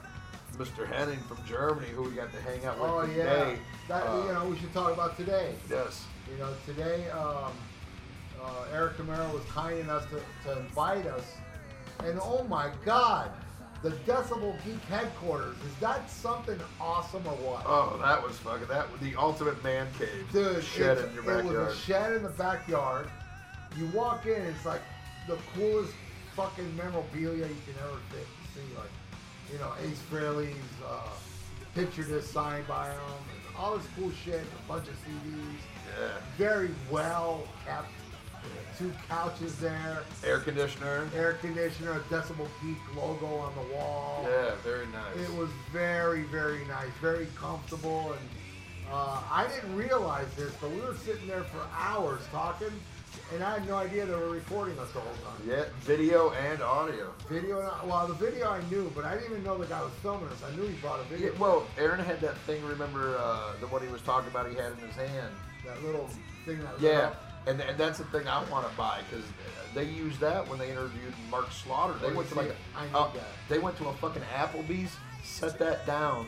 Mr. 0.57 0.87
Henning 0.91 1.19
from 1.19 1.37
Germany, 1.45 1.87
who 1.89 2.01
we 2.01 2.11
got 2.11 2.33
to 2.33 2.41
hang 2.41 2.65
out 2.65 2.79
with 2.81 2.89
Oh 2.89 3.01
yeah, 3.03 3.23
today. 3.45 3.59
that, 3.87 4.03
Uh, 4.07 4.23
you 4.25 4.33
know 4.33 4.45
we 4.49 4.57
should 4.57 4.73
talk 4.73 4.91
about 4.91 5.15
today. 5.15 5.53
Yes. 5.69 6.05
You 6.31 6.39
know 6.39 6.49
today, 6.65 7.07
um, 7.11 7.51
uh, 8.43 8.65
Eric 8.73 8.97
Camaro 8.97 9.31
was 9.31 9.43
kind 9.45 9.77
enough 9.77 10.09
to, 10.09 10.19
to 10.49 10.57
invite 10.59 11.05
us, 11.05 11.25
and 12.03 12.19
oh 12.21 12.43
my 12.49 12.71
God, 12.83 13.29
the 13.83 13.89
Decibel 13.89 14.55
Geek 14.63 14.81
headquarters 14.89 15.55
is 15.65 15.75
that 15.79 16.09
something 16.09 16.59
awesome 16.79 17.25
or 17.25 17.35
what? 17.37 17.63
Oh, 17.65 17.99
that 18.03 18.21
was 18.21 18.37
fucking 18.37 18.67
that 18.67 18.91
was 18.91 19.01
the 19.01 19.15
ultimate 19.15 19.63
man 19.63 19.87
cave. 19.97 20.27
Dude, 20.31 20.63
shed 20.63 20.97
in 20.99 21.13
your 21.13 21.23
it 21.23 21.43
backyard. 21.43 21.67
was 21.67 21.73
a 21.73 21.77
shed 21.77 22.13
in 22.13 22.23
the 22.23 22.29
backyard. 22.29 23.09
You 23.77 23.87
walk 23.87 24.25
in, 24.25 24.41
it's 24.41 24.65
like 24.65 24.81
the 25.27 25.37
coolest 25.55 25.93
fucking 26.35 26.75
memorabilia 26.77 27.47
you 27.47 27.55
can 27.65 27.75
ever 27.83 27.97
see. 28.53 28.61
Like, 28.77 28.89
you 29.51 29.57
know, 29.59 29.71
Ace 29.83 30.01
Frehley's 30.11 30.55
uh, 30.87 31.09
picture 31.73 32.03
disc 32.03 32.31
signed 32.31 32.67
by 32.67 32.89
him, 32.89 32.99
and 33.47 33.55
all 33.57 33.77
this 33.77 33.87
cool 33.97 34.11
shit, 34.11 34.41
a 34.41 34.67
bunch 34.67 34.87
of 34.87 34.95
CDs. 34.95 35.99
Yeah. 35.99 36.07
Very 36.37 36.69
well 36.89 37.47
kept. 37.65 37.87
Two 38.81 38.91
couches 39.07 39.55
there, 39.57 39.99
Air 40.25 40.39
conditioner. 40.39 41.07
air 41.15 41.33
conditioner, 41.33 41.91
a 41.91 41.99
Decibel 42.11 42.47
Geek 42.63 42.77
logo 42.97 43.27
on 43.27 43.53
the 43.53 43.75
wall. 43.75 44.25
Yeah, 44.27 44.55
very 44.63 44.87
nice. 44.87 45.15
It 45.29 45.31
was 45.37 45.49
very, 45.71 46.23
very 46.23 46.65
nice, 46.65 46.89
very 46.99 47.27
comfortable, 47.35 48.13
and 48.13 48.29
uh, 48.91 49.21
I 49.31 49.47
didn't 49.53 49.75
realize 49.75 50.25
this, 50.35 50.51
but 50.59 50.71
we 50.71 50.79
were 50.81 50.95
sitting 50.95 51.27
there 51.27 51.43
for 51.43 51.59
hours 51.77 52.21
talking, 52.31 52.71
and 53.31 53.43
I 53.43 53.59
had 53.59 53.67
no 53.67 53.75
idea 53.75 54.07
they 54.07 54.15
were 54.15 54.29
recording 54.29 54.79
us 54.79 54.89
the 54.93 54.99
whole 55.01 55.13
time. 55.13 55.47
Yeah, 55.47 55.65
video 55.81 56.31
and 56.31 56.63
audio. 56.63 57.11
Video, 57.29 57.59
and, 57.59 57.87
well, 57.87 58.07
the 58.07 58.15
video 58.15 58.49
I 58.49 58.63
knew, 58.71 58.91
but 58.95 59.05
I 59.05 59.13
didn't 59.13 59.29
even 59.29 59.43
know 59.43 59.59
the 59.59 59.67
guy 59.67 59.81
was 59.83 59.91
filming 60.01 60.27
us. 60.29 60.41
I 60.43 60.55
knew 60.55 60.65
he 60.67 60.73
brought 60.81 61.01
a 61.01 61.03
Yeah, 61.11 61.17
video. 61.29 61.33
well, 61.37 61.67
Aaron 61.77 61.99
had 62.03 62.19
that 62.21 62.35
thing. 62.47 62.65
Remember 62.65 63.15
uh, 63.19 63.53
the 63.59 63.67
what 63.67 63.83
he 63.83 63.89
was 63.89 64.01
talking 64.01 64.31
about? 64.31 64.49
He 64.49 64.55
had 64.55 64.71
in 64.71 64.79
his 64.87 64.95
hand. 64.95 65.29
that 65.67 65.83
little 65.83 66.09
thing 66.47 66.57
that 66.61 66.73
was 66.73 66.81
Yeah, 66.81 67.11
and, 67.47 67.59
and 67.61 67.77
that's 67.77 67.97
the 67.97 68.03
thing 68.05 68.27
I 68.27 68.43
want 68.49 68.69
to 68.69 68.75
buy 68.77 68.99
because 69.09 69.25
they 69.73 69.83
used 69.85 70.19
that 70.19 70.47
when 70.47 70.59
they 70.59 70.69
interviewed 70.69 71.13
Mark 71.29 71.51
Slaughter. 71.51 71.93
They 71.99 72.07
Oh, 72.13 72.15
went 72.17 72.29
to 72.29 72.35
like 72.35 72.51
a, 72.93 72.97
uh, 72.97 73.09
they 73.49 73.59
went 73.59 73.77
to 73.77 73.87
a 73.87 73.93
fucking 73.93 74.21
Applebee's, 74.35 74.91
set 75.23 75.57
that 75.59 75.85
down, 75.85 76.27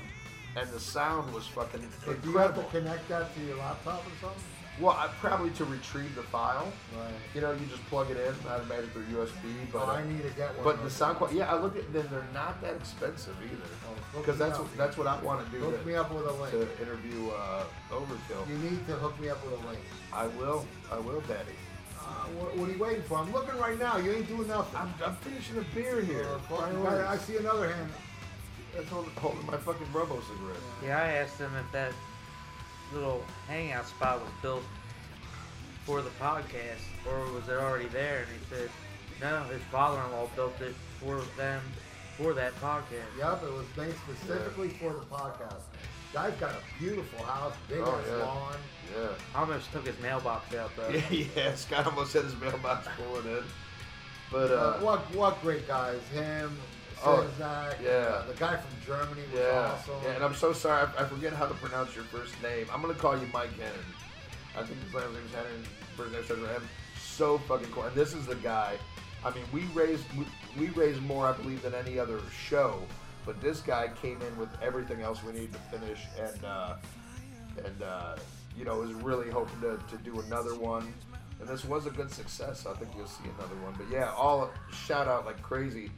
and 0.56 0.68
the 0.70 0.80
sound 0.80 1.34
was 1.34 1.46
fucking 1.48 1.86
But 2.06 2.22
do 2.22 2.32
you 2.32 2.38
have 2.38 2.56
to 2.56 2.62
incredible. 2.62 2.70
connect 2.90 3.10
that 3.10 3.34
to 3.36 3.42
your 3.44 3.58
laptop 3.58 4.00
or 4.00 4.12
something? 4.22 4.44
Well, 4.82 4.92
I, 4.98 5.08
probably 5.20 5.52
to 5.52 5.66
retrieve 5.66 6.16
the 6.16 6.24
file. 6.24 6.72
Right. 6.98 7.12
You 7.36 7.42
know, 7.42 7.52
you 7.52 7.66
just 7.68 7.86
plug 7.88 8.10
it 8.10 8.18
in. 8.18 8.34
I'd 8.50 8.62
imagine 8.62 8.90
through 8.90 9.04
USB. 9.04 9.36
But 9.72 9.84
Oh, 9.84 9.92
I 9.92 10.02
uh, 10.02 10.06
need 10.06 10.24
to 10.24 10.30
get 10.30 10.56
one. 10.56 10.64
But 10.64 10.84
the 10.84 10.90
sound 10.90 11.18
quality, 11.18 11.38
yeah, 11.38 11.54
I 11.54 11.60
looked 11.60 11.78
at 11.78 11.94
them. 11.94 12.08
They're 12.10 12.26
not 12.34 12.60
that 12.62 12.76
expensive 12.76 13.36
either. 13.44 13.62
Oh, 13.88 14.20
Because 14.20 14.40
me 14.40 14.46
that's 14.46 14.58
what, 14.60 14.78
that's 14.78 14.98
what 14.98 15.06
I 15.08 15.22
want 15.22 15.46
to 15.46 15.52
do 15.52 15.60
Hook 15.64 15.80
to, 15.82 15.88
me 15.88 15.96
up 15.96 16.12
with 16.12 16.26
a 16.26 16.32
link. 16.34 16.52
to 16.52 16.82
interview 16.82 17.30
uh, 17.30 17.64
Overkill. 17.92 18.50
You 18.50 18.58
need 18.58 18.86
to 18.88 18.94
hook 18.94 19.20
me 19.20 19.30
up 19.30 19.44
with 19.46 19.54
a 19.64 19.68
link. 19.68 19.80
I 20.12 20.26
will. 20.28 20.66
I 20.92 20.98
will, 20.98 21.22
Daddy. 21.22 21.54
Uh, 22.00 22.06
what, 22.36 22.58
what 22.58 22.68
are 22.68 22.74
you 22.74 22.80
waiting 22.80 23.04
for? 23.04 23.20
I'm 23.20 23.32
looking 23.32 23.58
right 23.60 23.78
now. 23.80 23.98
You 23.98 24.12
ain't 24.12 24.28
doing 24.28 24.48
nothing. 24.48 24.76
I'm, 24.80 24.94
I'm 25.06 25.16
finishing 25.18 25.58
a 25.60 25.76
beer 25.76 26.02
here. 26.02 26.26
Uh, 26.26 26.40
fucking 26.50 26.82
Priorities. 26.82 27.04
guy, 27.06 27.14
I 27.14 27.18
see 27.18 27.38
another 27.38 27.72
hand. 27.72 27.92
That's 28.76 28.90
holding, 28.90 29.12
holding 29.18 29.46
my 29.46 29.58
fucking 29.58 29.88
Robo 29.94 30.20
cigarette. 30.22 30.58
Yeah, 30.84 30.98
I 30.98 31.08
asked 31.22 31.38
him 31.38 31.52
if 31.56 31.72
that 31.74 31.92
little 32.94 33.24
hangout 33.48 33.88
spot 33.88 34.22
was 34.22 34.32
built 34.42 34.64
for 35.86 36.02
the 36.02 36.10
podcast 36.12 36.82
or 37.10 37.32
was 37.34 37.48
it 37.50 37.54
already 37.54 37.88
there, 37.88 38.20
and 38.20 38.28
he 38.30 38.56
said, 38.56 38.70
no, 39.22 39.44
his 39.44 39.62
father-in-law 39.72 40.28
built 40.36 40.60
it 40.62 40.74
for 41.00 41.22
them 41.38 41.62
for 42.18 42.34
that 42.34 42.54
podcast. 42.62 43.10
Yep, 43.18 43.44
it 43.44 43.52
was 43.54 43.66
made 43.78 43.94
specifically 44.08 44.70
for 44.70 44.94
the 44.94 45.06
podcast. 45.12 45.62
Guy's 46.14 46.34
got 46.36 46.52
a 46.52 46.80
beautiful 46.80 47.26
house, 47.26 47.54
big 47.68 47.80
Oh, 47.80 47.96
ass 48.00 48.06
yeah. 48.08 48.16
lawn. 48.18 48.56
Yeah. 48.96 49.08
I 49.36 49.40
almost 49.40 49.72
took 49.72 49.86
his 49.88 50.00
mailbox 50.00 50.54
out 50.56 50.70
though. 50.78 50.90
Yeah, 50.90 51.02
yeah. 51.36 51.56
Scott 51.56 51.88
almost 51.88 52.14
had 52.14 52.24
his 52.26 52.40
mailbox 52.40 52.88
pulling 52.98 53.26
in. 53.38 53.44
But, 54.32 54.52
uh, 54.52 54.56
Uh, 54.56 54.80
what 54.80 55.00
what 55.16 55.42
great 55.42 55.68
guys? 55.68 56.00
Him, 56.14 56.56
Oh, 57.06 57.28
yeah. 57.84 58.24
the 58.28 58.34
guy 58.38 58.58
from 58.58 58.72
Germany 58.86 59.22
was 59.32 59.40
yeah. 59.42 59.72
awesome. 59.74 59.96
yeah. 60.04 60.12
And 60.12 60.24
I'm 60.24 60.36
so 60.36 60.54
sorry. 60.54 60.88
I, 60.98 61.04
I 61.04 61.06
forget 61.06 61.34
how 61.34 61.46
to 61.46 61.54
pronounce 61.56 61.96
your 61.96 62.06
first 62.06 62.34
name. 62.42 62.66
I'm 62.74 62.82
going 62.82 62.94
to 62.94 63.00
call 63.00 63.18
you 63.18 63.28
Mike 63.34 63.52
Hennon. 63.58 64.58
I 64.58 64.64
think 64.64 64.82
his 64.84 64.94
last 64.94 65.08
name's 65.14 65.32
Hennon. 65.32 65.66
First 65.98 66.14
name 66.14 66.24
starts 66.24 66.42
with. 66.42 66.64
So 67.02 67.38
fucking 67.40 67.68
cool. 67.72 67.84
And 67.84 67.96
this 67.96 68.14
is 68.14 68.26
the 68.26 68.36
guy. 68.36 68.78
I 69.26 69.34
mean, 69.34 69.44
we 69.54 69.62
raised 69.74 70.04
we, 70.18 70.26
we 70.60 70.70
raised 70.70 71.02
more, 71.02 71.28
I 71.28 71.34
believe, 71.34 71.62
than 71.62 71.74
any 71.74 72.00
other 72.00 72.20
show. 72.32 72.80
But 73.26 73.42
this 73.42 73.62
guy 73.62 73.90
came 74.02 74.22
in 74.22 74.38
with 74.38 74.50
everything 74.62 75.02
else 75.02 75.24
we 75.24 75.32
needed 75.32 75.54
to 75.54 75.78
finish, 75.78 76.02
and 76.20 76.44
uh, 76.44 76.76
and 77.64 77.82
uh, 77.82 78.16
you 78.58 78.66
know 78.66 78.80
was 78.80 78.94
really 78.94 79.30
hoping 79.32 79.62
to, 79.62 79.80
to 79.90 80.04
do 80.04 80.20
another 80.22 80.56
one. 80.56 80.94
and 81.40 81.48
this 81.48 81.64
was 81.64 81.86
a 81.86 81.90
good 81.90 82.12
success. 82.12 82.66
I 82.66 82.74
think 82.74 82.92
you'll 82.98 83.08
see 83.08 83.24
another 83.38 83.56
one. 83.64 83.74
But 83.78 83.90
yeah, 83.90 84.12
all 84.12 84.52
shout 84.72 85.08
out 85.08 85.26
like 85.26 85.42
crazy, 85.42 85.90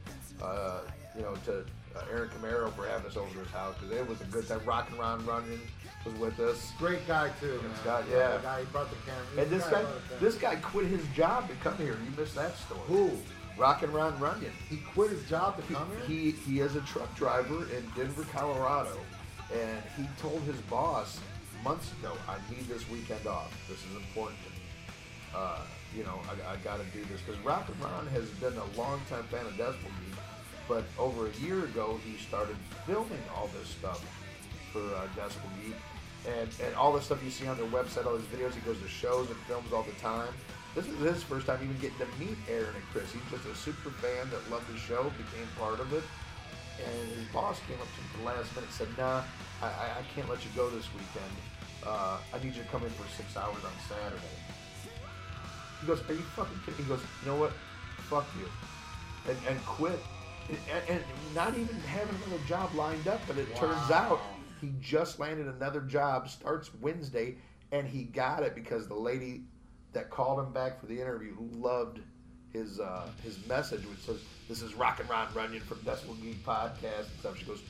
uh, 0.42 0.80
you 1.16 1.22
know, 1.22 1.34
to 1.46 1.64
uh, 1.96 2.02
Aaron 2.10 2.28
Camaro 2.28 2.72
for 2.74 2.86
having 2.86 3.06
us 3.06 3.16
over 3.16 3.32
to 3.32 3.38
his 3.40 3.50
house 3.50 3.74
because 3.80 3.96
it 3.96 4.08
was 4.08 4.20
a 4.20 4.24
good 4.24 4.46
time. 4.46 4.60
Rock 4.64 4.88
and 4.90 4.98
Ron 4.98 5.24
Runyon 5.24 5.60
was 6.04 6.14
with 6.14 6.38
us. 6.40 6.72
Great 6.78 7.06
guy 7.06 7.30
too. 7.40 7.52
This 7.52 7.62
man. 7.62 7.72
guy, 7.84 8.02
yeah. 8.10 8.36
The 8.36 8.42
guy 8.42 8.60
he 8.60 8.66
brought 8.66 8.90
the 8.90 8.96
camera. 9.06 9.42
And 9.42 9.50
this 9.50 9.64
guy, 9.64 9.82
camera. 9.82 9.92
this 10.20 10.34
guy 10.36 10.56
quit 10.56 10.86
his 10.86 11.04
job 11.14 11.48
to 11.48 11.54
come 11.56 11.76
here. 11.78 11.96
You 12.04 12.16
missed 12.18 12.34
that 12.34 12.56
story. 12.58 12.80
Who? 12.86 13.10
Rock 13.56 13.82
and 13.82 13.92
Ron 13.94 14.18
Runyon. 14.20 14.52
He 14.68 14.76
quit 14.94 15.10
his 15.10 15.26
job 15.28 15.56
to 15.56 15.74
come 15.74 15.88
here. 15.90 16.06
He 16.06 16.30
he 16.32 16.60
is 16.60 16.76
a 16.76 16.82
truck 16.82 17.14
driver 17.16 17.64
in 17.74 17.84
Denver, 17.96 18.26
Colorado, 18.30 18.98
and 19.52 19.82
he 19.96 20.06
told 20.20 20.42
his 20.42 20.60
boss 20.62 21.18
months 21.64 21.90
ago, 21.98 22.12
"I 22.28 22.36
need 22.50 22.68
this 22.68 22.88
weekend 22.90 23.26
off. 23.26 23.50
This 23.66 23.78
is 23.78 23.96
important 23.96 24.38
to 24.44 24.50
me. 24.50 24.56
Uh, 25.34 25.60
you 25.96 26.04
know, 26.04 26.20
I, 26.28 26.52
I 26.52 26.56
got 26.56 26.78
to 26.78 26.84
do 26.96 27.04
this 27.06 27.20
because 27.22 27.40
Rock 27.42 27.68
and 27.68 27.80
Ron 27.80 28.06
has 28.08 28.28
been 28.40 28.52
a 28.52 28.78
longtime 28.78 29.24
fan 29.24 29.46
of 29.46 29.56
Geek, 29.56 29.74
but 30.68 30.84
over 30.98 31.28
a 31.28 31.32
year 31.44 31.64
ago 31.64 32.00
he 32.04 32.16
started 32.16 32.56
filming 32.86 33.22
all 33.34 33.48
this 33.58 33.68
stuff 33.68 34.04
for 34.72 34.82
uh, 34.94 35.06
Decibel 35.16 35.50
Geek, 35.64 35.76
and 36.26 36.48
and 36.64 36.74
all 36.74 36.92
the 36.92 37.00
stuff 37.00 37.22
you 37.24 37.30
see 37.30 37.46
on 37.46 37.56
their 37.56 37.66
website, 37.66 38.06
all 38.06 38.16
his 38.16 38.26
videos. 38.26 38.54
He 38.54 38.60
goes 38.60 38.80
to 38.80 38.88
shows 38.88 39.28
and 39.28 39.38
films 39.48 39.72
all 39.72 39.82
the 39.82 39.98
time. 40.00 40.32
This 40.74 40.86
is 40.88 40.98
his 41.00 41.22
first 41.22 41.46
time 41.46 41.58
even 41.62 41.78
getting 41.78 41.96
to 41.96 42.06
meet 42.20 42.36
Aaron 42.50 42.74
and 42.74 42.84
Chris. 42.92 43.10
He's 43.10 43.24
just 43.30 43.46
a 43.48 43.54
super 43.54 43.88
fan 43.88 44.28
that 44.28 44.50
loved 44.50 44.68
the 44.68 44.78
show, 44.78 45.04
became 45.16 45.48
part 45.58 45.80
of 45.80 45.90
it. 45.94 46.04
And 46.84 47.08
his 47.16 47.24
boss 47.32 47.58
came 47.66 47.80
up 47.80 47.88
to 47.88 47.96
him 47.96 48.08
at 48.12 48.18
the 48.20 48.26
last 48.26 48.54
minute 48.54 48.68
and 48.68 48.76
said, 48.76 48.88
Nah, 48.98 49.24
I, 49.62 49.68
I, 49.72 49.86
I 50.00 50.02
can't 50.14 50.28
let 50.28 50.44
you 50.44 50.50
go 50.54 50.68
this 50.68 50.84
weekend. 50.92 51.32
Uh, 51.80 52.18
I 52.28 52.44
need 52.44 52.54
you 52.54 52.62
to 52.62 52.68
come 52.68 52.84
in 52.84 52.90
for 52.90 53.08
six 53.16 53.34
hours 53.36 53.64
on 53.64 53.72
Saturday. 53.88 54.36
He 55.80 55.86
goes, 55.86 56.04
Are 56.04 56.12
you 56.12 56.26
fucking 56.36 56.60
kidding? 56.66 56.84
He 56.84 56.88
goes, 56.88 57.00
You 57.24 57.30
know 57.32 57.40
what? 57.40 57.52
Fuck 58.12 58.26
you. 58.36 58.44
And, 59.32 59.38
and 59.48 59.64
quit. 59.64 59.98
And, 60.48 60.82
and 60.88 61.04
not 61.34 61.56
even 61.56 61.76
having 61.80 62.14
another 62.16 62.42
job 62.44 62.74
lined 62.74 63.08
up, 63.08 63.26
but 63.26 63.38
it 63.38 63.54
turns 63.56 63.90
out 63.90 64.20
he 64.60 64.72
just 64.80 65.18
landed 65.18 65.46
another 65.46 65.80
job, 65.80 66.28
starts 66.28 66.72
Wednesday, 66.80 67.36
and 67.72 67.86
he 67.86 68.04
got 68.04 68.42
it 68.42 68.54
because 68.54 68.86
the 68.86 68.94
lady 68.94 69.42
that 69.92 70.10
called 70.10 70.38
him 70.38 70.52
back 70.52 70.80
for 70.80 70.86
the 70.86 71.00
interview 71.00 71.34
who 71.34 71.48
loved 71.52 72.00
his 72.52 72.80
uh, 72.80 73.08
his 73.22 73.44
message, 73.46 73.86
which 73.86 74.00
says, 74.00 74.24
"This 74.48 74.62
is 74.62 74.74
Rock 74.74 75.00
and 75.00 75.08
Ron 75.08 75.32
Runyon 75.34 75.62
from 75.62 75.78
Decibel 75.80 76.20
Geek 76.20 76.44
Podcast." 76.44 77.10
And 77.10 77.20
stuff. 77.20 77.38
She 77.38 77.44
goes, 77.44 77.62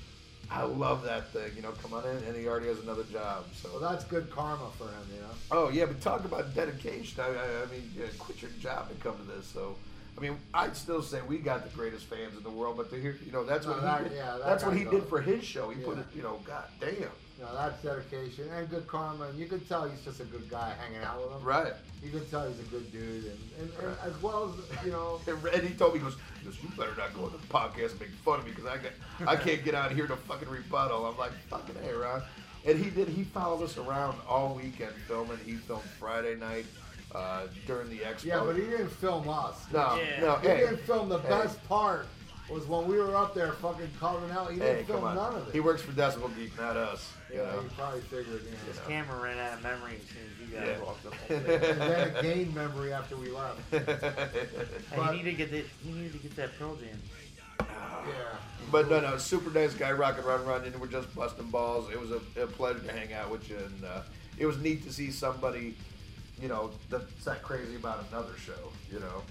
"I 0.51 0.62
love 0.62 1.03
that 1.05 1.33
thing. 1.33 1.53
You 1.57 1.62
know, 1.62 1.72
come 1.72 1.93
on 1.93 2.05
in." 2.07 2.22
And 2.24 2.37
he 2.37 2.47
already 2.47 2.68
has 2.68 2.79
another 2.81 3.05
job. 3.05 3.47
So 3.53 3.70
Well, 3.72 3.81
that's 3.81 4.05
good 4.05 4.31
karma 4.31 4.70
for 4.79 4.89
him, 4.89 5.09
you 5.14 5.20
know. 5.20 5.35
Oh 5.51 5.68
yeah, 5.70 5.87
but 5.87 6.01
talk 6.01 6.24
about 6.24 6.55
dedication. 6.55 7.20
I, 7.20 7.29
I, 7.29 7.62
I 7.62 7.66
mean, 7.66 7.93
yeah, 7.97 8.07
quit 8.18 8.43
your 8.43 8.51
job 8.53 8.89
and 8.91 9.01
come 9.01 9.16
to 9.18 9.24
this. 9.24 9.47
So, 9.47 9.77
I 10.17 10.21
mean, 10.21 10.39
I'd 10.55 10.75
still 10.77 11.03
say 11.03 11.21
we 11.23 11.39
got 11.39 11.62
the 11.69 11.77
greatest 11.77 12.07
fans 12.07 12.37
in 12.37 12.43
the 12.43 12.51
world. 12.51 12.77
But 12.79 12.91
to 12.91 13.01
hear, 13.01 13.17
you 13.25 13.33
know, 13.33 13.45
that's 13.45 13.67
No, 13.67 13.73
what 13.73 13.83
that- 13.83 14.03
he 14.05 14.09
did. 14.09 14.17
yeah, 14.17 14.33
that 14.39 14.45
that's 14.47 14.64
what 14.64 14.77
he 14.77 14.85
did 14.85 15.05
for 15.05 15.21
his 15.21 15.45
show. 15.45 15.69
He 15.71 15.81
put 15.83 15.99
it, 15.99 16.07
you 16.14 16.23
know, 16.23 16.41
god 16.45 16.64
damn. 16.81 17.11
Know, 17.39 17.55
that's 17.55 17.83
dedication 17.83 18.49
and 18.51 18.71
good 18.71 18.87
karma. 18.87 19.25
And 19.27 19.39
you 19.39 19.45
can 19.47 19.61
tell 19.67 19.87
he's 19.87 20.01
just 20.01 20.21
a 20.21 20.25
good 20.25 20.49
guy 20.49 20.73
hanging 20.81 21.05
out 21.07 21.21
with 21.23 21.33
him. 21.37 21.45
Right. 21.45 21.75
You 22.03 22.11
can 22.11 22.25
tell 22.31 22.49
he's 22.49 22.59
a 22.61 22.71
good 22.71 22.91
dude, 22.91 23.25
and, 23.27 23.39
and, 23.61 23.71
and 23.83 23.97
as 24.07 24.23
well 24.23 24.55
as 24.71 24.87
you 24.87 24.91
know. 24.93 25.21
And 25.53 25.62
he 25.69 25.75
told 25.75 25.93
me, 25.93 25.99
he 25.99 26.05
goes, 26.07 26.17
you 26.45 26.69
better 26.79 26.95
not 26.97 27.12
go 27.14 27.25
on 27.27 27.33
the 27.33 27.39
podcast 27.49 27.91
and 27.91 28.01
make 28.01 28.09
fun 28.25 28.39
of 28.41 28.47
me 28.47 28.53
because 28.53 28.64
I 28.64 28.79
got, 28.79 29.29
I 29.29 29.37
can't 29.45 29.62
get 29.62 29.75
out 29.75 29.93
here 29.93 30.07
to 30.07 30.17
fucking 30.17 30.49
rebuttal. 30.49 31.05
I'm 31.05 31.19
like, 31.19 31.33
fucking 31.51 31.75
hey, 31.83 31.93
Ron. 31.93 32.23
And 32.67 32.83
he 32.83 32.89
did. 32.89 33.09
He 33.09 33.25
followed 33.25 33.62
us 33.62 33.77
around 33.77 34.19
all 34.27 34.55
weekend 34.55 34.95
filming. 35.07 35.37
He 35.45 35.57
filmed 35.57 35.85
Friday 36.01 36.37
night 36.37 36.64
uh, 37.17 37.47
during 37.67 37.89
the 37.89 37.99
expo. 37.99 38.25
Yeah, 38.25 38.43
but 38.45 38.57
he 38.57 38.62
didn't 38.62 38.91
film 38.91 39.29
us. 39.29 39.64
No, 39.73 39.99
no, 40.21 40.37
He 40.37 40.49
hey, 40.49 40.59
didn't 40.59 40.81
film 40.81 41.09
the 41.09 41.19
hey. 41.19 41.29
best 41.29 41.67
part. 41.69 42.07
Was 42.49 42.64
when 42.69 42.87
we 42.87 42.97
were 42.97 43.17
up 43.17 43.35
there 43.35 43.51
fucking 43.55 43.91
calling 43.99 44.31
out. 44.31 44.53
He 44.53 44.61
didn't 44.61 44.77
Hey, 44.77 44.83
film 44.85 45.03
none 45.03 45.35
of 45.35 45.49
it. 45.49 45.53
He 45.53 45.59
works 45.59 45.83
for 45.83 45.91
Decibel 45.91 46.33
Geek, 46.37 46.57
not 46.57 46.77
us. 46.77 47.12
You 47.29 47.39
Yeah, 47.41 47.43
know? 47.51 47.61
he 47.62 47.69
probably 47.71 48.01
figured. 48.03 48.27
You 48.45 48.51
know. 48.53 48.57
His 48.69 48.79
camera 48.87 49.21
ran 49.21 49.37
out 49.39 49.55
of 49.55 49.62
memory 49.64 49.95
as 50.01 50.09
soon 50.09 50.23
as 50.31 50.49
you 50.49 50.57
guys 50.57 50.77
Yeah. 50.79 50.85
walked 50.85 51.07
up. 51.07 51.14
and 51.29 51.45
then 51.81 52.09
it 52.17 52.23
gained 52.23 52.55
memory 52.55 52.93
after 52.93 53.17
we 53.17 53.31
left. 53.31 53.59
Hey, 53.73 54.97
But- 54.97 55.11
he 55.14 55.17
needed 55.23 55.31
to 55.33 55.37
get 55.37 55.51
the, 55.51 55.64
he 55.83 55.91
needed 55.93 56.12
to 56.12 56.19
get 56.19 56.37
that 56.37 56.57
Pearl 56.57 56.77
Jam. 56.77 57.01
Yeah. 57.61 57.67
But 58.71 58.89
no, 58.91 59.01
no, 59.01 59.17
super 59.19 59.51
nice 59.51 59.75
guy, 59.75 59.91
rocking 59.91 60.19
and 60.19 60.27
run, 60.29 60.45
run, 60.47 60.64
and 60.64 60.81
we're 60.81 60.87
just 60.87 61.12
busting 61.17 61.51
balls. 61.51 61.91
It 61.91 62.01
was 62.01 62.12
a, 62.12 62.21
a 62.41 62.47
pleasure 62.47 62.79
to 62.81 62.93
hang 62.93 63.12
out 63.12 63.29
with 63.31 63.49
you, 63.51 63.57
and 63.57 63.85
uh, 63.85 64.03
it 64.39 64.47
was 64.47 64.59
neat 64.59 64.85
to 64.85 64.93
see 64.93 65.11
somebody, 65.11 65.77
you 66.41 66.49
know, 66.49 66.70
that's 66.91 67.24
that 67.24 67.43
crazy 67.43 67.76
about 67.76 68.05
another 68.11 68.37
show, 68.37 68.72
you 68.93 69.01
know. 69.01 69.22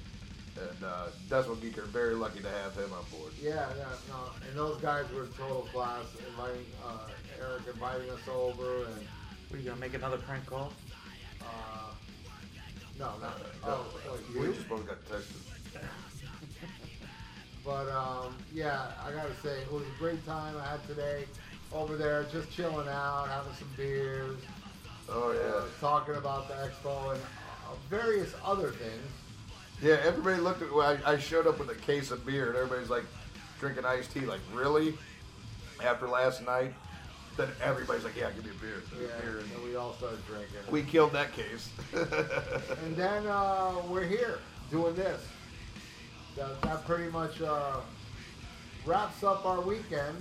And 0.58 0.84
uh, 0.84 1.08
Decibel 1.28 1.60
Geek 1.62 1.78
are 1.78 1.84
very 1.84 2.16
lucky 2.16 2.40
to 2.40 2.50
have 2.50 2.76
him 2.76 2.92
on 2.94 3.04
board. 3.12 3.34
Yeah, 3.42 3.68
yeah, 3.78 3.86
no, 4.08 4.30
and 4.48 4.58
those 4.58 4.80
guys 4.80 5.06
were 5.14 5.26
total 5.38 5.68
class. 5.74 6.06
Inviting 6.30 6.66
uh, 6.86 7.10
Eric, 7.42 7.64
inviting 7.74 8.10
us 8.10 8.22
over, 8.32 8.86
and 8.86 9.08
What, 9.50 9.60
you 9.60 9.66
gonna 9.70 9.80
make 9.82 9.94
another 9.94 10.18
prank 10.18 10.46
call? 10.46 10.72
uh, 11.42 11.92
no, 12.98 13.06
not 13.22 13.40
No, 13.66 13.68
oh, 13.68 13.86
what, 14.34 14.48
we 14.48 14.54
just 14.56 14.70
both 14.70 14.88
got 14.88 15.04
texted. 15.06 15.42
But 17.66 17.90
um, 17.90 18.36
yeah, 18.54 18.92
I 19.04 19.12
gotta 19.12 19.34
say 19.42 19.62
it 19.62 19.72
was 19.72 19.82
a 19.84 20.00
great 20.00 20.24
time 20.24 20.56
I 20.56 20.70
had 20.70 20.88
today 20.88 21.26
over 21.74 21.98
there, 21.98 22.24
just 22.32 22.52
chilling 22.52 22.88
out, 22.88 23.28
having 23.28 23.54
some 23.54 23.68
beers, 23.76 24.38
Oh 25.10 25.32
yeah, 25.32 25.62
talking 25.80 26.16
about 26.16 26.48
the 26.48 26.56
expo 26.56 27.14
and 27.14 27.22
uh, 27.22 27.76
various 27.90 28.34
other 28.44 28.72
things. 28.72 29.08
yeah. 29.82 29.98
Everybody 30.04 30.42
looked 30.42 30.62
at. 30.62 30.74
Well, 30.74 30.98
I, 31.06 31.14
I 31.14 31.18
showed 31.20 31.48
up 31.48 31.60
with 31.60 31.70
a 31.70 31.76
case 31.76 32.12
of 32.12 32.26
beer, 32.26 32.48
and 32.48 32.56
everybody's 32.56 32.90
like 32.90 33.06
drinking 33.60 33.86
iced 33.86 34.12
tea. 34.12 34.22
Like 34.22 34.42
really? 34.54 34.98
After 35.84 36.08
last 36.08 36.42
night, 36.46 36.74
then 37.38 37.50
everybody's 37.62 38.04
like, 38.04 38.16
"Yeah, 38.16 38.32
give 38.32 38.46
me 38.46 38.52
a 38.52 38.62
beer." 38.62 38.82
Give 38.90 39.02
Yeah, 39.02 39.18
a 39.18 39.22
beer. 39.22 39.40
And 39.40 39.52
and 39.52 39.64
we 39.64 39.76
all 39.76 39.94
started 39.96 40.26
drinking. 40.26 40.58
we 40.72 40.82
killed 40.84 41.12
that 41.14 41.34
case. 41.34 41.70
And 42.86 42.96
then 42.96 43.28
uh, 43.28 43.74
we're 43.90 44.06
here 44.06 44.40
doing 44.72 44.96
this. 44.96 45.22
That, 46.38 46.62
that 46.64 46.86
pretty 46.86 47.10
much 47.12 47.42
uh, 47.42 47.80
wraps 48.86 49.24
up 49.24 49.46
our 49.46 49.62
weekend. 49.62 50.18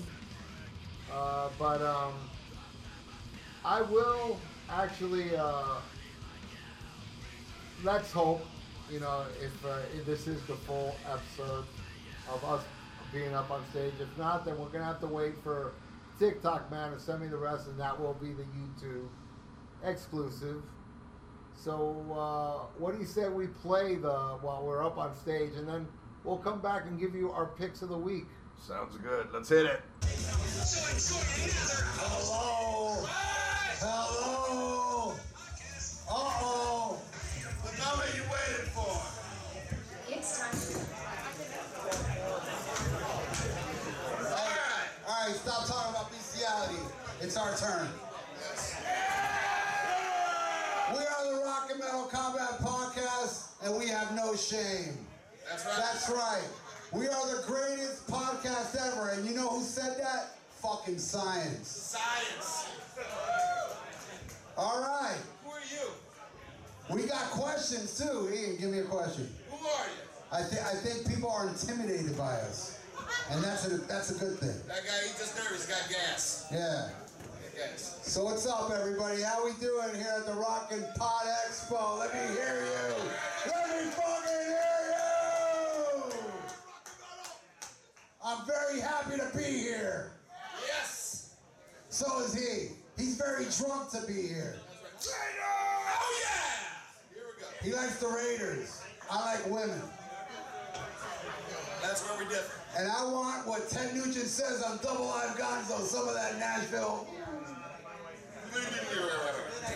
Uh, 1.12 1.48
but 1.58 1.80
um, 1.82 2.12
I 3.64 3.82
will 3.82 4.38
actually, 4.70 5.36
uh, 5.36 5.80
let's 7.82 8.10
hope, 8.12 8.42
you 8.90 9.00
know, 9.00 9.24
if, 9.42 9.64
uh, 9.64 9.78
if 9.96 10.04
this 10.06 10.26
is 10.26 10.40
the 10.42 10.54
full 10.54 10.94
episode 11.10 11.64
of 12.32 12.44
us 12.44 12.62
being 13.12 13.34
up 13.34 13.50
on 13.50 13.64
stage. 13.70 13.92
If 14.00 14.18
not, 14.18 14.44
then 14.44 14.58
we're 14.58 14.66
going 14.66 14.80
to 14.80 14.86
have 14.86 15.00
to 15.00 15.06
wait 15.06 15.34
for 15.42 15.72
TikTok 16.18 16.70
man 16.70 16.92
to 16.92 17.00
send 17.00 17.20
me 17.20 17.28
the 17.28 17.36
rest, 17.36 17.68
and 17.68 17.78
that 17.78 17.98
will 17.98 18.14
be 18.14 18.32
the 18.32 18.42
YouTube 18.42 19.08
exclusive. 19.84 20.62
So, 21.56 22.04
uh, 22.12 22.66
what 22.78 22.94
do 22.94 23.00
you 23.00 23.06
say 23.06 23.28
we 23.28 23.46
play 23.46 23.94
the 23.94 24.38
while 24.40 24.64
we're 24.64 24.84
up 24.84 24.98
on 24.98 25.16
stage, 25.16 25.52
and 25.56 25.68
then 25.68 25.86
we'll 26.24 26.38
come 26.38 26.60
back 26.60 26.86
and 26.86 26.98
give 26.98 27.14
you 27.14 27.30
our 27.30 27.46
picks 27.46 27.82
of 27.82 27.88
the 27.88 27.96
week. 27.96 28.26
Sounds 28.60 28.96
good. 28.96 29.28
Let's 29.32 29.48
hit 29.48 29.66
it. 29.66 29.80
Hello. 32.00 33.06
Hello. 33.80 35.12
Uh 35.12 36.12
oh. 36.12 36.98
What 37.62 37.74
number 37.78 38.06
you 38.14 38.22
waiting 38.30 38.70
for? 38.70 39.02
It's 40.08 40.38
time. 40.38 40.54
All 44.22 44.30
right. 44.30 44.88
All 45.08 45.26
right. 45.26 45.34
Stop 45.36 45.66
talking 45.66 45.90
about 45.90 46.10
bestiality. 46.10 46.78
It's 47.20 47.36
our 47.36 47.56
turn. 47.56 47.88
We 50.92 50.98
are 51.04 51.34
the 51.34 51.44
Rock 51.44 51.68
and 51.70 51.80
Metal 51.80 52.04
Combat 52.04 52.58
Podcast, 52.60 53.48
and 53.64 53.76
we 53.76 53.88
have 53.88 54.14
no 54.14 54.36
shame. 54.36 54.96
That's 55.50 55.64
right. 55.66 55.76
That's 55.78 56.10
right. 56.10 56.48
We 56.92 57.08
are 57.08 57.26
the 57.36 57.42
greatest 57.46 58.06
podcast 58.06 58.76
ever, 58.76 59.10
and 59.10 59.26
you 59.26 59.34
know 59.34 59.48
who 59.48 59.62
said 59.62 59.98
that? 59.98 60.36
Fucking 60.62 60.98
science. 60.98 61.68
Science. 61.68 62.68
All 64.56 64.80
right. 64.80 65.18
Who 65.44 65.50
are 65.50 65.60
you? 65.60 65.90
We 66.94 67.08
got 67.08 67.30
questions 67.30 67.98
too. 67.98 68.30
Ian, 68.32 68.56
give 68.58 68.70
me 68.70 68.78
a 68.78 68.84
question. 68.84 69.28
Who 69.50 69.56
are 69.56 69.86
you? 69.86 70.04
I 70.32 70.42
think 70.42 70.62
I 70.62 70.74
think 70.74 71.08
people 71.08 71.30
are 71.30 71.48
intimidated 71.48 72.16
by 72.16 72.34
us, 72.34 72.78
and 73.30 73.42
that's 73.42 73.66
a 73.66 73.78
that's 73.78 74.10
a 74.10 74.18
good 74.18 74.38
thing. 74.38 74.54
That 74.68 74.84
guy, 74.84 75.02
he's 75.02 75.18
just 75.18 75.36
nervous. 75.36 75.66
He's 75.66 75.74
got 75.74 75.88
gas. 75.88 76.46
Yeah. 76.52 76.90
Gas. 77.56 78.00
So 78.02 78.24
what's 78.24 78.46
up, 78.46 78.70
everybody? 78.70 79.22
How 79.22 79.44
we 79.44 79.52
doing 79.60 79.94
here 79.94 80.14
at 80.18 80.26
the 80.26 80.34
Rockin' 80.34 80.84
Pod 80.96 81.26
Expo? 81.48 81.98
Let 82.00 82.12
me 82.12 82.34
hear 82.34 82.64
you. 82.64 82.94
Let 83.46 83.68
me 83.70 83.90
fucking 83.90 84.46
hear 84.46 84.80
you. 84.90 86.14
I'm 88.24 88.44
very 88.46 88.80
happy 88.80 89.16
to 89.18 89.36
be 89.36 89.44
here. 89.44 90.12
Yes. 90.66 91.34
So 91.90 92.20
is 92.22 92.34
he. 92.34 92.83
He's 92.96 93.16
very 93.16 93.44
drunk 93.58 93.90
to 93.90 94.06
be 94.06 94.28
here. 94.28 94.56
Raiders! 94.92 95.08
Oh 95.10 96.20
yeah. 96.22 97.14
Here 97.14 97.22
we 97.26 97.42
go. 97.42 97.48
He 97.62 97.74
likes 97.74 97.98
the 97.98 98.08
Raiders. 98.08 98.82
I 99.10 99.34
like 99.34 99.46
women. 99.46 99.82
That's 101.82 102.08
where 102.08 102.18
we 102.18 102.24
differ. 102.32 102.60
And 102.78 102.88
I 102.88 103.04
want 103.04 103.46
what 103.46 103.68
Ted 103.68 103.94
Nugent 103.94 104.26
says 104.26 104.62
on 104.62 104.78
Double 104.82 105.06
Live 105.06 105.36
Gonzo, 105.36 105.80
some 105.80 106.08
of 106.08 106.14
that 106.14 106.38
Nashville. 106.38 107.06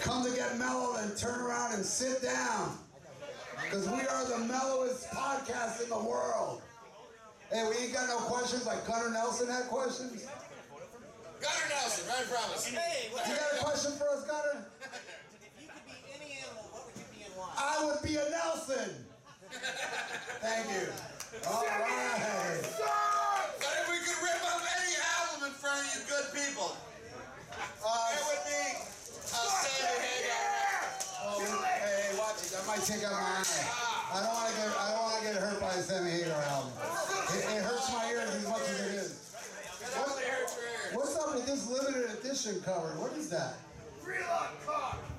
Come 0.02 0.24
to 0.24 0.34
get 0.34 0.58
mellow 0.58 0.96
and 0.96 1.16
turn 1.16 1.40
around 1.40 1.74
and 1.74 1.84
sit 1.84 2.22
down. 2.22 2.78
Because 3.62 3.88
we 3.88 4.00
are 4.00 4.24
the 4.24 4.38
mellowest 4.46 5.10
podcast 5.10 5.82
in 5.82 5.90
the 5.90 5.98
world. 5.98 6.62
Hey, 7.52 7.68
we 7.68 7.84
ain't 7.84 7.92
got 7.92 8.08
no 8.08 8.18
questions 8.18 8.66
like 8.66 8.86
Gunnar 8.86 9.10
Nelson 9.10 9.48
had 9.48 9.64
questions. 9.64 10.26
Gunnar 11.40 11.68
Nelson, 11.70 12.04
right 12.08 12.20
in 12.22 12.26
front 12.28 12.44
of 12.46 12.54
us. 12.56 12.70
You 12.70 12.76
got 12.76 13.60
a 13.60 13.64
question 13.64 13.92
for 13.98 14.08
us, 14.10 14.24
Gunnar? 14.26 14.64
I 17.58 17.84
would 17.84 18.02
be 18.02 18.16
a 18.16 18.26
Nelson. 18.30 18.90
Thank 20.40 20.66
you. 20.70 20.86
All 21.46 21.62
right. 21.64 22.62
But 23.58 23.74
if 23.82 23.86
we 23.90 23.98
could 24.02 24.18
rip 24.22 24.40
up 24.46 24.62
any 24.62 24.94
album 25.18 25.48
in 25.48 25.54
front 25.54 25.78
of 25.82 25.86
you 25.94 26.00
good 26.08 26.26
people, 26.34 26.76
Uh, 27.78 28.14
it 28.14 28.22
would 28.26 28.42
be 28.44 28.62
a 28.74 29.42
Sammy 29.46 30.02
Hagar. 30.02 30.82
Oh, 31.22 31.38
hey, 31.62 32.18
watch 32.18 32.42
it. 32.42 32.50
That 32.52 32.66
might 32.66 32.82
take 32.82 33.02
out 33.04 33.12
my 33.12 33.18
eye. 33.18 33.46
I 34.12 34.22
don't 34.22 34.34
want 34.34 34.50
to 34.50 34.54
get. 34.58 34.68
I 34.74 34.90
don't 34.92 35.02
want 35.02 35.18
to 35.18 35.24
get 35.24 35.34
hurt 35.40 35.60
by 35.60 35.72
a 35.74 35.82
Sammy 35.82 36.10
Hagar 36.10 36.42
album. 36.42 36.72
It, 37.34 37.44
it 37.56 37.62
hurts 37.62 37.92
my 37.92 38.10
ears 38.10 38.30
as 38.34 38.44
much 38.48 38.62
as 38.62 38.80
it 38.80 38.94
is. 38.98 39.10
What- 39.94 40.18
what's 40.92 41.16
up 41.16 41.34
with 41.34 41.46
this 41.46 41.62
limited 42.46 42.62
edition 42.62 42.62
cover? 42.64 42.88
What 43.00 43.12
is 43.16 43.28
that? 43.30 43.54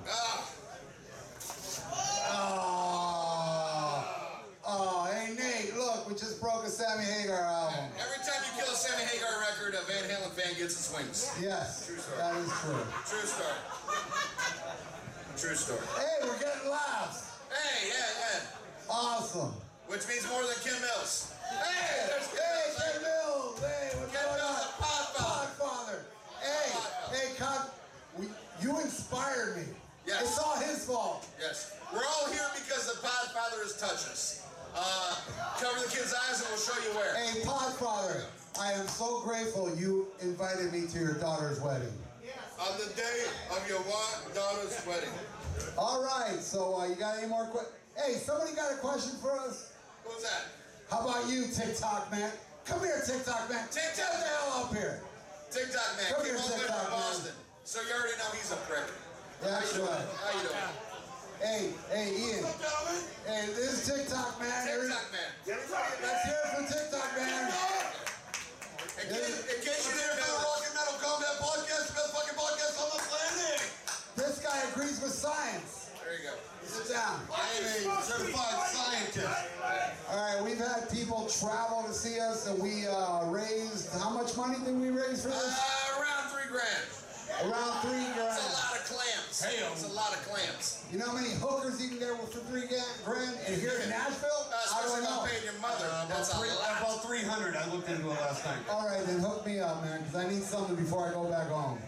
Ah, 0.08 0.46
Oh, 2.32 4.06
oh, 4.66 5.04
hey 5.12 5.34
Nate, 5.34 5.76
look, 5.76 6.08
we 6.08 6.14
just 6.14 6.40
broke 6.40 6.64
a 6.64 6.68
Sammy 6.70 7.04
Hagar 7.04 7.36
album. 7.42 7.90
every 7.98 8.18
time 8.24 8.40
you 8.46 8.62
kill 8.62 8.72
a 8.72 8.76
Sammy 8.76 9.02
Hagar 9.04 9.40
record, 9.40 9.74
a 9.74 9.82
Van 9.90 10.04
Halen 10.08 10.30
fan 10.32 10.54
gets 10.56 10.74
its 10.78 10.94
wings. 10.94 11.30
Yes, 11.40 11.86
True 11.86 11.96
story. 11.98 12.18
that 12.18 12.36
is 12.36 12.50
true. 12.62 12.84
True 13.06 13.26
story. 13.26 13.58
True 15.36 15.56
story. 15.56 15.80
Hey, 15.98 16.16
we're 16.28 16.38
getting 16.38 16.70
laughs. 16.70 17.32
Hey, 17.50 17.88
yeah, 17.88 17.96
yeah. 18.20 18.40
Awesome. 18.90 19.52
Which 19.88 20.06
means 20.08 20.26
more 20.30 20.42
than 20.42 20.54
Ken 20.62 20.80
Mills. 20.80 21.32
Hey, 21.50 22.06
there's 22.08 22.28
Ken 22.28 22.38
Hey, 22.38 22.70
Mills. 22.70 22.78
Ken 22.78 23.02
Mills. 23.02 23.58
Hey, 23.60 23.90
what's 23.98 24.12
Ken 24.14 24.24
going 24.24 24.38
Mills, 24.38 24.54
on? 24.54 24.70
the 24.70 24.84
Podfather. 24.86 25.58
Podfather. 25.58 25.98
Hey, 26.40 26.70
hey, 27.16 27.34
Con, 27.38 27.66
we, 28.18 28.26
you 28.70 28.80
inspired 28.80 29.56
me. 29.56 29.64
Yes. 30.06 30.22
It's 30.22 30.38
all 30.38 30.56
his 30.56 30.84
fault. 30.84 31.26
Yes. 31.40 31.76
We're 31.92 31.98
all 31.98 32.30
here 32.30 32.46
because 32.54 32.86
the 32.86 33.06
Podfather 33.06 33.62
has 33.62 33.76
touched 33.80 34.06
us. 34.06 34.46
Uh, 34.74 35.16
cover 35.58 35.80
the 35.80 35.90
kid's 35.90 36.14
eyes 36.14 36.40
and 36.40 36.48
we'll 36.48 36.58
show 36.58 36.78
you 36.86 36.94
where. 36.96 37.14
Hey, 37.16 37.40
Podfather, 37.42 38.24
I 38.60 38.72
am 38.72 38.86
so 38.86 39.20
grateful 39.20 39.74
you 39.74 40.06
invited 40.22 40.72
me 40.72 40.86
to 40.86 40.98
your 40.98 41.14
daughter's 41.14 41.60
wedding. 41.60 41.92
On 42.60 42.76
the 42.76 42.92
day 42.94 43.24
of 43.50 43.66
your 43.66 43.80
daughter's 44.34 44.84
wedding. 44.86 45.08
All 45.78 46.04
right, 46.04 46.38
so 46.40 46.76
uh, 46.78 46.86
you 46.86 46.94
got 46.94 47.16
any 47.16 47.26
more 47.26 47.46
questions? 47.46 47.74
Hey, 47.96 48.14
somebody 48.14 48.54
got 48.54 48.70
a 48.72 48.76
question 48.76 49.16
for 49.22 49.32
us? 49.32 49.72
Who's 50.04 50.22
that? 50.22 50.44
How 50.90 51.08
about 51.08 51.26
you, 51.30 51.46
TikTok 51.46 52.10
man? 52.10 52.30
Come 52.66 52.80
here, 52.80 53.00
TikTok 53.04 53.48
man. 53.48 53.64
TikTok 53.70 53.96
Get 53.96 54.12
the 54.12 54.28
hell 54.28 54.64
up 54.64 54.74
here. 54.74 55.00
TikTok 55.50 55.96
man. 55.96 56.12
Come 56.12 56.24
here, 56.26 56.36
TikTok 56.36 56.68
man. 56.68 56.90
Boston. 56.90 57.32
So 57.64 57.80
you 57.82 57.92
already 57.94 58.16
know 58.18 58.30
he's 58.34 58.50
a 58.52 58.58
prick. 58.66 58.88
That's 59.40 59.72
How 59.72 59.78
you 59.78 59.86
doing? 59.86 59.94
right. 59.94 60.08
How 60.18 60.30
you 60.36 60.42
doing? 60.48 60.74
Hey, 61.40 61.62
hey, 61.88 62.06
Ian. 62.12 62.44
What's 62.44 62.60
up, 62.60 62.68
gentlemen? 62.68 63.00
Hey, 63.24 63.42
this 63.56 63.70
is 63.72 63.80
TikTok 63.88 64.36
man. 64.40 64.60
TikTok 64.66 65.06
man. 65.14 65.30
Let's 65.46 66.22
hear 66.28 66.40
it 66.44 66.50
from 66.52 66.64
TikTok 66.68 67.08
man. 67.16 67.48
In 69.00 69.06
case, 69.08 69.38
in 69.48 69.58
case 69.64 69.82
you 69.88 69.94
didn't 69.96 70.20
know, 70.20 70.34
Rock 70.44 70.60
and 70.68 70.74
Metal 70.76 70.96
Combat 71.00 71.34
Podcast, 71.40 71.84
the 71.88 71.94
best 71.96 72.10
fucking 72.12 72.36
podcast 72.36 72.74
on 72.76 72.88
the 72.92 73.00
planet. 73.08 73.60
This 74.20 74.36
guy 74.44 74.58
agrees 74.74 75.00
with 75.00 75.14
science. 75.16 75.88
There 76.04 76.12
you 76.20 76.28
go. 76.28 76.36
Sit 76.60 76.92
down. 76.92 77.24
I 77.32 77.48
am 77.56 77.96
a 77.96 78.02
certified 78.02 78.60
scientist. 78.68 79.24
All 80.10 80.18
right, 80.20 80.44
we've 80.44 80.58
had 80.60 80.90
people 80.92 81.24
travel 81.32 81.84
to 81.88 81.94
see 81.94 82.20
us, 82.20 82.46
and 82.50 82.60
we 82.60 82.84
uh, 82.86 83.24
raised 83.32 83.88
how 83.96 84.10
much 84.10 84.36
money 84.36 84.58
did 84.66 84.76
we 84.76 84.90
raise 84.90 85.22
for 85.24 85.32
this? 85.32 85.56
Uh, 85.56 86.02
around 86.02 86.28
three 86.28 86.50
grand. 86.52 86.84
Around 87.40 87.72
three 87.86 88.04
It's 88.04 88.18
a 88.18 88.52
lot 88.52 88.74
of 88.76 88.82
clams. 88.84 89.34
Hell. 89.40 89.72
It's 89.72 89.84
a 89.88 89.92
lot 89.94 90.12
of 90.12 90.20
clams. 90.28 90.84
You 90.92 90.98
know 90.98 91.06
how 91.06 91.14
many 91.16 91.30
hookers 91.38 91.80
you 91.80 91.88
can 91.88 91.98
get 91.98 92.12
for 92.28 92.40
three 92.50 92.66
ga- 92.66 92.84
grand? 93.04 93.32
And 93.46 93.56
here 93.60 93.78
in 93.82 93.88
Nashville, 93.88 94.28
Uh, 94.50 94.58
I 94.58 94.64
especially 94.66 95.00
don't 95.00 95.04
if 95.04 95.08
I'm 95.08 95.16
know. 95.24 95.30
paying 95.30 95.44
your 95.44 95.58
mother. 95.62 95.86
about, 95.86 96.08
That's 96.10 96.32
a 96.32 96.36
three, 96.36 96.50
lot. 96.50 96.76
about 96.82 97.02
300. 97.06 97.56
I 97.56 97.64
looked 97.72 97.88
into 97.88 98.10
it 98.10 98.20
last 98.20 98.44
night. 98.44 98.58
All 98.68 98.84
right, 98.88 99.00
then 99.06 99.20
hook 99.20 99.46
me 99.46 99.60
up, 99.60 99.82
man, 99.84 100.02
because 100.02 100.16
I 100.16 100.28
need 100.28 100.42
something 100.42 100.76
before 100.76 101.08
I 101.08 101.12
go 101.12 101.24
back 101.30 101.48
home. 101.48 101.78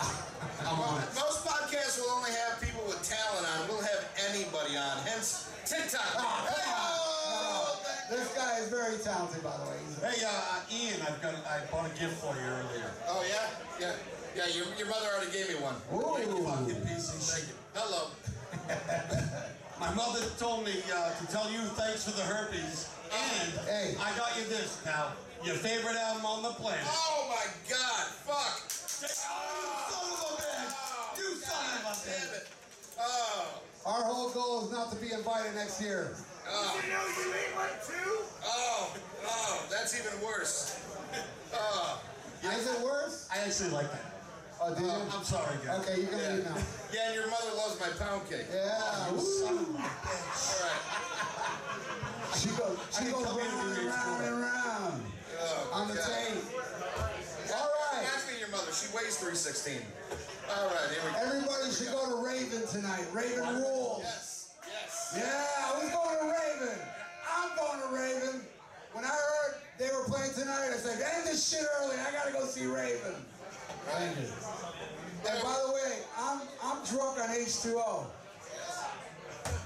I'm 0.00 0.78
on 0.78 1.02
it. 1.02 1.08
Most 1.16 1.42
podcasts 1.44 1.98
will 1.98 2.10
only 2.12 2.30
have 2.30 2.60
people 2.60 2.84
with 2.86 3.00
talent 3.02 3.46
on. 3.56 3.66
We'll 3.68 3.82
have 3.82 4.04
anybody 4.30 4.76
on. 4.76 4.98
Hence, 5.08 5.48
TikTok. 5.66 6.00
Hey, 6.14 6.20
on. 6.22 6.46
oh, 6.46 7.08
No, 7.08 7.09
This 8.10 8.34
guy 8.34 8.58
is 8.58 8.68
very 8.68 8.98
talented, 8.98 9.38
by 9.42 9.54
the 9.54 9.70
way. 9.70 9.78
Hey, 10.10 10.26
uh, 10.26 10.66
Ian, 10.66 10.98
I've 11.06 11.22
got. 11.22 11.34
I 11.46 11.62
bought 11.70 11.86
a 11.86 11.94
gift 11.94 12.18
for 12.18 12.34
you 12.34 12.42
earlier. 12.42 12.90
Oh 13.06 13.22
yeah, 13.22 13.46
yeah, 13.78 13.94
yeah. 14.34 14.50
Your, 14.50 14.66
your 14.74 14.88
mother 14.90 15.06
already 15.14 15.30
gave 15.30 15.46
me 15.48 15.54
one. 15.62 15.78
Ooh. 15.94 16.42
Fucking 16.42 16.82
pieces. 16.82 17.30
Thank 17.30 17.46
you. 17.46 17.54
Hello. 17.72 18.10
My 19.80 19.94
mother 19.94 20.26
told 20.38 20.66
me 20.66 20.74
uh, 20.92 21.14
to 21.14 21.26
tell 21.30 21.46
you 21.52 21.62
thanks 21.78 22.02
for 22.02 22.10
the 22.10 22.26
herpes, 22.26 22.90
and 23.14 23.52
Hey. 23.70 23.94
I 24.02 24.10
got 24.18 24.34
you 24.36 24.42
this 24.50 24.82
now. 24.84 25.14
Your 25.44 25.54
favorite 25.54 25.94
album 25.94 26.26
on 26.26 26.42
the 26.42 26.50
planet. 26.50 26.82
Oh 26.84 27.30
my 27.30 27.46
God! 27.70 28.04
Fuck! 28.26 28.58
You 29.00 29.08
son 29.08 30.10
of 30.12 30.34
a 30.34 30.42
bitch! 30.42 31.16
You 31.16 31.34
son 31.40 31.64
of 31.78 31.86
a 31.86 32.10
Damn 32.10 32.26
bitch! 32.26 32.42
it! 32.42 32.48
Oh. 32.98 33.62
Our 33.86 34.02
whole 34.02 34.30
goal 34.30 34.66
is 34.66 34.72
not 34.72 34.90
to 34.90 34.96
be 34.98 35.12
invited 35.12 35.54
next 35.54 35.80
year. 35.80 36.12
Oh. 36.52 36.80
You 36.84 36.90
know 36.92 37.04
you 37.06 37.34
ate 37.34 37.54
one 37.54 37.68
too? 37.86 38.24
Oh. 38.44 38.92
Oh. 39.26 39.66
That's 39.70 39.94
even 39.98 40.20
worse. 40.24 40.76
Oh. 41.52 42.00
Is 42.44 42.66
it 42.66 42.80
worse? 42.84 43.28
I 43.34 43.38
actually 43.38 43.70
like 43.70 43.90
that. 43.90 44.04
Oh, 44.62 44.72
did 44.72 44.82
you? 44.84 44.88
Oh, 44.88 45.14
I'm 45.18 45.24
sorry, 45.24 45.56
guys. 45.66 45.80
Okay, 45.82 46.00
you 46.02 46.06
can 46.06 46.18
leave 46.18 46.44
now. 46.44 46.54
Yeah, 46.94 47.06
and 47.10 47.14
your 47.16 47.26
mother 47.28 47.50
loves 47.56 47.74
my 47.80 47.88
pound 47.98 48.22
cake. 48.30 48.46
Yeah. 48.52 48.70
Oh, 48.70 49.14
you 49.14 49.20
son 49.20 49.58
of 49.58 49.62
a 49.62 49.72
bitch. 49.74 50.38
All 50.46 50.62
right. 50.62 52.38
She 52.38 52.48
goes, 52.54 52.78
she 52.94 53.04
goes 53.10 53.26
come 53.26 53.38
in 53.40 53.50
round 53.50 53.78
and 53.78 53.86
round 53.90 54.22
and 54.22 54.34
oh, 54.34 54.46
round 54.46 55.02
Oh, 55.42 55.70
on 55.74 55.88
the 55.88 55.94
God. 55.94 56.06
tape. 56.06 56.44
All 57.50 57.70
right. 57.90 58.06
Ask 58.14 58.30
me 58.30 58.38
your 58.38 58.48
mother. 58.50 58.70
She 58.72 58.86
weighs 58.94 59.18
316. 59.18 59.82
All 60.54 60.66
right, 60.70 60.86
here 60.90 61.02
we 61.02 61.10
go. 61.10 61.18
Everybody 61.34 61.70
should 61.74 61.90
go 61.90 62.02
to 62.14 62.16
Raven 62.26 62.62
tonight. 62.70 63.06
Raven 63.12 63.58
rules. 63.58 64.02
Yes. 64.06 64.54
Yes. 64.70 65.18
Yeah, 65.18 65.82
who's 65.82 65.90
going 65.90 66.18
to 66.18 66.24
Raven? 66.30 66.39
I'm 67.40 67.56
going 67.56 67.80
to 67.80 67.88
Raven. 67.94 68.40
When 68.92 69.04
I 69.04 69.08
heard 69.08 69.54
they 69.78 69.88
were 69.96 70.04
playing 70.04 70.34
tonight, 70.34 70.68
I 70.68 70.76
said, 70.76 71.00
end 71.00 71.26
this 71.26 71.48
shit 71.48 71.64
early. 71.80 71.96
I 71.96 72.12
gotta 72.12 72.32
go 72.32 72.44
see 72.44 72.66
Raven. 72.66 73.14
And 73.96 75.42
by 75.42 75.56
the 75.66 75.72
way, 75.72 76.04
I'm 76.18 76.40
I'm 76.62 76.84
drunk 76.84 77.18
on 77.20 77.28
H2O. 77.32 78.04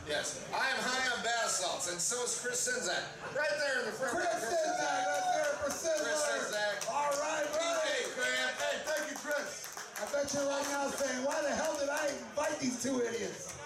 Yes. 0.06 0.44
I 0.52 0.68
am 0.68 0.80
high 0.84 1.16
on 1.16 1.24
bath 1.24 1.48
salts, 1.48 1.90
and 1.90 1.98
so 1.98 2.22
is 2.24 2.38
Chris 2.38 2.68
Czynszak. 2.68 3.08
Right 3.34 3.48
there 3.56 3.80
in 3.80 3.86
the 3.86 3.92
front. 3.92 4.12
Chris 4.12 4.28
Czynszak, 4.28 5.00
right 5.08 5.26
there 5.34 5.44
for 5.56 5.72
Chris 5.72 5.82
Czynszak. 5.82 6.92
All 6.92 7.10
right, 7.24 7.48
PJ 7.48 7.64
right. 7.64 8.06
Graham. 8.14 8.52
Hey, 8.60 8.76
thank 8.84 9.10
you, 9.10 9.16
Chris. 9.16 9.72
I 9.96 10.04
bet 10.12 10.28
you're 10.34 10.44
right 10.44 10.68
now 10.70 10.90
saying, 10.90 11.24
why 11.24 11.40
the 11.40 11.48
hell 11.56 11.74
did 11.80 11.88
I 11.88 12.12
invite 12.20 12.60
these 12.60 12.82
two 12.82 13.00
idiots? 13.00 13.54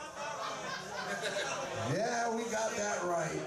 Yeah, 1.94 2.28
we 2.36 2.43
got 2.51 2.76
that 2.76 3.02
right. 3.05 3.40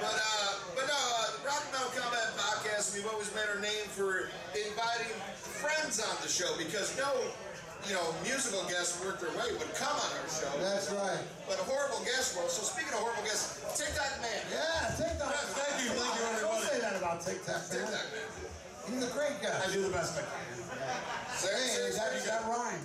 But 0.00 0.16
uh, 0.16 0.56
but 0.72 0.88
no, 0.88 0.96
uh, 0.96 1.28
the 1.36 1.44
Rock 1.44 1.60
and 1.60 1.72
Metal 1.76 1.92
Combat 1.92 2.32
Podcast. 2.40 2.96
We've 2.96 3.04
always 3.12 3.28
made 3.36 3.44
our 3.52 3.60
name 3.60 3.84
for 3.92 4.32
inviting 4.56 5.12
friends 5.60 6.00
on 6.00 6.16
the 6.24 6.28
show 6.32 6.48
because 6.56 6.96
no, 6.96 7.12
you 7.84 7.92
know, 7.92 8.16
musical 8.24 8.64
guests 8.64 8.96
worth 9.04 9.20
their 9.20 9.28
weight 9.36 9.52
would 9.60 9.68
come 9.76 9.92
on 9.92 10.10
our 10.16 10.28
show. 10.32 10.48
That's 10.56 10.88
right. 10.96 11.20
But 11.44 11.60
a 11.60 11.64
horrible 11.68 12.00
guest 12.08 12.32
will. 12.32 12.48
So 12.48 12.64
speaking 12.64 12.96
of 12.96 13.04
horrible 13.04 13.28
guests, 13.28 13.60
TikTok 13.76 14.24
man. 14.24 14.40
Yeah, 14.48 14.88
TikTok. 14.96 15.36
Yes, 15.36 15.52
thank 15.52 15.76
you, 15.84 15.92
thank 15.92 16.12
you, 16.16 16.48
Don't 16.48 16.64
say 16.64 16.80
that 16.80 16.96
about 16.96 17.20
TikTok, 17.20 17.60
man. 17.68 17.84
TikTok 17.84 18.06
man. 18.16 18.28
He's 18.88 19.04
a 19.04 19.12
great 19.12 19.36
guy. 19.44 19.52
I 19.52 19.68
do 19.68 19.84
the 19.84 19.92
best 19.92 20.16
I 20.16 20.24
can. 20.24 20.32
Hey, 20.32 21.36
Seriously, 21.36 22.00
that, 22.00 22.08
you, 22.16 22.24
that 22.24 22.42
rhymed. 22.48 22.84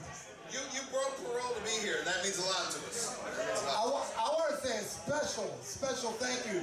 you 0.51 0.59
you 0.75 0.83
broke 0.91 1.15
parole 1.23 1.55
to 1.55 1.63
be 1.63 1.79
here, 1.79 2.03
and 2.03 2.07
that 2.11 2.19
means 2.27 2.43
a 2.43 2.45
lot 2.51 2.75
to 2.75 2.79
us. 2.91 3.15
That 3.39 3.71
I 3.71 3.87
I 4.19 4.27
want 4.35 4.51
to 4.51 4.59
say 4.67 4.75
a 4.75 4.83
special, 4.83 5.47
special 5.63 6.11
thank 6.19 6.43
you 6.51 6.59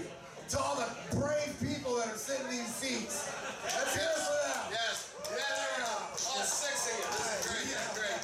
to 0.53 0.61
all 0.61 0.77
the 0.77 1.17
brave 1.17 1.57
people 1.65 1.97
that 1.97 2.13
are 2.13 2.21
sitting 2.21 2.45
in 2.45 2.61
these 2.61 2.75
seats. 2.77 3.25
Let's 3.65 3.97
hear 3.97 4.05
it 4.05 4.21
for 4.21 4.37
them. 4.37 4.77
Yes. 4.77 5.09
Yeah. 5.33 6.29
All 6.29 6.45
six 6.45 6.93
of 6.93 7.01
you. 7.01 7.09
This 7.09 7.25
is 7.25 7.49
great. 7.49 7.73
This 7.73 7.81
is 7.81 7.97
great. 7.97 8.21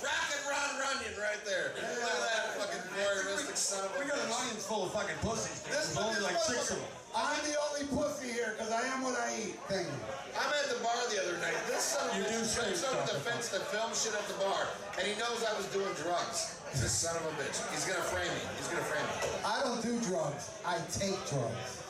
Rock 0.00 0.24
and 0.32 0.44
Ron 0.48 0.72
Runyon 0.80 1.20
right 1.20 1.36
there. 1.44 1.76
Look 1.76 2.00
at 2.00 2.24
that 2.32 2.56
fucking 2.56 2.84
voyeuristic 2.96 3.60
son 3.60 3.84
of 3.84 3.92
a 3.92 4.00
bitch. 4.00 4.04
We 4.04 4.08
got 4.08 4.24
an 4.24 4.32
audience 4.32 4.64
full 4.64 4.88
of 4.88 4.92
fucking 4.96 5.20
pussies. 5.20 5.68
There's 5.68 5.92
only 6.00 6.20
like 6.24 6.40
six 6.40 6.72
of 6.72 6.80
them. 6.80 6.95
I'm 7.16 7.40
the 7.48 7.56
only 7.72 7.84
pussy 7.88 8.28
here 8.28 8.52
because 8.56 8.68
I 8.72 8.84
am 8.92 9.00
what 9.00 9.16
I 9.16 9.32
eat. 9.40 9.56
Thank 9.72 9.88
you. 9.88 9.98
I'm 10.36 10.52
at 10.52 10.68
the 10.68 10.76
bar 10.84 10.92
the 11.08 11.16
other 11.24 11.40
night. 11.40 11.56
This 11.66 11.96
son 11.96 12.04
of 12.12 12.12
a 12.12 12.18
You 12.20 12.24
do 12.28 12.44
bitch 12.44 12.52
say 12.52 12.68
jumps 12.76 12.84
over 12.84 13.08
the 13.08 13.16
fence 13.24 13.48
to 13.56 13.60
film 13.72 13.88
shit 13.96 14.12
at 14.12 14.28
the 14.28 14.36
bar, 14.36 14.68
and 15.00 15.08
he 15.08 15.16
knows 15.16 15.40
I 15.40 15.56
was 15.56 15.64
doing 15.72 15.88
drugs. 15.96 16.60
This 16.76 16.92
son 16.92 17.16
of 17.16 17.24
a 17.24 17.32
bitch. 17.40 17.56
He's 17.72 17.88
gonna 17.88 18.04
frame 18.04 18.28
me. 18.28 18.42
He's 18.60 18.68
gonna 18.68 18.84
frame 18.84 19.00
me. 19.08 19.16
I 19.48 19.64
don't 19.64 19.80
do 19.80 19.96
drugs. 20.04 20.52
I 20.68 20.76
take 20.92 21.16
drugs. 21.32 21.88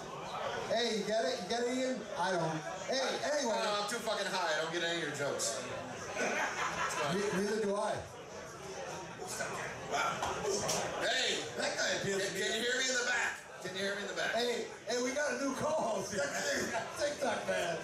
Hey, 0.70 1.02
you 1.02 1.04
get 1.10 1.26
it? 1.26 1.42
You 1.42 1.48
get 1.50 1.60
it, 1.66 1.74
Ian? 1.74 1.98
I 2.22 2.30
don't. 2.30 2.54
Hey, 2.86 3.02
anyway. 3.34 3.58
Uh, 3.58 3.82
I'm 3.82 3.88
too 3.90 3.98
fucking 4.06 4.30
high. 4.30 4.46
I 4.46 4.62
don't 4.62 4.70
get 4.72 4.82
any 4.86 5.02
of 5.02 5.10
your 5.10 5.16
jokes. 5.18 5.58
Ne- 7.10 7.34
Neither 7.42 7.66
do 7.66 7.74
I. 7.74 7.98
Hey, 11.02 11.42
That 11.58 11.70
guy 11.74 11.88
can, 11.90 12.02
appeals 12.02 12.22
to 12.22 12.34
me. 12.34 12.40
can 12.40 12.50
you 12.54 12.62
hear 12.62 12.78
me 12.78 12.86
in 12.86 12.94
the 12.94 13.06
back? 13.10 13.45
Can 13.62 13.74
you 13.74 13.82
hear 13.82 13.94
me 13.96 14.02
in 14.02 14.08
the 14.08 14.14
back? 14.14 14.32
Hey, 14.34 14.64
hey, 14.88 15.02
we 15.02 15.10
got 15.12 15.32
a 15.32 15.44
new 15.44 15.54
co-host 15.56 16.12
here. 16.12 16.22
TikTok 16.98 17.46
man. 17.48 17.76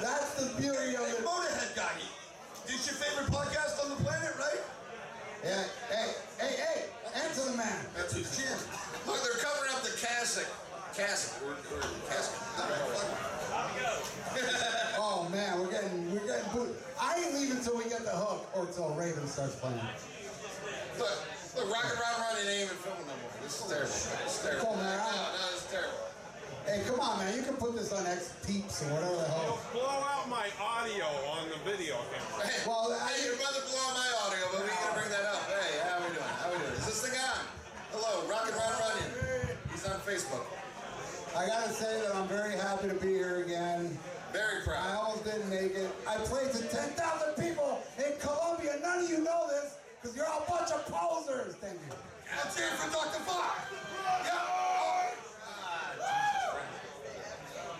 That's 0.00 0.34
the 0.40 0.46
beauty 0.60 0.94
of 0.96 1.04
Hey, 1.04 1.16
it. 1.18 1.24
Motorhead 1.24 1.76
guy. 1.76 1.96
This 2.66 2.86
your 2.86 2.96
favorite 2.96 3.30
podcast 3.30 3.82
on 3.84 3.90
the 3.90 4.00
planet, 4.02 4.32
right? 4.38 4.62
Yeah, 5.44 5.64
hey, 5.90 6.10
hey, 6.40 6.54
hey, 6.58 6.78
answer 7.22 7.50
the 7.50 7.56
man. 7.56 7.86
That's 7.94 8.14
who's 8.16 8.30
cheering. 8.36 8.58
Look, 9.06 9.22
they're 9.22 9.38
covering 9.42 9.70
up 9.74 9.82
the 9.82 9.94
cassock. 10.00 10.48
Cassock. 10.96 11.42
Or, 11.44 11.52
or 11.52 11.82
casket. 12.08 12.42
Oh 14.98 15.28
man, 15.30 15.60
we're 15.60 15.70
getting 15.70 16.10
we're 16.12 16.26
getting 16.26 16.50
booed. 16.52 16.74
I 17.00 17.20
ain't 17.20 17.34
leaving 17.34 17.58
until 17.58 17.76
we 17.76 17.84
get 17.84 18.02
the 18.04 18.10
hook 18.16 18.46
or 18.56 18.66
till 18.66 18.94
Raven 18.94 19.26
starts 19.26 19.54
playing. 19.56 19.78
Look, 20.98 21.12
look, 21.56 21.70
Rock 21.72 21.84
and 21.84 22.00
Ron 22.00 22.16
Runyon 22.20 22.48
ain't 22.48 22.64
even 22.64 22.76
filming 22.80 23.06
no 23.06 23.14
more. 23.22 23.35
This 23.46 23.62
is 23.62 23.70
terrible. 23.70 23.86
This 24.26 24.34
is 24.34 24.42
terrible. 24.42 24.66
Come 24.66 24.74
on, 24.74 24.82
man. 24.82 24.98
No, 24.98 25.06
no, 25.06 25.46
this 25.54 25.62
is 25.62 25.70
terrible. 25.70 26.02
Hey, 26.66 26.82
come 26.82 26.98
on, 26.98 27.14
man. 27.22 27.30
You 27.38 27.42
can 27.46 27.54
put 27.54 27.78
this 27.78 27.94
on 27.94 28.02
X 28.10 28.34
Peeps 28.42 28.82
or 28.82 28.90
whatever 28.90 29.22
the 29.22 29.28
hell. 29.30 29.54
You'll 29.70 29.86
Blow 29.86 30.02
out 30.02 30.26
my 30.26 30.50
audio 30.58 31.06
on 31.30 31.46
the 31.54 31.58
video 31.62 31.94
camera. 32.10 32.42
Hey, 32.42 32.66
Well, 32.66 32.90
I- 32.90 33.06
hey, 33.06 33.22
you're 33.22 33.38
about 33.38 33.54
to 33.54 33.62
blow 33.70 33.78
out 33.86 33.94
my 33.94 34.10
audio, 34.26 34.42
but 34.50 34.66
we 34.66 34.70
gotta 34.74 34.94
bring 34.98 35.10
that 35.14 35.26
up. 35.30 35.46
Hey, 35.46 35.78
how 35.78 35.94
are 35.94 36.02
we 36.02 36.10
doing? 36.10 36.34
How 36.42 36.50
are 36.50 36.52
we 36.52 36.58
doing? 36.58 36.74
Is 36.74 36.86
this 36.90 37.00
thing 37.06 37.14
on? 37.22 37.42
Hello, 37.94 38.12
Rock 38.26 38.50
and 38.50 38.56
Ron 38.58 38.74
Runyon. 38.82 39.10
He's 39.70 39.86
on 39.86 39.98
Facebook. 40.02 40.46
I 41.38 41.46
gotta 41.46 41.70
say 41.70 42.02
that 42.02 42.16
I'm 42.18 42.26
very 42.26 42.58
happy 42.58 42.88
to 42.90 42.98
be 42.98 43.14
here 43.14 43.46
again. 43.46 43.94
Very 44.34 44.66
proud. 44.66 44.82
I 44.82 44.94
almost 44.98 45.22
didn't 45.22 45.46
make 45.54 45.78
it. 45.78 45.86
I 46.02 46.18
played 46.26 46.50
to 46.50 46.62
10,000 46.66 46.98
people 47.38 47.78
in 47.94 48.10
Colombia. 48.18 48.74
None 48.82 49.06
of 49.06 49.10
you 49.10 49.22
know 49.22 49.46
this 49.46 49.78
because 50.02 50.16
you're 50.18 50.26
all 50.26 50.42
a 50.42 50.50
bunch 50.50 50.74
of 50.74 50.82
posers. 50.90 51.54
Thank 51.62 51.78
you. 51.86 51.94
Let's 52.34 52.58
hear 52.58 52.66
it 52.66 52.72
for 52.74 52.90
Dr. 52.90 53.20
Fox. 53.20 53.60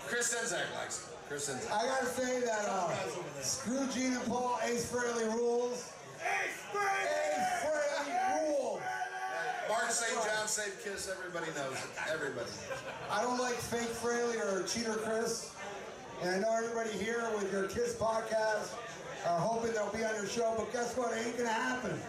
Chris 0.06 0.30
Czynszak 0.30 0.66
likes 0.80 0.98
it. 0.98 1.28
Chris 1.28 1.46
Czynszak. 1.48 1.72
I 1.72 1.86
gotta 1.86 2.06
say 2.06 2.40
that 2.40 2.66
uh, 2.68 2.90
screw 3.42 3.86
Gene 3.88 4.14
and 4.14 4.26
Paul, 4.26 4.58
Ace 4.62 4.86
Frehley 4.90 5.26
rules. 5.34 5.92
Ace 6.22 6.62
Frehley 6.72 8.48
rules. 8.48 8.80
Mark 9.68 9.90
St. 9.90 10.14
John 10.24 10.46
saved 10.46 10.82
Kiss. 10.84 11.10
Everybody 11.10 11.50
knows 11.58 11.74
it. 11.74 11.90
Everybody. 12.12 12.50
I 13.10 13.22
don't 13.22 13.38
like 13.38 13.56
fake 13.56 13.92
Frehley 14.02 14.38
or 14.40 14.62
cheater 14.66 14.94
Chris. 14.94 15.50
And 16.22 16.30
I 16.36 16.38
know 16.38 16.56
everybody 16.56 16.96
here 16.96 17.24
with 17.34 17.52
your 17.52 17.64
Kiss 17.68 17.94
podcast 17.96 18.70
are 19.26 19.40
hoping 19.40 19.72
they'll 19.72 19.92
be 19.92 20.04
on 20.04 20.14
your 20.14 20.26
show, 20.26 20.54
but 20.56 20.72
guess 20.72 20.96
what? 20.96 21.12
It 21.12 21.26
ain't 21.26 21.36
gonna 21.36 21.50
happen. 21.50 22.00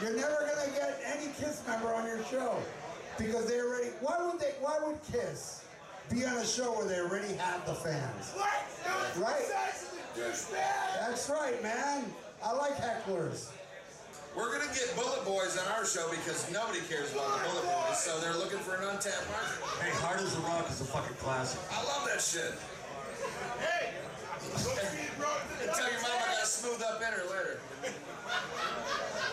You're 0.00 0.14
never 0.14 0.46
gonna 0.46 0.70
get 0.74 1.00
any 1.04 1.32
Kiss 1.38 1.62
member 1.66 1.92
on 1.92 2.06
your 2.06 2.22
show 2.24 2.54
because 3.18 3.46
they 3.46 3.60
already. 3.60 3.90
Why 4.00 4.16
would 4.24 4.38
they? 4.40 4.54
Why 4.60 4.78
would 4.86 4.98
Kiss 5.10 5.64
be 6.08 6.24
on 6.24 6.36
a 6.36 6.46
show 6.46 6.72
where 6.72 6.86
they 6.86 7.00
already 7.00 7.34
have 7.34 7.66
the 7.66 7.74
fans? 7.74 8.32
Right? 9.18 9.42
That's 11.00 11.28
right, 11.28 11.60
man. 11.62 12.04
I 12.44 12.52
like 12.52 12.76
hecklers. 12.76 13.50
We're 14.36 14.52
gonna 14.56 14.72
get 14.72 14.94
Bullet 14.94 15.24
Boys 15.24 15.58
on 15.58 15.66
our 15.72 15.84
show 15.84 16.08
because 16.10 16.48
nobody 16.52 16.78
cares 16.88 17.12
about 17.12 17.42
the 17.42 17.48
Bullet 17.50 17.64
Boys, 17.64 17.98
so 17.98 18.20
they're 18.20 18.36
looking 18.36 18.58
for 18.60 18.76
an 18.76 18.84
untapped 18.84 19.26
market. 19.30 19.58
Hey, 19.82 19.90
Hard 19.98 20.20
as 20.20 20.36
a 20.36 20.40
Rock 20.40 20.70
is 20.70 20.80
a 20.80 20.84
fucking 20.84 21.16
classic. 21.16 21.60
I 21.72 21.82
love 21.82 22.06
that 22.06 22.20
shit. 22.22 22.54
Hey! 23.58 23.90
Tell 25.74 25.90
your 25.90 26.00
mom 26.02 26.12
I 26.14 26.34
got 26.34 26.42
a 26.42 26.46
smooth 26.46 26.82
up 26.82 27.02
in 27.02 27.12
her 27.12 27.24
later. 27.30 27.58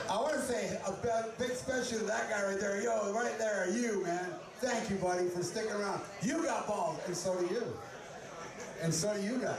I 0.10 0.18
want 0.18 0.34
to 0.34 0.42
say 0.42 0.68
a 0.88 1.26
big 1.40 1.52
special 1.52 2.00
to 2.00 2.04
that 2.06 2.30
guy 2.30 2.44
right 2.46 2.60
there. 2.60 2.82
Yo, 2.82 3.12
right 3.14 3.38
there, 3.38 3.70
you, 3.72 4.04
man. 4.04 4.30
Thank 4.62 4.90
you, 4.90 4.96
buddy, 4.98 5.28
for 5.30 5.44
sticking 5.44 5.72
around. 5.72 6.02
You 6.22 6.44
got 6.44 6.68
balls, 6.68 7.00
and 7.08 7.16
so 7.16 7.36
do 7.40 7.54
you. 7.54 7.64
And 8.82 8.94
so 8.94 9.14
do 9.14 9.22
you 9.22 9.38
guys. 9.38 9.58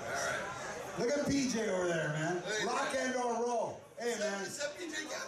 Look 0.98 1.10
at 1.10 1.26
PJ 1.26 1.68
over 1.68 1.88
there, 1.88 2.08
man. 2.18 2.42
Rock 2.66 2.88
and 2.98 3.14
or 3.16 3.34
roll. 3.34 3.80
Hey, 3.98 4.14
man. 4.18 4.42
Is 4.42 4.58
that 4.58 4.76
PJ 4.78 5.04
again? 5.06 5.18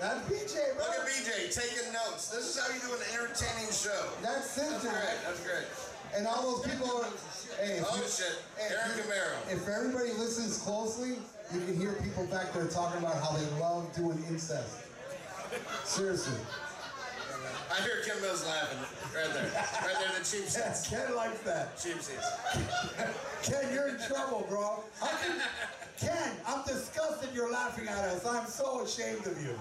That's 0.00 0.20
PJ, 0.28 0.76
bro. 0.76 0.84
Look 0.84 0.94
at 0.98 1.06
BJ 1.06 1.54
taking 1.54 1.92
notes. 1.92 2.28
This 2.28 2.56
is 2.56 2.60
how 2.60 2.72
you 2.74 2.80
do 2.80 2.92
an 2.94 3.00
entertaining 3.14 3.70
show. 3.72 4.08
That's 4.22 4.54
That's 4.56 4.82
great. 4.82 4.92
That's 5.24 5.40
great. 5.44 5.66
And 6.16 6.26
all 6.26 6.42
those 6.56 6.66
people 6.72 6.86
are. 6.98 7.06
Hey, 7.60 7.80
Oh 7.86 7.96
you- 7.96 8.02
shit. 8.08 8.38
hey, 8.58 8.74
Aaron 8.74 8.98
Camaro. 8.98 9.52
If 9.52 9.66
everybody 9.68 10.12
listens 10.12 10.58
closely, 10.58 11.10
you 11.54 11.60
can 11.60 11.76
hear 11.76 11.92
people 12.02 12.26
back 12.26 12.52
there 12.52 12.66
talking 12.66 12.98
about 12.98 13.14
how 13.22 13.32
they 13.36 13.46
love 13.60 13.94
doing 13.94 14.22
incest. 14.28 14.85
Seriously. 15.84 16.38
I 17.70 17.82
hear 17.82 18.02
Ken 18.06 18.20
Mills 18.22 18.46
laughing. 18.46 18.78
Right 19.14 19.32
there. 19.34 19.42
Right 19.44 19.96
there 19.98 20.08
in 20.08 20.22
the 20.22 20.24
cheap 20.28 20.44
Yes, 20.44 20.86
seats. 20.86 20.88
Ken 20.88 21.14
likes 21.14 21.40
that. 21.40 21.76
Cheap 21.78 22.00
seats. 22.00 22.26
Ken, 23.42 23.72
you're 23.72 23.88
in 23.88 23.98
trouble, 24.06 24.46
bro. 24.48 24.82
Ken, 25.98 26.32
I'm 26.46 26.64
disgusted 26.64 27.30
you're 27.34 27.50
laughing 27.50 27.88
at 27.88 27.98
us. 27.98 28.24
I'm 28.26 28.46
so 28.46 28.82
ashamed 28.82 29.26
of 29.26 29.42
you. 29.42 29.58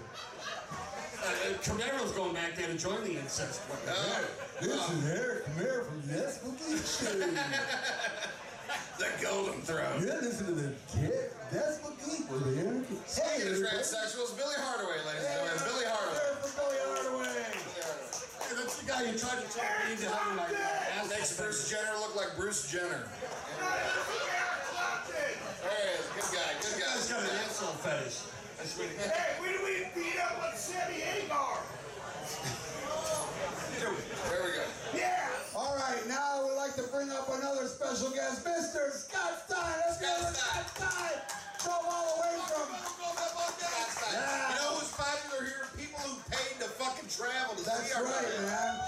Uh, 1.23 1.53
Camaro's 1.63 2.11
going 2.11 2.33
back 2.33 2.55
there 2.55 2.67
to 2.67 2.77
join 2.77 3.03
the 3.03 3.17
incest. 3.17 3.61
Oh. 3.87 4.25
This 4.61 4.89
is 4.89 5.05
Eric 5.09 5.45
Camaro 5.47 5.85
from 5.85 6.01
Spooky 6.29 6.77
Show. 6.85 7.29
The 8.97 9.07
Golden 9.21 9.61
Throne. 9.61 10.01
You're 10.01 10.21
listening 10.21 10.55
to 10.55 10.61
the 10.61 10.71
Kid 10.87 11.29
That's 11.51 11.75
Spooky 11.77 12.23
with 12.31 12.47
Eric. 12.57 12.87
Hey, 12.87 12.95
Speaking 13.05 13.41
of 13.41 13.47
everybody. 13.59 13.75
transsexuals, 13.75 14.31
Billy 14.39 14.55
Hardaway, 14.57 14.99
ladies 15.03 15.25
and 15.25 15.33
Hey, 15.35 15.43
gentlemen. 15.51 15.67
Billy 15.67 15.85
Hardaway. 15.91 16.23
Billy 16.55 16.79
Hardaway. 16.79 17.35
Hey, 17.35 18.55
that's 18.55 18.75
the 18.79 18.85
guy 18.87 19.01
you 19.03 19.19
tried 19.19 19.43
to 19.43 19.49
talk 19.51 19.67
me 19.83 19.91
into 19.99 20.07
having 20.07 20.37
like 20.39 20.55
ass 20.55 21.09
Makes 21.11 21.35
Bruce 21.37 21.67
Jenner 21.69 21.91
look 21.99 22.15
like 22.15 22.31
Bruce 22.39 22.71
Jenner. 22.71 23.03
There 23.03 23.11
he 25.75 25.83
is. 25.99 26.07
Good 26.15 26.31
guy. 26.31 26.55
Good 26.63 26.79
guy. 26.79 26.87
Guy's 26.95 27.11
got 27.11 27.19
an 27.23 27.35
asshole 27.43 27.75
fetish. 27.83 28.23
I 28.59 28.63
swear. 28.65 28.87
Hey, 29.11 29.35
when 29.43 29.51
do 29.51 29.59
we 29.67 29.91
beat 29.91 30.15
up 30.23 30.39
on 30.39 30.55
Sammy 30.55 31.03
Hagar? 31.03 31.59
There 33.79 34.43
we 34.43 34.51
go. 34.55 34.63
Yeah! 34.95 35.27
All 35.55 35.75
right, 35.75 35.99
now 36.07 36.39
I 36.39 36.43
would 36.43 36.55
like 36.55 36.75
to 36.75 36.83
bring 36.83 37.11
up 37.11 37.27
another 37.29 37.64
special 37.75 38.09
guest, 38.15 38.39
Mr. 38.47 38.87
Scott 38.95 39.35
Stein. 39.43 39.75
Let's 39.83 39.99
go, 39.99 40.07
Scott 40.31 40.63
Scott 40.71 40.95
Stein. 40.95 41.19
Drove 41.59 41.83
all 41.91 42.07
the 42.15 42.21
way 42.23 42.35
from. 42.47 42.67
You 42.71 44.55
know 44.55 44.79
who's 44.79 44.91
popular 44.95 45.43
here? 45.43 45.67
People 45.75 45.99
who 46.07 46.15
paid 46.31 46.55
to 46.63 46.71
fucking 46.79 47.09
travel 47.11 47.55
to 47.59 47.63
That's 47.67 47.91
see 47.91 47.97
our 47.99 48.07
right, 48.07 48.15
movie. 48.23 48.47
man. 48.47 48.79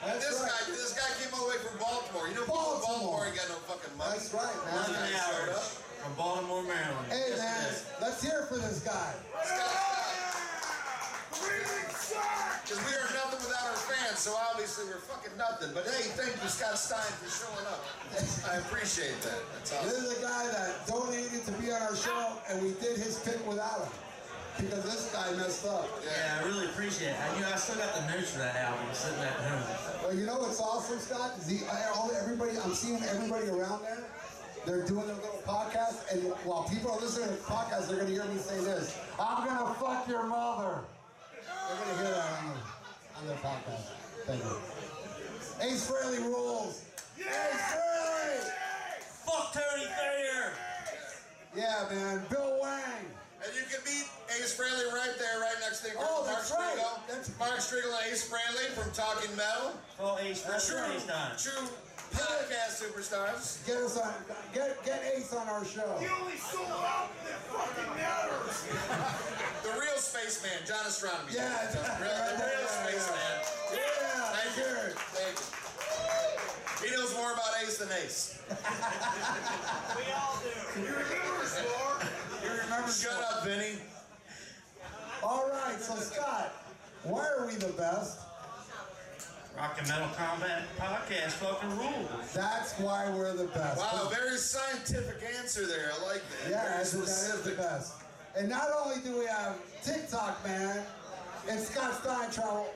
And 0.00 0.16
That's 0.16 0.24
this 0.24 0.40
right. 0.40 0.48
guy, 0.48 0.72
this 0.72 0.92
guy 0.96 1.10
came 1.20 1.32
all 1.36 1.44
the 1.44 1.50
way 1.52 1.60
from 1.60 1.76
Baltimore. 1.76 2.24
You 2.32 2.34
know, 2.40 2.48
people 2.48 2.56
Baltimore. 2.56 3.20
Baltimore 3.20 3.26
ain't 3.28 3.36
got 3.36 3.48
no 3.52 3.58
fucking 3.68 3.94
money. 4.00 4.16
That's 4.16 4.32
right, 4.32 4.58
man. 4.64 4.88
This 4.88 4.96
guy 4.96 5.12
showed. 5.20 5.76
From 6.00 6.14
Baltimore, 6.16 6.64
Maryland. 6.64 7.12
Hey, 7.12 7.36
man, 7.36 7.68
let's 8.00 8.24
hear 8.24 8.48
it 8.48 8.48
for 8.48 8.56
this 8.56 8.80
guy. 8.80 9.12
Because 11.40 12.80
we 12.86 12.92
are 12.94 13.10
nothing 13.16 13.40
without 13.42 13.66
our 13.66 13.80
fans, 13.88 14.18
so 14.20 14.36
obviously 14.52 14.84
we're 14.86 15.00
fucking 15.02 15.34
nothing. 15.38 15.70
But 15.74 15.88
hey, 15.88 16.12
thank 16.14 16.36
you, 16.42 16.48
Scott 16.48 16.76
Stein, 16.78 17.00
for 17.18 17.30
showing 17.32 17.66
up. 17.66 17.82
I 18.46 18.58
appreciate 18.62 19.16
that. 19.26 19.40
That's 19.56 19.70
This 19.88 19.98
is 20.04 20.18
a 20.18 20.22
guy 20.22 20.44
that 20.52 20.86
donated 20.86 21.42
to 21.46 21.52
be 21.58 21.72
on 21.72 21.82
our 21.82 21.96
show, 21.96 22.38
and 22.50 22.62
we 22.62 22.76
did 22.78 22.98
his 23.00 23.18
pick 23.24 23.40
without 23.48 23.88
him 23.88 23.92
because 24.60 24.84
this 24.84 25.10
guy 25.14 25.32
messed 25.40 25.64
up. 25.66 25.88
Yeah, 26.04 26.38
I 26.42 26.46
really 26.46 26.66
appreciate 26.66 27.14
it. 27.14 27.18
I 27.18 27.38
knew 27.38 27.46
I 27.46 27.56
still 27.56 27.76
got 27.80 27.94
the 27.94 28.04
notes 28.12 28.30
for 28.32 28.38
that 28.44 28.54
album 28.56 28.86
sitting 28.92 29.22
at 29.24 29.34
home. 29.40 29.62
Well, 30.04 30.14
you 30.14 30.26
know 30.26 30.38
what's 30.38 30.60
awesome, 30.60 30.98
Scott? 31.00 31.38
Is 31.38 31.46
the, 31.46 31.64
I- 31.66 31.90
all, 31.96 32.10
everybody, 32.12 32.58
I'm 32.62 32.74
seeing 32.74 33.02
everybody 33.02 33.48
around 33.48 33.82
there. 33.82 34.04
They're 34.66 34.84
doing 34.84 35.06
their 35.06 35.16
little 35.16 35.40
podcast, 35.48 36.04
and 36.12 36.20
while 36.44 36.68
people 36.68 36.90
are 36.92 37.00
listening 37.00 37.28
to 37.32 37.34
the 37.34 37.40
podcast, 37.48 37.88
they're 37.88 37.96
gonna 37.96 38.10
hear 38.10 38.24
me 38.26 38.36
say 38.36 38.60
this: 38.60 38.94
"I'm 39.18 39.46
gonna 39.48 39.72
fuck 39.74 40.06
your 40.06 40.26
mother." 40.26 40.84
They're 41.70 41.78
gonna 41.78 42.02
hear 42.02 42.14
that 42.14 42.32
on, 42.34 42.50
the, 42.50 43.18
on 43.20 43.26
their 43.28 43.36
podcast. 43.36 43.86
Thank 44.26 44.42
you. 44.42 44.58
Ace 45.62 45.88
Frehley 45.88 46.18
rules. 46.24 46.82
Ace 47.16 47.24
Frehley. 47.24 48.50
Fuck 49.22 49.52
Tommy 49.52 49.86
Thayer. 49.86 50.52
Yeah, 51.54 51.86
man. 51.90 52.22
Bill 52.28 52.58
Wang. 52.60 53.06
And 53.42 53.54
you 53.54 53.62
can 53.70 53.78
meet 53.86 54.10
Ace 54.34 54.58
Frehley 54.58 54.92
right 54.92 55.14
there, 55.16 55.40
right 55.40 55.54
next 55.60 55.82
to 55.82 55.90
you. 55.90 55.94
Oh, 55.98 56.24
Mark 56.26 56.38
that's 56.38 56.50
right. 56.50 56.76
Strigl. 56.76 56.98
That's 57.06 57.38
Mark 57.38 57.58
Strigl 57.58 58.02
and 58.02 58.12
Ace 58.12 58.28
Brantley 58.28 58.66
from 58.74 58.90
Talking 58.92 59.34
Metal. 59.36 59.72
Full 59.96 60.18
Ace 60.18 60.42
The 60.42 60.58
true, 60.58 60.98
true 61.38 61.68
podcast 62.12 62.82
superstars. 62.82 63.64
Get 63.66 63.76
us 63.78 63.96
on. 63.98 64.12
Get 64.52 64.84
get 64.84 65.02
Ace 65.16 65.32
on 65.32 65.48
our 65.48 65.64
show. 65.64 65.96
The 66.00 66.10
only 66.20 66.36
soul 66.36 66.66
out 66.66 67.10
that 67.24 67.40
fucking 67.48 67.96
matters. 67.96 68.66
the 69.62 69.80
real 69.80 69.98
spaceman, 69.98 70.58
John 70.66 70.84
Ostronomy. 70.86 71.34
Yeah, 71.34 71.48
the 71.70 71.78
real, 72.02 72.38
the 72.38 72.44
real 72.44 72.68
spaceman. 72.68 73.34
Yeah, 73.72 73.80
Thank 74.34 74.56
you. 74.56 74.94
Thank 75.14 75.38
you. 75.38 76.88
He 76.88 76.96
knows 76.96 77.14
more 77.14 77.32
about 77.32 77.50
Ace 77.62 77.78
than 77.78 77.88
Ace. 78.02 78.40
we 78.48 80.12
all 80.12 80.40
do. 80.42 80.80
You 80.80 80.86
remember 80.86 81.44
Score? 81.44 82.00
You 82.42 82.60
remember 82.62 82.90
Shut 82.90 83.22
up, 83.22 83.44
Vinny. 83.44 83.76
All 85.22 85.48
right, 85.50 85.78
so 85.78 85.94
Scott, 85.96 86.54
why 87.04 87.26
are 87.38 87.46
we 87.46 87.54
the 87.56 87.72
best? 87.74 88.18
Rock 89.56 89.76
and 89.78 89.88
Metal 89.88 90.08
Combat 90.16 90.62
Podcast 90.78 91.32
fucking 91.32 91.76
rules. 91.76 92.32
That's 92.32 92.78
why 92.78 93.10
we're 93.14 93.34
the 93.34 93.46
best. 93.46 93.78
Wow, 93.78 94.08
very 94.10 94.36
scientific 94.36 95.22
answer 95.38 95.66
there. 95.66 95.90
I 95.92 96.06
like 96.06 96.22
that. 96.44 96.50
Yeah, 96.50 96.62
very 96.62 96.72
that 96.78 96.82
is 96.82 96.92
that 96.92 97.34
is 97.36 97.42
the 97.42 97.52
best. 97.52 97.94
And 98.36 98.48
not 98.48 98.68
only 98.82 99.02
do 99.02 99.18
we 99.18 99.26
have 99.26 99.56
TikTok 99.82 100.42
man 100.46 100.82
and 101.48 101.60
Scott 101.60 101.92
Steintravel, 102.02 102.66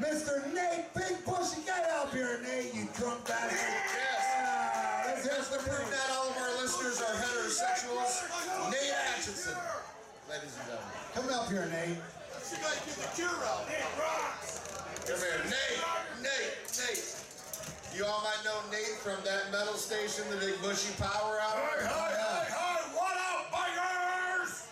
Mr. 0.00 0.52
Nate 0.52 0.92
Big 0.94 1.24
Bushy, 1.24 1.62
get 1.64 1.88
up 1.90 2.12
here, 2.12 2.40
Nate, 2.42 2.74
you 2.74 2.88
drunk 2.98 3.26
bastard. 3.26 3.56
Yeah, 3.96 5.02
let's 5.06 5.24
hear 5.24 5.36
Just 5.36 5.52
to 5.52 5.58
prove 5.58 5.88
that 5.90 6.10
all 6.12 6.28
of 6.28 6.36
our 6.36 6.52
listeners 6.60 7.00
are 7.00 7.14
heterosexuals, 7.16 8.70
Nate 8.70 8.92
Atchison. 9.14 9.56
Ladies 10.28 10.52
and 10.58 10.66
gentlemen. 10.68 10.92
Come 11.14 11.28
up 11.32 11.48
here, 11.48 11.66
Nate. 11.72 11.96
You 11.96 12.58
gotta 12.60 12.76
get 12.84 12.94
the 12.94 13.08
cure 13.16 13.28
out. 13.46 13.66
Nate 13.68 13.88
rocks. 13.98 14.45
Come 15.06 15.18
here, 15.18 15.38
Nate. 15.44 15.78
Nate. 16.22 16.56
Nate. 16.82 17.14
You 17.94 18.04
all 18.04 18.22
might 18.22 18.42
know 18.44 18.58
Nate 18.70 18.98
from 18.98 19.22
that 19.24 19.52
metal 19.52 19.74
station, 19.74 20.24
the 20.30 20.36
Big 20.36 20.60
Bushy 20.60 20.92
Power 20.98 21.38
Hour. 21.38 21.86
hi, 21.86 22.90
What 22.92 23.14
up, 23.14 23.52
bikers? 23.54 24.66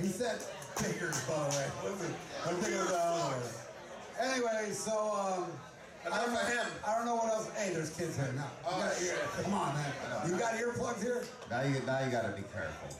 He 0.00 0.08
said 0.08 0.40
biggers, 0.80 1.20
by 1.28 1.34
the 1.34 1.56
way. 1.56 1.66
Listen, 1.84 2.14
I'm 2.48 2.56
thinking 2.56 2.80
of 2.80 2.88
the 2.88 2.98
other. 2.98 3.36
Anyway, 4.18 4.72
so 4.72 5.12
um, 5.12 5.44
I 6.10 6.20
don't 6.24 6.32
know 6.32 6.40
him. 6.40 6.66
I 6.86 6.94
don't 6.96 7.04
know 7.04 7.16
what 7.16 7.28
else. 7.28 7.50
Hey, 7.56 7.72
there's 7.74 7.90
kids 7.90 8.16
here 8.16 8.32
now. 8.34 8.48
You 8.64 8.80
got 8.82 9.02
ear- 9.02 9.28
Come 9.42 9.54
on, 9.54 9.74
man. 9.74 9.92
You 10.26 10.36
got 10.38 10.54
earplugs 10.54 11.02
here? 11.02 11.24
Now 11.50 11.62
you 11.62 11.82
now 11.86 12.02
you 12.04 12.10
gotta 12.10 12.32
be 12.32 12.42
careful. 12.52 12.96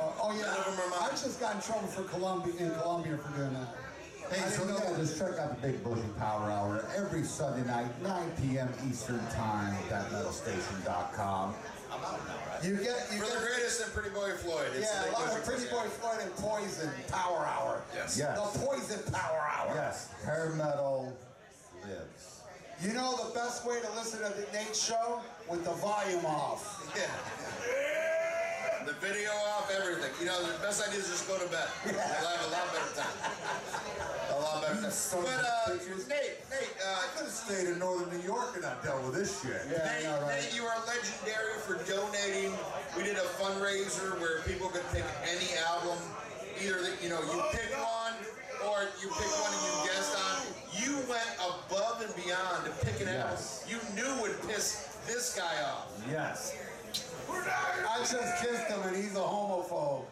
Oh, 0.00 0.14
oh 0.22 0.32
yeah. 0.32 1.04
I 1.04 1.10
just 1.10 1.38
got 1.38 1.54
in 1.56 1.60
trouble 1.60 1.88
for 1.88 2.02
Columbia 2.04 2.54
in 2.58 2.70
Columbia 2.80 3.18
for 3.18 3.36
doing 3.36 3.52
that. 3.52 3.85
Hey, 4.30 4.50
so 4.50 4.66
yeah, 4.66 4.96
just 4.96 5.18
check 5.18 5.38
out 5.38 5.60
the 5.60 5.68
Big 5.68 5.84
Bushy 5.84 6.02
Power 6.18 6.50
Hour 6.50 6.84
every 6.96 7.22
Sunday 7.22 7.66
night, 7.66 7.90
9 8.02 8.30
p.m. 8.42 8.68
Eastern 8.88 9.24
Time 9.30 9.76
at 9.92 10.10
metalstation.com. 10.10 11.54
You 12.64 12.76
get 12.76 13.06
you 13.12 13.20
For 13.20 13.38
the 13.38 13.46
greatest 13.46 13.84
and 13.84 13.92
Pretty 13.92 14.10
Boy 14.10 14.30
Floyd. 14.32 14.68
It's 14.74 14.92
yeah, 14.92 15.04
the 15.04 15.10
a 15.10 15.12
lot 15.12 15.38
of 15.38 15.44
Pretty 15.44 15.66
Boy 15.66 15.84
Floyd 15.84 16.18
and 16.22 16.34
Poison 16.36 16.90
Power 17.08 17.46
Hour. 17.46 17.82
Yes. 17.94 18.18
Yes. 18.18 18.52
The 18.52 18.58
Poison 18.58 19.12
Power 19.12 19.48
Hour. 19.56 19.72
Yes, 19.74 20.12
hair 20.24 20.52
metal 20.56 21.16
lives. 21.84 22.40
You 22.82 22.92
know 22.92 23.16
the 23.28 23.32
best 23.32 23.64
way 23.64 23.80
to 23.80 23.90
listen 23.92 24.18
to 24.18 24.28
the 24.28 24.46
Nate 24.52 24.74
show 24.74 25.20
with 25.48 25.64
the 25.64 25.72
volume 25.72 26.26
off. 26.26 26.92
Yeah. 26.96 28.02
The 28.86 28.94
video 29.02 29.30
off, 29.50 29.66
everything. 29.74 30.14
You 30.20 30.26
know, 30.26 30.38
the 30.46 30.54
best 30.62 30.78
idea 30.86 31.00
is 31.02 31.10
just 31.10 31.26
go 31.26 31.34
to 31.34 31.48
bed. 31.50 31.66
You'll 31.84 31.98
have 31.98 32.46
a 32.46 32.50
lot 32.54 32.70
better 32.70 32.94
time. 32.94 33.18
A 34.30 34.38
lot 34.38 34.62
better 34.62 34.78
time. 34.78 34.94
But, 35.26 35.42
uh, 35.42 35.74
Nate, 36.06 36.38
Nate, 36.46 36.70
uh, 36.78 37.02
I 37.02 37.06
could 37.18 37.26
have 37.26 37.34
stayed 37.34 37.66
in 37.66 37.80
northern 37.82 38.14
New 38.14 38.22
York 38.22 38.54
and 38.54 38.62
not 38.62 38.84
dealt 38.86 39.02
with 39.02 39.14
this 39.18 39.42
shit. 39.42 39.58
Yeah, 39.66 39.82
Nate, 39.90 40.22
Nate, 40.30 40.54
you 40.54 40.62
are 40.70 40.78
legendary 40.86 41.58
for 41.66 41.82
donating. 41.82 42.54
We 42.96 43.02
did 43.02 43.18
a 43.18 43.26
fundraiser 43.42 44.20
where 44.22 44.42
people 44.46 44.68
could 44.68 44.86
pick 44.94 45.04
any 45.26 45.50
album. 45.66 45.98
Either 46.62 46.78
that 46.86 47.02
you 47.02 47.10
know 47.10 47.18
you 47.20 47.42
pick 47.50 47.68
one, 47.74 48.14
or 48.70 48.86
you 49.02 49.10
pick 49.10 49.32
one 49.42 49.50
and 49.50 49.62
you 49.66 49.74
guest 49.90 50.14
on. 50.14 50.46
You 50.78 50.94
went 51.10 51.26
above 51.42 52.06
and 52.06 52.14
beyond 52.22 52.64
to 52.64 52.72
pick 52.86 53.00
an 53.02 53.08
Yes. 53.10 53.66
album 53.66 53.66
you 53.66 53.78
knew 53.98 54.22
would 54.22 54.38
piss 54.48 54.94
this 55.10 55.34
guy 55.34 55.58
off. 55.66 55.90
Yes. 56.08 56.54
I 57.30 57.98
just 58.00 58.42
kissed 58.42 58.68
him 58.68 58.80
and 58.82 58.96
he's 58.96 59.14
a 59.16 59.20
homophobe. 59.20 60.04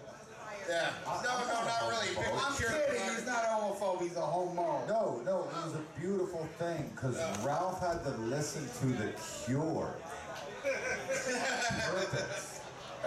Yeah. 0.69 0.91
No, 1.07 1.23
no, 1.23 1.65
not 1.65 1.83
really. 1.89 2.09
I'm 2.43 2.55
Cure. 2.57 2.71
kidding. 2.71 3.03
He's 3.03 3.27
not 3.27 3.45
a 3.45 3.49
homophobe. 3.49 4.01
He's 4.03 4.17
a 4.17 4.21
homo. 4.21 4.83
No, 4.89 5.21
no, 5.25 5.41
it 5.45 5.65
was 5.67 5.75
a 5.75 6.01
beautiful 6.01 6.47
thing 6.59 6.91
because 6.95 7.17
Ralph 7.45 7.81
had 7.81 8.03
to 8.05 8.11
listen 8.23 8.67
to 8.81 8.87
The 8.97 9.13
Cure. 9.45 9.95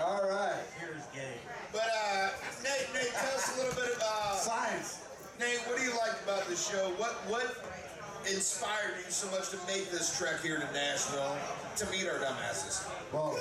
All 0.05 0.29
right. 0.29 0.61
Here's 0.79 1.03
gay. 1.13 1.39
But 1.73 1.89
uh, 2.05 2.29
Nate, 2.63 2.87
Nate, 2.93 3.11
tell 3.13 3.33
us 3.35 3.57
a 3.57 3.61
little 3.63 3.81
bit 3.81 3.95
about 3.97 4.37
science. 4.37 5.01
Nate, 5.39 5.57
what 5.67 5.77
do 5.77 5.83
you 5.83 5.91
like 5.97 6.21
about 6.23 6.45
the 6.47 6.55
show? 6.55 6.91
What 6.97 7.13
what 7.27 7.43
inspired 8.31 8.95
you 9.05 9.11
so 9.11 9.29
much 9.31 9.49
to 9.49 9.57
make 9.67 9.89
this 9.91 10.17
trek 10.17 10.41
here 10.41 10.57
to 10.57 10.73
Nashville 10.73 11.37
to 11.77 11.85
meet 11.91 12.07
our 12.07 12.19
dumbasses? 12.19 12.87
Well, 13.13 13.37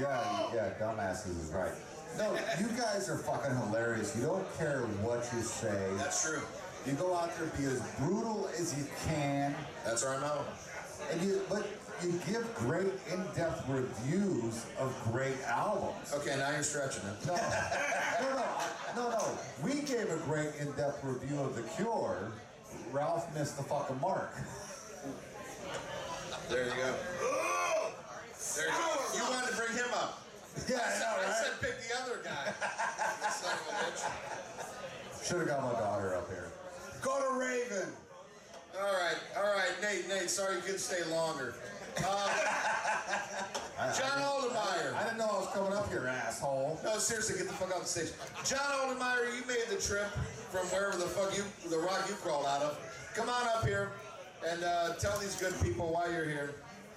yeah, 0.00 0.54
yeah, 0.54 0.70
dumbasses 0.80 1.40
is 1.40 1.52
right. 1.54 1.72
No, 2.18 2.34
you 2.60 2.68
guys 2.76 3.08
are 3.08 3.18
fucking 3.18 3.56
hilarious. 3.56 4.14
You 4.16 4.26
don't 4.26 4.58
care 4.58 4.80
what 5.02 5.26
you 5.34 5.40
say. 5.42 5.90
That's 5.96 6.22
true. 6.24 6.42
You 6.86 6.92
go 6.92 7.14
out 7.16 7.30
there, 7.38 7.48
be 7.58 7.64
as 7.64 7.80
brutal 7.98 8.50
as 8.58 8.76
you 8.76 8.84
can. 9.06 9.54
That's 9.84 10.04
our 10.04 10.20
motto. 10.20 10.44
And 11.10 11.22
you, 11.22 11.40
but 11.48 11.66
you 12.02 12.12
give 12.26 12.54
great 12.54 12.92
in-depth 13.10 13.68
reviews 13.68 14.66
of 14.78 14.94
great 15.10 15.36
albums. 15.46 16.12
Okay, 16.14 16.36
now 16.36 16.50
you're 16.50 16.62
stretching 16.62 17.02
it. 17.04 17.26
No, 17.26 17.34
no, 18.20 18.44
no, 18.96 19.10
no, 19.10 19.10
no. 19.10 19.38
We 19.62 19.82
gave 19.82 20.10
a 20.10 20.16
great 20.26 20.50
in-depth 20.60 21.04
review 21.04 21.40
of 21.40 21.54
The 21.54 21.62
Cure. 21.62 22.32
Ralph 22.92 23.34
missed 23.34 23.56
the 23.56 23.62
fucking 23.62 23.98
mark. 24.00 24.36
There 26.50 26.64
you 26.64 26.70
go. 26.70 26.94
There 28.56 28.66
you 28.66 28.72
go. 28.72 29.16
You 29.16 29.22
wanted 29.30 29.48
to 29.50 29.56
bring 29.56 29.72
him 29.72 29.92
up. 29.94 30.20
Yeah, 30.68 30.76
I 30.76 30.90
said, 30.90 31.06
I 31.08 31.22
know, 31.22 31.28
I 31.28 31.32
said 31.32 31.60
pick 31.62 31.74
the 31.88 32.02
other 32.02 32.20
guy. 32.22 32.52
Son 33.30 33.52
of 33.52 33.68
a 33.68 33.72
bitch. 33.80 35.26
Should 35.26 35.38
have 35.38 35.48
got 35.48 35.62
my 35.62 35.72
daughter 35.80 36.14
up 36.16 36.28
here. 36.28 36.50
Go 37.00 37.18
to 37.18 37.38
Raven. 37.38 37.88
All 38.78 38.92
right, 38.92 39.16
all 39.36 39.54
right, 39.54 39.72
Nate, 39.80 40.08
Nate. 40.08 40.28
Sorry 40.28 40.56
you 40.56 40.60
couldn't 40.60 40.78
stay 40.78 41.02
longer. 41.10 41.54
Um, 41.98 42.30
John 43.96 44.18
I, 44.18 44.22
Oldemeyer. 44.22 44.94
I 44.94 45.04
didn't 45.04 45.18
know 45.18 45.28
I 45.28 45.38
was 45.38 45.48
coming 45.54 45.72
up 45.72 45.88
here, 45.90 46.06
asshole. 46.06 46.78
No, 46.84 46.98
seriously, 46.98 47.38
get 47.38 47.48
the 47.48 47.54
fuck 47.54 47.74
off 47.74 47.82
the 47.82 47.88
stage. 47.88 48.12
John 48.44 48.60
Oldemeyer, 48.60 49.34
you 49.34 49.46
made 49.46 49.64
the 49.70 49.80
trip 49.80 50.08
from 50.52 50.66
wherever 50.68 50.96
the 50.98 51.06
fuck 51.08 51.34
you, 51.36 51.44
the 51.70 51.78
rock 51.78 52.04
you 52.08 52.14
crawled 52.16 52.44
out 52.46 52.60
of. 52.62 52.78
Come 53.14 53.28
on 53.30 53.46
up 53.56 53.66
here 53.66 53.92
and 54.46 54.62
uh, 54.62 54.94
tell 54.96 55.18
these 55.18 55.34
good 55.40 55.54
people 55.62 55.90
why 55.92 56.08
you're 56.10 56.26
here. 56.28 56.54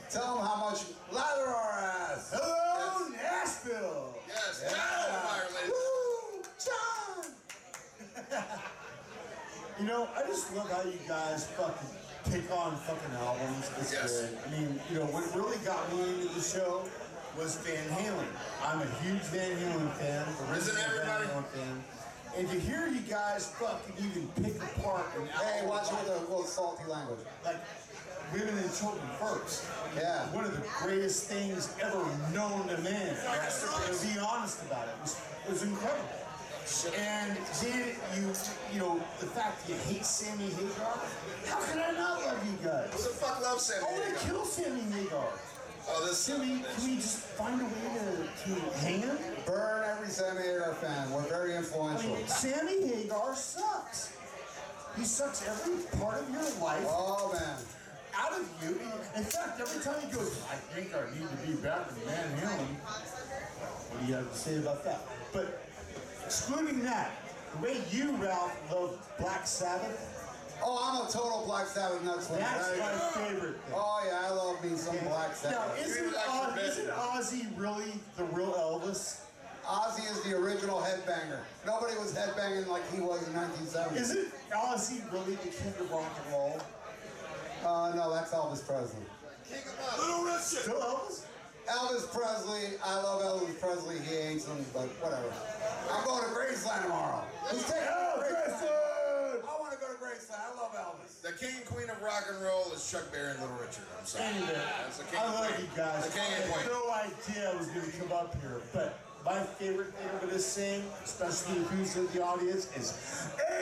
Tell 0.09 0.35
them 0.35 0.45
how 0.45 0.69
much 0.69 0.83
lather 1.11 1.47
our 1.47 1.79
ass. 1.79 2.33
Hello, 2.35 3.07
Nashville. 3.09 4.15
Yes, 4.27 4.61
Yeah. 4.63 5.39
Ladies. 5.55 5.71
Woo, 5.71 6.43
John. 8.35 8.43
You 9.77 9.85
know, 9.85 10.07
I 10.15 10.21
just 10.25 10.55
love 10.55 10.71
how 10.71 10.83
you 10.89 10.97
guys 11.05 11.47
fucking 11.47 11.89
pick 12.31 12.49
on 12.49 12.77
fucking 12.77 13.13
albums. 13.19 13.69
It's 13.77 13.91
Yes. 13.91 14.21
good. 14.21 14.37
I 14.47 14.49
mean, 14.51 14.79
you 14.89 14.99
know, 14.99 15.05
what 15.11 15.27
really 15.35 15.57
got 15.65 15.91
me 15.91 15.99
into 16.15 16.33
the 16.33 16.39
show 16.39 16.83
was 17.37 17.57
Van 17.57 17.83
Halen. 17.91 18.23
I'm 18.63 18.79
a 18.81 18.87
huge 19.03 19.19
Van 19.35 19.51
Halen 19.51 19.91
fan. 19.99 20.23
Isn't 20.55 20.77
everybody? 20.79 21.25
Van 21.27 21.43
Halen 21.43 21.47
fan. 21.51 21.83
And 22.37 22.49
to 22.49 22.59
hear 22.59 22.87
you 22.87 22.99
guys 23.01 23.47
fucking 23.59 23.95
even 23.97 24.27
pick 24.43 24.61
apart 24.61 25.05
an 25.17 25.27
Hey, 25.27 25.65
watch 25.65 25.87
it 25.87 25.93
with 25.93 26.17
a 26.17 26.19
little 26.31 26.43
salty 26.43 26.83
language. 26.89 27.19
like 27.45 27.55
Women 28.33 28.57
and 28.57 28.73
Children 28.75 29.07
First. 29.19 29.65
Yeah. 29.95 30.25
One 30.33 30.43
of 30.43 30.51
the 30.51 30.63
greatest 30.83 31.27
things 31.27 31.73
ever 31.81 32.03
known 32.33 32.67
to 32.67 32.77
man. 32.79 33.15
To 33.15 34.07
be 34.07 34.19
honest 34.19 34.61
about 34.63 34.87
it, 34.87 34.91
it 34.91 35.01
was, 35.01 35.21
it 35.45 35.51
was 35.51 35.63
incredible. 35.63 36.09
And 36.97 37.37
then 37.61 37.95
you, 38.17 38.33
you 38.73 38.79
know, 38.79 38.99
the 39.19 39.27
fact 39.27 39.65
that 39.65 39.69
you 39.71 39.79
hate 39.85 40.03
Sammy 40.05 40.49
Hagar. 40.49 40.99
How 41.45 41.61
can 41.61 41.79
I 41.79 41.91
not 41.91 42.19
love 42.25 42.41
you 42.43 42.57
guys? 42.67 42.89
Who 42.91 43.03
the 43.03 43.15
fuck 43.15 43.39
loves 43.43 43.63
Sammy 43.63 43.85
I 43.87 43.99
want 43.99 44.17
to 44.17 44.25
kill 44.25 44.45
Sammy 44.45 44.81
Hagar. 44.91 45.27
Oh, 45.87 46.05
this. 46.05 46.25
Can 46.27 46.39
we, 46.41 46.47
can 46.63 46.87
we 46.89 46.95
just 46.95 47.17
find 47.19 47.61
a 47.61 47.65
way 47.65 47.71
to, 47.99 48.53
to 48.55 48.77
hang 48.79 49.01
him? 49.01 49.17
Burn 49.45 49.83
every 49.85 50.07
Sammy 50.07 50.41
Hagar 50.41 50.73
fan. 50.75 51.11
We're 51.11 51.21
very 51.23 51.53
I 51.53 51.57
influential. 51.57 52.15
mean, 52.15 52.27
Sammy 52.27 52.87
Hagar 52.87 53.35
sucks. 53.35 54.13
He 54.97 55.03
sucks 55.03 55.47
every 55.47 55.83
part 55.99 56.21
of 56.21 56.29
your 56.31 56.41
life 56.63 56.85
Oh 56.87 57.31
man. 57.33 57.57
out 58.17 58.31
of 58.39 58.47
you. 58.63 58.79
In 59.15 59.23
fact, 59.23 59.59
every 59.59 59.81
time 59.83 60.01
he 60.01 60.15
goes, 60.15 60.41
I 60.51 60.55
think 60.73 60.91
I 60.95 61.01
need 61.13 61.29
to 61.29 61.47
be 61.47 61.53
back 61.61 61.89
in 61.89 61.95
Van 62.07 62.37
Halen. 62.39 62.75
What 62.79 64.01
do 64.01 64.07
you 64.07 64.13
have 64.15 64.31
to 64.31 64.37
say 64.37 64.57
about 64.57 64.83
that? 64.85 65.01
But 65.33 65.61
excluding 66.25 66.81
that, 66.83 67.11
the 67.53 67.61
way 67.61 67.77
you, 67.91 68.15
Ralph, 68.15 68.57
love 68.71 68.97
Black 69.19 69.45
Sabbath, 69.45 70.14
Oh, 70.63 70.79
I'm 70.81 71.07
a 71.07 71.11
total 71.11 71.43
Black 71.45 71.67
Sabbath 71.67 72.03
nuts. 72.03 72.27
That's 72.27 72.79
my 72.79 73.21
favorite 73.21 73.59
thing. 73.61 73.73
Oh 73.73 74.03
yeah, 74.05 74.27
I 74.27 74.29
love 74.31 74.63
me 74.63 74.75
some 74.77 74.97
Black 75.05 75.35
Sabbath. 75.35 75.77
Now, 75.77 75.83
isn't, 75.83 76.15
Oz, 76.15 76.57
isn't 76.57 76.89
Ozzy 76.89 77.59
really 77.59 77.93
the 78.17 78.23
real 78.25 78.53
Elvis? 78.53 79.21
Ozzy 79.65 80.09
is 80.11 80.21
the 80.23 80.35
original 80.37 80.79
headbanger. 80.79 81.39
Nobody 81.65 81.97
was 81.97 82.13
headbanging 82.13 82.67
like 82.67 82.83
he 82.93 83.01
was 83.01 83.27
in 83.27 83.33
1970. 83.33 83.99
Isn't 83.99 84.27
Ozzy 84.51 85.11
really 85.11 85.35
the 85.35 85.49
king 85.49 85.73
of 85.79 85.91
rock 85.91 86.11
and 86.23 86.33
roll? 86.33 86.61
Uh, 87.65 87.93
no, 87.95 88.13
that's 88.13 88.31
Elvis 88.31 88.65
Presley. 88.65 89.01
King 89.49 89.59
of 89.65 89.79
rock. 89.79 89.97
Little 89.99 90.23
Richard. 90.25 90.41
Still 90.41 90.81
Elvis? 90.81 91.25
Elvis 91.67 92.05
Presley, 92.13 92.77
I 92.83 92.95
love 93.01 93.21
Elvis 93.23 93.59
Presley. 93.59 93.97
He 93.99 94.15
hates 94.15 94.45
him, 94.45 94.63
but 94.71 94.85
whatever. 95.01 95.33
I'm 95.91 96.05
going 96.05 96.21
to 96.21 96.29
Graceland 96.29 96.83
tomorrow. 96.83 97.23
Who's 97.49 97.63
taking 97.63 97.81
me 97.81 97.89
to 97.89 98.21
Graceland? 98.21 99.41
I 99.49 99.59
want 99.59 99.73
to 99.73 99.79
go 99.79 99.87
to 99.89 99.97
Graceland. 99.97 100.24
I 100.35 100.49
love 100.61 100.73
Elvis. 100.75 101.21
The 101.21 101.31
king 101.33 101.55
and 101.57 101.65
queen 101.65 101.89
of 101.89 102.01
rock 102.01 102.25
and 102.31 102.41
roll 102.43 102.71
is 102.73 102.83
Chuck 102.89 103.11
Berry 103.11 103.31
and 103.31 103.39
Little 103.41 103.55
Richard. 103.57 103.83
I'm 103.97 104.05
sorry. 104.05 104.25
Anyway, 104.25 104.47
That's 104.83 104.97
the 104.97 105.03
king 105.05 105.19
I 105.19 105.33
love 105.33 105.59
you 105.59 105.67
guys. 105.75 106.05
The 106.07 106.11
king 106.11 106.21
I 106.27 106.35
and 106.35 106.43
had 106.43 106.53
queen. 106.53 106.67
no 106.69 106.83
idea 106.91 107.51
I 107.51 107.55
was 107.57 107.67
going 107.67 107.91
to 107.91 107.97
come 107.97 108.11
up 108.11 108.35
here, 108.41 108.61
but 108.73 108.99
my 109.25 109.39
favorite 109.57 109.93
thing 109.95 110.07
I'm 110.13 110.19
going 110.21 110.33
to 110.33 110.39
sing, 110.39 110.83
especially 111.03 111.59
the 111.59 111.65
who's 111.73 111.95
in 111.97 112.05
the 112.13 112.23
audience, 112.23 112.69
is 112.77 112.93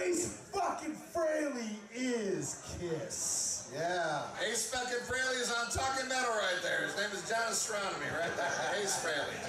Ace 0.03 0.41
fucking 0.51 0.95
Frehley 1.15 1.77
is 1.95 2.61
Kiss. 2.79 3.71
Yeah. 3.73 4.21
Ace 4.45 4.69
fucking 4.69 5.01
Frehley 5.07 5.39
is 5.41 5.49
on 5.49 5.71
Talking 5.71 6.09
Metal 6.09 6.29
right 6.35 6.59
there. 6.61 6.85
His 6.85 6.95
name 6.97 7.09
is 7.15 7.23
John 7.29 7.47
Ostronomy 7.49 8.11
right 8.19 8.35
there. 8.35 8.51
Ace 8.83 8.99
Frehley. 9.01 9.39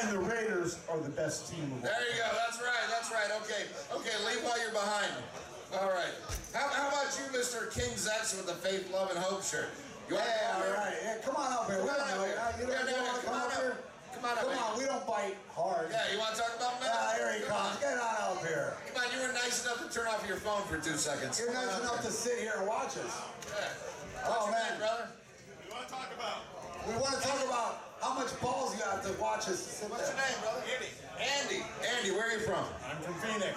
And 0.00 0.16
the 0.16 0.18
Raiders 0.18 0.78
are 0.90 0.98
the 0.98 1.10
best 1.10 1.52
team 1.52 1.64
of 1.66 1.72
all. 1.72 1.78
There 1.82 2.00
you 2.10 2.16
go. 2.18 2.26
That's 2.34 2.58
right. 2.58 2.86
That's 2.88 3.10
right. 3.12 3.30
Okay. 3.44 3.68
Okay. 3.94 4.16
Leave 4.26 4.42
while 4.42 4.58
you're 4.60 4.72
behind 4.72 5.12
me. 5.14 5.22
All 5.72 5.88
right. 5.90 6.14
How, 6.52 6.66
how 6.68 6.88
about 6.90 7.14
you, 7.14 7.26
Mr. 7.30 7.70
King 7.70 7.94
Zex 7.94 8.34
with 8.36 8.46
the 8.46 8.58
Faith, 8.58 8.90
Love, 8.92 9.10
and 9.10 9.18
Hope 9.18 9.42
shirt? 9.44 9.70
You 10.10 10.16
Yeah, 10.18 10.26
come 10.26 10.56
all 10.58 10.66
here? 10.66 10.74
right. 10.74 10.96
Yeah, 10.98 11.16
come 11.22 11.36
on 11.38 11.52
up 11.52 11.66
here. 11.70 11.78
We 11.82 11.86
Come 11.88 11.96
don't 11.96 12.10
on 12.10 12.18
up 12.18 12.26
here. 12.26 12.38
Uh, 12.42 12.50
You 12.58 12.66
don't, 12.66 12.74
no, 12.74 12.90
you 12.90 12.96
no, 12.98 13.02
want 13.06 13.20
to 13.20 13.26
come 13.26 13.30
come 13.30 13.34
on 13.38 13.46
up 13.46 13.54
up. 13.54 13.62
here? 13.62 13.76
Come 14.10 14.24
on 14.26 14.34
up, 14.34 14.42
Come 14.42 14.58
on, 14.58 14.70
we 14.74 14.84
don't 14.90 15.06
bite 15.06 15.36
hard. 15.54 15.86
Yeah, 15.94 16.02
you 16.10 16.18
want 16.18 16.34
to 16.34 16.38
talk 16.42 16.52
about 16.58 16.74
metal? 16.82 16.98
Yeah, 16.98 17.14
here 17.14 17.30
he 17.38 17.40
Come 17.46 17.54
comes. 17.54 17.78
on. 17.78 17.86
Get 17.86 17.94
on 18.02 18.14
up 18.34 18.42
here. 18.42 18.68
Come 18.90 18.98
on, 18.98 19.06
you 19.14 19.18
were 19.22 19.32
nice 19.32 19.56
enough 19.62 19.78
to 19.78 19.88
turn 19.94 20.10
off 20.10 20.26
your 20.26 20.42
phone 20.42 20.66
for 20.66 20.82
two 20.82 20.98
seconds. 20.98 21.38
You're 21.38 21.54
Come 21.54 21.62
nice 21.62 21.78
enough 21.78 22.02
up 22.02 22.02
to 22.02 22.10
sit 22.10 22.42
here 22.42 22.58
and 22.58 22.66
watch 22.66 22.98
us. 22.98 23.06
here. 23.06 23.54
Yeah. 23.54 24.26
Oh, 24.26 24.50
What's 24.50 24.50
man. 24.50 24.66
name, 24.74 24.78
brother? 24.82 25.06
You 25.62 25.70
want 25.70 25.86
to 25.86 25.90
talk 25.94 26.10
about? 26.10 26.38
We 26.90 26.92
want 26.98 27.14
to 27.14 27.22
talk 27.22 27.38
about 27.46 27.72
how 28.02 28.18
much 28.18 28.34
balls 28.42 28.74
you 28.74 28.82
have 28.90 29.06
to 29.06 29.12
watch 29.22 29.46
us 29.46 29.62
sit 29.62 29.86
What's 29.86 30.10
your 30.10 30.18
name, 30.18 30.38
brother? 30.42 30.66
Andy. 30.66 30.90
Andy. 31.22 31.60
Andy, 31.86 32.10
where 32.10 32.26
are 32.26 32.34
you 32.34 32.42
from? 32.42 32.66
I'm 32.90 32.98
from 33.06 33.14
Phoenix. 33.22 33.54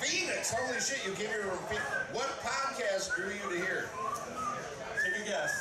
Phoenix. 0.00 0.52
Holy 0.52 0.80
shit, 0.80 1.00
you 1.06 1.12
came 1.14 1.28
here 1.28 1.42
from 1.44 1.58
Phoenix. 1.68 1.86
What 2.12 2.28
podcast 2.42 3.14
drew 3.14 3.30
you 3.30 3.58
to 3.58 3.64
here? 3.64 3.88
Take 5.04 5.22
a 5.22 5.24
guess. 5.24 5.52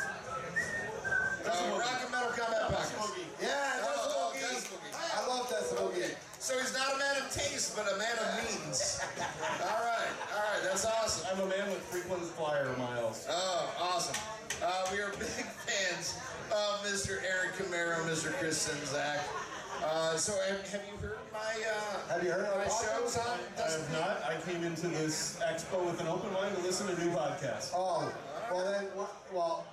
Uh, 1.45 1.77
Rock 1.77 1.99
and 2.01 2.11
Metal 2.11 2.31
Combat 2.31 2.71
Podcast. 2.71 3.19
Yeah, 3.41 3.83
Oh, 3.83 4.31
oh, 4.31 4.33
Decibel 4.35 4.53
Decibel 4.55 4.79
Geek. 4.79 4.91
Geek. 4.91 5.17
I 5.17 5.27
love 5.27 5.47
Decibel 5.49 5.93
Geek. 5.95 6.15
So 6.39 6.57
he's 6.59 6.73
not 6.73 6.95
a 6.95 6.97
man 6.97 7.15
of 7.23 7.31
taste, 7.31 7.75
but 7.75 7.91
a 7.91 7.97
man 7.97 8.15
of 8.19 8.27
means. 8.43 8.99
all 9.19 9.83
right, 9.83 10.11
all 10.31 10.39
right, 10.39 10.61
that's 10.63 10.85
awesome. 10.85 11.27
I'm 11.31 11.39
a 11.43 11.49
man 11.49 11.67
with 11.69 11.79
frequent 11.83 12.23
flyer 12.23 12.73
miles. 12.77 13.27
Oh, 13.29 13.71
awesome. 13.79 14.15
Uh, 14.63 14.87
we 14.91 14.99
are 14.99 15.09
big 15.19 15.27
fans 15.67 16.15
of 16.51 16.83
Mr. 16.87 17.19
Aaron 17.23 17.51
Camaro, 17.57 18.03
Mr. 18.09 18.31
Chris 18.39 18.67
Czynszak. 18.67 19.19
Uh, 19.83 20.15
so 20.15 20.33
have, 20.47 20.65
have 20.69 20.81
you 20.91 20.97
heard 21.07 21.17
my 21.33 21.39
uh, 21.39 22.13
Have 22.13 22.23
you 22.23 22.31
heard 22.31 22.47
my 22.57 22.65
shows 22.65 23.17
on? 23.17 23.39
I 23.57 23.71
have 23.71 23.91
not. 23.91 24.23
I 24.23 24.39
came 24.49 24.63
into 24.63 24.87
this 24.87 25.39
expo 25.41 25.83
with 25.83 25.99
an 25.99 26.07
open 26.07 26.31
mind 26.31 26.55
to 26.55 26.61
listen 26.61 26.87
to 26.87 27.03
new 27.03 27.11
podcasts. 27.11 27.71
Oh, 27.73 28.11
well 28.51 28.71
then, 28.71 28.85
well, 29.33 29.65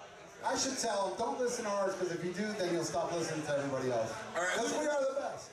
I 0.44 0.56
should 0.56 0.78
tell 0.78 1.08
them, 1.08 1.18
don't 1.18 1.38
listen 1.38 1.66
to 1.66 1.70
ours, 1.70 1.94
because 1.94 2.14
if 2.14 2.24
you 2.24 2.32
do, 2.32 2.46
then 2.58 2.72
you'll 2.72 2.84
stop 2.84 3.12
listening 3.12 3.44
to 3.44 3.58
everybody 3.58 3.92
else. 3.92 4.12
All 4.34 4.42
right. 4.42 4.54
Because 4.54 4.72
we 4.72 4.86
are 4.86 5.00
the 5.00 5.20
best. 5.20 5.50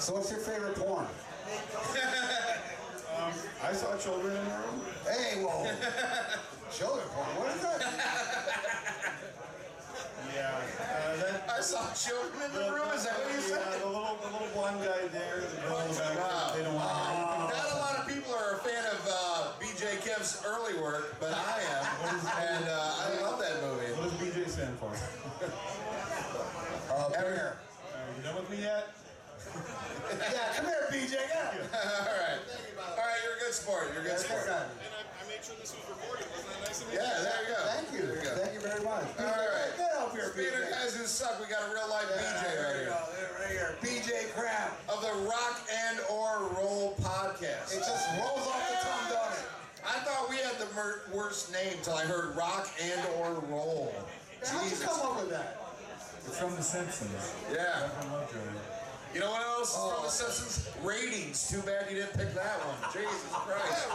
So 0.00 0.14
what's 0.14 0.30
your 0.30 0.40
favorite 0.40 0.76
porn? 0.76 1.06
Um, 3.16 3.32
I 3.64 3.72
saw 3.72 3.96
children 3.96 4.36
in 4.36 4.44
the 4.44 4.50
room. 4.50 4.82
Hey, 5.04 5.42
whoa. 5.42 5.64
Children 6.70 7.08
porn, 7.08 7.28
what 7.38 7.56
is 7.56 7.62
that? 7.62 9.12
Yeah, 10.36 10.52
uh, 10.52 11.16
that. 11.16 11.48
I 11.48 11.60
saw 11.64 11.88
children 11.96 12.36
in 12.44 12.52
the 12.52 12.68
room. 12.68 12.92
Is 12.92 13.08
that 13.08 13.16
what 13.16 13.32
you 13.32 13.40
Yeah, 13.40 13.56
said? 13.56 13.80
the 13.80 13.88
little, 13.88 14.20
the 14.20 14.28
little 14.36 14.52
blonde 14.52 14.84
guy 14.84 15.08
there, 15.08 15.40
the 15.40 15.48
the 15.48 15.64
back. 15.64 16.12
Wow. 16.20 16.52
They 16.52 16.60
don't 16.62 16.76
want 16.76 16.92
to. 16.92 17.56
Not 17.56 17.72
a 17.72 17.80
lot 17.80 17.96
of 17.96 18.04
people 18.04 18.36
are 18.36 18.56
a 18.56 18.60
fan 18.60 18.84
of 18.84 19.00
uh, 19.08 19.56
BJ 19.56 19.96
Kemp's 20.04 20.44
early 20.44 20.76
work, 20.76 21.16
but 21.20 21.32
I 21.32 21.56
am, 21.72 22.20
and 22.52 22.64
uh, 22.68 23.00
I 23.00 23.22
love 23.24 23.40
that 23.40 23.64
movie. 23.64 23.96
What 23.96 24.12
does 24.12 24.20
BJ 24.20 24.44
stand 24.52 24.76
for? 24.76 24.92
Uh, 26.92 27.08
beer. 27.16 27.56
Are 27.56 28.12
you 28.16 28.22
done 28.22 28.36
with 28.36 28.50
me 28.50 28.60
yet? 28.60 28.92
Yeah, 30.06 30.52
come 30.54 30.66
here, 30.66 30.86
BJ, 30.92 31.14
yeah. 31.18 31.50
all 31.74 32.06
right, 32.06 32.38
all 32.78 32.96
right, 32.96 33.18
you're 33.24 33.34
a 33.34 33.40
good 33.40 33.52
sport. 33.52 33.90
You're 33.92 34.02
a 34.02 34.04
good 34.04 34.18
sport. 34.20 34.46
Sure 35.46 35.54
this 35.62 35.70
was 35.78 35.84
recorded. 35.86 36.26
Wasn't 36.34 36.50
that 36.50 36.60
nice 36.66 36.80
of 36.82 36.86
me? 36.90 36.98
Yeah, 36.98 37.22
there 37.22 37.40
you 37.46 37.54
go. 37.54 37.60
Thank 37.70 37.88
you. 37.94 38.02
You 38.10 38.18
go. 38.26 38.32
Thank 38.42 38.52
you 38.58 38.62
very 38.66 38.82
much. 38.82 39.06
All 39.16 39.30
right. 39.30 39.70
Get 39.78 39.92
up 39.94 40.10
here, 40.12 40.34
Speaking 40.34 40.58
of 40.58 40.66
BJ. 40.66 40.74
guys 40.74 40.92
who 40.98 41.04
suck, 41.06 41.38
we 41.38 41.46
got 41.46 41.62
a 41.62 41.70
real 41.70 41.86
life 41.88 42.06
Yeah, 42.10 42.18
BJ 42.18 42.42
there 42.42 42.66
right 42.66 42.74
you 42.74 42.82
here. 42.82 42.90
go, 42.90 43.00
there, 43.14 43.30
right 43.38 43.54
here. 43.54 43.70
BJ 43.80 44.10
Cram. 44.34 44.70
Of 44.90 44.98
the 45.06 45.14
Rock 45.30 45.56
and 45.70 45.96
or 46.10 46.50
Roll 46.58 46.98
podcast. 47.00 47.70
It 47.74 47.80
just 47.86 48.04
rolls 48.18 48.46
off 48.50 48.62
the 48.66 48.78
tongue, 48.82 49.06
don't 49.14 49.32
it? 49.38 49.46
I 49.86 49.96
thought 50.02 50.26
we 50.28 50.36
had 50.42 50.58
the 50.58 50.66
mer- 50.74 51.02
worst 51.14 51.52
name 51.52 51.78
till 51.82 51.94
I 51.94 52.02
heard 52.04 52.34
Rock 52.36 52.66
and 52.82 53.00
or 53.22 53.38
Roll. 53.48 53.94
How'd 54.44 54.70
you 54.70 54.76
come 54.82 55.00
up 55.00 55.16
with 55.20 55.30
that? 55.30 55.62
It's 56.26 56.38
from 56.38 56.56
The 56.56 56.62
Simpsons. 56.62 57.34
Yeah. 57.52 57.88
You 59.16 59.22
know 59.22 59.30
what 59.30 59.46
else 59.46 59.72
Oh. 59.74 59.94
from 59.94 60.04
The 60.04 60.10
Simpsons? 60.10 60.68
Ratings. 60.84 61.48
Too 61.48 61.62
bad 61.62 61.88
you 61.88 61.96
didn't 61.96 62.12
pick 62.20 62.34
that 62.34 62.60
one. 62.68 62.76
Jesus 62.92 63.32
Christ. 63.32 63.88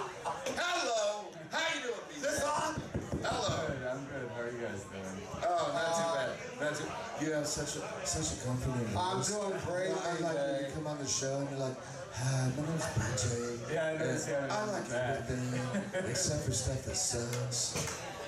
Hello. 0.58 1.30
How 1.52 1.62
you 1.78 1.94
doing, 1.94 2.02
BJ? 2.10 2.22
This 2.26 2.42
on? 2.42 2.82
Hello. 3.22 3.68
Good, 3.70 3.86
I'm 3.86 4.02
good. 4.10 4.26
How 4.34 4.42
are 4.42 4.50
you 4.50 4.58
guys 4.66 4.82
doing? 4.90 5.22
Oh, 5.46 5.70
not 5.78 5.94
too 5.94 6.10
uh, 6.10 6.26
bad. 6.26 6.34
Not 6.58 6.74
too. 6.74 7.24
You 7.24 7.34
have 7.34 7.46
such 7.46 7.78
a 7.78 7.86
such 8.04 8.34
a 8.34 8.46
comforting 8.48 8.98
I'm 8.98 9.22
doing 9.22 9.54
great, 9.62 9.94
I 9.94 10.18
like 10.26 10.38
when 10.42 10.66
you 10.66 10.72
come 10.74 10.88
on 10.88 10.98
the 10.98 11.06
show 11.06 11.38
and 11.38 11.50
you're 11.52 11.70
like, 11.70 11.78
"Hi, 12.18 12.50
my 12.58 12.66
name's 12.66 12.90
BJ." 12.98 13.74
Yeah, 13.74 13.86
I 13.86 13.92
you 13.94 13.98
haven't 14.02 14.50
I 14.50 14.58
done 14.58 14.74
like 14.74 14.90
everything 14.90 16.10
except 16.10 16.46
for 16.46 16.52
stuff 16.52 16.82
that 16.82 16.98
sucks. 16.98 17.78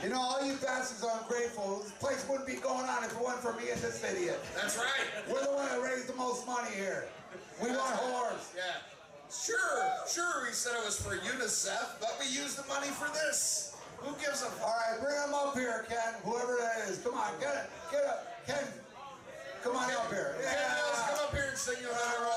You 0.03 0.09
know, 0.09 0.19
all 0.19 0.43
you 0.45 0.59
bastards 0.59 1.01
are 1.01 1.15
ungrateful. 1.23 1.79
This 1.79 1.91
place 1.95 2.25
wouldn't 2.27 2.45
be 2.45 2.59
going 2.59 2.83
on 2.91 3.05
if 3.05 3.15
it 3.15 3.23
wasn't 3.23 3.41
for 3.41 3.53
me 3.53 3.71
and 3.71 3.79
this 3.79 4.03
idiot. 4.03 4.37
That's 4.53 4.75
right. 4.75 5.07
We're 5.31 5.39
the 5.39 5.55
one 5.55 5.69
that 5.69 5.81
raised 5.81 6.07
the 6.07 6.15
most 6.15 6.45
money 6.45 6.75
here. 6.75 7.07
We 7.63 7.69
want 7.69 7.95
whores. 7.95 8.51
Yeah. 8.51 8.83
Sure, 9.31 9.87
sure. 10.11 10.43
We 10.45 10.51
said 10.51 10.73
it 10.75 10.85
was 10.85 10.99
for 10.99 11.15
UNICEF, 11.15 12.01
but 12.01 12.19
we 12.19 12.27
used 12.27 12.59
the 12.59 12.67
money 12.67 12.87
for 12.87 13.07
this. 13.15 13.77
Who 13.97 14.11
gives 14.19 14.43
a 14.43 14.51
fuck? 14.59 14.67
All 14.67 14.75
right, 14.75 14.99
bring 14.99 15.15
them 15.15 15.33
up 15.33 15.55
here, 15.55 15.85
Ken. 15.87 16.19
Whoever 16.23 16.57
that 16.59 16.89
is. 16.89 16.99
Come 16.99 17.15
on, 17.15 17.31
get 17.39 17.55
it. 17.55 17.69
Get 17.89 18.03
up. 18.03 18.27
Ken, 18.45 18.67
come 19.63 19.77
on 19.77 19.89
up 19.89 20.11
here. 20.11 20.35
Ken 20.43 20.51
Mills, 20.51 20.99
come 21.07 21.19
up 21.23 21.31
here 21.31 21.47
and 21.47 21.57
sing 21.57 21.79
you 21.79 21.87
another 21.87 22.27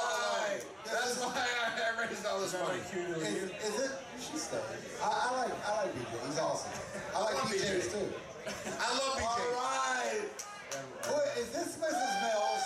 all. 0.62 0.92
That's 0.92 1.18
why 1.20 1.34
I, 1.36 2.00
I 2.00 2.06
raised 2.06 2.26
all 2.26 2.40
this 2.40 2.52
money. 2.54 2.80
Is, 2.80 3.50
is 3.50 3.76
it? 3.84 3.90
You 4.16 4.22
should 4.22 4.40
stay. 4.40 4.56
I, 5.02 5.06
I 5.06 5.36
like 5.42 5.52
I 5.66 5.70
like 5.82 5.92
BJ. 5.94 6.26
He's 6.26 6.38
awesome. 6.38 6.72
I 7.14 7.20
like 7.24 7.34
love 7.34 7.50
BJ's 7.50 7.88
BJ. 7.88 7.92
too. 7.92 8.08
I 8.80 8.88
love 8.96 9.14
BJ. 9.18 9.38
All 9.42 9.60
right. 9.60 10.24
Who, 11.06 11.14
is 11.40 11.48
this 11.50 11.76
Mrs. 11.78 12.12
Mills? 12.22 12.64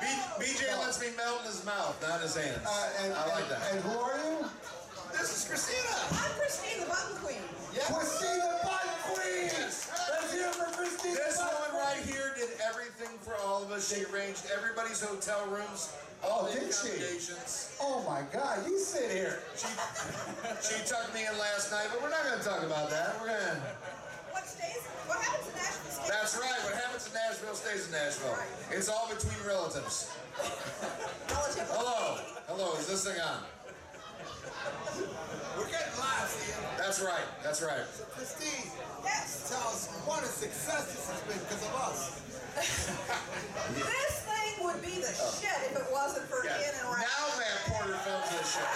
B- 0.00 0.44
BJ 0.44 0.78
lets 0.80 1.00
me 1.00 1.08
melt 1.16 1.40
in 1.40 1.46
his 1.46 1.64
mouth, 1.64 1.96
not 2.02 2.20
his 2.20 2.36
hands. 2.36 2.58
Uh, 2.66 3.02
and, 3.04 3.12
I 3.12 3.26
like 3.34 3.42
and, 3.44 3.50
that. 3.52 3.72
And 3.72 3.80
who 3.84 3.98
are 3.98 4.18
you? 4.18 4.46
This 5.12 5.30
is 5.36 5.48
Christina. 5.48 5.94
I'm 6.18 6.32
Christina, 6.40 6.84
the 6.84 6.90
button 6.90 7.16
queen. 7.22 7.42
Christina 7.80 8.60
Button 8.64 8.96
Queen. 9.12 9.48
Let's 9.52 10.32
hear 10.32 10.48
it 10.48 10.54
for 10.54 10.68
Christina 10.76 11.14
This 11.16 11.38
Button 11.38 11.54
woman 11.56 11.70
Queen. 11.70 11.84
right 11.84 12.02
here 12.04 12.32
did 12.36 12.50
everything 12.68 13.16
for 13.20 13.36
all 13.44 13.62
of 13.62 13.70
us. 13.72 13.88
She 13.92 14.04
arranged 14.12 14.44
everybody's 14.52 15.00
hotel 15.00 15.46
rooms, 15.48 15.92
all 15.92 16.11
Oh, 16.24 16.46
did 16.52 16.70
she? 16.72 17.02
Oh 17.80 18.04
my 18.08 18.22
God! 18.32 18.64
You 18.66 18.78
sit 18.78 19.10
here. 19.10 19.40
She, 19.56 19.66
she 20.62 20.76
tucked 20.86 21.12
me 21.14 21.26
in 21.26 21.36
last 21.38 21.70
night, 21.72 21.88
but 21.92 22.00
we're 22.02 22.10
not 22.10 22.22
going 22.24 22.38
to 22.38 22.44
talk 22.44 22.62
about 22.62 22.90
that. 22.90 23.16
We're 23.20 23.26
going 23.28 23.42
to. 23.42 23.58
What 24.30 24.46
stays? 24.46 24.86
What 25.10 25.18
happens 25.18 25.48
in 25.50 25.54
Nashville 25.58 25.90
stays? 25.90 26.08
That's 26.08 26.34
right. 26.38 26.60
What 26.62 26.74
happens 26.78 27.06
in 27.10 27.12
Nashville 27.14 27.54
stays 27.58 27.86
in 27.86 27.92
Nashville. 27.92 28.38
It's 28.70 28.88
all 28.88 29.10
between 29.10 29.34
relatives. 29.46 30.14
Relative. 31.28 31.66
Hello. 31.74 32.22
Hello. 32.46 32.78
Is 32.78 32.86
this 32.86 33.02
thing 33.04 33.20
on? 33.20 33.42
We're 35.58 35.66
getting 35.68 35.96
live 35.98 36.30
here. 36.38 36.54
That's 36.78 37.02
right. 37.02 37.26
That's 37.42 37.62
right. 37.62 37.82
Christine, 38.14 38.70
Yes. 39.02 39.50
tell 39.50 39.66
us 39.74 39.90
what 40.06 40.22
a 40.22 40.26
success 40.30 40.86
this 40.94 41.10
has 41.10 41.20
been 41.26 41.38
because 41.42 41.66
of 41.66 41.74
us. 41.82 42.18
This 43.72 44.14
thing 44.28 44.41
would 44.64 44.80
be 44.82 45.00
the 45.00 45.12
shit 45.12 45.58
if 45.70 45.76
it 45.76 45.86
wasn't 45.92 46.26
for 46.26 46.44
Yeah. 46.44 46.56
And 46.56 46.88
Ralph. 46.88 47.02
Now 47.02 47.38
Matt 47.38 47.58
Porter 47.66 47.98
films 48.04 48.30
this 48.30 48.54
shit. 48.54 48.70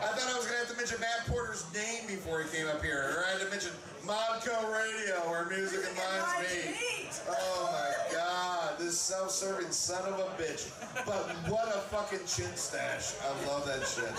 I 0.00 0.06
thought 0.12 0.30
I 0.30 0.36
was 0.36 0.46
going 0.46 0.60
to 0.60 0.66
have 0.66 0.70
to 0.70 0.76
mention 0.76 1.00
Matt 1.00 1.26
Porter's 1.26 1.64
name 1.74 2.06
before 2.06 2.42
he 2.42 2.48
came 2.56 2.66
up 2.68 2.82
here, 2.82 3.16
or 3.16 3.24
I 3.24 3.32
had 3.32 3.40
to 3.40 3.50
mention 3.50 3.72
Modco 4.04 4.54
Radio, 4.72 5.16
where 5.30 5.46
music 5.46 5.80
reminds 5.80 6.30
me. 6.44 7.08
Oh 7.28 7.70
my 7.72 8.14
God, 8.14 8.78
this 8.78 8.98
self-serving 8.98 9.70
son 9.70 10.04
of 10.12 10.18
a 10.20 10.28
bitch. 10.40 10.70
But 11.06 11.30
what 11.50 11.68
a 11.68 11.80
fucking 11.88 12.26
chin 12.26 12.54
stash! 12.54 13.14
I 13.22 13.46
love 13.46 13.64
that 13.66 13.86
shit. 13.86 14.12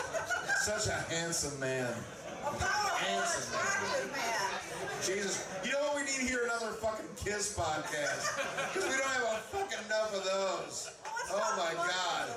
Such 0.61 0.87
a 0.87 0.97
handsome 1.13 1.59
man. 1.59 1.93
Handsome 2.53 4.11
man. 4.11 4.49
Jesus, 5.03 5.47
you 5.63 5.71
know 5.71 5.79
what 5.79 5.95
we 5.97 6.03
need 6.03 6.29
here? 6.29 6.41
Another 6.45 6.73
fucking 6.73 7.05
Kiss 7.17 7.57
podcast 7.57 8.37
because 8.73 8.89
we 8.89 8.97
don't 8.97 9.09
have 9.09 9.23
a 9.23 9.37
fucking 9.49 9.85
enough 9.85 10.13
of 10.15 10.23
those. 10.23 10.91
Oh 11.31 11.53
my 11.57 11.73
God. 11.73 12.29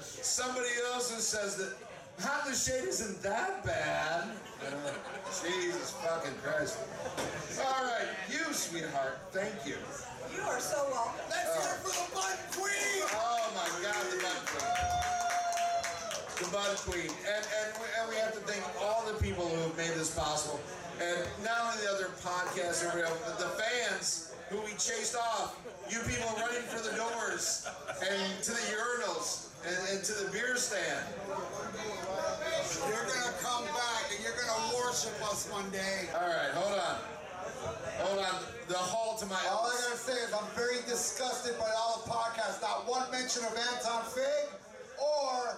Somebody 0.00 0.68
else 0.92 1.10
who 1.12 1.20
says 1.20 1.56
that 1.56 1.74
Hot 2.20 2.46
in 2.46 2.52
the 2.52 2.58
Shade 2.58 2.84
isn't 2.88 3.22
that 3.22 3.64
bad. 3.64 4.30
Uh, 4.62 4.90
Jesus 5.42 5.90
fucking 6.02 6.34
Christ. 6.42 6.78
All 7.66 7.84
right, 7.84 8.06
you, 8.30 8.52
sweetheart. 8.52 9.18
Thank 9.32 9.66
you. 9.66 9.76
You 10.34 10.42
are 10.42 10.60
so 10.60 10.86
welcome. 10.90 11.20
Let's 11.28 11.64
hear 11.64 11.74
it 11.74 11.80
for 11.80 11.90
the 11.90 12.14
Bud 12.14 12.38
Queen. 12.52 13.04
Oh 13.12 13.50
my 13.54 13.82
God, 13.82 14.04
the 14.10 14.22
Bud 14.22 14.46
Queen. 14.46 15.13
The 16.40 16.50
Bud 16.50 16.76
Queen. 16.82 17.10
And, 17.30 17.42
and, 17.46 17.68
we, 17.78 17.86
and 17.94 18.04
we 18.10 18.16
have 18.16 18.34
to 18.34 18.42
thank 18.42 18.62
all 18.82 19.06
the 19.06 19.14
people 19.22 19.46
who 19.46 19.60
have 19.70 19.76
made 19.76 19.94
this 19.94 20.10
possible. 20.14 20.58
And 20.98 21.22
not 21.46 21.54
only 21.62 21.86
the 21.86 21.90
other 21.94 22.10
podcasts, 22.22 22.82
everybody 22.82 23.14
but 23.26 23.38
the 23.38 23.54
fans 23.54 24.34
who 24.50 24.58
we 24.62 24.70
chased 24.72 25.14
off. 25.16 25.58
You 25.90 26.00
people 26.10 26.26
running 26.38 26.66
for 26.66 26.82
the 26.82 26.94
doors 26.96 27.66
and 28.02 28.42
to 28.42 28.50
the 28.50 28.66
urinals 28.74 29.50
and, 29.66 29.76
and 29.94 30.04
to 30.04 30.12
the 30.12 30.30
beer 30.32 30.56
stand. 30.56 31.06
You're 32.82 33.06
gonna 33.06 33.34
come 33.38 33.64
back 33.70 34.10
and 34.10 34.18
you're 34.22 34.34
gonna 34.34 34.74
worship 34.74 35.14
us 35.30 35.48
one 35.50 35.68
day. 35.70 36.10
All 36.14 36.26
right, 36.26 36.50
hold 36.54 36.78
on. 36.78 36.98
Hold 38.02 38.18
on. 38.18 38.42
The 38.68 38.74
hall 38.74 39.16
to 39.18 39.26
my 39.26 39.38
All 39.50 39.66
I 39.66 39.76
gotta 39.86 39.98
say 39.98 40.18
is 40.18 40.32
I'm 40.32 40.50
very 40.56 40.82
disgusted 40.88 41.58
by 41.58 41.70
all 41.78 42.02
the 42.04 42.10
podcasts. 42.10 42.60
Not 42.60 42.88
one 42.88 43.10
mention 43.10 43.44
of 43.44 43.54
Anton 43.54 44.02
Fig 44.10 44.50
or 44.98 45.56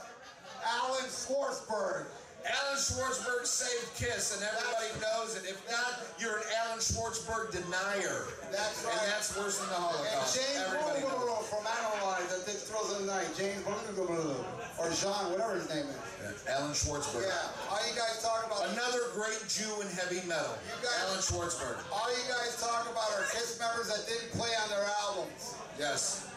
Alan 0.67 1.07
Schwartzberg. 1.07 2.07
Alan 2.47 2.79
Schwartzberg 2.79 3.43
saved 3.43 3.91
Kiss, 3.99 4.39
and 4.39 4.43
everybody 4.47 4.91
knows 5.03 5.35
it. 5.35 5.51
If 5.51 5.59
not, 5.67 6.07
you're 6.19 6.39
an 6.39 6.47
Alan 6.63 6.79
Schwartzberg 6.79 7.51
denier. 7.51 8.31
That's 8.55 8.87
right. 8.87 8.95
And 8.95 9.11
that's 9.11 9.35
worse 9.35 9.59
than 9.59 9.67
the 9.71 9.75
And 9.75 9.83
Holocaust. 9.83 10.39
James 10.39 10.63
Everybody 10.63 11.03
knows. 11.03 11.11
Blumenthal 11.11 11.43
from 11.51 11.67
Analyze 11.67 12.31
that 12.31 12.47
Dick 12.47 12.63
throws 12.63 12.95
in 12.95 13.07
the 13.07 13.11
night. 13.11 13.27
James 13.35 13.59
Blumenthal. 13.67 14.47
Or 14.79 14.91
Jean, 14.95 15.35
whatever 15.35 15.59
his 15.59 15.67
name 15.67 15.91
is. 15.91 15.99
Yeah, 16.23 16.55
Alan 16.55 16.71
Schwartzberg. 16.71 17.27
Yeah. 17.27 17.67
All 17.67 17.83
you 17.83 17.95
guys 17.99 18.23
talk 18.23 18.47
about. 18.47 18.63
Another 18.79 19.11
great 19.19 19.43
Jew 19.51 19.71
in 19.83 19.91
heavy 19.91 20.23
metal. 20.31 20.55
You 20.71 20.79
guys, 20.87 21.03
Alan 21.11 21.23
Schwartzberg. 21.23 21.83
All 21.91 22.07
you 22.15 22.27
guys 22.31 22.55
talk 22.63 22.87
about 22.87 23.11
are 23.19 23.27
Kiss 23.35 23.59
members 23.59 23.91
that 23.91 24.07
didn't 24.07 24.31
play 24.39 24.55
on 24.63 24.71
their 24.71 24.87
albums. 25.03 25.59
Yes. 25.83 26.31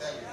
Thank 0.00 0.20
you. 0.20 0.28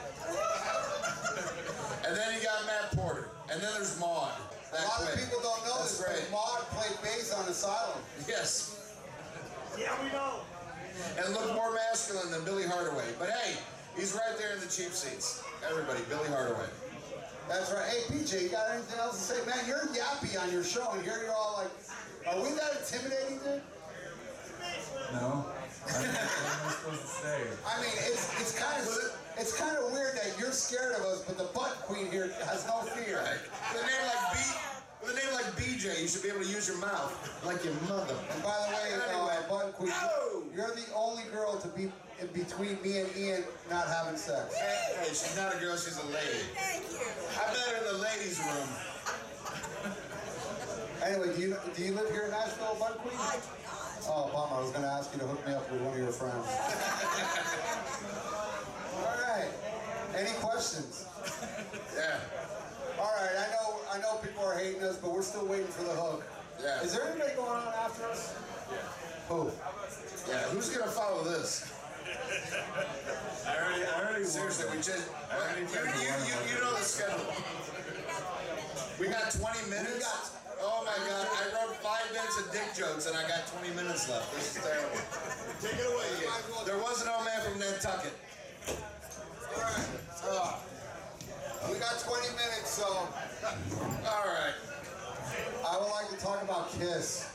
And 2.07 2.15
then 2.15 2.33
you 2.33 2.39
got 2.39 2.65
Matt 2.65 2.95
Porter. 2.95 3.27
And 3.51 3.61
then 3.61 3.69
there's 3.75 3.99
Maud. 3.99 4.31
A 4.71 4.79
lot 4.87 5.03
of 5.03 5.19
people 5.19 5.39
don't 5.43 5.59
know 5.67 5.75
That's 5.83 5.99
this, 5.99 6.07
but 6.07 6.15
great. 6.15 6.31
Maud 6.31 6.63
played 6.71 6.95
bass 7.03 7.33
on 7.33 7.47
Asylum. 7.49 7.99
Yes. 8.27 8.95
Yeah, 9.77 9.91
we 10.01 10.09
know. 10.11 10.39
And 11.19 11.33
look 11.33 11.53
more 11.53 11.73
masculine 11.73 12.31
than 12.31 12.43
Billy 12.45 12.63
Hardaway. 12.63 13.11
But 13.19 13.29
hey, 13.29 13.59
he's 13.95 14.13
right 14.13 14.37
there 14.39 14.53
in 14.53 14.59
the 14.59 14.71
cheap 14.71 14.95
seats. 14.95 15.43
Everybody, 15.69 15.99
Billy 16.07 16.29
Hardaway. 16.29 16.67
That's 17.49 17.71
right. 17.71 17.87
Hey, 17.87 18.01
PJ, 18.07 18.43
you 18.43 18.49
got 18.49 18.71
anything 18.71 18.99
else 18.99 19.27
to 19.27 19.35
say? 19.35 19.45
Man, 19.45 19.67
you're 19.67 19.87
yappy 19.91 20.41
on 20.41 20.51
your 20.51 20.63
show, 20.63 20.89
and 20.91 21.03
here 21.03 21.19
you're 21.23 21.35
all 21.35 21.63
like, 21.63 21.71
are 22.27 22.41
we 22.41 22.55
that 22.55 22.83
intimidating, 22.83 23.39
dude? 23.39 23.61
No. 25.13 25.45
I 25.87 26.03
don't 26.03 26.03
know 26.03 26.19
what 26.19 26.55
am 26.59 26.67
I 26.67 26.71
supposed 26.71 27.01
to 27.01 27.07
say? 27.07 27.39
I 27.63 27.79
mean, 27.79 27.95
it's 28.11 28.27
it's 28.41 28.59
kind 28.59 28.81
of 28.83 28.87
it's 29.37 29.55
kind 29.55 29.77
of 29.77 29.91
weird 29.93 30.15
that 30.15 30.35
you're 30.35 30.36
scared 30.67 30.99
of 30.99 31.05
us, 31.05 31.23
but 31.23 31.37
the 31.37 31.47
butt 31.55 31.79
queen 31.87 32.11
here 32.11 32.27
has 32.43 32.67
no 32.67 32.83
fear. 32.91 33.23
With 33.71 33.83
a 33.83 33.87
name 33.87 34.03
like 34.03 34.35
B, 34.35 34.39
with 34.99 35.11
a 35.11 35.15
name 35.15 35.31
like 35.31 35.47
BJ, 35.55 36.01
you 36.01 36.07
should 36.09 36.23
be 36.23 36.27
able 36.27 36.43
to 36.43 36.51
use 36.51 36.67
your 36.67 36.77
mouth 36.79 37.15
like 37.45 37.63
your 37.63 37.73
mother. 37.87 38.15
And 38.35 38.43
by 38.43 38.51
the 38.67 38.75
way, 38.75 38.91
uh, 39.15 39.47
butt 39.47 39.71
queen, 39.79 39.93
you're 40.53 40.75
the 40.75 40.83
only 40.93 41.23
girl 41.31 41.57
to 41.57 41.69
be 41.69 41.83
in 42.19 42.27
between 42.35 42.81
me 42.83 42.99
and 42.99 43.07
Ian 43.15 43.45
not 43.69 43.87
having 43.87 44.19
sex. 44.19 44.59
Hey, 44.59 44.99
hey, 44.99 45.07
she's 45.07 45.37
not 45.37 45.55
a 45.55 45.59
girl, 45.59 45.77
she's 45.77 45.95
a 46.03 46.05
lady. 46.07 46.43
Thank 46.51 46.83
you. 46.91 47.15
I 47.39 47.47
met 47.47 47.63
her 47.71 47.77
in 47.87 47.95
the 47.95 48.03
ladies' 48.03 48.39
room. 48.43 48.67
Anyway, 50.99 51.31
do 51.33 51.41
you 51.47 51.55
do 51.77 51.81
you 51.81 51.93
live 51.93 52.11
here 52.11 52.23
in 52.23 52.31
Nashville, 52.31 52.75
butt 52.77 52.97
queen? 52.99 53.15
I 53.15 53.39
do 53.39 53.47
not. 53.63 53.87
Oh, 54.09 54.29
bummer. 54.35 54.59
I 54.59 54.61
was 54.61 54.71
going 54.71 54.83
to 54.83 54.91
ask 54.91 55.13
you 55.13 55.19
to 55.19 55.27
hook 55.27 55.47
me 55.47 55.53
up 55.53 55.71
with 55.71 55.79
one 55.79 55.93
of 55.93 55.99
your 55.99 56.11
friends. 56.11 56.43
All 60.17 60.23
right. 60.23 60.29
Any 60.29 60.39
questions? 60.39 61.05
Yeah. 61.95 62.19
All 62.99 63.13
right. 63.21 63.35
I 63.37 63.51
know. 63.51 63.79
I 63.91 63.99
know 63.99 64.17
people 64.17 64.43
are 64.43 64.57
hating 64.57 64.83
us, 64.83 64.97
but 64.97 65.13
we're 65.13 65.21
still 65.21 65.45
waiting 65.45 65.67
for 65.67 65.83
the 65.83 65.91
hook. 65.91 66.23
Yeah. 66.61 66.81
Is 66.81 66.93
there 66.93 67.07
anybody 67.07 67.35
going 67.35 67.51
on 67.51 67.73
after 67.85 68.05
us? 68.05 68.35
Yeah. 68.71 68.77
Who? 69.29 69.51
Yeah, 70.29 70.43
who's 70.49 70.69
gonna 70.69 70.91
follow 70.91 71.23
this? 71.23 71.71
I 73.45 73.55
already, 73.55 73.83
I 73.83 74.03
already 74.03 74.25
Seriously, 74.25 74.65
we 74.71 74.77
just 74.77 75.07
I 75.31 75.39
already 75.39 75.61
you, 75.61 75.79
you, 75.79 76.11
you, 76.27 76.35
you 76.51 76.57
know 76.59 76.73
the 76.75 76.83
schedule. 76.83 77.31
We 78.99 79.07
got 79.07 79.31
20 79.31 79.69
minutes. 79.69 80.35
Oh 80.59 80.83
my 80.83 80.97
God! 81.05 81.27
I 81.31 81.45
wrote 81.53 81.77
five 81.77 82.11
minutes 82.11 82.39
of 82.41 82.51
dick 82.51 82.73
jokes 82.75 83.05
and 83.07 83.15
I 83.15 83.27
got 83.27 83.47
20 83.47 83.75
minutes 83.75 84.09
left. 84.09 84.33
This 84.33 84.57
is 84.57 84.63
terrible. 84.63 84.99
Take 85.61 85.79
it 85.79 85.87
away. 85.87 86.65
There 86.65 86.79
was 86.79 87.03
an 87.03 87.09
old 87.09 87.23
man 87.25 87.39
from 87.45 87.59
Nantucket. 87.59 88.15
All 89.55 89.61
right. 89.61 89.87
Uh, 90.29 90.53
we 91.71 91.79
got 91.79 91.99
20 91.99 92.27
minutes, 92.29 92.69
so. 92.69 92.85
All 94.07 94.25
right. 94.25 94.53
I 95.67 95.77
would 95.79 95.89
like 95.91 96.09
to 96.09 96.17
talk 96.23 96.41
about 96.43 96.71
Kiss. 96.71 97.29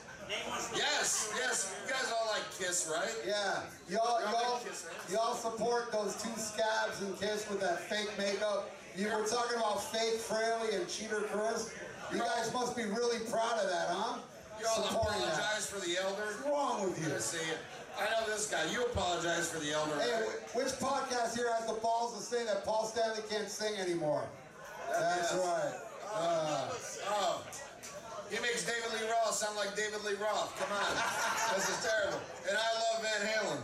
Yes, 0.74 1.32
yes. 1.36 1.74
You 1.84 1.92
guys 1.92 2.10
all 2.10 2.26
like 2.32 2.42
Kiss, 2.58 2.90
right? 2.90 3.12
Yeah. 3.26 3.60
Y'all, 3.90 4.20
Y'all 4.22 4.32
y'all, 4.32 4.54
like 4.54 4.64
Kiss, 4.64 4.86
right? 4.88 5.12
y'all 5.12 5.34
support 5.34 5.92
those 5.92 6.16
two 6.22 6.30
scabs 6.40 7.02
and 7.02 7.18
Kiss 7.20 7.48
with 7.50 7.60
that 7.60 7.80
fake 7.80 8.08
makeup. 8.16 8.70
You 8.96 9.06
were 9.08 9.26
talking 9.26 9.58
about 9.58 9.82
fake 9.92 10.20
Frehley 10.20 10.74
and 10.78 10.88
Cheater 10.88 11.20
Chris. 11.32 11.74
You 12.12 12.18
guys 12.18 12.52
must 12.54 12.74
be 12.76 12.84
really 12.84 13.18
proud 13.30 13.58
of 13.60 13.68
that, 13.68 13.88
huh? 13.90 14.18
You 14.58 14.66
all 14.66 14.82
Supporting 14.84 15.20
that. 15.20 15.32
apologize 15.34 15.66
for 15.66 15.80
the 15.86 15.96
elder. 16.02 16.22
What's 16.22 16.46
wrong 16.48 16.84
with 16.88 17.02
you? 17.02 17.08
Let's 17.12 17.24
see 17.26 17.50
it. 17.50 17.58
I 17.98 18.04
know 18.10 18.26
this 18.26 18.46
guy. 18.50 18.64
You 18.72 18.84
apologize 18.86 19.50
for 19.52 19.58
the 19.60 19.72
elder. 19.72 19.94
Hey, 20.00 20.22
which 20.54 20.68
podcast 20.80 21.36
here 21.36 21.52
has 21.52 21.66
the 21.66 21.74
balls 21.74 22.16
to 22.16 22.22
say 22.22 22.44
that 22.46 22.64
Paul 22.64 22.84
Stanley 22.86 23.20
can't 23.30 23.48
sing 23.48 23.76
anymore? 23.76 24.24
That's 24.90 25.32
Yes. 25.32 25.44
right. 25.44 25.74
Uh, 26.14 26.68
Oh. 27.08 27.42
He 28.30 28.38
makes 28.40 28.64
David 28.64 28.92
Lee 29.00 29.08
Roth 29.10 29.34
sound 29.34 29.56
like 29.56 29.76
David 29.76 30.02
Lee 30.04 30.14
Roth. 30.14 30.56
Come 30.58 30.72
on. 30.72 31.54
this 31.56 31.68
is 31.68 31.84
terrible. 31.84 32.20
And 32.48 32.56
I 32.56 32.68
love 32.80 33.02
Van 33.02 33.28
Halen. 33.28 33.58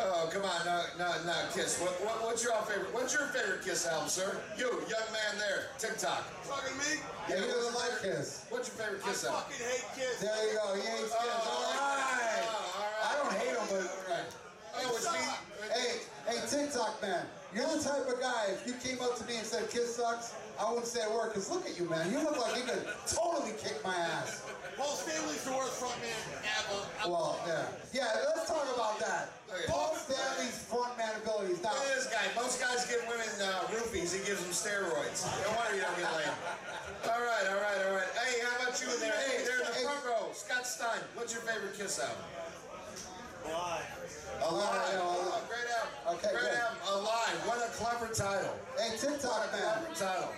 Oh, 0.00 0.30
come 0.32 0.44
on. 0.44 0.64
No, 0.64 0.82
no, 0.98 1.08
no, 1.26 1.34
Kiss. 1.52 1.80
What, 1.80 1.90
what, 2.04 2.22
what's 2.22 2.44
your 2.44 2.54
favorite? 2.62 2.94
What's 2.94 3.12
your 3.14 3.26
favorite 3.34 3.62
Kiss 3.64 3.86
album, 3.86 4.08
sir? 4.08 4.38
You, 4.56 4.70
young 4.86 5.08
man 5.10 5.34
there, 5.38 5.74
TikTok. 5.78 6.22
Fucking 6.46 6.76
me? 6.78 7.02
yeah, 7.28 7.36
he 7.36 7.42
what's 7.42 7.54
doesn't 7.54 7.74
like 7.74 7.96
Kiss. 8.02 8.46
What's 8.50 8.68
your 8.70 8.76
favorite 8.78 9.02
Kiss 9.02 9.26
I 9.26 9.28
album? 9.34 9.42
fucking 9.50 9.66
hate 9.66 9.86
kids. 9.98 10.18
There 10.22 10.38
you 10.46 10.54
go. 10.54 10.66
He 10.78 10.82
hates 10.86 11.10
Kiss. 11.10 11.18
Oh, 11.18 11.50
all 11.50 11.98
right. 11.98 12.46
All 12.46 12.86
right. 12.86 13.02
I 13.02 13.10
don't 13.18 13.34
hate 13.34 13.54
him, 13.58 13.66
but 13.70 13.86
Oh, 14.80 14.94
it's 14.94 15.10
me. 15.10 15.18
hey, 15.74 15.90
hey, 16.30 16.38
TikTok 16.46 17.02
man, 17.02 17.26
you're 17.52 17.66
the 17.66 17.82
type 17.82 18.06
of 18.06 18.20
guy. 18.20 18.54
If 18.54 18.62
you 18.64 18.74
came 18.78 19.02
up 19.02 19.18
to 19.18 19.24
me 19.26 19.36
and 19.38 19.46
said 19.46 19.68
Kiss 19.70 19.96
sucks, 19.96 20.34
I 20.60 20.68
wouldn't 20.70 20.86
say 20.86 21.00
a 21.02 21.10
word. 21.10 21.32
Cause 21.34 21.50
look 21.50 21.66
at 21.66 21.76
you, 21.76 21.88
man. 21.90 22.10
You 22.12 22.22
look 22.22 22.38
like 22.38 22.54
you 22.56 22.62
could 22.62 22.86
totally 23.10 23.52
kick 23.58 23.82
my 23.82 23.94
ass. 23.94 24.46
Paul 24.78 24.94
Stanley's 24.94 25.42
the 25.42 25.50
worst 25.52 25.82
frontman 25.82 26.14
ever. 26.46 26.78
Well, 27.10 27.34
yeah, 27.46 27.66
yeah. 27.92 28.14
Let's 28.30 28.46
talk 28.46 28.62
about 28.74 28.98
that. 29.02 29.34
Okay. 29.50 29.66
Paul 29.66 29.90
Stanley's 29.98 30.54
frontman 30.70 31.18
abilities. 31.18 31.58
Now, 31.62 31.74
Look 31.74 31.90
at 31.90 31.98
this 31.98 32.06
guy. 32.06 32.22
Most 32.38 32.62
guys 32.62 32.86
give 32.86 33.02
women 33.10 33.26
uh, 33.42 33.66
roofies. 33.74 34.14
He 34.14 34.22
gives 34.22 34.38
them 34.38 34.54
steroids. 34.54 35.26
No 35.42 35.50
wonder 35.58 35.74
you 35.74 35.82
don't 35.82 35.98
get 35.98 36.06
laid. 36.14 36.30
All 37.10 37.18
right, 37.18 37.46
all 37.50 37.58
right, 37.58 37.80
all 37.90 37.94
right. 37.98 38.10
Hey, 38.22 38.38
how 38.46 38.54
about 38.62 38.78
you 38.78 38.86
in 38.94 39.00
there? 39.02 39.18
Hey, 39.26 39.42
there 39.42 39.58
in 39.58 39.66
the 39.66 39.74
front 39.82 40.02
row. 40.06 40.30
Scott 40.32 40.62
Stein. 40.66 41.02
What's 41.18 41.34
your 41.34 41.42
favorite 41.42 41.74
Kiss 41.74 41.98
album? 41.98 42.22
Alive. 43.50 43.82
Alive. 44.46 44.90
Yeah, 44.94 44.98
well, 45.02 45.18
Oh, 45.26 45.42
great 45.50 45.68
album. 45.74 46.18
Okay, 46.22 46.30
great 46.38 46.54
good. 46.54 46.60
album. 46.62 47.02
Alive. 47.02 47.36
What 47.50 47.58
a 47.66 47.70
clever 47.74 48.12
title. 48.14 48.54
hey, 48.78 48.94
TikTok 48.98 49.50
man. 49.50 49.62
Clever 49.90 49.94
title. 49.98 50.32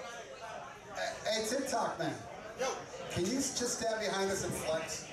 Hey, 1.29 1.45
TikTok 1.49 1.99
man. 1.99 2.15
Can 3.11 3.27
you 3.27 3.43
just 3.43 3.81
stand 3.81 4.01
behind 4.01 4.31
us 4.31 4.45
and 4.45 4.53
flex? 4.53 5.07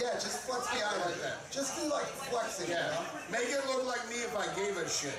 Yeah, 0.00 0.14
just 0.14 0.48
flex 0.48 0.66
behind 0.72 1.00
like 1.04 1.20
that. 1.22 1.38
Just 1.50 1.78
do 1.78 1.88
like 1.90 2.06
flexing. 2.26 2.70
Yeah. 2.70 2.86
You 2.86 2.92
know? 2.92 3.06
Make 3.30 3.48
it 3.48 3.62
look 3.66 3.86
like 3.86 4.02
me 4.08 4.16
if 4.24 4.34
I 4.36 4.46
gave 4.56 4.76
a 4.76 4.88
shit. 4.88 5.14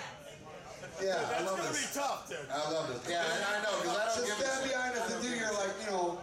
Yeah, 1.01 1.17
I 1.37 1.41
love 1.43 1.57
this. 1.57 1.93
That's 1.93 1.97
gonna 1.97 2.05
be 2.05 2.07
tough, 2.07 2.29
dude. 2.29 2.37
I 2.51 2.71
love 2.71 2.87
this. 2.89 3.01
Yeah, 3.09 3.23
I, 3.23 3.57
I 3.57 3.63
know 3.63 3.73
because 3.81 3.97
I 3.97 4.05
don't 4.05 4.27
Just 4.27 4.39
stand 4.39 4.69
behind 4.69 4.93
us 4.97 5.13
and 5.13 5.23
do 5.23 5.29
your 5.29 5.53
like, 5.53 5.73
you 5.85 5.91
know, 5.91 6.19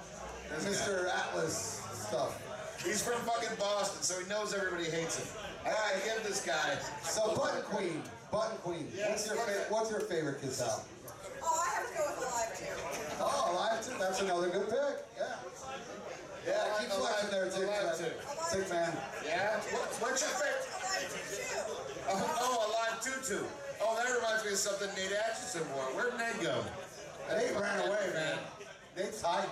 Mr. 0.62 1.08
Atlas 1.08 1.82
stuff. 1.92 2.36
He's 2.84 3.02
from 3.02 3.20
fucking 3.22 3.56
Boston, 3.58 4.02
so 4.02 4.20
he 4.22 4.28
knows 4.28 4.54
everybody 4.54 4.84
hates 4.84 5.18
him. 5.18 5.26
I 5.64 5.70
gotta 5.70 6.00
give 6.04 6.26
this 6.26 6.44
guy. 6.44 6.78
So 7.02 7.34
Button 7.34 7.62
Queen, 7.62 8.02
Button 8.30 8.56
Queen. 8.58 8.86
What's 9.08 9.26
your 9.26 9.36
fa- 9.36 9.66
what's 9.68 9.90
your 9.90 10.00
favorite 10.00 10.40
Kiss 10.40 10.60
album? 10.60 10.84
Oh, 11.42 11.60
I 11.60 11.68
have 11.74 11.86
to 11.88 11.94
go 11.96 12.04
with 12.08 12.20
Alive 12.20 12.52
too. 12.58 12.74
Oh, 13.20 13.52
Alive 13.52 13.84
Too. 13.84 13.94
That's 13.98 14.20
another 14.22 14.48
good 14.48 14.68
pick. 14.68 14.96
Yeah. 15.18 15.36
Yeah, 16.46 16.78
keep 16.80 16.88
flexing 16.88 17.30
there, 17.30 17.50
Tick. 17.50 17.68
Alive 17.68 18.00
Man. 18.00 18.10
Too. 18.10 18.58
Tick 18.58 18.70
Man. 18.70 18.92
Yeah? 19.24 19.60
What's 20.00 20.20
your 20.20 20.30
favorite? 20.40 20.66
Oh, 22.08 22.38
oh, 22.40 22.68
Alive 22.68 23.00
Tutu. 23.04 23.44
Oh, 23.82 23.96
that 23.96 24.12
reminds 24.12 24.44
me 24.44 24.52
of 24.52 24.58
something 24.58 24.88
Nate 24.96 25.16
Atchison 25.16 25.62
wore. 25.74 25.84
Where'd 25.96 26.18
Nate 26.18 26.42
go? 26.42 26.64
Nate 27.28 27.54
ran 27.56 27.80
away, 27.86 28.10
man. 28.14 28.38
Nate's 28.96 29.22
hiding. 29.22 29.50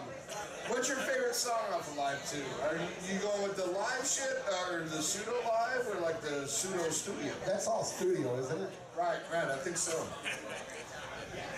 What's 0.69 0.89
your 0.89 0.99
favorite 0.99 1.35
song 1.35 1.73
off 1.73 1.95
Alive 1.97 2.21
2? 2.31 2.43
Are 2.67 2.75
you, 2.77 3.15
you 3.15 3.21
going 3.21 3.43
with 3.43 3.57
the 3.57 3.67
live 3.71 4.05
shit, 4.05 4.43
or 4.69 4.85
the 4.85 5.01
pseudo 5.01 5.33
live, 5.47 5.87
or 5.89 6.01
like 6.03 6.21
the 6.21 6.47
pseudo 6.47 6.91
studio? 6.91 7.33
That's 7.47 7.67
all 7.67 7.85
studio, 7.85 8.37
isn't 8.39 8.61
it? 8.61 8.71
Right, 8.97 9.21
right, 9.33 9.49
I 9.49 9.57
think 9.59 9.77
so. 9.77 10.05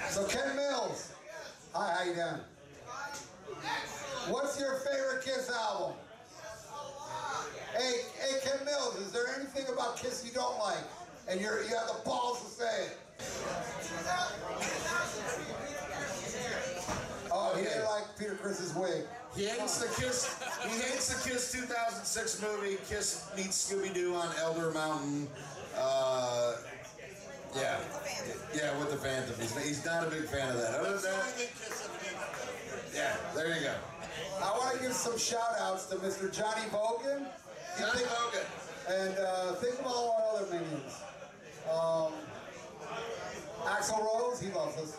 So 0.08 0.24
Ken 0.26 0.56
Mills. 0.56 1.12
Hi, 1.74 1.94
how 1.94 2.04
you 2.04 2.14
doing? 2.14 2.40
What's 4.28 4.58
your 4.58 4.74
favorite 4.80 5.24
Kiss 5.24 5.50
album? 5.50 5.96
Hey, 7.76 8.02
hey, 8.18 8.40
Ken 8.42 8.64
Mills, 8.64 8.96
is 8.96 9.12
there 9.12 9.28
anything 9.36 9.72
about 9.72 9.96
Kiss 9.96 10.24
you 10.24 10.32
don't 10.32 10.58
like? 10.58 10.82
And 11.28 11.40
you're 11.40 11.62
you 11.62 11.76
have 11.76 11.86
the 11.86 12.02
balls 12.04 12.42
to 12.42 12.50
say 12.50 12.86
it. 12.86 12.98
Oh, 17.32 17.54
he 17.56 17.62
didn't 17.62 17.84
like 17.84 18.04
Peter 18.18 18.34
Criss's 18.34 18.74
wig. 18.74 19.04
He 19.36 19.46
hates 19.46 19.78
the 19.78 19.86
Kiss. 20.02 20.42
He 20.62 20.80
hates 20.80 21.08
the 21.08 21.30
Kiss 21.30 21.52
2006 21.52 22.42
movie. 22.42 22.78
Kiss 22.88 23.30
meets 23.36 23.70
Scooby 23.70 23.94
Doo 23.94 24.14
on 24.14 24.28
Elder 24.40 24.72
Mountain. 24.72 25.28
Yeah, 27.56 27.78
yeah, 28.54 28.78
with 28.78 28.90
the 28.90 28.96
Phantom. 28.96 29.34
He's, 29.40 29.56
he's 29.58 29.84
not 29.84 30.06
a 30.06 30.10
big 30.10 30.24
fan 30.24 30.50
of 30.50 30.56
that. 30.60 30.74
Other 30.80 30.92
than 30.98 31.02
that, 31.02 31.48
yeah, 32.94 33.16
there 33.34 33.48
you 33.48 33.60
go. 33.62 33.74
I 34.42 34.50
want 34.56 34.76
to 34.76 34.82
give 34.82 34.92
some 34.92 35.18
shout 35.18 35.58
outs 35.58 35.86
to 35.86 35.96
Mr. 35.96 36.32
Johnny 36.32 36.66
Bogan. 36.70 37.26
Johnny 37.78 38.04
Bogan. 38.06 38.46
And 38.88 39.18
uh, 39.18 39.52
think 39.54 39.78
of 39.80 39.86
all 39.86 40.16
our 40.16 40.42
other 40.42 40.46
minions. 40.54 40.94
Um, 41.70 42.12
Axl 43.66 43.98
Rose, 43.98 44.40
he 44.40 44.50
loves 44.52 44.76
us. 44.78 44.96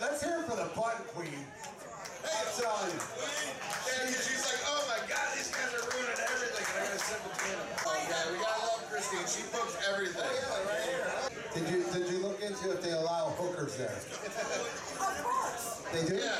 Let's 0.00 0.22
hear 0.22 0.40
it 0.40 0.50
for 0.50 0.56
the 0.56 0.68
Button 0.74 1.06
Queen. 1.14 1.46
Hey, 2.22 2.34
I'm 2.34 2.50
telling 2.58 2.90
you. 2.92 3.00
Yeah, 3.02 4.06
'cause 4.06 4.26
she's 4.26 4.44
like, 4.46 4.62
oh 4.70 4.82
my 4.90 4.98
god, 5.08 5.26
these 5.34 5.50
guys 5.50 5.70
are 5.74 5.86
ruining 5.90 6.18
everything. 6.18 6.66
And 6.66 6.78
I 6.78 6.86
gotta 6.86 6.98
sit 7.02 7.18
between 7.22 7.56
them. 7.58 7.68
Oh, 7.86 7.98
yeah, 8.10 8.30
we 8.30 8.38
gotta 8.38 8.62
love 8.62 8.82
Christine. 8.90 9.26
She 9.26 9.42
books 9.50 9.74
everything. 9.90 10.30
Did 11.54 11.68
you 11.68 11.84
did 11.92 12.06
you 12.12 12.18
look 12.22 12.40
into 12.42 12.72
if 12.72 12.80
they 12.82 12.92
allow 13.78 13.88
there? 13.88 13.96
Of 13.96 15.24
course. 15.24 15.82
They 15.92 16.08
do. 16.08 16.16
Yeah. 16.16 16.36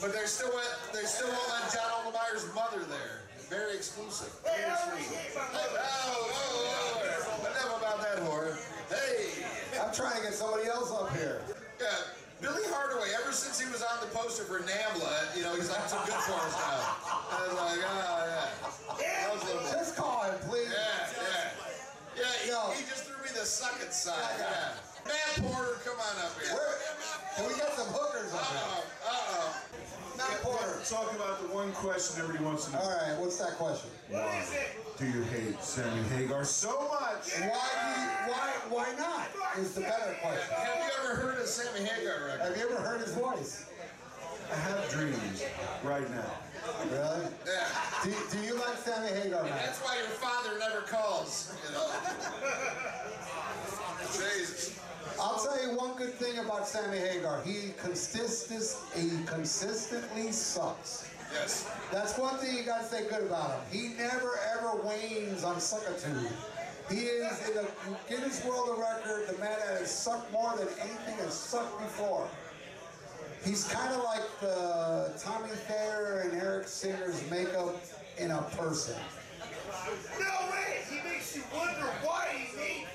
But 0.00 0.12
they 0.12 0.26
still 0.26 0.50
went, 0.52 0.68
they 0.92 1.04
still 1.04 1.28
won't 1.28 1.48
let 1.48 1.72
John 1.72 1.88
Oldenmeyer's 2.02 2.52
mother 2.54 2.84
there. 2.88 3.22
Very 3.48 3.76
exclusive. 3.76 4.32
Very 4.44 4.70
exclusive. 4.70 5.36
Oh, 5.36 5.44
oh, 5.44 6.32
oh. 6.32 7.00
oh. 7.04 7.50
Enough 7.50 7.78
about 7.78 8.00
that 8.00 8.18
whore. 8.24 8.56
Hey. 8.88 9.44
I'm 9.80 9.94
trying 9.94 10.16
to 10.16 10.22
get 10.22 10.34
somebody 10.34 10.68
else 10.68 10.90
up 10.92 11.14
here. 11.16 11.42
Yeah. 11.80 11.88
Billy 12.40 12.62
Hardaway, 12.74 13.06
ever 13.22 13.30
since 13.30 13.60
he 13.60 13.70
was 13.70 13.82
on 13.82 14.00
the 14.00 14.10
poster 14.10 14.42
for 14.42 14.58
NAMBLA, 14.58 15.36
you 15.36 15.42
know, 15.44 15.54
he's 15.54 15.70
like 15.70 15.86
some 15.86 16.02
good 16.04 16.18
for 16.26 16.34
us 16.42 16.56
now. 16.58 16.98
I 17.06 17.46
was 17.46 17.54
like, 17.54 17.80
oh, 17.86 18.24
yeah. 18.26 18.50
That 18.98 19.32
was 19.32 19.42
a 19.42 19.46
little. 19.46 19.62
Just 19.70 19.96
call 19.96 20.24
him, 20.24 20.34
please. 20.48 20.66
Yeah, 20.66 21.06
yeah. 22.18 22.32
Yeah, 22.48 22.74
he, 22.74 22.82
he 22.82 22.88
just 22.90 23.04
threw 23.04 23.16
me 23.22 23.30
the 23.30 23.46
sucking 23.46 23.92
side. 23.92 24.16
Yeah. 24.38 24.74
Matt 25.06 25.36
Porter, 25.42 25.78
come 25.84 25.98
on 25.98 26.16
up 26.24 26.32
here. 26.40 26.56
Can 27.36 27.44
we 27.48 27.54
get 27.56 27.72
some 27.74 27.88
hookers 27.88 28.32
up 28.34 28.46
here? 28.46 28.60
Uh-oh. 28.60 28.84
Uh-oh. 29.08 29.54
Matt 30.16 30.40
Porter. 30.42 30.78
Talk 30.88 31.12
about 31.14 31.40
the 31.40 31.46
one 31.54 31.72
question 31.72 32.20
everybody 32.22 32.44
wants 32.44 32.64
to 32.66 32.72
know. 32.72 32.78
All 32.80 32.90
right, 32.90 33.16
what's 33.18 33.38
that 33.38 33.52
question? 33.56 33.90
Why 34.10 34.44
do 34.98 35.06
you 35.06 35.22
hate 35.24 35.60
Sammy 35.62 36.02
Hagar 36.14 36.44
so 36.44 36.70
much? 36.88 37.32
Why 37.40 37.48
do 37.48 37.48
you, 37.48 37.52
why 38.32 38.52
why 38.68 38.92
not? 38.98 39.28
Is 39.58 39.72
the 39.74 39.80
better 39.82 40.14
question. 40.20 40.54
Have 40.54 40.78
you 40.78 40.90
ever 41.04 41.14
heard 41.20 41.38
of 41.40 41.46
Sammy 41.46 41.84
Hagar 41.86 42.24
record? 42.26 42.40
Have 42.40 42.56
you 42.56 42.64
ever 42.70 42.80
heard 42.80 43.00
his 43.00 43.14
voice? 43.14 43.64
I 44.50 44.54
have 44.54 44.88
dreams 44.90 45.42
right 45.82 46.08
now. 46.10 46.30
Really? 46.90 47.26
Yeah. 47.46 47.68
Do, 48.04 48.10
do 48.32 48.38
you 48.44 48.54
like 48.54 48.76
Sammy 48.76 49.08
Hagar, 49.08 49.40
And 49.40 49.48
man? 49.50 49.58
that's 49.64 49.80
why 49.80 49.96
your 49.96 50.08
father 50.20 50.58
never 50.58 50.82
calls, 50.82 51.54
you 51.66 51.72
know. 51.74 51.88
Jesus. 54.12 54.78
I'll 55.22 55.38
tell 55.38 55.62
you 55.62 55.76
one 55.76 55.96
good 55.96 56.14
thing 56.14 56.38
about 56.38 56.66
Sammy 56.66 56.98
Hagar. 56.98 57.42
He 57.42 57.72
consistent, 57.80 58.64
he 58.92 59.24
consistently 59.24 60.32
sucks. 60.32 61.08
Yes. 61.32 61.70
That's 61.92 62.18
one 62.18 62.38
thing 62.38 62.56
you 62.56 62.64
gotta 62.64 62.84
say 62.84 63.08
good 63.08 63.22
about 63.22 63.52
him. 63.52 63.60
He 63.70 63.94
never 63.94 64.32
ever 64.58 64.82
wanes 64.82 65.44
on 65.44 65.60
suckitude. 65.60 66.26
He 66.90 67.02
is 67.02 67.48
in 67.48 67.54
the 67.54 67.68
Guinness 68.08 68.44
World 68.44 68.70
of 68.70 68.78
Record, 68.78 69.28
the 69.28 69.38
man 69.38 69.56
that 69.60 69.78
has 69.78 69.90
sucked 69.92 70.32
more 70.32 70.56
than 70.56 70.66
anything 70.80 71.14
has 71.18 71.34
sucked 71.34 71.78
before. 71.78 72.26
He's 73.44 73.64
kind 73.68 73.94
of 73.94 74.02
like 74.02 74.40
the 74.40 75.12
Tommy 75.20 75.50
Thayer 75.68 76.22
and 76.24 76.40
Eric 76.40 76.66
Singer's 76.66 77.30
makeup 77.30 77.80
in 78.18 78.32
a 78.32 78.42
person. 78.56 78.96
No 80.18 80.50
way! 80.50 80.80
He 80.90 80.96
makes 81.08 81.36
you 81.36 81.44
wonder 81.54 81.86
why 82.02 82.26
he 82.34 82.56
made. 82.56 82.86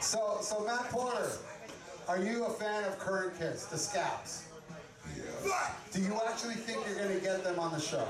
So, 0.00 0.38
so 0.40 0.64
Matt 0.64 0.88
Porter, 0.90 1.30
are 2.08 2.18
you 2.22 2.44
a 2.46 2.50
fan 2.50 2.84
of 2.84 2.98
Current 2.98 3.38
kids, 3.38 3.66
the 3.66 3.78
Scouts? 3.78 4.44
Yeah. 5.16 5.22
Do 5.92 6.00
you 6.00 6.18
actually 6.28 6.54
think 6.54 6.80
you're 6.86 6.96
going 6.96 7.14
to 7.16 7.20
get 7.24 7.44
them 7.44 7.58
on 7.58 7.72
the 7.72 7.80
show? 7.80 8.06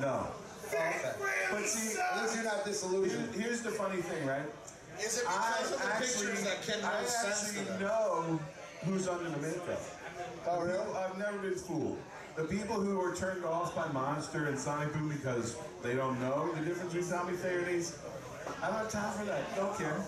No. 0.00 0.26
Okay. 0.66 0.96
But 1.50 1.64
see, 1.64 1.98
At 1.98 2.22
least 2.22 2.34
you're 2.34 2.44
not 2.44 2.64
disillusioned. 2.64 3.34
Here- 3.34 3.44
here's 3.44 3.62
the 3.62 3.70
funny 3.70 4.02
thing, 4.02 4.26
right? 4.26 4.42
Is 5.00 5.18
it 5.18 5.24
I 5.28 5.54
because 5.58 5.72
of 5.72 5.78
the 5.80 5.86
actually, 5.86 6.26
pictures 6.26 6.44
that 6.44 6.62
Ken 6.66 6.84
I 6.84 7.00
Mills 7.00 7.16
sends 7.16 7.56
actually 7.58 7.78
know 7.86 8.40
who's 8.84 9.08
under 9.08 9.30
the 9.30 9.38
makeup. 9.38 9.80
Oh, 10.46 10.60
really? 10.60 10.78
I've 10.96 11.16
never 11.16 11.38
been 11.38 11.54
fooled. 11.54 11.98
The 12.36 12.44
people 12.44 12.76
who 12.80 13.00
are 13.00 13.14
turned 13.14 13.44
off 13.44 13.74
by 13.74 13.88
Monster 13.92 14.46
and 14.46 14.58
Sonic 14.58 14.92
Boom 14.92 15.08
because 15.08 15.56
they 15.82 15.94
don't 15.94 16.20
know 16.20 16.52
the 16.52 16.64
difference 16.64 16.92
between 16.92 17.10
Tommy 17.10 17.36
Thayer 17.36 17.58
and 17.60 17.68
these, 17.68 17.96
I 18.62 18.66
don't 18.68 18.76
have 18.76 18.90
time 18.90 19.18
for 19.18 19.24
that. 19.24 19.56
Don't 19.56 19.76
care. 19.76 20.00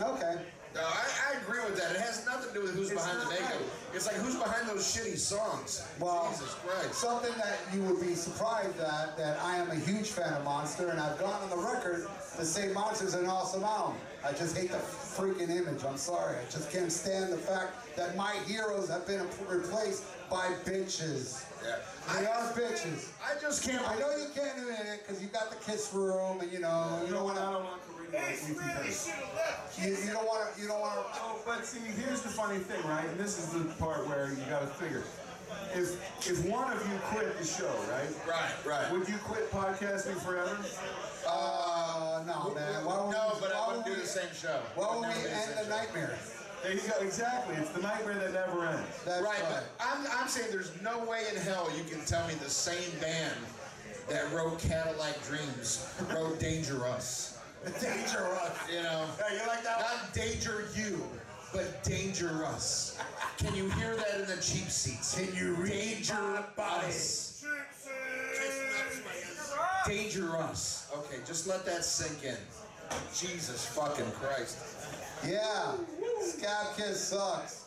Okay. 0.00 0.36
No, 0.76 0.82
I, 0.82 1.32
I 1.32 1.40
agree 1.40 1.64
with 1.64 1.76
that. 1.78 1.92
It 1.92 2.02
has 2.02 2.26
nothing 2.26 2.48
to 2.48 2.54
do 2.54 2.62
with 2.62 2.74
who's 2.74 2.90
It's 2.90 3.02
behind 3.02 3.18
the 3.20 3.24
not 3.24 3.32
makeup. 3.32 3.62
It's 3.94 4.06
like 4.06 4.16
who's 4.16 4.34
behind 4.34 4.68
those 4.68 4.84
shitty 4.84 5.16
songs. 5.16 5.82
Well, 5.98 6.28
Jesus 6.32 6.52
Christ. 6.54 6.94
something 6.94 7.32
that 7.38 7.58
you 7.72 7.80
would 7.84 7.98
be 7.98 8.14
surprised 8.14 8.78
at, 8.78 9.16
that 9.16 9.38
I 9.42 9.56
am 9.56 9.70
a 9.70 9.74
huge 9.74 10.10
fan 10.10 10.34
of 10.34 10.44
Monster, 10.44 10.90
and 10.90 11.00
I've 11.00 11.18
gone 11.18 11.42
on 11.42 11.48
the 11.48 11.56
record 11.56 12.06
to 12.36 12.44
say 12.44 12.70
Monster's 12.74 13.14
an 13.14 13.26
awesome 13.26 13.64
album. 13.64 13.96
I 14.22 14.32
just 14.32 14.54
hate 14.54 14.70
the 14.70 14.76
freaking 14.76 15.48
image. 15.48 15.82
I'm 15.82 15.96
sorry. 15.96 16.36
I 16.36 16.50
just 16.50 16.70
can't 16.70 16.92
stand 16.92 17.32
the 17.32 17.38
fact 17.38 17.96
that 17.96 18.14
my 18.14 18.34
heroes 18.46 18.90
have 18.90 19.06
been 19.06 19.26
replaced 19.48 20.04
by 20.28 20.52
bitches. 20.66 21.45
Yeah. 21.64 21.76
They 22.20 22.26
are 22.26 22.52
bitches. 22.52 23.10
I 23.24 23.40
just 23.40 23.64
can't. 23.64 23.86
I 23.88 23.98
know 23.98 24.10
you 24.16 24.26
can't 24.34 24.58
admit 24.58 24.78
it 24.86 25.00
because 25.06 25.20
you 25.22 25.28
got 25.28 25.50
the 25.50 25.56
kiss 25.56 25.92
room, 25.92 26.40
and 26.40 26.52
you 26.52 26.60
know 26.60 27.00
you 27.06 27.12
don't 27.12 27.24
want 27.24 27.38
I 27.38 27.52
don't 27.52 27.64
want 27.64 27.82
to 27.82 27.90
read 28.00 28.38
He 28.38 28.52
really 28.52 28.92
should 28.92 29.12
have 29.14 29.34
left. 29.34 29.78
You, 29.82 29.90
you 29.90 30.12
don't 30.12 30.26
want 30.26 30.54
to. 30.54 30.60
You 30.60 30.68
don't 30.68 30.80
want 30.80 30.94
to. 30.94 31.04
Oh, 31.22 31.38
but 31.44 31.64
see, 31.66 31.80
here's 31.80 32.22
the 32.22 32.28
funny 32.28 32.58
thing, 32.58 32.82
right? 32.86 33.04
And 33.08 33.18
this 33.18 33.38
is 33.38 33.50
the 33.50 33.64
part 33.82 34.06
where 34.06 34.30
you 34.30 34.44
got 34.48 34.60
to 34.60 34.66
figure. 34.68 35.02
If 35.74 35.98
if 36.30 36.44
one 36.48 36.72
of 36.72 36.78
you 36.88 36.98
quit 37.10 37.36
the 37.38 37.44
show, 37.44 37.72
right? 37.90 38.08
Right, 38.28 38.52
right. 38.64 38.92
Would 38.92 39.08
you 39.08 39.16
quit 39.24 39.50
podcasting 39.50 40.16
forever? 40.22 40.56
Uh, 41.26 42.22
no, 42.26 42.54
man. 42.54 42.84
Why 42.84 43.00
would 43.02 43.12
No, 43.12 43.32
we, 43.34 43.40
but 43.40 43.52
I 43.52 43.66
wouldn't 43.66 43.84
would 43.84 43.92
do 43.92 43.96
we- 43.98 44.02
the 44.02 44.06
same 44.06 44.30
show. 44.34 44.60
Why 44.76 44.86
I'd 44.86 44.94
would 44.94 45.02
never 45.08 45.20
we 45.20 45.26
end 45.28 45.40
same 45.42 45.56
the 45.56 45.62
show. 45.64 45.68
nightmare? 45.76 46.18
There 46.66 46.74
you 46.74 46.80
go. 46.80 46.98
Exactly. 47.00 47.54
It's 47.56 47.70
the 47.70 47.80
nightmare 47.80 48.14
that 48.14 48.32
never 48.32 48.66
ends. 48.66 49.04
That's 49.04 49.22
Right, 49.22 49.40
right. 49.40 49.62
but 49.78 49.86
I'm, 49.86 50.04
I'm 50.18 50.26
saying 50.28 50.48
there's 50.50 50.72
no 50.82 50.98
way 51.04 51.22
in 51.32 51.40
hell 51.40 51.70
you 51.76 51.84
can 51.84 52.04
tell 52.04 52.26
me 52.26 52.34
the 52.34 52.50
same 52.50 52.90
band 53.00 53.36
that 54.08 54.32
wrote 54.32 54.58
Cadillac 54.58 55.22
Dreams 55.24 55.88
wrote 56.12 56.40
Dangerous. 56.40 57.38
Dangerous. 57.80 58.50
You 58.68 58.82
know? 58.82 59.06
Yeah, 59.20 59.40
you 59.42 59.46
like 59.46 59.62
that 59.62 59.76
one? 59.76 59.86
Not 60.02 60.12
Danger 60.12 60.64
You, 60.74 61.04
but 61.52 61.84
Dangerous. 61.84 62.98
Can 63.38 63.54
you 63.54 63.70
hear 63.70 63.94
that 63.94 64.20
in 64.20 64.26
the 64.26 64.42
cheap 64.42 64.68
seats? 64.68 65.14
Can 65.16 65.32
you 65.36 65.54
read 65.54 65.98
Danger 65.98 66.14
Us. 66.58 67.44
Dangerous. 69.86 70.90
Okay, 70.96 71.18
just 71.24 71.46
let 71.46 71.64
that 71.64 71.84
sink 71.84 72.24
in. 72.24 72.36
Jesus 73.14 73.66
fucking 73.66 74.10
Christ. 74.12 74.58
Yeah, 75.24 75.72
Scab 76.26 76.76
Kiss 76.76 77.00
sucks. 77.00 77.64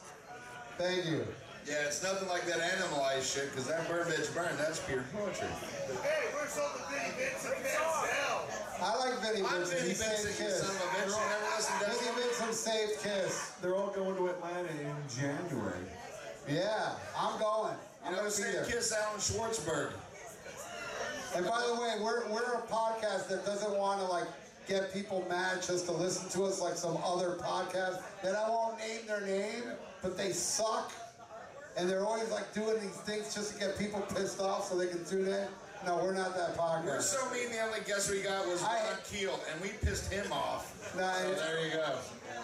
Thank 0.78 1.06
you. 1.06 1.26
Yeah, 1.68 1.86
it's 1.86 2.02
nothing 2.02 2.28
like 2.30 2.46
that 2.46 2.60
animalized 2.62 3.26
shit, 3.26 3.52
because 3.52 3.68
that 3.68 3.88
burn 3.88 4.08
bitch 4.08 4.34
burn, 4.34 4.50
that's 4.58 4.80
pure 4.80 5.04
poetry. 5.14 5.48
Hey, 6.02 6.32
where's 6.34 6.58
all 6.58 6.72
the 6.78 6.84
Vinnie 6.90 7.14
Vincent 7.18 7.56
fans 7.56 8.10
now? 8.10 8.86
I 8.86 8.96
like 8.98 9.20
Vinnie 9.22 9.46
I'm 9.46 9.60
Vincent. 9.60 9.80
Vinnie 9.80 9.90
He 9.90 9.96
saved 9.96 10.10
Vincent, 10.24 10.40
you 10.40 10.46
Kiss. 10.46 10.60
son 10.62 10.76
of 10.76 10.82
a 10.82 10.88
bitch. 10.98 11.14
You 11.14 11.30
never 11.30 11.50
listened 11.56 11.80
to 11.80 11.86
Vinnie 11.92 12.22
Vincent 12.24 12.54
saved 12.56 13.04
Kiss. 13.04 13.52
They're 13.62 13.76
all 13.76 13.92
going 13.92 14.16
to 14.16 14.28
Atlanta 14.30 14.70
in 14.70 14.96
January. 15.14 15.86
Yeah, 16.50 16.96
I'm 17.16 17.40
going. 17.40 17.76
I'm 18.04 18.12
You 18.12 18.18
know, 18.18 18.24
gonna 18.24 18.36
be 18.36 18.66
say. 18.66 18.72
Kiss 18.72 18.92
Alan 18.94 19.20
Schwartzberg. 19.20 19.92
And 21.36 21.46
by 21.46 21.62
the 21.68 21.76
way, 21.76 21.94
we're 22.02 22.26
we're 22.34 22.54
a 22.58 22.62
podcast 22.66 23.28
that 23.30 23.46
doesn't 23.46 23.78
want 23.78 24.00
to 24.00 24.08
like 24.08 24.26
get 24.70 24.94
people 24.94 25.26
mad 25.28 25.62
just 25.64 25.86
to 25.88 25.92
listen 25.92 26.30
to 26.30 26.46
us 26.48 26.62
like 26.62 26.76
some 26.76 26.98
other 27.04 27.32
podcast 27.42 28.02
that 28.24 28.36
I 28.36 28.48
won't 28.48 28.78
name 28.78 29.02
their 29.08 29.22
name, 29.22 29.64
but 30.02 30.16
they 30.16 30.32
suck. 30.32 30.92
And 31.76 31.90
they're 31.90 32.06
always 32.06 32.30
like 32.30 32.54
doing 32.54 32.80
these 32.82 32.98
things 32.98 33.34
just 33.34 33.54
to 33.54 33.60
get 33.60 33.78
people 33.78 34.02
pissed 34.16 34.40
off 34.40 34.70
so 34.70 34.78
they 34.78 34.88
can 34.88 35.04
tune 35.06 35.28
in. 35.28 35.48
No, 35.86 35.98
we're 35.98 36.14
not 36.14 36.36
that 36.36 36.58
podcast. 36.58 36.86
We're 36.86 37.02
so 37.02 37.32
mean, 37.32 37.50
the 37.52 37.62
only 37.62 37.80
guest 37.88 38.12
we 38.12 38.22
got 38.22 38.46
was 38.46 38.62
Ron 38.62 38.76
Keel, 39.10 39.40
and 39.52 39.62
we 39.62 39.70
pissed 39.82 40.12
him 40.12 40.32
off. 40.32 40.94
Nah, 40.96 41.14
so 41.14 41.36
there 41.36 41.66
you 41.66 41.72
go. 41.72 41.96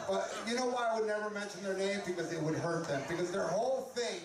But 0.10 0.34
you 0.47 0.56
know 0.56 0.68
why 0.68 0.89
I 0.91 0.99
would 0.99 1.07
never 1.07 1.30
mention 1.30 1.61
their 1.64 1.77
name? 1.77 1.99
Because 2.06 2.31
it 2.31 2.41
would 2.41 2.56
hurt 2.56 2.88
them. 2.88 3.02
Because 3.10 3.31
their 3.31 3.47
whole 3.47 3.91
thing 3.93 4.22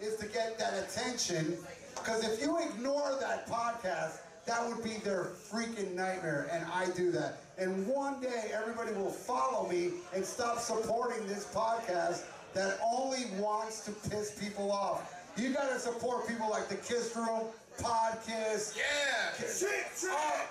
is 0.00 0.16
to 0.16 0.26
get 0.26 0.58
that 0.58 0.74
attention. 0.74 1.58
Because 1.96 2.24
if 2.24 2.40
you 2.40 2.58
ignore 2.58 3.16
that 3.20 3.48
podcast, 3.48 4.18
that 4.46 4.66
would 4.68 4.82
be 4.82 4.96
their 5.04 5.30
freaking 5.50 5.94
nightmare. 5.94 6.48
And 6.52 6.64
I 6.72 6.86
do 6.96 7.10
that. 7.12 7.38
And 7.58 7.86
one 7.86 8.20
day 8.20 8.50
everybody 8.52 8.92
will 8.92 9.10
follow 9.10 9.68
me 9.68 9.90
and 10.14 10.24
stop 10.24 10.58
supporting 10.58 11.26
this 11.26 11.44
podcast 11.54 12.22
that 12.54 12.78
only 12.84 13.26
wants 13.38 13.84
to 13.84 13.92
piss 14.10 14.32
people 14.38 14.70
off. 14.72 15.14
You 15.36 15.50
gotta 15.52 15.78
support 15.78 16.28
people 16.28 16.50
like 16.50 16.68
the 16.68 16.74
Kiss 16.76 17.14
Room, 17.16 17.42
Podkiss. 17.80 18.76
Yeah! 18.76 19.32
Cheap 19.38 20.10
chat! 20.10 20.50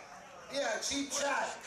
yeah, 0.54 0.80
cheap 0.82 1.12
chat. 1.12 1.58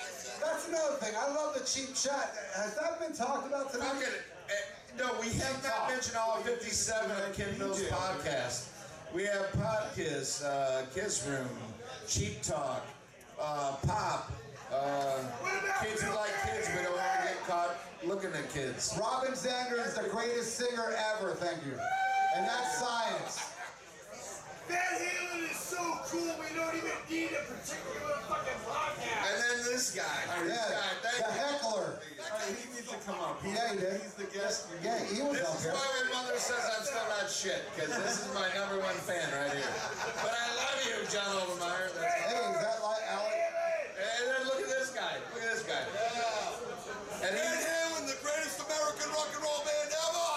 That's 0.43 0.69
another 0.69 0.97
thing. 0.97 1.15
I 1.17 1.33
love 1.33 1.55
the 1.55 1.65
cheap 1.65 1.95
chat. 1.95 2.35
Has 2.57 2.75
that 2.75 3.01
been 3.01 3.15
talked 3.17 3.47
about 3.47 3.73
tonight? 3.73 4.03
Eh, 4.49 4.53
No, 4.99 5.11
we 5.21 5.29
have 5.35 5.63
not 5.63 5.89
mentioned 5.89 6.17
all 6.17 6.37
57 6.39 7.11
of 7.11 7.37
Ken 7.37 7.57
Mills' 7.59 7.83
podcasts. 7.85 8.69
We 9.15 9.25
have 9.25 9.47
Podkiss, 9.53 10.45
uh, 10.45 10.85
Kiss 10.93 11.25
Room, 11.27 11.49
Cheap 12.07 12.43
Talk, 12.43 12.85
uh, 13.41 13.77
Pop, 13.87 14.31
uh, 14.73 15.19
Kids 15.83 16.03
Who 16.03 16.15
Like 16.15 16.31
Kids 16.45 16.69
but 16.75 16.83
don't 16.83 16.97
want 16.97 17.21
to 17.23 17.29
get 17.29 17.47
caught 17.47 17.77
looking 18.05 18.31
at 18.33 18.53
kids. 18.53 18.97
Robin 19.01 19.33
Zander 19.33 19.85
is 19.87 19.95
the 19.95 20.09
greatest 20.11 20.57
singer 20.57 20.95
ever, 21.17 21.35
thank 21.35 21.65
you. 21.65 21.73
And 22.37 22.47
that's 22.47 22.79
science. 22.79 23.54
Van 24.69 24.95
Halen 24.97 25.51
is 25.51 25.57
so 25.59 25.81
cool, 26.09 26.33
we 26.41 26.49
don't 26.57 26.75
even 26.75 26.97
need 27.11 27.33
a 27.37 27.43
particular 27.45 28.17
fucking 28.29 28.61
podcast. 28.65 29.21
And 29.29 29.35
then 29.43 29.57
this 29.69 29.91
guy. 29.93 30.19
This 30.45 30.57
Yeah, 30.57 30.69
guy, 30.73 30.91
thank 31.05 31.19
the 31.21 31.33
you. 31.33 31.41
heckler. 31.45 31.89
he 32.49 32.65
needs 32.73 32.89
to 32.89 32.99
come 33.05 33.21
up. 33.21 33.41
Yeah, 33.45 33.73
he 33.73 33.79
did. 33.79 34.01
He's 34.01 34.15
the 34.17 34.29
guest. 34.33 34.67
Yeah, 34.83 34.99
he 35.05 35.21
was 35.23 35.37
This 35.39 35.49
up 35.49 35.57
is 35.57 35.65
here. 35.65 35.73
why 35.77 35.85
my 35.85 36.05
mother 36.17 36.37
says 36.41 36.65
I'm 36.65 36.85
still 36.85 37.09
not 37.13 37.29
shit, 37.29 37.61
because 37.77 37.93
this 37.93 38.25
is 38.25 38.29
my 38.33 38.49
number 38.57 38.81
one 38.81 38.97
fan 39.05 39.29
right 39.37 39.53
here. 39.53 39.75
But 40.25 40.33
I 40.33 40.47
love 40.57 40.79
you, 40.89 40.97
John 41.13 41.29
Overmeyer. 41.45 41.89
That's 41.93 42.15
Hey, 42.25 42.41
is 42.41 42.61
that 42.65 42.79
like 42.81 43.05
Alec? 43.13 43.37
And 43.95 44.23
then 44.29 44.41
look 44.49 44.61
at 44.65 44.69
this 44.73 44.91
guy. 44.97 45.15
Look 45.33 45.43
at 45.45 45.51
this 45.53 45.65
guy. 45.69 45.85
And 47.25 47.33
Van 47.33 47.57
Halen, 47.61 48.05
the 48.09 48.19
greatest 48.21 48.61
American 48.65 49.09
rock 49.13 49.29
and 49.33 49.43
roll 49.45 49.61
band 49.65 49.93
ever. 49.93 50.33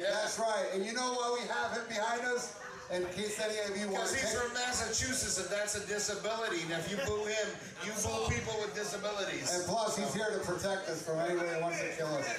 Yeah. 0.00 0.12
That's 0.20 0.36
right. 0.40 0.68
And 0.74 0.84
you 0.84 0.92
know 0.92 1.12
why 1.16 1.32
we 1.40 1.44
have 1.48 1.72
him 1.72 1.86
behind 1.88 2.20
us? 2.28 2.52
In 2.86 3.02
case 3.18 3.42
any 3.42 3.58
of 3.66 3.74
you 3.74 3.90
want 3.90 4.06
Because 4.06 4.14
he's 4.14 4.34
from 4.38 4.54
Massachusetts 4.54 5.42
and 5.42 5.50
that's 5.50 5.74
a 5.74 5.82
disability. 5.90 6.62
And 6.70 6.78
if 6.78 6.86
you 6.86 6.96
boo 7.02 7.26
him, 7.26 7.48
you 7.82 7.90
boo 7.98 8.30
people 8.30 8.54
with 8.62 8.78
disabilities. 8.78 9.50
And 9.50 9.66
plus, 9.66 9.98
he's 9.98 10.14
here 10.14 10.30
to 10.30 10.38
protect 10.46 10.88
us 10.88 11.02
from 11.02 11.18
anybody 11.18 11.50
that 11.50 11.62
wants 11.62 11.82
to 11.82 11.90
kill 11.98 12.06
us. 12.14 12.30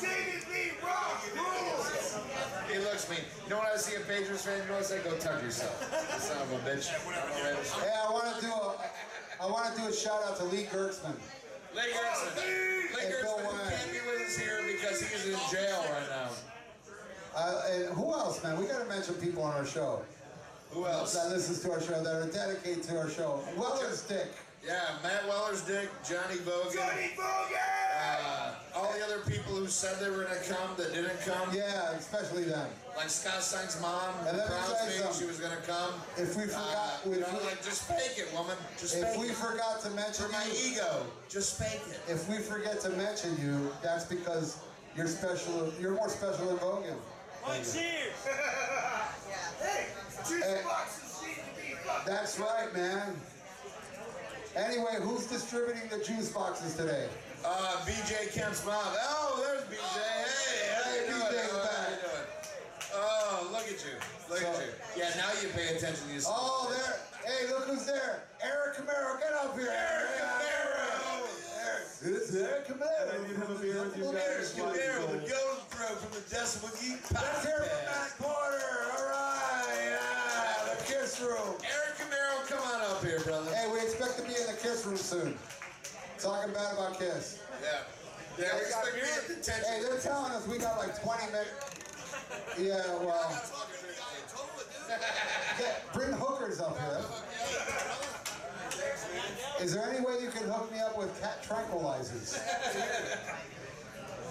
David 0.00 0.48
Lee 0.48 0.72
Rock 0.80 1.20
rules. 1.36 2.16
He 2.72 2.78
looks 2.80 3.04
me. 3.10 3.20
You 3.44 3.50
know 3.50 3.58
when 3.60 3.68
I 3.68 3.76
see 3.76 3.96
a 3.96 4.00
Patriots 4.00 4.48
fan, 4.48 4.64
you 4.64 4.68
know 4.72 4.80
what 4.80 4.88
I 4.88 4.96
say? 4.96 5.04
Go 5.04 5.12
tuck 5.20 5.42
yourself. 5.42 5.76
Son 6.24 6.40
of 6.40 6.52
a 6.56 6.58
bitch. 6.64 6.88
Hey, 6.88 7.92
I 7.92 8.10
want 8.10 8.34
to 8.34 8.40
do 8.40 8.48
a, 8.48 8.80
I 9.40 9.46
want 9.46 9.76
to 9.76 9.80
do 9.82 9.88
a 9.88 9.92
shout 9.92 10.24
out 10.24 10.38
to 10.38 10.44
Lee 10.44 10.64
Gerstmann. 10.72 11.20
Lee 11.76 11.92
Gerson. 11.92 12.32
Oh, 12.32 12.96
Lee 12.96 13.04
Hey, 13.04 13.12
can't 13.12 13.92
be 13.92 14.00
with 14.08 14.24
us 14.24 14.36
here 14.40 14.64
because 14.64 15.04
he's 15.04 15.26
in 15.28 15.38
jail 15.52 15.84
right 15.92 16.08
now. 16.08 16.55
Uh, 17.36 17.62
and 17.70 17.84
who 17.94 18.12
else, 18.12 18.42
man? 18.42 18.58
We 18.58 18.66
got 18.66 18.80
to 18.82 18.88
mention 18.88 19.14
people 19.16 19.42
on 19.42 19.54
our 19.54 19.66
show. 19.66 20.00
Who 20.70 20.86
else? 20.86 21.14
That 21.14 21.28
listens 21.30 21.60
to 21.60 21.70
our 21.72 21.80
show, 21.80 22.02
that 22.02 22.14
are 22.14 22.26
dedicated 22.30 22.82
to 22.84 22.98
our 22.98 23.10
show. 23.10 23.40
Weller's 23.56 24.02
Dick. 24.02 24.28
Yeah, 24.66 24.80
Matt 25.00 25.28
Weller's 25.28 25.62
dick, 25.62 25.88
Johnny 26.02 26.40
Bogan. 26.42 26.74
Johnny 26.74 27.10
Bogan. 27.14 27.94
Uh, 28.02 28.54
all 28.74 28.92
the 28.98 29.04
other 29.04 29.20
people 29.20 29.54
who 29.54 29.68
said 29.68 30.00
they 30.00 30.10
were 30.10 30.24
gonna 30.24 30.40
come 30.48 30.74
that 30.76 30.92
didn't 30.92 31.20
come. 31.20 31.54
Yeah, 31.54 31.92
especially 31.92 32.44
them. 32.44 32.66
Like 32.96 33.08
Scott 33.08 33.42
Stein's 33.44 33.80
mom, 33.80 34.12
And 34.26 34.30
who 34.30 34.38
let 34.38 34.48
me 34.48 34.54
promised 34.56 34.86
me 34.88 34.92
something. 34.98 35.20
she 35.20 35.26
was 35.28 35.38
gonna 35.38 35.62
come. 35.68 35.94
If 36.16 36.34
we 36.36 36.44
Uh, 36.44 36.46
forgot, 36.46 37.00
you 37.06 37.12
if 37.12 37.20
know, 37.20 37.38
we- 37.38 37.44
like 37.46 37.62
just 37.64 37.82
fake 37.82 38.18
it, 38.18 38.32
woman. 38.34 38.56
Just 38.80 38.96
If 38.96 39.16
we 39.16 39.28
it. 39.28 39.36
forgot 39.36 39.80
to 39.82 39.90
mention 39.90 40.26
For 40.26 40.32
my 40.32 40.44
you, 40.46 40.72
ego, 40.72 41.06
just 41.28 41.58
fake 41.58 41.82
it. 41.88 42.00
if 42.10 42.28
we 42.28 42.38
forget 42.38 42.80
to 42.80 42.88
mention 42.90 43.38
you, 43.40 43.72
that's 43.82 44.04
because 44.06 44.56
you're 44.96 45.06
special. 45.06 45.72
You're 45.78 45.92
more 45.94 46.08
special 46.08 46.46
than 46.46 46.56
Bogan. 46.58 46.96
Cheers. 47.54 48.12
hey, 49.62 49.86
juice 50.28 50.44
Hey. 50.44 50.60
boxes 50.64 51.22
need 51.26 51.34
to 51.36 51.60
be 51.60 51.74
fucking. 51.84 52.12
That's 52.12 52.38
right, 52.38 52.72
man. 52.74 53.14
Anyway, 54.56 54.96
who's 55.00 55.26
distributing 55.26 55.88
the 55.90 55.98
juice 56.04 56.30
boxes 56.30 56.74
today? 56.76 57.08
Uh, 57.44 57.76
BJ 57.84 58.32
Kemp's 58.34 58.64
mom. 58.64 58.74
Oh, 58.82 59.42
there's 59.44 59.62
BJ. 59.64 59.78
Hey, 59.78 60.82
how 60.82 60.90
you 60.92 61.00
Hey, 61.00 61.06
doing? 61.06 61.20
BJ's 61.20 61.50
Oh, 61.52 61.58
how 61.58 61.64
back. 61.64 61.90
you 61.90 61.96
doing? 62.08 62.26
Oh, 62.94 63.48
look 63.52 63.62
at 63.68 63.84
you. 63.84 63.96
Look 64.30 64.42
at 64.42 64.56
you. 64.64 64.72
Yeah, 64.96 65.10
now 65.16 65.30
you 65.42 65.48
pay 65.50 65.76
attention 65.76 66.08
to 66.08 66.14
yourself. 66.14 66.36
Oh, 66.40 66.72
there. 66.72 66.96
Hey, 67.30 67.48
look 67.52 67.64
who's 67.68 67.84
there. 67.84 68.22
Eric 68.42 68.76
Camaro, 68.76 69.20
get 69.20 69.32
up 69.32 69.58
here. 69.58 69.68
Eric 69.68 70.08
Camaro. 70.16 70.75
It's 72.04 72.34
Eric 72.34 72.68
Camaro. 72.68 73.16
And 73.16 73.26
you'd 73.28 73.38
have 73.38 73.50
a 73.50 73.54
beer 73.54 73.82
with 73.82 73.96
you 73.96 74.04
guys. 74.04 74.52
Camaro, 74.52 75.08
the 75.08 75.24
golden 75.24 75.64
throw 75.72 75.96
from 75.96 76.12
the 76.12 76.20
Decibel 76.28 76.68
Geek 76.76 77.00
Let's 77.10 77.42
hear 77.42 77.56
from 77.56 77.84
Matt 77.88 78.12
Porter. 78.20 78.68
All 78.92 79.08
right. 79.08 79.96
Yeah, 79.96 80.74
the 80.76 80.84
Kiss 80.84 81.20
Room. 81.20 81.56
Eric 81.64 81.96
Camaro, 81.96 82.48
come 82.48 82.60
on 82.68 82.80
up 82.84 83.02
here, 83.02 83.20
brother. 83.20 83.48
Hey, 83.54 83.72
we 83.72 83.80
expect 83.80 84.18
to 84.18 84.22
be 84.22 84.36
in 84.36 84.46
the 84.46 84.60
Kiss 84.60 84.84
Room 84.84 84.96
soon. 84.96 85.38
Talking 86.18 86.52
bad 86.52 86.74
about 86.74 86.98
Kiss. 86.98 87.40
Yeah. 87.64 87.80
Yeah, 88.38 88.52
we 88.54 88.60
expect 88.60 88.92
to 88.92 89.00
get 89.00 89.28
detention. 89.28 89.64
Hey, 89.64 89.80
they're 89.80 89.98
telling 89.98 90.32
us 90.32 90.46
we 90.46 90.58
got 90.58 90.76
like 90.76 91.00
20 91.00 91.32
minutes. 91.32 91.56
Yeah, 92.60 92.84
well. 93.00 93.32
Get, 95.58 95.92
bring 95.94 96.12
hookers 96.12 96.60
up 96.60 96.78
here. 96.78 97.00
Is 99.60 99.74
there 99.74 99.88
any 99.88 100.04
way 100.04 100.14
you 100.22 100.30
can 100.30 100.48
hook 100.48 100.70
me 100.70 100.80
up 100.80 100.98
with 100.98 101.18
cat 101.20 101.42
tranquilizers? 101.42 102.38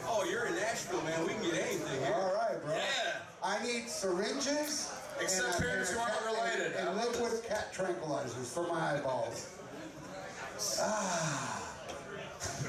Oh, 0.08 0.24
you're 0.24 0.46
in 0.46 0.56
Nashville, 0.56 1.02
man. 1.02 1.20
We 1.24 1.34
can 1.34 1.44
get 1.44 1.54
anything 1.56 2.00
here. 2.04 2.14
All 2.14 2.34
right, 2.36 2.64
bro. 2.64 2.76
Yeah. 2.76 3.18
I 3.44 3.62
need 3.66 3.90
syringes. 3.90 4.92
Except 5.20 5.46
and, 5.48 5.56
uh, 5.56 5.60
parents 5.60 5.90
and 5.90 6.00
who 6.00 6.06
aren't 6.06 6.26
related. 6.26 6.76
And, 6.78 6.90
and 6.90 6.98
liquid 6.98 7.44
cat 7.48 7.74
tranquilizers 7.74 8.46
for 8.54 8.68
my 8.68 8.94
eyeballs. 8.96 9.50
Ah. 10.80 11.62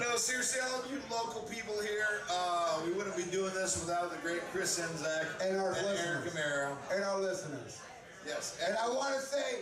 No, 0.00 0.16
seriously, 0.16 0.60
all 0.62 0.80
of 0.80 0.90
you 0.90 0.98
local 1.10 1.42
people 1.42 1.74
here, 1.82 2.22
uh, 2.30 2.80
we 2.86 2.92
wouldn't 2.92 3.16
be 3.16 3.24
doing 3.24 3.52
this 3.52 3.78
without 3.80 4.10
the 4.10 4.16
great 4.18 4.40
Chris 4.52 4.78
Czynszak 4.78 5.46
And 5.46 5.58
our 5.58 5.74
Eric 5.74 5.84
listeners. 5.84 6.32
Camaro. 6.34 6.76
And 6.94 7.04
our 7.04 7.20
listeners. 7.20 7.80
Yes. 8.26 8.58
And 8.66 8.76
I 8.76 8.88
want 8.88 9.14
to 9.14 9.20
say 9.20 9.60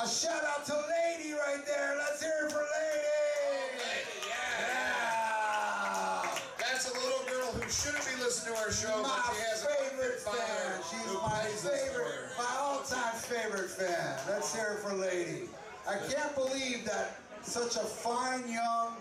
a 0.00 0.06
shout 0.06 0.44
out 0.44 0.64
to 0.64 0.74
Lady 0.74 1.32
right 1.32 1.64
there. 1.66 1.96
Let's 1.98 2.22
hear 2.22 2.46
it 2.46 2.52
for 2.52 2.58
Lady. 2.58 4.28
Yeah. 4.28 6.22
That's 6.58 6.88
a 6.88 6.94
little 6.94 7.24
girl 7.26 7.50
who 7.52 7.68
shouldn't 7.68 8.04
be 8.06 8.14
listening 8.22 8.54
to 8.54 8.60
our 8.60 8.70
show, 8.70 9.02
My 9.02 9.08
but 9.08 9.34
she 9.34 9.42
has 9.42 9.64
a 9.64 9.66
favorite 9.66 10.20
father 10.20 10.38
fan. 10.38 10.82
She's 10.88 11.12
my 11.14 11.40
plays 11.40 11.62
this 11.62 11.88
for 11.88 11.94
favorite, 11.94 12.30
my 12.38 12.56
all-time 12.60 13.14
favorite 13.14 13.70
fan. 13.70 14.18
Let's 14.28 14.54
hear 14.54 14.78
it 14.78 14.86
for 14.86 14.94
Lady. 14.94 15.48
I 15.88 15.96
can't 16.08 16.34
believe 16.36 16.84
that 16.84 17.18
such 17.42 17.74
a 17.74 17.84
fine 17.84 18.48
young 18.48 18.96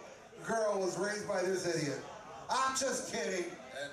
girl 0.47 0.79
was 0.79 0.97
raised 0.97 1.27
by 1.27 1.43
this 1.43 1.67
idiot. 1.67 1.99
I'm 2.49 2.75
just 2.75 3.13
kidding. 3.13 3.45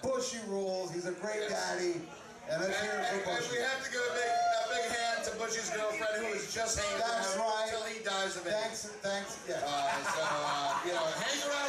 Bushy 0.03 0.39
rules. 0.49 0.91
He's 0.91 1.07
a 1.07 1.13
great 1.13 1.51
daddy. 1.51 2.01
And 2.51 2.61
let's 2.61 2.77
hear 2.81 2.93
it 2.93 3.07
And, 3.13 3.23
for 3.23 3.31
and 3.31 3.39
Bushy. 3.41 3.57
we 3.57 3.61
have 3.65 3.81
to 3.85 3.91
give 3.91 4.05
a 4.05 4.15
big, 4.15 4.33
a 4.33 4.67
big 4.69 4.87
hand 4.93 5.19
to 5.25 5.31
Bushy's 5.41 5.71
girlfriend 5.73 6.15
who 6.21 6.29
is 6.37 6.53
just 6.53 6.79
hanging 6.79 7.01
That's 7.01 7.37
around 7.37 7.49
right. 7.49 7.73
until 7.73 7.85
he 7.89 7.99
dies 8.05 8.37
of 8.37 8.47
it. 8.47 8.53
Thanks, 8.53 8.93
thanks. 9.01 9.41
Yeah. 9.49 9.65
Uh, 9.65 9.97
so, 10.13 10.21
uh, 10.23 10.77
you 10.85 10.93
know, 10.93 11.05
hang 11.25 11.41
around 11.49 11.65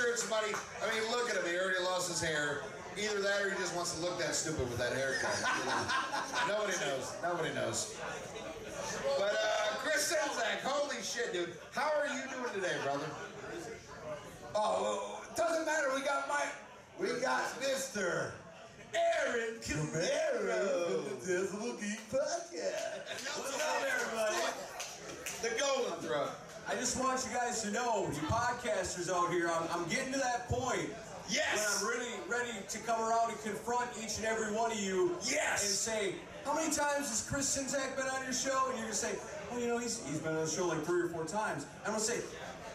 sure 0.00 0.12
it's 0.12 0.22
somebody. 0.22 0.54
I 0.80 0.86
mean, 0.94 1.10
look 1.10 1.28
at 1.28 1.36
him. 1.36 1.44
He 1.44 1.58
already 1.58 1.82
lost 1.84 2.08
his 2.08 2.22
hair. 2.22 2.62
Either 2.96 3.20
that, 3.20 3.42
or 3.42 3.50
he 3.50 3.56
just 3.58 3.74
wants 3.76 3.94
to 3.94 4.00
look 4.00 4.18
that 4.18 4.34
stupid 4.34 4.68
with 4.70 4.78
that 4.78 4.92
haircut. 4.92 5.30
Nobody 6.48 6.76
knows. 6.80 7.12
Nobody 7.22 7.54
knows. 7.54 7.96
But 9.18 9.34
uh, 9.34 9.76
Chris 9.78 10.12
Czynszak, 10.12 10.62
holy 10.64 10.96
shit, 11.02 11.32
dude! 11.32 11.52
How 11.72 11.90
are 12.00 12.06
you 12.08 12.22
doing 12.30 12.52
today, 12.54 12.74
brother? 12.82 13.04
Oh, 14.54 15.20
it 15.30 15.36
doesn't 15.36 15.64
matter. 15.66 15.88
We 15.94 16.00
got 16.02 16.28
my... 16.28 16.44
We 16.98 17.20
got 17.20 17.42
Mr. 17.60 18.32
Aaron 18.94 19.54
Camaro 19.60 21.04
the 21.04 21.26
Dismal 21.26 21.74
Geek 21.74 22.00
Podcast. 22.10 23.38
What's 23.38 23.54
up, 23.54 23.82
everybody? 23.86 24.36
The 25.42 25.50
Golden 25.60 25.98
Throat. 26.00 26.30
I 26.68 26.74
just 26.74 26.98
want 26.98 27.24
you 27.24 27.36
guys 27.36 27.62
to 27.62 27.70
know, 27.70 28.06
you 28.06 28.26
podcasters 28.28 29.10
out 29.10 29.30
here, 29.30 29.48
I'm, 29.48 29.68
I'm 29.72 29.88
getting 29.88 30.12
to 30.12 30.18
that 30.18 30.48
point. 30.48 30.90
Yes. 31.28 31.82
When 31.82 31.92
I'm 31.92 31.98
really 31.98 32.14
ready 32.28 32.58
to 32.68 32.78
come 32.78 33.00
around 33.00 33.30
and 33.30 33.40
confront 33.42 33.90
each 34.02 34.16
and 34.18 34.26
every 34.26 34.52
one 34.52 34.72
of 34.72 34.80
you. 34.80 35.16
Yes. 35.22 35.62
And 35.62 35.70
say, 35.70 36.14
how 36.44 36.54
many 36.54 36.66
times 36.66 37.08
has 37.08 37.26
Chris 37.30 37.56
Czynszak 37.56 37.96
been 37.96 38.06
on 38.06 38.24
your 38.24 38.32
show? 38.32 38.66
And 38.68 38.74
you're 38.78 38.86
gonna 38.86 38.94
say, 38.94 39.14
oh, 39.52 39.58
you 39.58 39.68
know, 39.68 39.78
he's 39.78 40.04
he's 40.08 40.18
been 40.18 40.34
on 40.34 40.44
the 40.44 40.50
show 40.50 40.66
like 40.66 40.84
three 40.84 41.02
or 41.02 41.08
four 41.08 41.24
times. 41.24 41.66
I'm 41.84 41.92
gonna 41.92 42.00
say, 42.00 42.18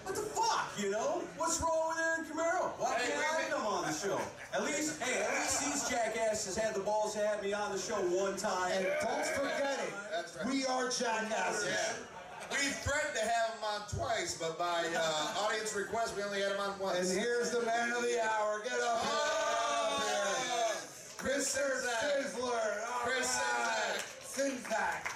what 0.06 0.16
the 0.16 0.22
fuck, 0.22 0.70
you 0.78 0.92
know? 0.92 1.22
What's 1.38 1.60
wrong 1.62 1.90
with 1.90 1.98
Aaron 2.06 2.26
Camaro? 2.30 2.72
Why 2.78 2.94
Hey, 3.00 3.12
can't 3.12 3.26
I 3.26 3.38
wait. 3.42 3.48
him 3.50 3.66
on 3.66 3.82
the 3.90 3.94
show? 3.94 4.20
At 4.54 4.64
least, 4.64 5.02
hey, 5.02 5.22
at 5.26 5.34
least 5.42 5.60
these 5.66 5.90
jackasses 5.90 6.56
had 6.58 6.74
the 6.76 6.80
balls 6.80 7.14
to 7.16 7.26
have 7.26 7.42
me 7.44 7.54
on 7.54 7.72
the 7.72 7.80
show 7.80 7.96
one 8.14 8.38
time. 8.38 8.72
And 8.72 8.88
don't 9.02 9.26
forget 9.36 9.80
it. 9.84 9.94
That's 10.12 10.38
right. 10.38 10.46
We 10.48 10.66
are 10.66 10.90
jackasses. 10.90 11.68
Yeah. 11.68 12.52
We 12.52 12.58
threatened 12.86 13.16
to 13.16 13.26
have 13.26 13.58
him 13.58 13.64
on 13.66 13.82
twice, 13.90 14.38
but 14.40 14.58
by 14.60 14.86
uh, 14.96 15.44
audience 15.44 15.74
request, 15.76 16.16
we 16.16 16.22
only 16.22 16.42
had 16.42 16.52
him 16.52 16.60
on 16.62 16.78
once. 16.80 17.00
And 17.12 17.20
here's 17.20 17.50
the 17.50 17.62
man 17.66 17.92
of 17.92 18.04
the 18.04 18.22
hour. 18.22 18.62
Get 18.64 18.74
up 18.74 19.02
here. 19.02 19.12
Oh, 19.12 20.78
Chris 21.18 21.58
Mr. 21.58 21.60
Sirzak. 21.60 22.22
Sizzler. 22.22 22.86
All 22.94 23.02
Chris 23.10 23.40
right. 23.42 24.04
Czynszak. 24.36 25.15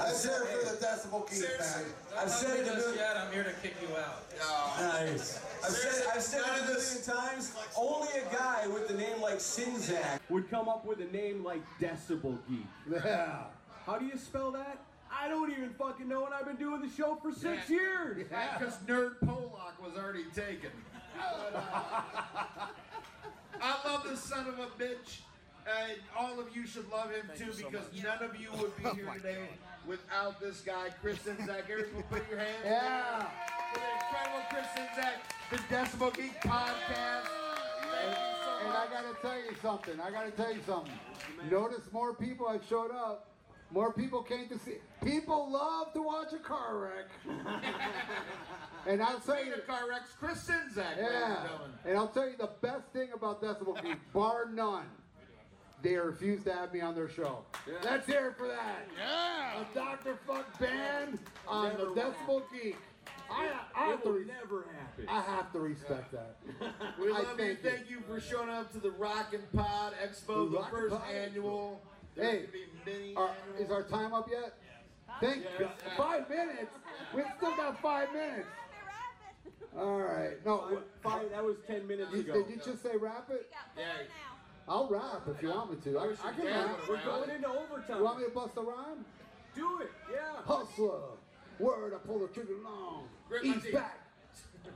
I've 0.00 0.14
said 0.14 0.42
it 0.42 0.48
for 0.48 0.64
the 0.64 0.76
Decibel 0.86 1.28
Geek, 1.28 1.40
man. 1.58 1.84
I've 2.16 2.30
said 2.30 2.60
it 2.60 2.68
a 2.68 2.76
million 2.76 2.94
yet. 2.94 3.16
I'm 3.16 3.32
here 3.32 3.42
to 3.42 3.52
kick 3.62 3.74
you 3.82 3.88
out. 3.96 4.22
Nice. 4.80 5.42
I've 5.64 5.72
said, 5.72 6.04
I've 6.14 6.22
said 6.22 6.40
it 6.40 6.62
a 6.62 6.66
million 6.66 7.02
times. 7.04 7.52
Only 7.76 8.08
a 8.18 8.32
guy 8.32 8.68
with 8.68 8.90
a 8.90 8.94
name 8.94 9.20
like 9.20 9.38
Czynszak 9.38 10.20
would 10.28 10.48
come 10.50 10.68
up 10.68 10.84
with 10.84 11.00
a 11.00 11.06
name 11.06 11.42
like 11.42 11.62
Decibel 11.80 12.38
Geek. 12.48 12.66
Yeah. 12.90 13.44
How 13.86 13.98
do 13.98 14.06
you 14.06 14.16
spell 14.16 14.52
that? 14.52 14.78
I 15.10 15.26
don't 15.26 15.50
even 15.50 15.70
fucking 15.70 16.06
know, 16.06 16.26
and 16.26 16.34
I've 16.34 16.46
been 16.46 16.56
doing 16.56 16.80
the 16.80 16.90
show 16.90 17.16
for 17.16 17.32
six 17.32 17.68
years. 17.68 18.18
Because 18.18 18.76
Nerd 18.86 19.14
Pollock 19.24 19.82
was 19.82 19.96
already 19.96 20.26
taken. 20.34 20.70
I 23.60 23.74
love 23.84 24.04
this 24.08 24.22
son 24.22 24.46
of 24.46 24.58
a 24.60 24.66
bitch. 24.80 25.22
And 25.66 25.98
all 26.16 26.38
of 26.40 26.54
you 26.56 26.66
should 26.66 26.88
love 26.90 27.10
him 27.10 27.28
too 27.36 27.52
because 27.54 27.84
none 28.02 28.22
of 28.22 28.40
you 28.40 28.48
would 28.58 28.74
be 28.78 28.84
oh 28.86 28.94
here 28.94 29.12
today 29.16 29.48
without 29.88 30.38
this 30.40 30.60
guy, 30.60 30.90
Chris 31.00 31.18
Czynszak. 31.24 31.68
Everyone 31.70 32.02
put 32.10 32.22
your 32.30 32.38
hands 32.38 32.64
Yeah. 32.64 33.26
for 33.72 33.80
the 33.80 33.86
incredible 33.96 34.44
Chris 34.50 34.66
Czynszak, 34.76 35.16
the 35.50 35.56
Decibel 35.74 36.10
Geek 36.14 36.34
podcast. 36.42 37.26
So 38.44 38.50
And 38.66 38.76
I 38.76 38.86
gotta 38.92 39.14
tell 39.22 39.38
you 39.38 39.54
something. 39.62 40.00
I 40.00 40.10
gotta 40.10 40.30
tell 40.30 40.52
you 40.54 40.60
something. 40.66 40.98
Notice 41.50 41.90
more 41.92 42.14
people 42.14 42.48
have 42.48 42.64
showed 42.68 42.90
up. 42.90 43.24
More 43.70 43.92
people 43.92 44.22
came 44.22 44.48
to 44.48 44.58
see. 44.58 44.78
People 45.04 45.50
love 45.50 45.92
to 45.92 46.00
watch 46.02 46.32
a 46.32 46.38
car 46.38 46.78
wreck. 46.78 47.08
and 48.86 49.02
I'll 49.02 49.20
tell 49.20 49.44
you, 49.44 49.52
car 49.66 49.88
wrecks, 49.88 50.10
Chris 50.18 50.48
Sinzak, 50.48 50.96
yeah. 50.96 51.46
And 51.84 51.96
I'll 51.98 52.08
tell 52.08 52.26
you 52.28 52.36
the 52.38 52.50
best 52.62 52.86
thing 52.94 53.08
about 53.14 53.42
Decibel 53.42 53.80
Geek, 53.82 53.98
bar 54.14 54.46
none. 54.50 54.86
They 55.82 55.94
refuse 55.94 56.42
to 56.44 56.52
have 56.52 56.72
me 56.72 56.80
on 56.80 56.94
their 56.94 57.08
show. 57.08 57.44
Let's 57.84 58.06
hear 58.06 58.28
it 58.28 58.36
for 58.36 58.48
that. 58.48 58.86
Yeah. 58.98 59.62
A 59.62 59.74
Dr. 59.74 60.18
Fuck 60.26 60.58
band 60.58 61.18
on 61.46 61.68
Never 61.68 61.84
the 61.86 61.90
Decibel 62.00 62.42
Geek. 62.52 62.76
I, 63.30 63.50
I 63.76 63.84
have 63.90 63.98
It 64.00 64.02
to 64.02 64.08
will 64.08 64.14
re- 64.18 64.24
never 64.24 64.66
happen. 64.76 65.04
I 65.08 65.20
have 65.20 65.52
to 65.52 65.60
respect 65.60 66.12
that. 66.12 66.36
We 67.00 67.12
I 67.12 67.18
love 67.20 67.28
you. 67.32 67.36
thank 67.36 67.62
you. 67.64 67.70
Thank 67.70 67.90
you 67.90 68.00
for 68.08 68.20
showing 68.20 68.48
up 68.48 68.72
to 68.72 68.78
the 68.80 68.90
Rockin' 68.90 69.42
Pod 69.54 69.92
Expo, 70.02 70.50
The 70.50 70.58
the 70.58 70.64
first 70.64 70.94
Pod 70.96 71.10
annual. 71.14 71.80
There's 72.16 72.26
Hey, 72.32 72.38
gonna 72.40 72.52
be 72.52 72.90
many 72.90 73.14
Are- 73.14 73.30
annual. 73.52 73.64
is 73.64 73.70
our 73.70 73.82
time 73.84 74.14
up 74.14 74.28
yet? 74.30 74.54
Thank 75.20 75.44
God. 75.58 75.70
Five 75.96 76.28
minutes. 76.28 76.72
We've 77.14 77.24
still 77.36 77.56
got 77.56 77.80
five 77.80 78.12
minutes. 78.12 78.46
All 79.76 80.00
right. 80.00 80.44
No. 80.44 80.80
Five, 81.02 81.30
that 81.30 81.44
was 81.44 81.56
ten 81.66 81.86
minutes 81.86 82.10
You, 82.12 82.20
ago. 82.20 82.32
did 82.42 82.50
you 82.50 82.56
just 82.64 82.82
say 82.82 82.96
wrap 82.98 83.28
it? 83.30 83.50
Yeah. 83.76 83.84
I'll 84.68 84.86
rap 84.88 85.22
if 85.34 85.42
you 85.42 85.48
want 85.50 85.70
me 85.70 85.76
to. 85.92 85.98
I, 85.98 86.04
I 86.24 86.32
can 86.32 86.44
Yeah, 86.44 86.64
rap. 86.64 86.78
We're 86.88 87.04
going 87.04 87.30
into 87.30 87.48
overtime. 87.48 87.96
You 87.98 88.04
want 88.04 88.18
me 88.18 88.24
to 88.26 88.30
bust 88.30 88.56
a 88.56 88.60
rhyme? 88.60 89.04
Do 89.54 89.80
it, 89.80 89.90
yeah. 90.12 90.42
Hustler. 90.44 91.00
Word, 91.58 91.92
I 91.94 91.98
pull 92.06 92.20
the 92.20 92.28
trigger 92.28 92.54
long. 92.62 93.08
Grit 93.28 93.44
my 93.44 93.54
He's 93.54 93.62
teeth. 93.62 93.72
back. 93.74 93.98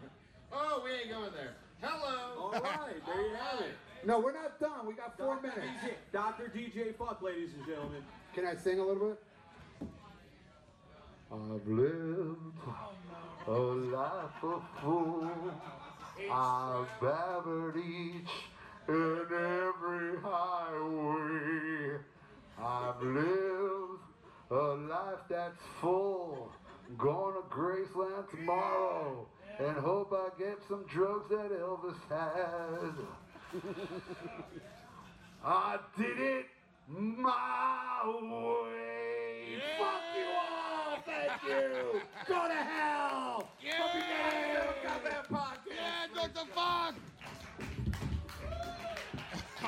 Oh, 0.54 0.82
we 0.84 0.90
ain't 0.90 1.08
going 1.10 1.32
there. 1.32 1.54
Hello. 1.80 2.42
All 2.42 2.52
right, 2.52 3.06
there 3.06 3.22
you 3.26 3.34
have 3.36 3.60
it. 3.60 3.74
No, 4.04 4.18
we're 4.20 4.34
not 4.34 4.60
done. 4.60 4.86
We 4.86 4.92
got 4.92 5.16
four 5.16 5.40
minutes. 5.40 5.60
Dr. 6.12 6.52
DJ 6.54 6.94
Fuck, 6.94 7.22
ladies 7.22 7.50
and 7.56 7.66
gentlemen. 7.66 8.02
Can 8.34 8.44
I 8.46 8.54
sing 8.56 8.78
a 8.78 8.84
little 8.84 9.08
bit? 9.08 9.88
I've 11.32 11.66
lived 11.66 12.36
a 13.46 13.50
life 13.50 14.42
of 14.44 14.62
fools. 14.82 15.30
I've 16.30 16.86
battered 17.00 17.76
each 17.78 18.28
and 18.88 19.32
every 19.32 20.18
highway. 20.22 21.98
I've 22.60 23.02
lived 23.02 24.02
a 24.50 24.54
life 24.54 25.24
that's 25.28 25.58
full. 25.80 26.50
Going 26.98 27.34
to 27.34 27.42
Graceland 27.48 28.28
tomorrow 28.30 29.26
and 29.58 29.76
hope 29.78 30.12
I 30.12 30.28
get 30.38 30.58
some 30.68 30.84
drugs 30.92 31.30
that 31.30 31.50
Elvis 31.50 31.96
had. 32.08 32.94
I 35.44 35.78
did 35.96 36.18
it 36.18 36.46
my 36.88 38.02
way. 38.04 39.58
Fuck 39.78 40.02
you 40.16 40.26
all. 40.36 40.98
Thank 41.06 41.42
you. 41.48 42.00
Go 42.28 42.48
to 42.48 42.54
hell. 42.54 43.48
Yeah. 43.64 43.72
Yeah, 43.94 44.41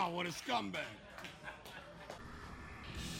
Oh, 0.04 0.10
what 0.10 0.26
a 0.26 0.28
scumbag. 0.28 0.80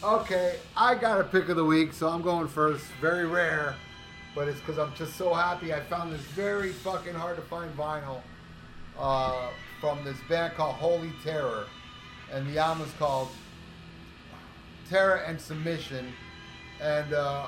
Okay, 0.03 0.57
I 0.77 0.93
got 0.93 1.19
a 1.19 1.23
pick 1.23 1.49
of 1.49 1.55
the 1.55 1.65
week, 1.65 1.93
so 1.93 2.07
I'm 2.07 2.21
going 2.21 2.47
first. 2.47 2.85
Very 3.01 3.25
rare, 3.25 3.75
but 4.35 4.47
it's 4.47 4.59
because 4.59 4.77
I'm 4.77 4.93
just 4.93 5.15
so 5.15 5.33
happy. 5.33 5.73
I 5.73 5.79
found 5.79 6.13
this 6.13 6.21
very 6.21 6.71
fucking 6.71 7.15
hard 7.15 7.37
to 7.37 7.41
find 7.41 7.75
vinyl 7.75 8.21
uh, 8.99 9.49
from 9.81 10.03
this 10.03 10.17
band 10.29 10.53
called 10.53 10.75
Holy 10.75 11.11
Terror, 11.23 11.65
and 12.31 12.47
the 12.53 12.59
album 12.59 12.85
is 12.85 12.93
called 12.99 13.29
Terror 14.87 15.23
and 15.23 15.41
Submission. 15.41 16.13
And 16.81 17.13
uh, 17.13 17.47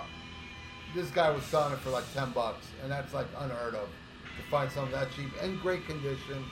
this 0.96 1.12
guy 1.12 1.30
was 1.30 1.44
selling 1.44 1.74
it 1.74 1.80
for 1.80 1.92
like 1.92 2.12
10 2.16 2.32
bucks, 2.32 2.66
and 2.82 2.92
that's 2.92 3.14
like 3.14 3.28
unheard 3.38 3.76
of 3.76 3.88
to 3.88 4.50
find 4.50 4.72
something 4.72 4.94
that 4.94 5.12
cheap 5.12 5.30
in 5.44 5.60
great 5.60 5.86
condition. 5.86 6.44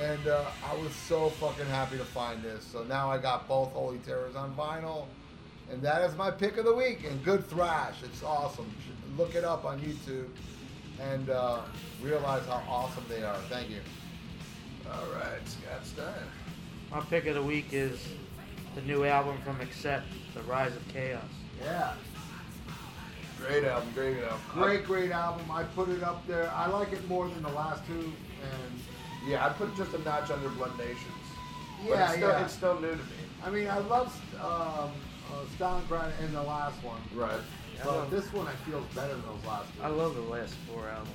And 0.00 0.26
uh, 0.26 0.44
I 0.64 0.74
was 0.76 0.92
so 0.94 1.28
fucking 1.28 1.66
happy 1.66 1.98
to 1.98 2.04
find 2.04 2.42
this. 2.42 2.64
So 2.64 2.82
now 2.84 3.10
I 3.10 3.18
got 3.18 3.46
both 3.46 3.72
Holy 3.72 3.98
Terrors 3.98 4.36
on 4.36 4.54
vinyl. 4.54 5.06
And 5.70 5.82
that 5.82 6.02
is 6.02 6.16
my 6.16 6.30
pick 6.30 6.56
of 6.56 6.64
the 6.64 6.74
week. 6.74 7.04
And 7.04 7.22
good 7.24 7.46
thrash. 7.46 7.96
It's 8.02 8.22
awesome. 8.22 8.64
You 8.64 8.86
should 8.86 9.02
Look 9.16 9.34
it 9.34 9.44
up 9.44 9.66
on 9.66 9.78
YouTube 9.80 10.28
and 10.98 11.28
uh, 11.28 11.60
realize 12.00 12.46
how 12.46 12.62
awesome 12.66 13.04
they 13.08 13.22
are. 13.22 13.36
Thank 13.50 13.68
you. 13.68 13.80
All 14.90 15.06
right, 15.14 15.46
Scott 15.46 15.84
Stein. 15.84 16.14
My 16.90 17.00
pick 17.00 17.26
of 17.26 17.34
the 17.34 17.42
week 17.42 17.66
is 17.72 18.00
the 18.74 18.80
new 18.82 19.04
album 19.04 19.36
from 19.44 19.60
Accept, 19.60 20.06
The 20.34 20.42
Rise 20.42 20.74
of 20.74 20.86
Chaos. 20.88 21.22
Yeah. 21.62 21.92
Great 23.38 23.64
album, 23.64 23.90
great 23.94 24.22
album. 24.22 24.40
Great, 24.52 24.84
great 24.84 25.10
album. 25.10 25.50
I 25.50 25.64
put 25.64 25.90
it 25.90 26.02
up 26.02 26.26
there. 26.26 26.50
I 26.54 26.68
like 26.68 26.92
it 26.92 27.06
more 27.06 27.28
than 27.28 27.42
the 27.42 27.50
last 27.50 27.86
two. 27.86 27.92
And 27.92 28.80
Yeah, 29.26 29.46
I 29.46 29.50
put 29.50 29.74
just 29.76 29.94
a 29.94 29.98
notch 29.98 30.30
under 30.30 30.48
Blood 30.50 30.76
Nations. 30.78 30.98
But 31.86 31.88
Yeah, 31.88 32.04
it's 32.04 32.14
still, 32.16 32.28
yeah. 32.28 32.44
It's 32.44 32.52
still 32.54 32.80
new 32.80 32.90
to 32.90 32.96
me. 32.96 33.02
I 33.44 33.50
mean, 33.50 33.68
I 33.68 33.78
love 33.78 34.14
um, 34.40 34.90
uh, 35.32 35.44
Stalingrad 35.58 36.12
in 36.24 36.32
the 36.32 36.42
last 36.42 36.82
one. 36.82 37.00
Right. 37.14 37.40
But 37.84 38.10
this 38.10 38.32
one 38.32 38.46
I 38.46 38.52
feel 38.68 38.78
is 38.78 38.94
better 38.94 39.12
than 39.14 39.22
those 39.22 39.44
last 39.46 39.66
two. 39.76 39.82
I 39.82 39.88
love 39.88 40.14
the 40.14 40.20
last 40.22 40.54
four 40.72 40.88
albums. 40.88 41.10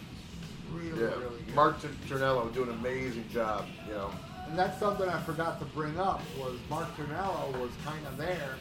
Really, 0.73 1.01
Yeah, 1.01 1.07
really 1.19 1.41
good. 1.45 1.55
Mark 1.55 1.81
T- 1.81 1.87
Tornillo 2.09 2.53
doing 2.53 2.69
an 2.69 2.75
amazing 2.75 3.25
job. 3.29 3.65
You 3.87 3.93
know, 3.93 4.11
And 4.49 4.59
that's 4.59 4.77
something 4.79 5.07
I 5.07 5.21
forgot 5.21 5.59
to 5.59 5.65
bring 5.67 5.97
up 5.97 6.21
was 6.37 6.57
Mark 6.69 6.87
Tornillo 6.97 7.57
was 7.59 7.71
kind 7.85 8.05
of 8.05 8.17
there 8.17 8.55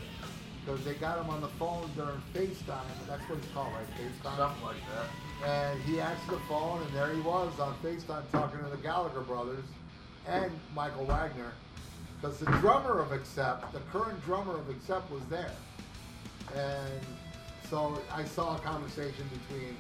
because 0.65 0.85
they 0.85 0.95
got 0.95 1.19
him 1.19 1.31
on 1.31 1.41
the 1.41 1.49
phone 1.49 1.91
during 1.97 2.21
FaceTime. 2.33 2.87
That's 3.09 3.23
what 3.29 3.39
it's 3.39 3.49
called, 3.53 3.73
right? 3.73 3.87
FaceTime. 3.99 4.37
something 4.37 4.65
like 4.65 4.77
that. 4.95 5.07
And 5.45 5.81
he 5.83 6.01
answered 6.01 6.31
the 6.31 6.41
phone, 6.49 6.83
and 6.83 6.95
there 6.95 7.13
he 7.13 7.21
was 7.21 7.59
on 7.61 7.75
FaceTime 7.83 8.23
talking 8.33 8.59
to 8.61 8.71
the 8.71 8.79
Gallagher 8.79 9.21
brothers 9.21 9.65
and 10.27 10.51
Michael 10.75 11.07
Wagener. 11.07 11.53
Because 12.21 12.39
the 12.39 12.47
drummer 12.47 13.01
of 13.01 13.13
Accept, 13.13 13.73
the 13.73 13.81
current 13.93 14.25
drummer 14.25 14.55
of 14.55 14.69
Accept, 14.71 15.11
was 15.11 15.23
there. 15.29 15.53
And 16.55 17.01
so 17.69 18.01
I 18.13 18.25
saw 18.25 18.57
a 18.57 18.59
conversation 18.61 19.29
between, 19.49 19.77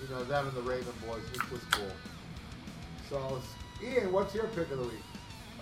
you 0.00 0.08
know, 0.14 0.24
them 0.24 0.48
and 0.48 0.56
the 0.56 0.62
Raven 0.62 0.92
Boys, 1.06 1.22
which 1.32 1.50
was 1.50 1.60
cool. 1.70 1.92
So, 3.08 3.40
Ian, 3.82 4.12
what's 4.12 4.34
your 4.34 4.48
pick 4.48 4.70
of 4.70 4.78
the 4.78 4.84
week? 4.84 5.02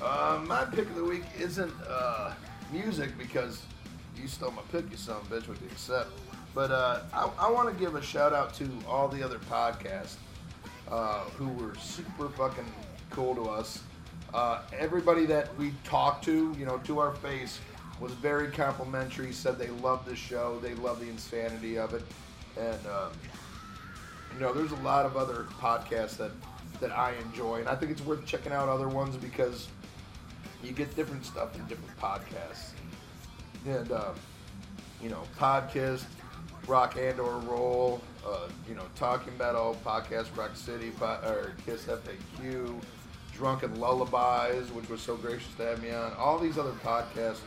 Uh, 0.00 0.40
my 0.46 0.64
pick 0.64 0.88
of 0.88 0.94
the 0.94 1.04
week 1.04 1.24
isn't 1.38 1.74
uh, 1.86 2.32
music 2.72 3.16
because 3.18 3.62
you 4.16 4.28
stole 4.28 4.50
my 4.52 4.62
pick, 4.72 4.90
you 4.90 4.96
son 4.96 5.16
of 5.16 5.30
a 5.30 5.36
bitch, 5.36 5.48
with 5.48 5.58
the 5.60 5.66
accept. 5.66 6.10
But 6.54 6.70
uh, 6.70 7.00
I, 7.12 7.30
I 7.38 7.50
want 7.50 7.68
to 7.68 7.84
give 7.84 7.94
a 7.94 8.02
shout 8.02 8.32
out 8.32 8.54
to 8.54 8.68
all 8.88 9.08
the 9.08 9.22
other 9.22 9.38
podcasts 9.38 10.16
uh, 10.90 11.20
who 11.36 11.48
were 11.48 11.74
super 11.76 12.28
fucking 12.30 12.66
cool 13.10 13.34
to 13.36 13.48
us. 13.48 13.82
Uh, 14.34 14.62
everybody 14.76 15.26
that 15.26 15.56
we 15.56 15.72
talked 15.84 16.24
to, 16.24 16.54
you 16.58 16.64
know, 16.64 16.78
to 16.78 16.98
our 16.98 17.14
face, 17.16 17.58
was 18.00 18.12
very 18.12 18.50
complimentary. 18.50 19.32
Said 19.32 19.58
they 19.58 19.68
loved 19.68 20.06
the 20.06 20.16
show, 20.16 20.58
they 20.60 20.74
love 20.74 21.00
the 21.00 21.08
insanity 21.08 21.78
of 21.78 21.94
it, 21.94 22.02
and 22.58 22.86
um, 22.86 23.12
you 24.34 24.40
know, 24.40 24.52
there's 24.52 24.72
a 24.72 24.82
lot 24.82 25.04
of 25.04 25.16
other 25.16 25.46
podcasts 25.60 26.16
that 26.16 26.30
that 26.80 26.96
I 26.96 27.12
enjoy, 27.26 27.60
and 27.60 27.68
I 27.68 27.74
think 27.74 27.92
it's 27.92 28.00
worth 28.00 28.24
checking 28.24 28.52
out 28.52 28.68
other 28.68 28.88
ones 28.88 29.16
because 29.16 29.68
you 30.62 30.72
get 30.72 30.94
different 30.96 31.24
stuff 31.24 31.54
in 31.56 31.64
different 31.66 31.96
podcasts. 31.98 32.70
And 33.66 33.92
um, 33.92 34.14
you 35.02 35.10
know, 35.10 35.22
podcast, 35.38 36.04
rock 36.66 36.96
and 36.98 37.18
or 37.18 37.38
roll, 37.40 38.00
uh, 38.26 38.48
you 38.68 38.74
know, 38.74 38.84
talking 38.94 39.36
metal, 39.38 39.76
podcast, 39.84 40.36
rock 40.36 40.54
city, 40.54 40.92
or 41.00 41.52
Kiss 41.66 41.84
FAQ, 41.84 42.80
drunken 43.32 43.78
lullabies, 43.80 44.70
which 44.72 44.88
was 44.88 45.00
so 45.00 45.16
gracious 45.16 45.54
to 45.56 45.64
have 45.64 45.82
me 45.82 45.90
on. 45.90 46.12
All 46.14 46.38
these 46.38 46.58
other 46.58 46.74
podcasts 46.84 47.40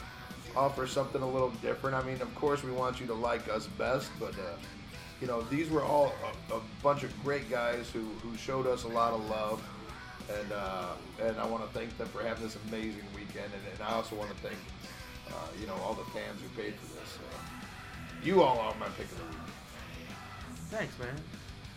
offer 0.56 0.88
something 0.88 1.22
a 1.22 1.30
little 1.30 1.52
different. 1.61 1.95
I 1.95 2.03
mean, 2.03 2.22
of 2.22 2.34
course, 2.35 2.64
we 2.64 2.72
want 2.72 2.99
you 2.99 3.07
to 3.07 3.14
like 3.14 3.48
us 3.49 3.68
best, 3.77 4.10
but 4.19 4.34
uh, 4.34 4.56
you 5.22 5.27
know, 5.27 5.41
these 5.44 5.69
were 5.69 5.84
all 5.84 6.14
a, 6.52 6.56
a 6.56 6.61
bunch 6.81 7.03
of 7.03 7.23
great 7.23 7.49
guys 7.49 7.90
who, 7.91 8.02
who 8.22 8.35
showed 8.38 8.68
us 8.68 8.84
a 8.84 8.88
lot 8.90 9.14
of 9.14 9.30
love, 9.30 9.64
and 10.30 10.52
uh, 10.52 10.88
and 11.22 11.38
I 11.38 11.45
want 11.45 11.64
to 11.65 11.77
thank 11.77 11.98
them 11.98 12.07
for 12.10 12.22
having 12.23 12.44
this 12.44 12.57
amazing 12.68 13.06
weekend, 13.15 13.45
and, 13.53 13.64
and 13.73 13.81
I 13.81 13.94
also 13.94 14.15
want 14.15 14.30
to 14.31 14.38
thank 14.38 14.57
uh, 15.30 15.48
you 15.60 15.68
know 15.68 15.76
all 15.84 15.94
the 15.94 16.06
fans 16.06 16.41
who 16.41 16.61
paid 16.61 16.76
for 16.76 16.88
this. 16.99 17.18
Uh, 17.18 17.65
you 18.23 18.41
all 18.41 18.59
are 18.59 18.75
my 18.79 18.87
pick 18.97 19.05
of 19.05 19.17
the 19.17 19.23
week. 19.23 19.33
Thanks, 20.69 20.97
man. 20.99 21.15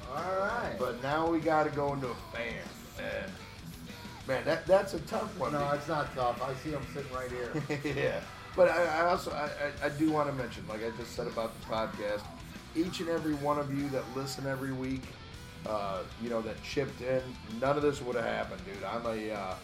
All 0.08 0.38
right. 0.38 0.76
But 0.78 1.02
now 1.02 1.28
we 1.28 1.40
got 1.40 1.64
to 1.64 1.70
go 1.70 1.92
into 1.92 2.08
a 2.08 2.14
fan, 2.32 2.62
and 2.98 3.32
man, 4.26 4.44
that 4.44 4.66
that's 4.66 4.94
a 4.94 5.00
tough 5.00 5.36
one. 5.38 5.52
No, 5.52 5.70
it's 5.72 5.88
not 5.88 6.14
tough. 6.14 6.40
I 6.42 6.54
see 6.62 6.70
him 6.70 6.82
sitting 6.94 7.12
right 7.12 7.30
here. 7.30 7.94
yeah. 7.96 8.20
But 8.54 8.70
I, 8.70 8.84
I 8.84 9.00
also 9.10 9.32
I, 9.32 9.50
I, 9.84 9.86
I 9.86 9.88
do 9.90 10.10
want 10.10 10.28
to 10.28 10.34
mention, 10.34 10.66
like 10.68 10.80
I 10.84 10.90
just 10.96 11.14
said 11.14 11.26
about 11.26 11.52
the 11.60 11.66
podcast, 11.66 12.22
each 12.74 13.00
and 13.00 13.08
every 13.08 13.34
one 13.34 13.58
of 13.58 13.76
you 13.76 13.88
that 13.90 14.04
listen 14.14 14.46
every 14.46 14.72
week, 14.72 15.02
uh, 15.66 16.02
you 16.22 16.30
know, 16.30 16.40
that 16.42 16.62
chipped 16.62 17.00
in, 17.02 17.20
none 17.60 17.76
of 17.76 17.82
this 17.82 18.00
would 18.00 18.16
have 18.16 18.24
happened, 18.24 18.62
dude. 18.64 18.82
I'm 18.84 19.04
a 19.04 19.32
uh, 19.32 19.54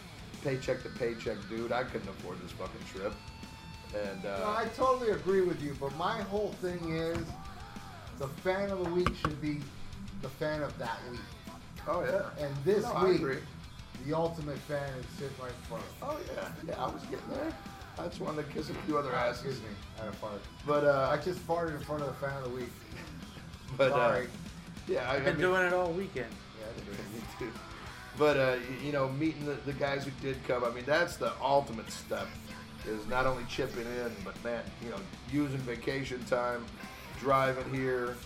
paycheck 0.44 0.82
to 0.82 0.88
paycheck 0.90 1.36
dude. 1.48 1.72
I 1.72 1.84
couldn't 1.84 2.08
afford 2.08 2.42
this 2.42 2.52
fucking 2.52 2.80
trip. 2.92 3.14
And 3.94 4.24
uh, 4.24 4.38
No, 4.38 4.44
I 4.46 4.66
totally 4.76 5.10
agree 5.10 5.42
with 5.42 5.62
you, 5.62 5.76
but 5.80 5.94
my 5.96 6.20
whole 6.22 6.52
thing 6.62 6.94
is 6.94 7.18
the 8.18 8.28
fan 8.28 8.70
of 8.70 8.82
the 8.84 8.90
week 8.90 9.08
should 9.16 9.40
be 9.40 9.60
the 10.22 10.28
fan 10.28 10.62
of 10.62 10.76
that 10.78 10.98
week. 11.10 11.20
Oh 11.86 12.02
yeah. 12.04 12.44
And 12.44 12.54
this 12.64 12.84
No, 12.84 13.04
week, 13.04 13.16
agree. 13.16 13.38
the 14.06 14.16
ultimate 14.16 14.58
fan 14.58 14.88
is 14.98 15.06
sitting 15.18 15.36
right 15.40 15.50
in 15.50 15.68
front 15.68 15.84
of 15.84 16.08
Oh 16.10 16.18
yeah, 16.34 16.48
yeah. 16.68 16.82
I 16.82 16.86
was 16.86 17.02
getting 17.04 17.28
there. 17.30 17.52
I 17.98 18.04
just 18.06 18.20
wanted 18.20 18.46
to 18.46 18.52
kiss 18.52 18.70
a 18.70 18.74
few 18.86 18.96
other 18.96 19.12
asses. 19.14 19.42
Excuse 19.44 19.60
me, 19.60 19.68
I 20.00 20.04
had 20.04 20.14
a 20.14 20.16
fart. 20.16 20.40
But 20.66 20.84
uh, 20.84 21.08
I 21.12 21.16
just 21.22 21.46
farted 21.46 21.76
in 21.76 21.80
front 21.84 22.02
of 22.02 22.08
the 22.08 22.26
fan 22.26 22.36
of 22.38 22.44
the 22.44 22.56
week. 22.56 22.70
But 23.76 23.90
Sorry. 23.92 24.24
uh, 24.26 24.28
yeah, 24.86 25.10
I, 25.10 25.16
I've 25.16 25.24
been 25.24 25.28
I 25.34 25.36
mean, 25.36 25.40
doing 25.40 25.62
it 25.62 25.72
all 25.72 25.90
weekend. 25.92 26.26
Yeah, 26.60 26.94
Me 27.14 27.22
too. 27.38 27.50
But 28.18 28.36
uh, 28.36 28.56
you 28.84 28.92
know, 28.92 29.08
meeting 29.08 29.46
the, 29.46 29.54
the 29.64 29.72
guys 29.72 30.04
who 30.04 30.10
did 30.20 30.36
come, 30.46 30.62
I 30.64 30.70
mean, 30.70 30.84
that's 30.86 31.16
the 31.16 31.32
ultimate 31.40 31.90
step. 31.90 32.28
Is 32.86 33.06
not 33.06 33.26
only 33.26 33.44
chipping 33.48 33.86
in, 33.86 34.12
but 34.24 34.42
man, 34.42 34.62
you 34.82 34.90
know, 34.90 34.96
using 35.32 35.58
vacation 35.58 36.22
time, 36.24 36.64
driving 37.20 37.72
here, 37.72 38.16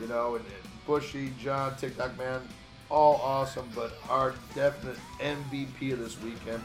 you 0.00 0.06
know, 0.06 0.36
and, 0.36 0.44
and 0.44 0.86
Bushy, 0.86 1.32
John, 1.38 1.76
TikTok 1.76 2.16
man, 2.16 2.40
all 2.88 3.16
awesome. 3.16 3.68
But 3.74 3.92
our 4.08 4.34
definite 4.54 4.96
MVP 5.20 5.92
of 5.92 5.98
this 5.98 6.20
weekend 6.22 6.62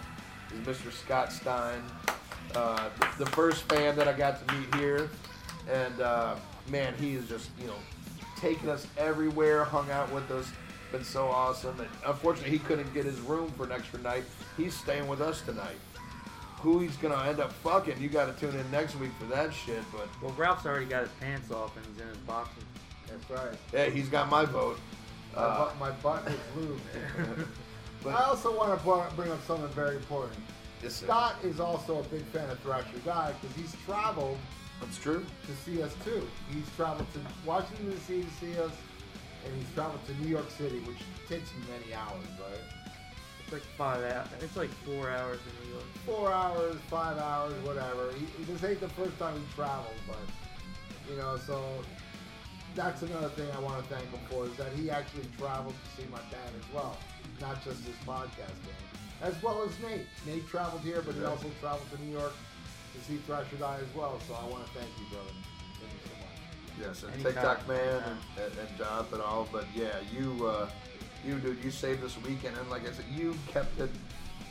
is 0.54 0.60
Mr. 0.66 0.94
Scott 0.94 1.34
Stein, 1.34 1.82
uh, 2.56 2.90
the, 3.00 3.26
the 3.26 3.32
first 3.32 3.64
fan 3.64 3.98
that 3.98 4.08
I 4.08 4.14
got 4.14 4.48
to 4.48 4.56
meet 4.56 4.74
here, 4.76 5.10
and 5.70 6.00
uh, 6.00 6.36
man, 6.70 6.94
he 7.00 7.16
is 7.16 7.28
just 7.28 7.50
you 7.60 7.68
know 7.68 7.76
taken 8.38 8.70
us 8.70 8.88
everywhere, 8.98 9.64
hung 9.64 9.90
out 9.92 10.12
with 10.12 10.30
us, 10.32 10.50
been 10.92 11.04
so 11.04 11.28
awesome. 11.28 11.80
And 11.80 11.90
unfortunately, 12.06 12.52
he 12.52 12.60
couldn't 12.60 12.94
get 12.94 13.06
his 13.06 13.20
room 13.20 13.52
for 13.58 13.66
an 13.66 13.72
extra 13.72 14.00
night. 14.00 14.24
He's 14.58 14.74
staying 14.76 15.08
with 15.08 15.22
us 15.22 15.42
tonight. 15.42 15.78
Who 16.62 16.80
he's 16.80 16.96
gonna 16.98 17.28
end 17.28 17.40
up 17.40 17.52
fucking? 17.54 18.00
You 18.02 18.08
got 18.10 18.26
to 18.34 18.40
tune 18.40 18.58
in 18.60 18.70
next 18.72 18.96
week 19.00 19.12
for 19.20 19.26
that 19.26 19.52
shit. 19.54 19.84
But 19.92 20.08
Well, 20.22 20.34
Ralph's 20.38 20.66
already 20.66 20.86
got 20.86 21.02
his 21.04 21.12
pants 21.20 21.52
off 21.52 21.76
and 21.76 21.86
he's 21.88 22.02
in 22.02 22.08
his 22.08 22.18
boxers. 22.18 22.64
That's 23.08 23.30
right. 23.30 23.58
yeah, 23.74 23.86
he's 23.90 24.08
got 24.10 24.30
my 24.30 24.46
vote. 24.46 24.80
My, 25.36 25.42
Uh, 25.42 25.66
butt, 25.66 25.80
my 25.80 25.92
butt 25.92 26.28
is 26.28 26.40
lubed. 26.58 27.48
But- 28.04 28.16
I 28.16 28.24
also 28.24 28.56
want 28.58 28.72
to 28.80 29.16
bring 29.16 29.32
up 29.32 29.46
something 29.46 29.68
very 29.70 29.96
important. 29.98 30.40
Yes, 30.82 30.96
sir. 30.96 31.06
Scott 31.06 31.36
is 31.44 31.60
also 31.60 32.00
a 32.00 32.04
big 32.04 32.24
fan 32.34 32.50
of 32.50 32.58
Thrasher 32.62 32.88
Guy 33.06 33.32
because 33.40 33.56
he's 33.56 33.76
traveled 33.86 34.40
That's 34.80 34.98
true. 34.98 35.24
to 35.46 35.56
see 35.64 35.84
us 35.84 35.94
too. 36.04 36.28
He's 36.52 36.66
traveled 36.76 37.06
to 37.14 37.20
Washington 37.46 37.92
D.C. 37.92 38.24
to 38.24 38.30
see 38.40 38.60
us, 38.60 38.72
and 39.46 39.56
he's 39.56 39.72
traveled 39.76 40.04
to 40.08 40.14
New 40.16 40.30
York 40.30 40.50
City, 40.50 40.80
which 40.80 40.98
takes 41.30 41.52
many 41.70 41.94
hours, 41.94 42.26
right? 42.40 42.81
It's 43.52 43.60
like 43.66 43.76
five 43.78 44.02
hours. 44.14 44.28
It's 44.42 44.56
like 44.56 44.70
four 44.70 45.10
hours 45.10 45.40
in 45.46 45.68
New 45.68 45.74
York. 45.74 45.86
Four 46.06 46.32
hours, 46.32 46.78
five 46.90 47.18
hours, 47.18 47.54
whatever. 47.66 48.14
He, 48.14 48.26
he- 48.38 48.44
this 48.46 48.64
ain't 48.64 48.80
the 48.80 48.88
first 48.90 49.18
time 49.20 49.36
he 49.36 49.44
traveled, 49.56 49.94
but 50.08 50.16
you 51.12 51.18
know, 51.18 51.36
so 51.36 51.62
that's 52.76 53.02
another 53.02 53.28
thing 53.30 53.50
I 53.54 53.60
want 53.60 53.84
to 53.84 53.94
thank 53.94 54.10
him 54.10 54.20
for 54.30 54.46
is 54.46 54.56
that 54.56 54.72
he 54.72 54.90
actually 54.90 55.26
traveled 55.38 55.76
to 55.76 56.02
see 56.02 56.08
my 56.10 56.20
band 56.32 56.56
as 56.58 56.74
well, 56.74 56.96
not 57.42 57.62
just 57.62 57.86
this 57.86 57.96
podcast 58.08 58.56
game, 58.64 58.88
as 59.22 59.34
well 59.44 59.64
as 59.64 59.72
Nate. 59.84 60.08
Nate 60.26 60.48
traveled 60.48 60.82
here, 60.84 61.02
but 61.06 61.16
he 61.16 61.26
also 61.26 61.52
traveled 61.60 61.92
to 61.92 62.02
New 62.06 62.14
York 62.18 62.32
to 62.96 63.02
see 63.02 63.18
Thrasher 63.18 63.58
Die 63.58 63.80
as 63.82 63.94
well. 63.94 64.18
So 64.30 64.34
I 64.34 64.48
want 64.48 64.66
to 64.66 64.72
thank 64.72 64.88
you, 64.98 65.06
brother. 65.12 65.32
Thank 65.82 65.92
you 65.92 66.00
so 66.08 66.16
much. 66.24 66.88
Yes, 66.88 67.04
and 67.04 67.14
Anytime. 67.16 67.34
TikTok 67.34 67.68
man 67.68 68.04
and, 68.08 68.46
and, 68.46 68.60
and 68.60 68.78
Jonathan 68.78 69.20
all, 69.20 69.46
but 69.52 69.66
yeah, 69.76 69.96
you 70.10 70.48
uh, 70.48 70.70
you 71.26 71.36
dude, 71.40 71.64
you 71.64 71.72
saved 71.72 72.02
this 72.02 72.18
weekend, 72.24 72.58
and 72.58 72.70
like 72.70 72.88
I 72.88 72.92
said, 72.92 73.06
you 73.14 73.36
kept 73.48 73.80
it 73.80 73.90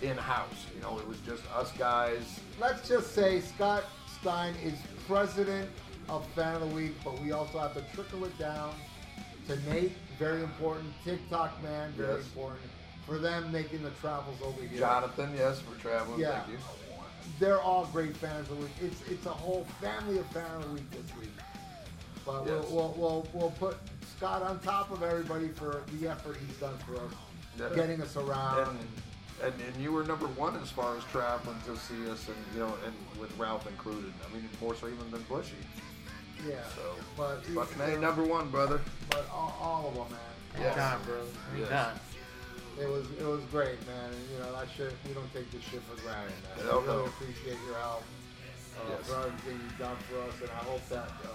in 0.03 0.17
house. 0.17 0.67
You 0.75 0.83
know, 0.83 0.99
it 0.99 1.07
was 1.07 1.19
just 1.27 1.43
us 1.55 1.73
guys. 1.73 2.41
Let's 2.61 2.89
just 2.89 3.15
say 3.15 3.41
Scott 3.41 3.85
Stein 4.21 4.55
is 4.65 4.75
president 5.07 5.69
of 6.09 6.27
Fan 6.35 6.55
of 6.57 6.61
the 6.69 6.75
Week, 6.75 6.93
but 7.05 7.21
we 7.21 7.33
also 7.33 7.59
have 7.59 7.75
to 7.75 7.83
trickle 7.95 8.25
it 8.25 8.37
down 8.39 8.75
to 9.49 9.57
Nate, 9.71 9.93
very 10.19 10.43
important. 10.43 10.93
TikTok 11.05 11.63
man, 11.63 11.93
very 11.93 12.17
Yes. 12.19 12.27
important. 12.27 12.61
For 13.07 13.19
them 13.19 13.51
making 13.51 13.83
the 13.83 13.91
travels 13.91 14.37
over 14.43 14.61
here. 14.63 14.79
Jonathan, 14.79 15.33
yes, 15.37 15.61
for 15.61 15.79
traveling. 15.81 16.21
Yeah. 16.21 16.41
Thank 16.43 16.53
you. 16.53 16.59
They're 17.41 17.61
all 17.61 17.87
great 17.87 18.17
fans 18.17 18.49
of 18.51 18.57
the 18.57 18.63
week. 18.63 18.73
It's 18.83 19.03
it's 19.11 19.27
a 19.27 19.31
whole 19.33 19.67
family 19.81 20.19
of 20.19 20.27
fan 20.27 20.45
of 20.57 20.65
the 20.69 20.75
week 20.75 20.91
this 20.91 21.17
week. 21.19 21.31
But 22.25 22.45
Yes. 22.47 22.65
we'll, 22.71 22.71
we'll, 22.71 22.95
we'll, 22.97 23.29
we'll 23.33 23.51
put 23.53 23.77
Scott 24.21 24.43
on 24.43 24.59
top 24.61 24.91
of 24.91 25.03
everybody 25.03 25.49
for 25.49 25.83
the 25.99 26.07
effort 26.09 26.37
he's 26.47 26.55
done 26.59 26.77
for 26.87 26.97
us, 26.97 27.13
Yeah. 27.59 27.75
getting 27.75 28.03
us 28.03 28.17
around. 28.17 28.69
And, 28.69 28.79
and 29.43 29.55
and 29.63 29.83
you 29.83 29.93
were 29.93 30.05
number 30.05 30.27
one 30.27 30.55
as 30.57 30.71
far 30.71 30.95
as 30.99 31.05
traveling 31.05 31.57
to 31.65 31.75
see 31.79 32.07
us, 32.11 32.29
and 32.29 32.37
you 32.53 32.61
know, 32.61 32.75
and 32.85 32.93
with 33.19 33.35
Ralph 33.39 33.67
included. 33.67 34.13
I 34.29 34.35
mean, 34.35 34.47
more 34.61 34.75
so 34.75 34.89
even 34.89 35.11
than 35.11 35.23
Bushy. 35.23 35.55
yeah. 36.47 36.57
So, 36.77 36.97
but 37.17 37.43
fucking 37.47 37.81
A, 37.81 37.99
number 37.99 38.23
one, 38.23 38.51
brother. 38.51 38.83
But 39.09 39.25
all, 39.33 39.57
all 39.59 39.89
of 39.89 39.95
them, 39.95 40.11
man. 40.11 40.21
Yes. 40.61 40.77
Anytime, 40.77 41.03
bro. 41.07 41.23
Yes. 41.57 41.71
Anytime. 41.71 42.01
It 42.79 42.89
was 42.91 43.07
it 43.19 43.25
was 43.27 43.41
great, 43.51 43.81
man. 43.87 44.11
And, 44.13 44.21
you 44.31 44.39
know 44.45 44.53
that 44.53 44.69
shit. 44.77 44.93
We 45.09 45.15
don't 45.15 45.33
take 45.33 45.51
this 45.51 45.63
shit 45.63 45.81
for 45.89 45.97
granted, 46.03 46.35
man. 46.59 46.67
Hell 46.67 46.83
we 46.83 46.89
really 46.89 47.07
appreciate 47.07 47.57
your 47.65 47.79
help 47.81 48.03
uh, 48.77 48.91
Yes. 48.91 49.09
for 49.09 49.17
everything 49.25 49.59
you've 49.65 49.79
done 49.79 49.97
for 50.13 50.21
us, 50.29 50.37
and 50.43 50.51
I 50.51 50.63
hope 50.69 50.87
that 50.91 51.09
uh, 51.25 51.29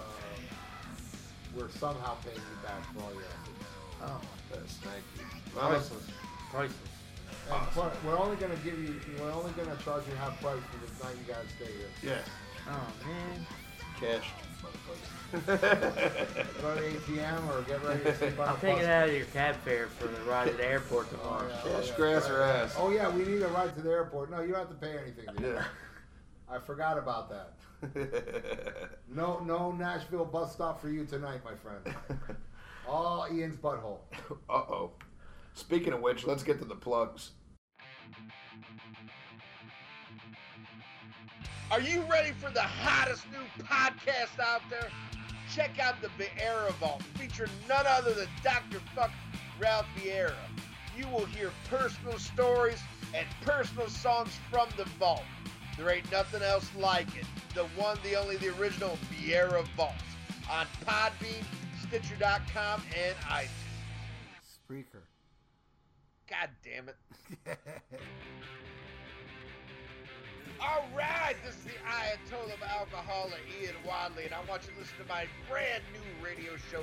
we're 1.56 1.70
somehow 1.70 2.14
paying 2.24 2.36
you 2.36 2.56
back 2.62 2.82
for 2.94 3.02
all 3.04 3.12
your 3.12 3.22
efforts. 3.22 3.64
Oh, 4.02 4.20
Yes, 4.52 4.78
thank 4.82 5.04
you. 5.16 5.24
Priceless. 5.54 6.04
Priceless. 6.50 6.76
And 7.50 7.66
pl- 7.70 7.92
we're 8.04 8.18
only 8.18 8.36
gonna 8.36 8.54
give 8.64 8.78
you. 8.78 9.00
We're 9.20 9.32
only 9.32 9.50
gonna 9.52 9.76
charge 9.84 10.04
you 10.08 10.14
half 10.16 10.40
price 10.40 10.58
for 10.70 10.78
this 10.86 11.02
night. 11.02 11.16
You 11.26 11.32
gotta 11.34 11.48
stay 11.48 11.72
here. 11.72 11.90
yeah, 12.02 12.72
Oh, 12.72 13.06
man. 13.06 13.46
cash. 14.00 14.30
Go 15.32 15.40
to 15.56 16.82
ATM 16.82 17.48
or 17.50 17.62
get 17.62 17.82
ready 17.84 18.02
to 18.04 18.14
sleep 18.18 18.38
on 18.38 18.48
I'll 18.48 18.56
a 18.56 18.60
take 18.60 18.74
bus. 18.76 18.84
it 18.84 18.88
out 18.90 19.08
of 19.08 19.14
your 19.14 19.26
cab 19.26 19.56
fare 19.64 19.88
for 19.88 20.06
the 20.08 20.20
ride 20.30 20.48
to 20.48 20.54
the 20.54 20.64
airport 20.64 21.10
tomorrow. 21.10 21.48
Oh, 21.52 21.60
oh, 21.64 21.80
cash 21.80 21.90
grass 21.92 22.28
or 22.30 22.42
ass. 22.42 22.74
Oh 22.78 22.90
yeah, 22.90 23.08
we 23.10 23.24
need 23.24 23.42
a 23.42 23.48
ride 23.48 23.74
to 23.74 23.80
the 23.82 23.90
airport. 23.90 24.30
No, 24.30 24.40
you 24.40 24.52
don't 24.52 24.60
have 24.60 24.68
to 24.68 24.74
pay 24.74 24.96
anything. 24.98 25.26
dude. 25.36 25.54
Yeah. 25.56 25.64
I 26.48 26.58
forgot 26.58 26.98
about 26.98 27.30
that. 27.30 27.52
No, 29.08 29.38
no 29.38 29.70
Nashville 29.72 30.24
bus 30.24 30.52
stop 30.52 30.80
for 30.80 30.90
you 30.90 31.04
tonight, 31.06 31.40
my 31.44 31.54
friend. 31.54 31.96
All 32.88 33.26
Ian's 33.32 33.56
butthole. 33.56 34.00
Uh 34.50 34.52
oh. 34.52 34.90
Speaking 35.54 35.92
of 35.92 36.00
which, 36.00 36.26
let's 36.26 36.42
get 36.42 36.58
to 36.58 36.64
the 36.64 36.74
plugs. 36.74 37.30
Are 41.70 41.80
you 41.80 42.02
ready 42.10 42.32
for 42.32 42.50
the 42.50 42.60
hottest 42.60 43.24
new 43.32 43.64
podcast 43.64 44.38
out 44.40 44.60
there? 44.68 44.88
Check 45.54 45.78
out 45.80 45.94
the 46.02 46.08
Vieira 46.08 46.72
Vault, 46.74 47.02
featuring 47.14 47.50
none 47.68 47.86
other 47.86 48.12
than 48.12 48.28
Dr. 48.42 48.80
Fuck 48.94 49.12
Ralph 49.58 49.86
Vieira. 49.96 50.34
You 50.96 51.08
will 51.08 51.26
hear 51.26 51.50
personal 51.70 52.18
stories 52.18 52.80
and 53.14 53.26
personal 53.42 53.88
songs 53.88 54.38
from 54.50 54.68
the 54.76 54.84
vault. 54.98 55.22
There 55.76 55.90
ain't 55.90 56.10
nothing 56.10 56.42
else 56.42 56.68
like 56.78 57.08
it. 57.16 57.26
The 57.54 57.64
one, 57.80 57.98
the 58.02 58.16
only, 58.16 58.36
the 58.36 58.48
original 58.58 58.98
Vieira 59.12 59.66
Vault 59.76 59.92
on 60.50 60.66
Podbean, 60.86 61.44
Stitcher.com, 61.82 62.82
and 62.96 63.16
iTunes. 63.28 63.48
Spreaker. 64.68 65.02
God 66.28 66.50
damn 66.64 66.88
it. 66.88 66.96
All 70.60 70.88
right, 70.96 71.36
this 71.44 71.54
is 71.56 71.64
the 71.64 71.70
Ayatollah 71.86 72.54
of 72.54 72.62
Alcohol, 72.62 73.30
Ian 73.60 73.74
Wadley, 73.86 74.24
and 74.24 74.34
I 74.34 74.40
want 74.48 74.62
you 74.66 74.72
to 74.72 74.78
listen 74.80 74.96
to 75.02 75.08
my 75.08 75.26
brand 75.48 75.82
new 75.92 76.24
radio 76.24 76.56
show, 76.70 76.82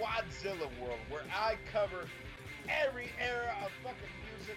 Wadzilla 0.00 0.70
World, 0.80 0.98
where 1.10 1.22
I 1.30 1.56
cover 1.70 2.08
every 2.68 3.10
era 3.20 3.54
of 3.62 3.70
fucking 3.84 4.08
music 4.34 4.56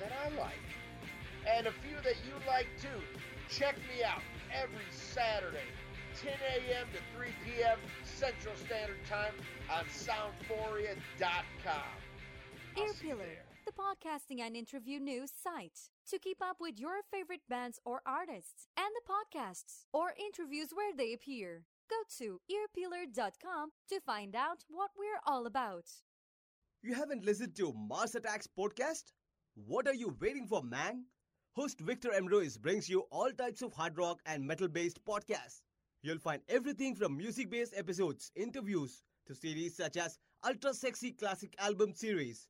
that 0.00 0.12
I 0.24 0.30
like. 0.40 0.56
And 1.46 1.66
a 1.66 1.72
few 1.72 1.96
that 2.04 2.16
you 2.26 2.34
like 2.46 2.66
too. 2.80 2.88
Check 3.48 3.76
me 3.78 4.04
out 4.04 4.22
every 4.52 4.84
Saturday, 4.90 5.66
10 6.22 6.32
a.m. 6.32 6.86
to 6.92 6.98
3 7.16 7.28
p.m. 7.44 7.78
Central 8.04 8.54
Standard 8.56 9.04
Time 9.08 9.34
on 9.70 9.84
soundphoria.com. 9.86 11.96
Earpillar, 12.76 13.36
the 13.66 13.72
podcasting 13.72 14.40
and 14.40 14.56
interview 14.56 15.00
news 15.00 15.32
site. 15.42 15.90
To 16.10 16.18
keep 16.18 16.40
up 16.40 16.56
with 16.60 16.78
your 16.78 17.02
favorite 17.10 17.42
bands 17.48 17.80
or 17.84 18.00
artists 18.06 18.68
and 18.76 18.86
the 18.94 19.02
podcasts 19.12 19.86
or 19.92 20.12
interviews 20.18 20.68
where 20.72 20.94
they 20.96 21.12
appear, 21.12 21.64
go 21.88 21.96
to 22.18 22.40
earpillar.com 22.50 23.70
to 23.88 24.00
find 24.00 24.34
out 24.36 24.64
what 24.68 24.90
we're 24.98 25.20
all 25.26 25.46
about. 25.46 25.90
You 26.82 26.94
haven't 26.94 27.24
listened 27.24 27.56
to 27.56 27.72
Mars 27.72 28.14
Attacks 28.14 28.46
podcast? 28.46 29.12
What 29.54 29.86
are 29.88 29.94
you 29.94 30.16
waiting 30.20 30.46
for, 30.46 30.62
man? 30.62 31.04
Host 31.56 31.80
Victor 31.80 32.10
Emroyce 32.10 32.60
brings 32.60 32.88
you 32.88 33.00
all 33.10 33.30
types 33.32 33.60
of 33.60 33.72
hard 33.72 33.98
rock 33.98 34.20
and 34.24 34.46
metal 34.46 34.68
based 34.68 35.04
podcasts. 35.04 35.62
You'll 36.00 36.20
find 36.20 36.40
everything 36.48 36.94
from 36.94 37.16
music 37.16 37.50
based 37.50 37.74
episodes, 37.76 38.30
interviews, 38.36 39.02
to 39.26 39.34
series 39.34 39.76
such 39.76 39.96
as 39.96 40.18
Ultra 40.46 40.72
Sexy 40.72 41.10
Classic 41.10 41.52
Album 41.58 41.92
Series, 41.92 42.46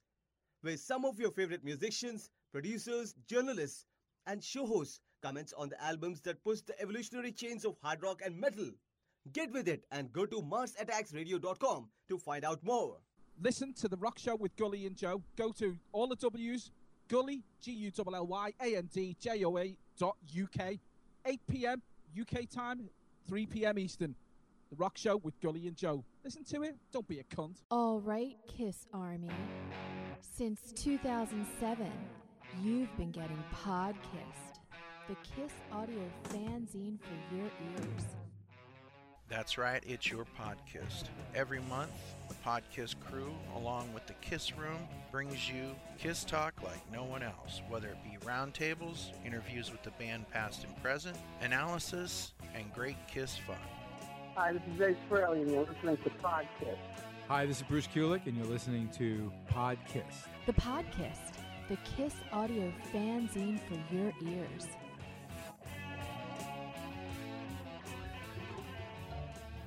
where 0.60 0.76
some 0.76 1.06
of 1.06 1.18
your 1.18 1.30
favorite 1.30 1.64
musicians, 1.64 2.28
producers, 2.52 3.14
journalists, 3.26 3.86
and 4.26 4.44
show 4.44 4.66
hosts 4.66 5.00
comments 5.22 5.54
on 5.56 5.70
the 5.70 5.82
albums 5.82 6.20
that 6.20 6.44
push 6.44 6.60
the 6.60 6.78
evolutionary 6.78 7.32
chains 7.32 7.64
of 7.64 7.76
hard 7.82 8.02
rock 8.02 8.20
and 8.22 8.38
metal. 8.38 8.70
Get 9.32 9.50
with 9.50 9.66
it 9.66 9.84
and 9.90 10.12
go 10.12 10.26
to 10.26 10.42
MarsAttacksRadio.com 10.42 11.88
to 12.10 12.18
find 12.18 12.44
out 12.44 12.62
more. 12.62 12.98
Listen 13.42 13.72
to 13.74 13.88
The 13.88 13.96
Rock 13.96 14.18
Show 14.18 14.36
with 14.36 14.54
Gully 14.56 14.86
and 14.86 14.94
Joe. 14.96 15.22
Go 15.36 15.52
to 15.52 15.78
all 15.92 16.06
the 16.06 16.16
W's, 16.16 16.70
Gully, 17.10 17.42
G 17.60 17.72
U 17.72 17.90
L 18.06 18.14
L 18.14 18.26
Y 18.26 18.52
A 18.62 18.76
N 18.76 18.88
D 18.92 19.16
J 19.20 19.44
O 19.44 19.58
A 19.58 19.76
dot 19.98 20.16
UK, 20.40 20.78
8 21.26 21.40
p.m. 21.50 21.82
UK 22.18 22.48
time, 22.48 22.88
3 23.28 23.46
p.m. 23.46 23.78
Eastern. 23.78 24.14
The 24.70 24.76
Rock 24.76 24.96
Show 24.96 25.16
with 25.16 25.38
Gully 25.40 25.66
and 25.66 25.76
Joe. 25.76 26.04
Listen 26.22 26.44
to 26.44 26.62
it. 26.62 26.76
Don't 26.92 27.08
be 27.08 27.18
a 27.18 27.24
cunt. 27.24 27.56
All 27.72 28.00
right, 28.00 28.36
Kiss 28.46 28.86
Army. 28.94 29.28
Since 30.20 30.72
2007, 30.76 31.90
you've 32.62 32.96
been 32.96 33.10
getting 33.10 33.42
Podkissed, 33.52 34.60
the 35.08 35.16
Kiss 35.16 35.52
audio 35.72 36.04
fanzine 36.28 36.98
for 37.00 37.34
your 37.34 37.46
ears. 37.46 38.04
That's 39.30 39.56
right, 39.56 39.80
it's 39.86 40.10
your 40.10 40.24
podcast. 40.24 41.04
Every 41.36 41.60
month, 41.60 41.92
the 42.28 42.34
podcast 42.44 42.96
crew, 42.98 43.32
along 43.54 43.94
with 43.94 44.04
the 44.08 44.14
Kiss 44.14 44.58
Room, 44.58 44.88
brings 45.12 45.48
you 45.48 45.76
Kiss 45.98 46.24
Talk 46.24 46.54
like 46.64 46.80
no 46.92 47.04
one 47.04 47.22
else, 47.22 47.62
whether 47.68 47.86
it 47.86 47.98
be 48.02 48.18
roundtables, 48.26 49.12
interviews 49.24 49.70
with 49.70 49.84
the 49.84 49.92
band 49.92 50.28
past 50.30 50.64
and 50.64 50.82
present, 50.82 51.16
analysis, 51.42 52.32
and 52.56 52.72
great 52.74 52.96
Kiss 53.06 53.36
fun. 53.36 53.54
Hi, 54.34 54.52
this 54.52 54.62
is 54.74 54.80
Ace 54.80 54.96
Frehley, 55.08 55.42
and 55.42 55.50
you're 55.52 55.64
listening 55.64 55.96
to 55.98 56.10
Podcast. 56.20 56.78
Hi, 57.28 57.46
this 57.46 57.58
is 57.58 57.62
Bruce 57.62 57.86
Kulick, 57.86 58.26
and 58.26 58.36
you're 58.36 58.46
listening 58.46 58.88
to 58.98 59.30
Podkiss. 59.48 60.26
The 60.46 60.54
Podkissed, 60.54 61.36
the 61.68 61.78
Kiss 61.96 62.14
audio 62.32 62.72
fanzine 62.92 63.60
for 63.60 63.94
your 63.94 64.12
ears. 64.26 64.66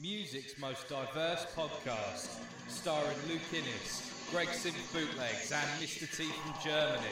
Music's 0.00 0.58
most 0.58 0.88
diverse 0.88 1.46
podcast, 1.54 2.40
starring 2.68 3.16
Luke 3.28 3.40
Innes, 3.52 4.12
Greg 4.30 4.48
Simp 4.48 4.76
Bootlegs, 4.92 5.52
and 5.52 5.68
Mr. 5.80 6.16
T 6.16 6.24
from 6.24 6.54
Germany. 6.64 7.06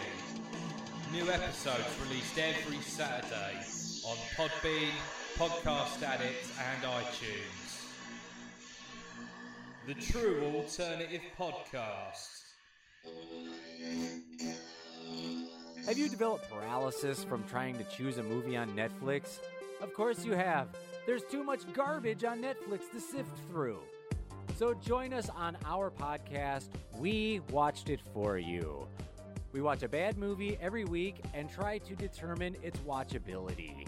New 1.12 1.30
episodes 1.30 1.84
released 2.04 2.38
every 2.38 2.78
Saturday 2.78 3.58
on 4.04 4.16
Podbean, 4.36 4.90
Podcast 5.36 6.02
Addict, 6.02 6.46
and 6.58 6.82
iTunes. 6.84 7.70
The 9.86 9.94
True 9.94 10.42
Alternative 10.54 11.22
Podcast. 11.38 12.40
Have 15.86 15.98
you 15.98 16.08
developed 16.08 16.50
paralysis 16.50 17.24
from 17.24 17.44
trying 17.44 17.76
to 17.78 17.84
choose 17.84 18.18
a 18.18 18.22
movie 18.22 18.56
on 18.56 18.70
Netflix? 18.70 19.38
Of 19.80 19.94
course 19.94 20.24
you 20.24 20.32
have. 20.32 20.68
There's 21.06 21.24
too 21.24 21.42
much 21.42 21.60
garbage 21.72 22.24
on 22.24 22.42
Netflix 22.42 22.90
to 22.92 23.00
sift 23.00 23.30
through. 23.50 23.80
So 24.56 24.74
join 24.74 25.12
us 25.12 25.30
on 25.30 25.56
our 25.64 25.90
podcast, 25.90 26.68
We 26.98 27.40
Watched 27.50 27.88
It 27.88 28.00
For 28.12 28.38
You. 28.38 28.86
We 29.52 29.62
watch 29.62 29.82
a 29.82 29.88
bad 29.88 30.18
movie 30.18 30.58
every 30.60 30.84
week 30.84 31.16
and 31.34 31.50
try 31.50 31.78
to 31.78 31.94
determine 31.96 32.56
its 32.62 32.78
watchability. 32.80 33.86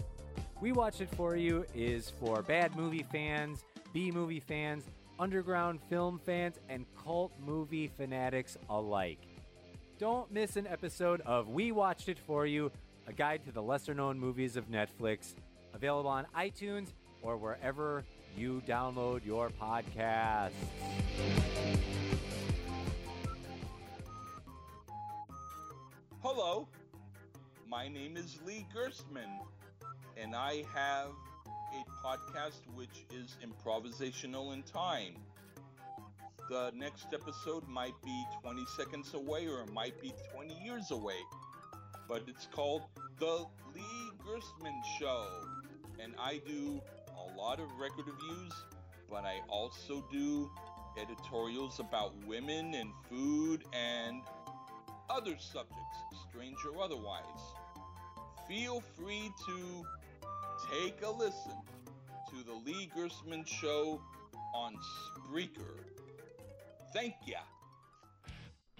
We 0.59 0.71
Watched 0.71 1.01
It 1.01 1.09
For 1.15 1.35
You 1.35 1.65
is 1.75 2.11
for 2.19 2.41
bad 2.41 2.75
movie 2.75 3.05
fans, 3.11 3.63
B 3.93 4.09
movie 4.11 4.39
fans, 4.39 4.83
underground 5.19 5.79
film 5.89 6.19
fans, 6.25 6.59
and 6.69 6.85
cult 7.01 7.31
movie 7.45 7.87
fanatics 7.87 8.57
alike. 8.69 9.19
Don't 9.99 10.31
miss 10.31 10.55
an 10.57 10.65
episode 10.65 11.21
of 11.21 11.49
We 11.49 11.71
Watched 11.71 12.09
It 12.09 12.17
For 12.17 12.47
You, 12.47 12.71
a 13.07 13.13
guide 13.13 13.45
to 13.45 13.51
the 13.51 13.61
lesser 13.61 13.93
known 13.93 14.19
movies 14.19 14.57
of 14.57 14.69
Netflix, 14.69 15.35
available 15.83 16.09
on 16.09 16.25
iTunes 16.33 16.93
or 17.21 17.35
wherever 17.35 18.05
you 18.37 18.61
download 18.65 19.25
your 19.25 19.49
podcasts. 19.49 20.51
Hello, 26.21 26.69
my 27.67 27.89
name 27.89 28.15
is 28.15 28.39
Lee 28.45 28.65
Gerstmann, 28.73 29.41
and 30.15 30.33
I 30.33 30.63
have 30.73 31.09
a 31.73 32.07
podcast 32.07 32.61
which 32.75 33.05
is 33.13 33.35
improvisational 33.43 34.53
in 34.53 34.63
time. 34.63 35.15
The 36.49 36.71
next 36.73 37.07
episode 37.13 37.67
might 37.67 38.01
be 38.05 38.23
20 38.41 38.63
seconds 38.77 39.13
away 39.15 39.47
or 39.47 39.63
it 39.63 39.73
might 39.73 40.01
be 40.01 40.13
20 40.33 40.53
years 40.63 40.91
away, 40.91 41.19
but 42.07 42.23
it's 42.27 42.47
called 42.53 42.83
The 43.19 43.45
Lee 43.75 44.11
Gerstmann 44.25 44.81
Show, 44.97 45.27
and 46.03 46.13
I 46.19 46.41
do 46.45 46.81
a 47.17 47.37
lot 47.37 47.59
of 47.59 47.67
record 47.79 48.05
reviews, 48.07 48.53
but 49.09 49.23
I 49.23 49.39
also 49.47 50.03
do 50.11 50.51
editorials 51.01 51.79
about 51.79 52.13
women 52.25 52.73
and 52.73 52.91
food 53.09 53.63
and 53.73 54.21
other 55.09 55.35
subjects, 55.39 55.97
strange 56.29 56.57
or 56.65 56.83
otherwise. 56.83 57.23
Feel 58.47 58.81
free 58.97 59.31
to 59.47 59.83
take 60.71 61.01
a 61.03 61.09
listen 61.09 61.57
to 62.29 62.43
the 62.45 62.53
Lee 62.53 62.89
Gerstmann 62.95 63.47
Show 63.47 64.01
on 64.53 64.75
Spreaker. 64.75 65.79
Thank 66.93 67.15
ya. 67.25 67.39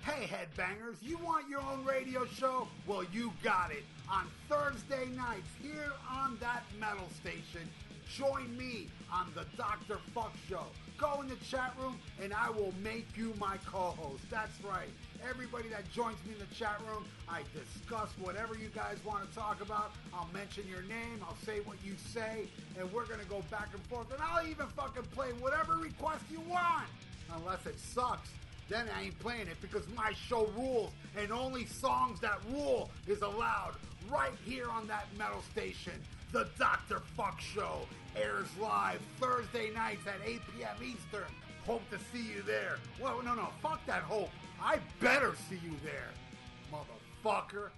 Hey, 0.03 0.27
headbangers, 0.27 0.95
you 1.01 1.17
want 1.19 1.47
your 1.47 1.61
own 1.61 1.85
radio 1.85 2.25
show? 2.25 2.67
Well, 2.85 3.05
you 3.13 3.31
got 3.41 3.71
it. 3.71 3.85
On 4.11 4.25
Thursday 4.49 5.05
nights, 5.15 5.47
here 5.61 5.93
on 6.11 6.37
that 6.41 6.63
metal 6.77 7.07
station, 7.21 7.69
join 8.13 8.53
me 8.57 8.89
on 9.09 9.31
the 9.33 9.45
Dr. 9.55 9.99
Fuck 10.13 10.33
Show. 10.49 10.65
Go 10.97 11.21
in 11.21 11.29
the 11.29 11.37
chat 11.37 11.73
room 11.79 11.97
and 12.21 12.33
I 12.33 12.49
will 12.49 12.73
make 12.83 13.15
you 13.15 13.33
my 13.39 13.55
co 13.65 13.95
host. 13.97 14.23
That's 14.29 14.61
right. 14.61 14.89
Everybody 15.25 15.69
that 15.69 15.89
joins 15.93 16.17
me 16.25 16.33
in 16.33 16.39
the 16.39 16.53
chat 16.53 16.81
room, 16.85 17.05
I 17.29 17.43
discuss 17.53 18.09
whatever 18.19 18.55
you 18.55 18.67
guys 18.75 18.97
want 19.05 19.25
to 19.29 19.33
talk 19.33 19.61
about. 19.61 19.93
I'll 20.13 20.27
mention 20.33 20.67
your 20.67 20.81
name, 20.81 21.23
I'll 21.25 21.37
say 21.45 21.61
what 21.61 21.77
you 21.81 21.93
say, 22.11 22.49
and 22.77 22.91
we're 22.91 23.05
going 23.05 23.21
to 23.21 23.29
go 23.29 23.41
back 23.49 23.69
and 23.73 23.81
forth. 23.83 24.11
And 24.11 24.21
I'll 24.21 24.45
even 24.45 24.67
fucking 24.67 25.03
play 25.15 25.29
whatever 25.39 25.77
request 25.77 26.25
you 26.29 26.41
want. 26.41 26.87
Unless 27.33 27.65
it 27.67 27.79
sucks 27.79 28.29
then 28.69 28.87
I 28.95 29.03
ain't 29.03 29.19
playing 29.19 29.47
it 29.47 29.57
because 29.61 29.83
my 29.95 30.13
show 30.27 30.47
rules 30.57 30.91
and 31.17 31.31
only 31.31 31.65
songs 31.65 32.19
that 32.21 32.39
rule 32.51 32.89
is 33.07 33.21
allowed 33.21 33.75
right 34.09 34.33
here 34.45 34.69
on 34.69 34.87
that 34.87 35.07
metal 35.17 35.41
station. 35.51 35.93
The 36.31 36.47
Dr. 36.57 37.01
Fuck 37.15 37.39
Show 37.39 37.81
airs 38.15 38.47
live 38.59 38.99
Thursday 39.19 39.69
nights 39.71 40.07
at 40.07 40.27
8 40.27 40.41
p.m. 40.57 40.75
Eastern. 40.83 41.29
Hope 41.65 41.87
to 41.91 41.97
see 42.11 42.33
you 42.33 42.41
there. 42.41 42.77
Well, 43.01 43.21
no, 43.23 43.35
no, 43.35 43.49
fuck 43.61 43.85
that 43.85 44.03
hope. 44.03 44.29
I 44.61 44.79
better 44.99 45.33
see 45.49 45.59
you 45.63 45.75
there, 45.83 46.09
motherfucker. 46.71 47.69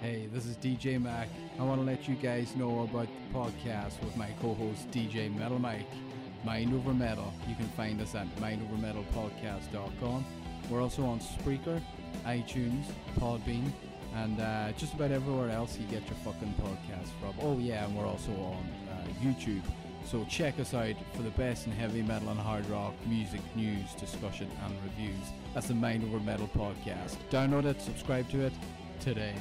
Hey, 0.00 0.28
this 0.32 0.46
is 0.46 0.56
DJ 0.56 1.02
Mac. 1.02 1.26
I 1.58 1.64
want 1.64 1.80
to 1.80 1.84
let 1.84 2.06
you 2.06 2.14
guys 2.14 2.54
know 2.54 2.82
about 2.82 3.08
the 3.08 3.36
podcast 3.36 4.00
with 4.04 4.16
my 4.16 4.28
co-host 4.40 4.88
DJ 4.92 5.36
Metal 5.36 5.58
Mike, 5.58 5.90
Mind 6.44 6.72
Over 6.72 6.94
Metal. 6.94 7.32
You 7.48 7.56
can 7.56 7.66
find 7.70 8.00
us 8.00 8.14
at 8.14 8.28
mindovermetalpodcast.com. 8.36 10.24
We're 10.70 10.82
also 10.82 11.04
on 11.04 11.18
Spreaker, 11.18 11.82
iTunes, 12.24 12.84
Podbean, 13.18 13.72
and 14.14 14.40
uh, 14.40 14.70
just 14.78 14.94
about 14.94 15.10
everywhere 15.10 15.50
else 15.50 15.76
you 15.76 15.86
get 15.86 16.06
your 16.06 16.18
fucking 16.24 16.54
podcast 16.62 17.08
from. 17.20 17.34
Oh 17.42 17.58
yeah, 17.58 17.84
and 17.84 17.96
we're 17.96 18.06
also 18.06 18.30
on 18.30 18.70
uh, 18.92 19.08
YouTube. 19.20 19.62
So 20.04 20.24
check 20.30 20.60
us 20.60 20.74
out 20.74 20.94
for 21.14 21.22
the 21.22 21.30
best 21.30 21.66
in 21.66 21.72
heavy 21.72 22.02
metal 22.02 22.28
and 22.28 22.38
hard 22.38 22.64
rock 22.70 22.94
music 23.08 23.40
news, 23.56 23.94
discussion, 23.94 24.48
and 24.64 24.74
reviews. 24.84 25.26
That's 25.54 25.66
the 25.66 25.74
Mind 25.74 26.04
Over 26.04 26.20
Metal 26.20 26.48
podcast. 26.56 27.16
Download 27.30 27.64
it, 27.64 27.82
subscribe 27.82 28.30
to 28.30 28.42
it 28.42 28.52
today. 29.00 29.34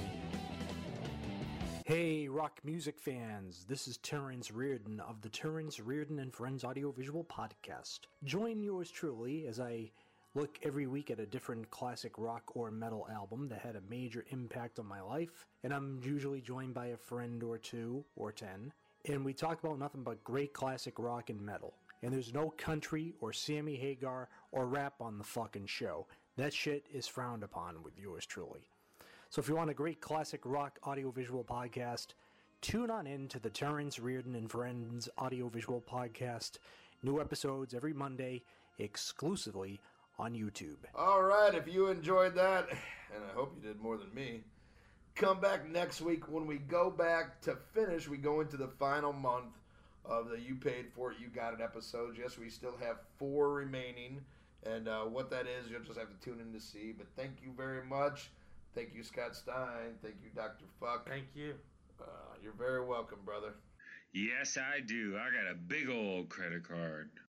Hey, 1.87 2.27
rock 2.27 2.59
music 2.65 2.99
fans, 2.99 3.63
this 3.69 3.87
is 3.87 3.95
Terrence 3.95 4.51
Reardon 4.51 4.99
of 4.99 5.21
the 5.21 5.29
Terrence 5.29 5.79
Reardon 5.79 6.19
and 6.19 6.33
Friends 6.33 6.65
Audiovisual 6.65 7.23
Podcast. 7.23 7.99
Join 8.25 8.61
yours 8.61 8.91
truly 8.91 9.47
as 9.47 9.61
I 9.61 9.89
look 10.35 10.59
every 10.63 10.85
week 10.85 11.11
at 11.11 11.21
a 11.21 11.25
different 11.25 11.71
classic 11.71 12.17
rock 12.17 12.43
or 12.57 12.71
metal 12.71 13.07
album 13.09 13.47
that 13.47 13.61
had 13.61 13.77
a 13.77 13.89
major 13.89 14.25
impact 14.31 14.79
on 14.79 14.85
my 14.85 14.99
life, 14.99 15.45
and 15.63 15.73
I'm 15.73 16.01
usually 16.03 16.41
joined 16.41 16.73
by 16.73 16.87
a 16.87 16.97
friend 16.97 17.41
or 17.41 17.57
two 17.57 18.03
or 18.17 18.33
ten, 18.33 18.73
and 19.05 19.23
we 19.23 19.31
talk 19.31 19.63
about 19.63 19.79
nothing 19.79 20.03
but 20.03 20.25
great 20.25 20.51
classic 20.51 20.99
rock 20.99 21.29
and 21.29 21.39
metal. 21.39 21.73
And 22.03 22.11
there's 22.11 22.33
no 22.33 22.49
country 22.57 23.13
or 23.21 23.31
Sammy 23.31 23.77
Hagar 23.77 24.27
or 24.51 24.67
rap 24.67 24.95
on 24.99 25.17
the 25.17 25.23
fucking 25.23 25.67
show. 25.67 26.07
That 26.35 26.53
shit 26.53 26.85
is 26.93 27.07
frowned 27.07 27.43
upon 27.43 27.81
with 27.81 27.97
yours 27.97 28.25
truly. 28.25 28.67
So 29.29 29.41
if 29.41 29.49
you 29.49 29.55
want 29.55 29.69
a 29.69 29.73
great 29.73 29.99
classic 29.99 30.41
rock 30.45 30.79
audiovisual 30.87 31.43
podcast, 31.43 32.13
tune 32.61 32.89
on 32.89 33.05
in 33.05 33.27
to 33.27 33.39
the 33.39 33.49
Terrence 33.49 33.99
Reardon 33.99 34.35
and 34.35 34.49
Friends 34.49 35.09
audiovisual 35.19 35.81
podcast. 35.81 36.59
New 37.03 37.19
episodes 37.19 37.73
every 37.73 37.93
Monday, 37.93 38.43
exclusively 38.79 39.81
on 40.17 40.33
YouTube. 40.33 40.77
All 40.95 41.21
right, 41.23 41.53
if 41.53 41.67
you 41.67 41.87
enjoyed 41.87 42.35
that, 42.35 42.69
and 43.13 43.23
I 43.29 43.33
hope 43.33 43.53
you 43.55 43.61
did 43.67 43.81
more 43.81 43.97
than 43.97 44.13
me, 44.13 44.43
come 45.13 45.41
back 45.41 45.69
next 45.69 45.99
week 45.99 46.31
when 46.31 46.47
we 46.47 46.57
go 46.57 46.89
back 46.89 47.41
to 47.41 47.57
finish. 47.73 48.07
We 48.07 48.17
go 48.17 48.39
into 48.39 48.55
the 48.55 48.69
final 48.79 49.11
month 49.11 49.57
of 50.05 50.29
the 50.29 50.39
You 50.39 50.55
Paid 50.55 50.85
For 50.95 51.11
It, 51.11 51.17
You 51.19 51.27
Got 51.27 51.53
It 51.53 51.61
episodes. 51.61 52.17
Yes, 52.17 52.37
we 52.37 52.49
still 52.49 52.75
have 52.81 52.99
four 53.19 53.53
remaining, 53.53 54.21
and 54.65 54.87
uh, 54.87 55.01
what 55.01 55.29
that 55.31 55.47
is, 55.47 55.69
you'll 55.69 55.81
just 55.81 55.99
have 55.99 56.09
to 56.09 56.25
tune 56.25 56.39
in 56.39 56.53
to 56.53 56.65
see. 56.65 56.93
But 56.97 57.07
thank 57.17 57.43
you 57.43 57.51
very 57.55 57.85
much. 57.85 58.31
Thank 58.77 58.93
you, 58.93 59.03
Scott 59.03 59.35
Stein. 59.35 59.97
Thank 60.03 60.17
you, 60.23 60.29
Dr. 60.35 60.65
Fuck. 60.79 61.09
Thank 61.09 61.25
you. 61.33 61.55
Uh, 61.99 62.05
you're 62.43 62.53
very 62.53 62.85
welcome, 62.85 63.17
brother. 63.25 63.55
Yes, 64.13 64.55
I 64.55 64.81
do. 64.81 65.17
I 65.17 65.33
got 65.35 65.51
a 65.51 65.55
big 65.55 65.89
old 65.89 66.29
credit 66.29 66.67
card. 66.67 67.09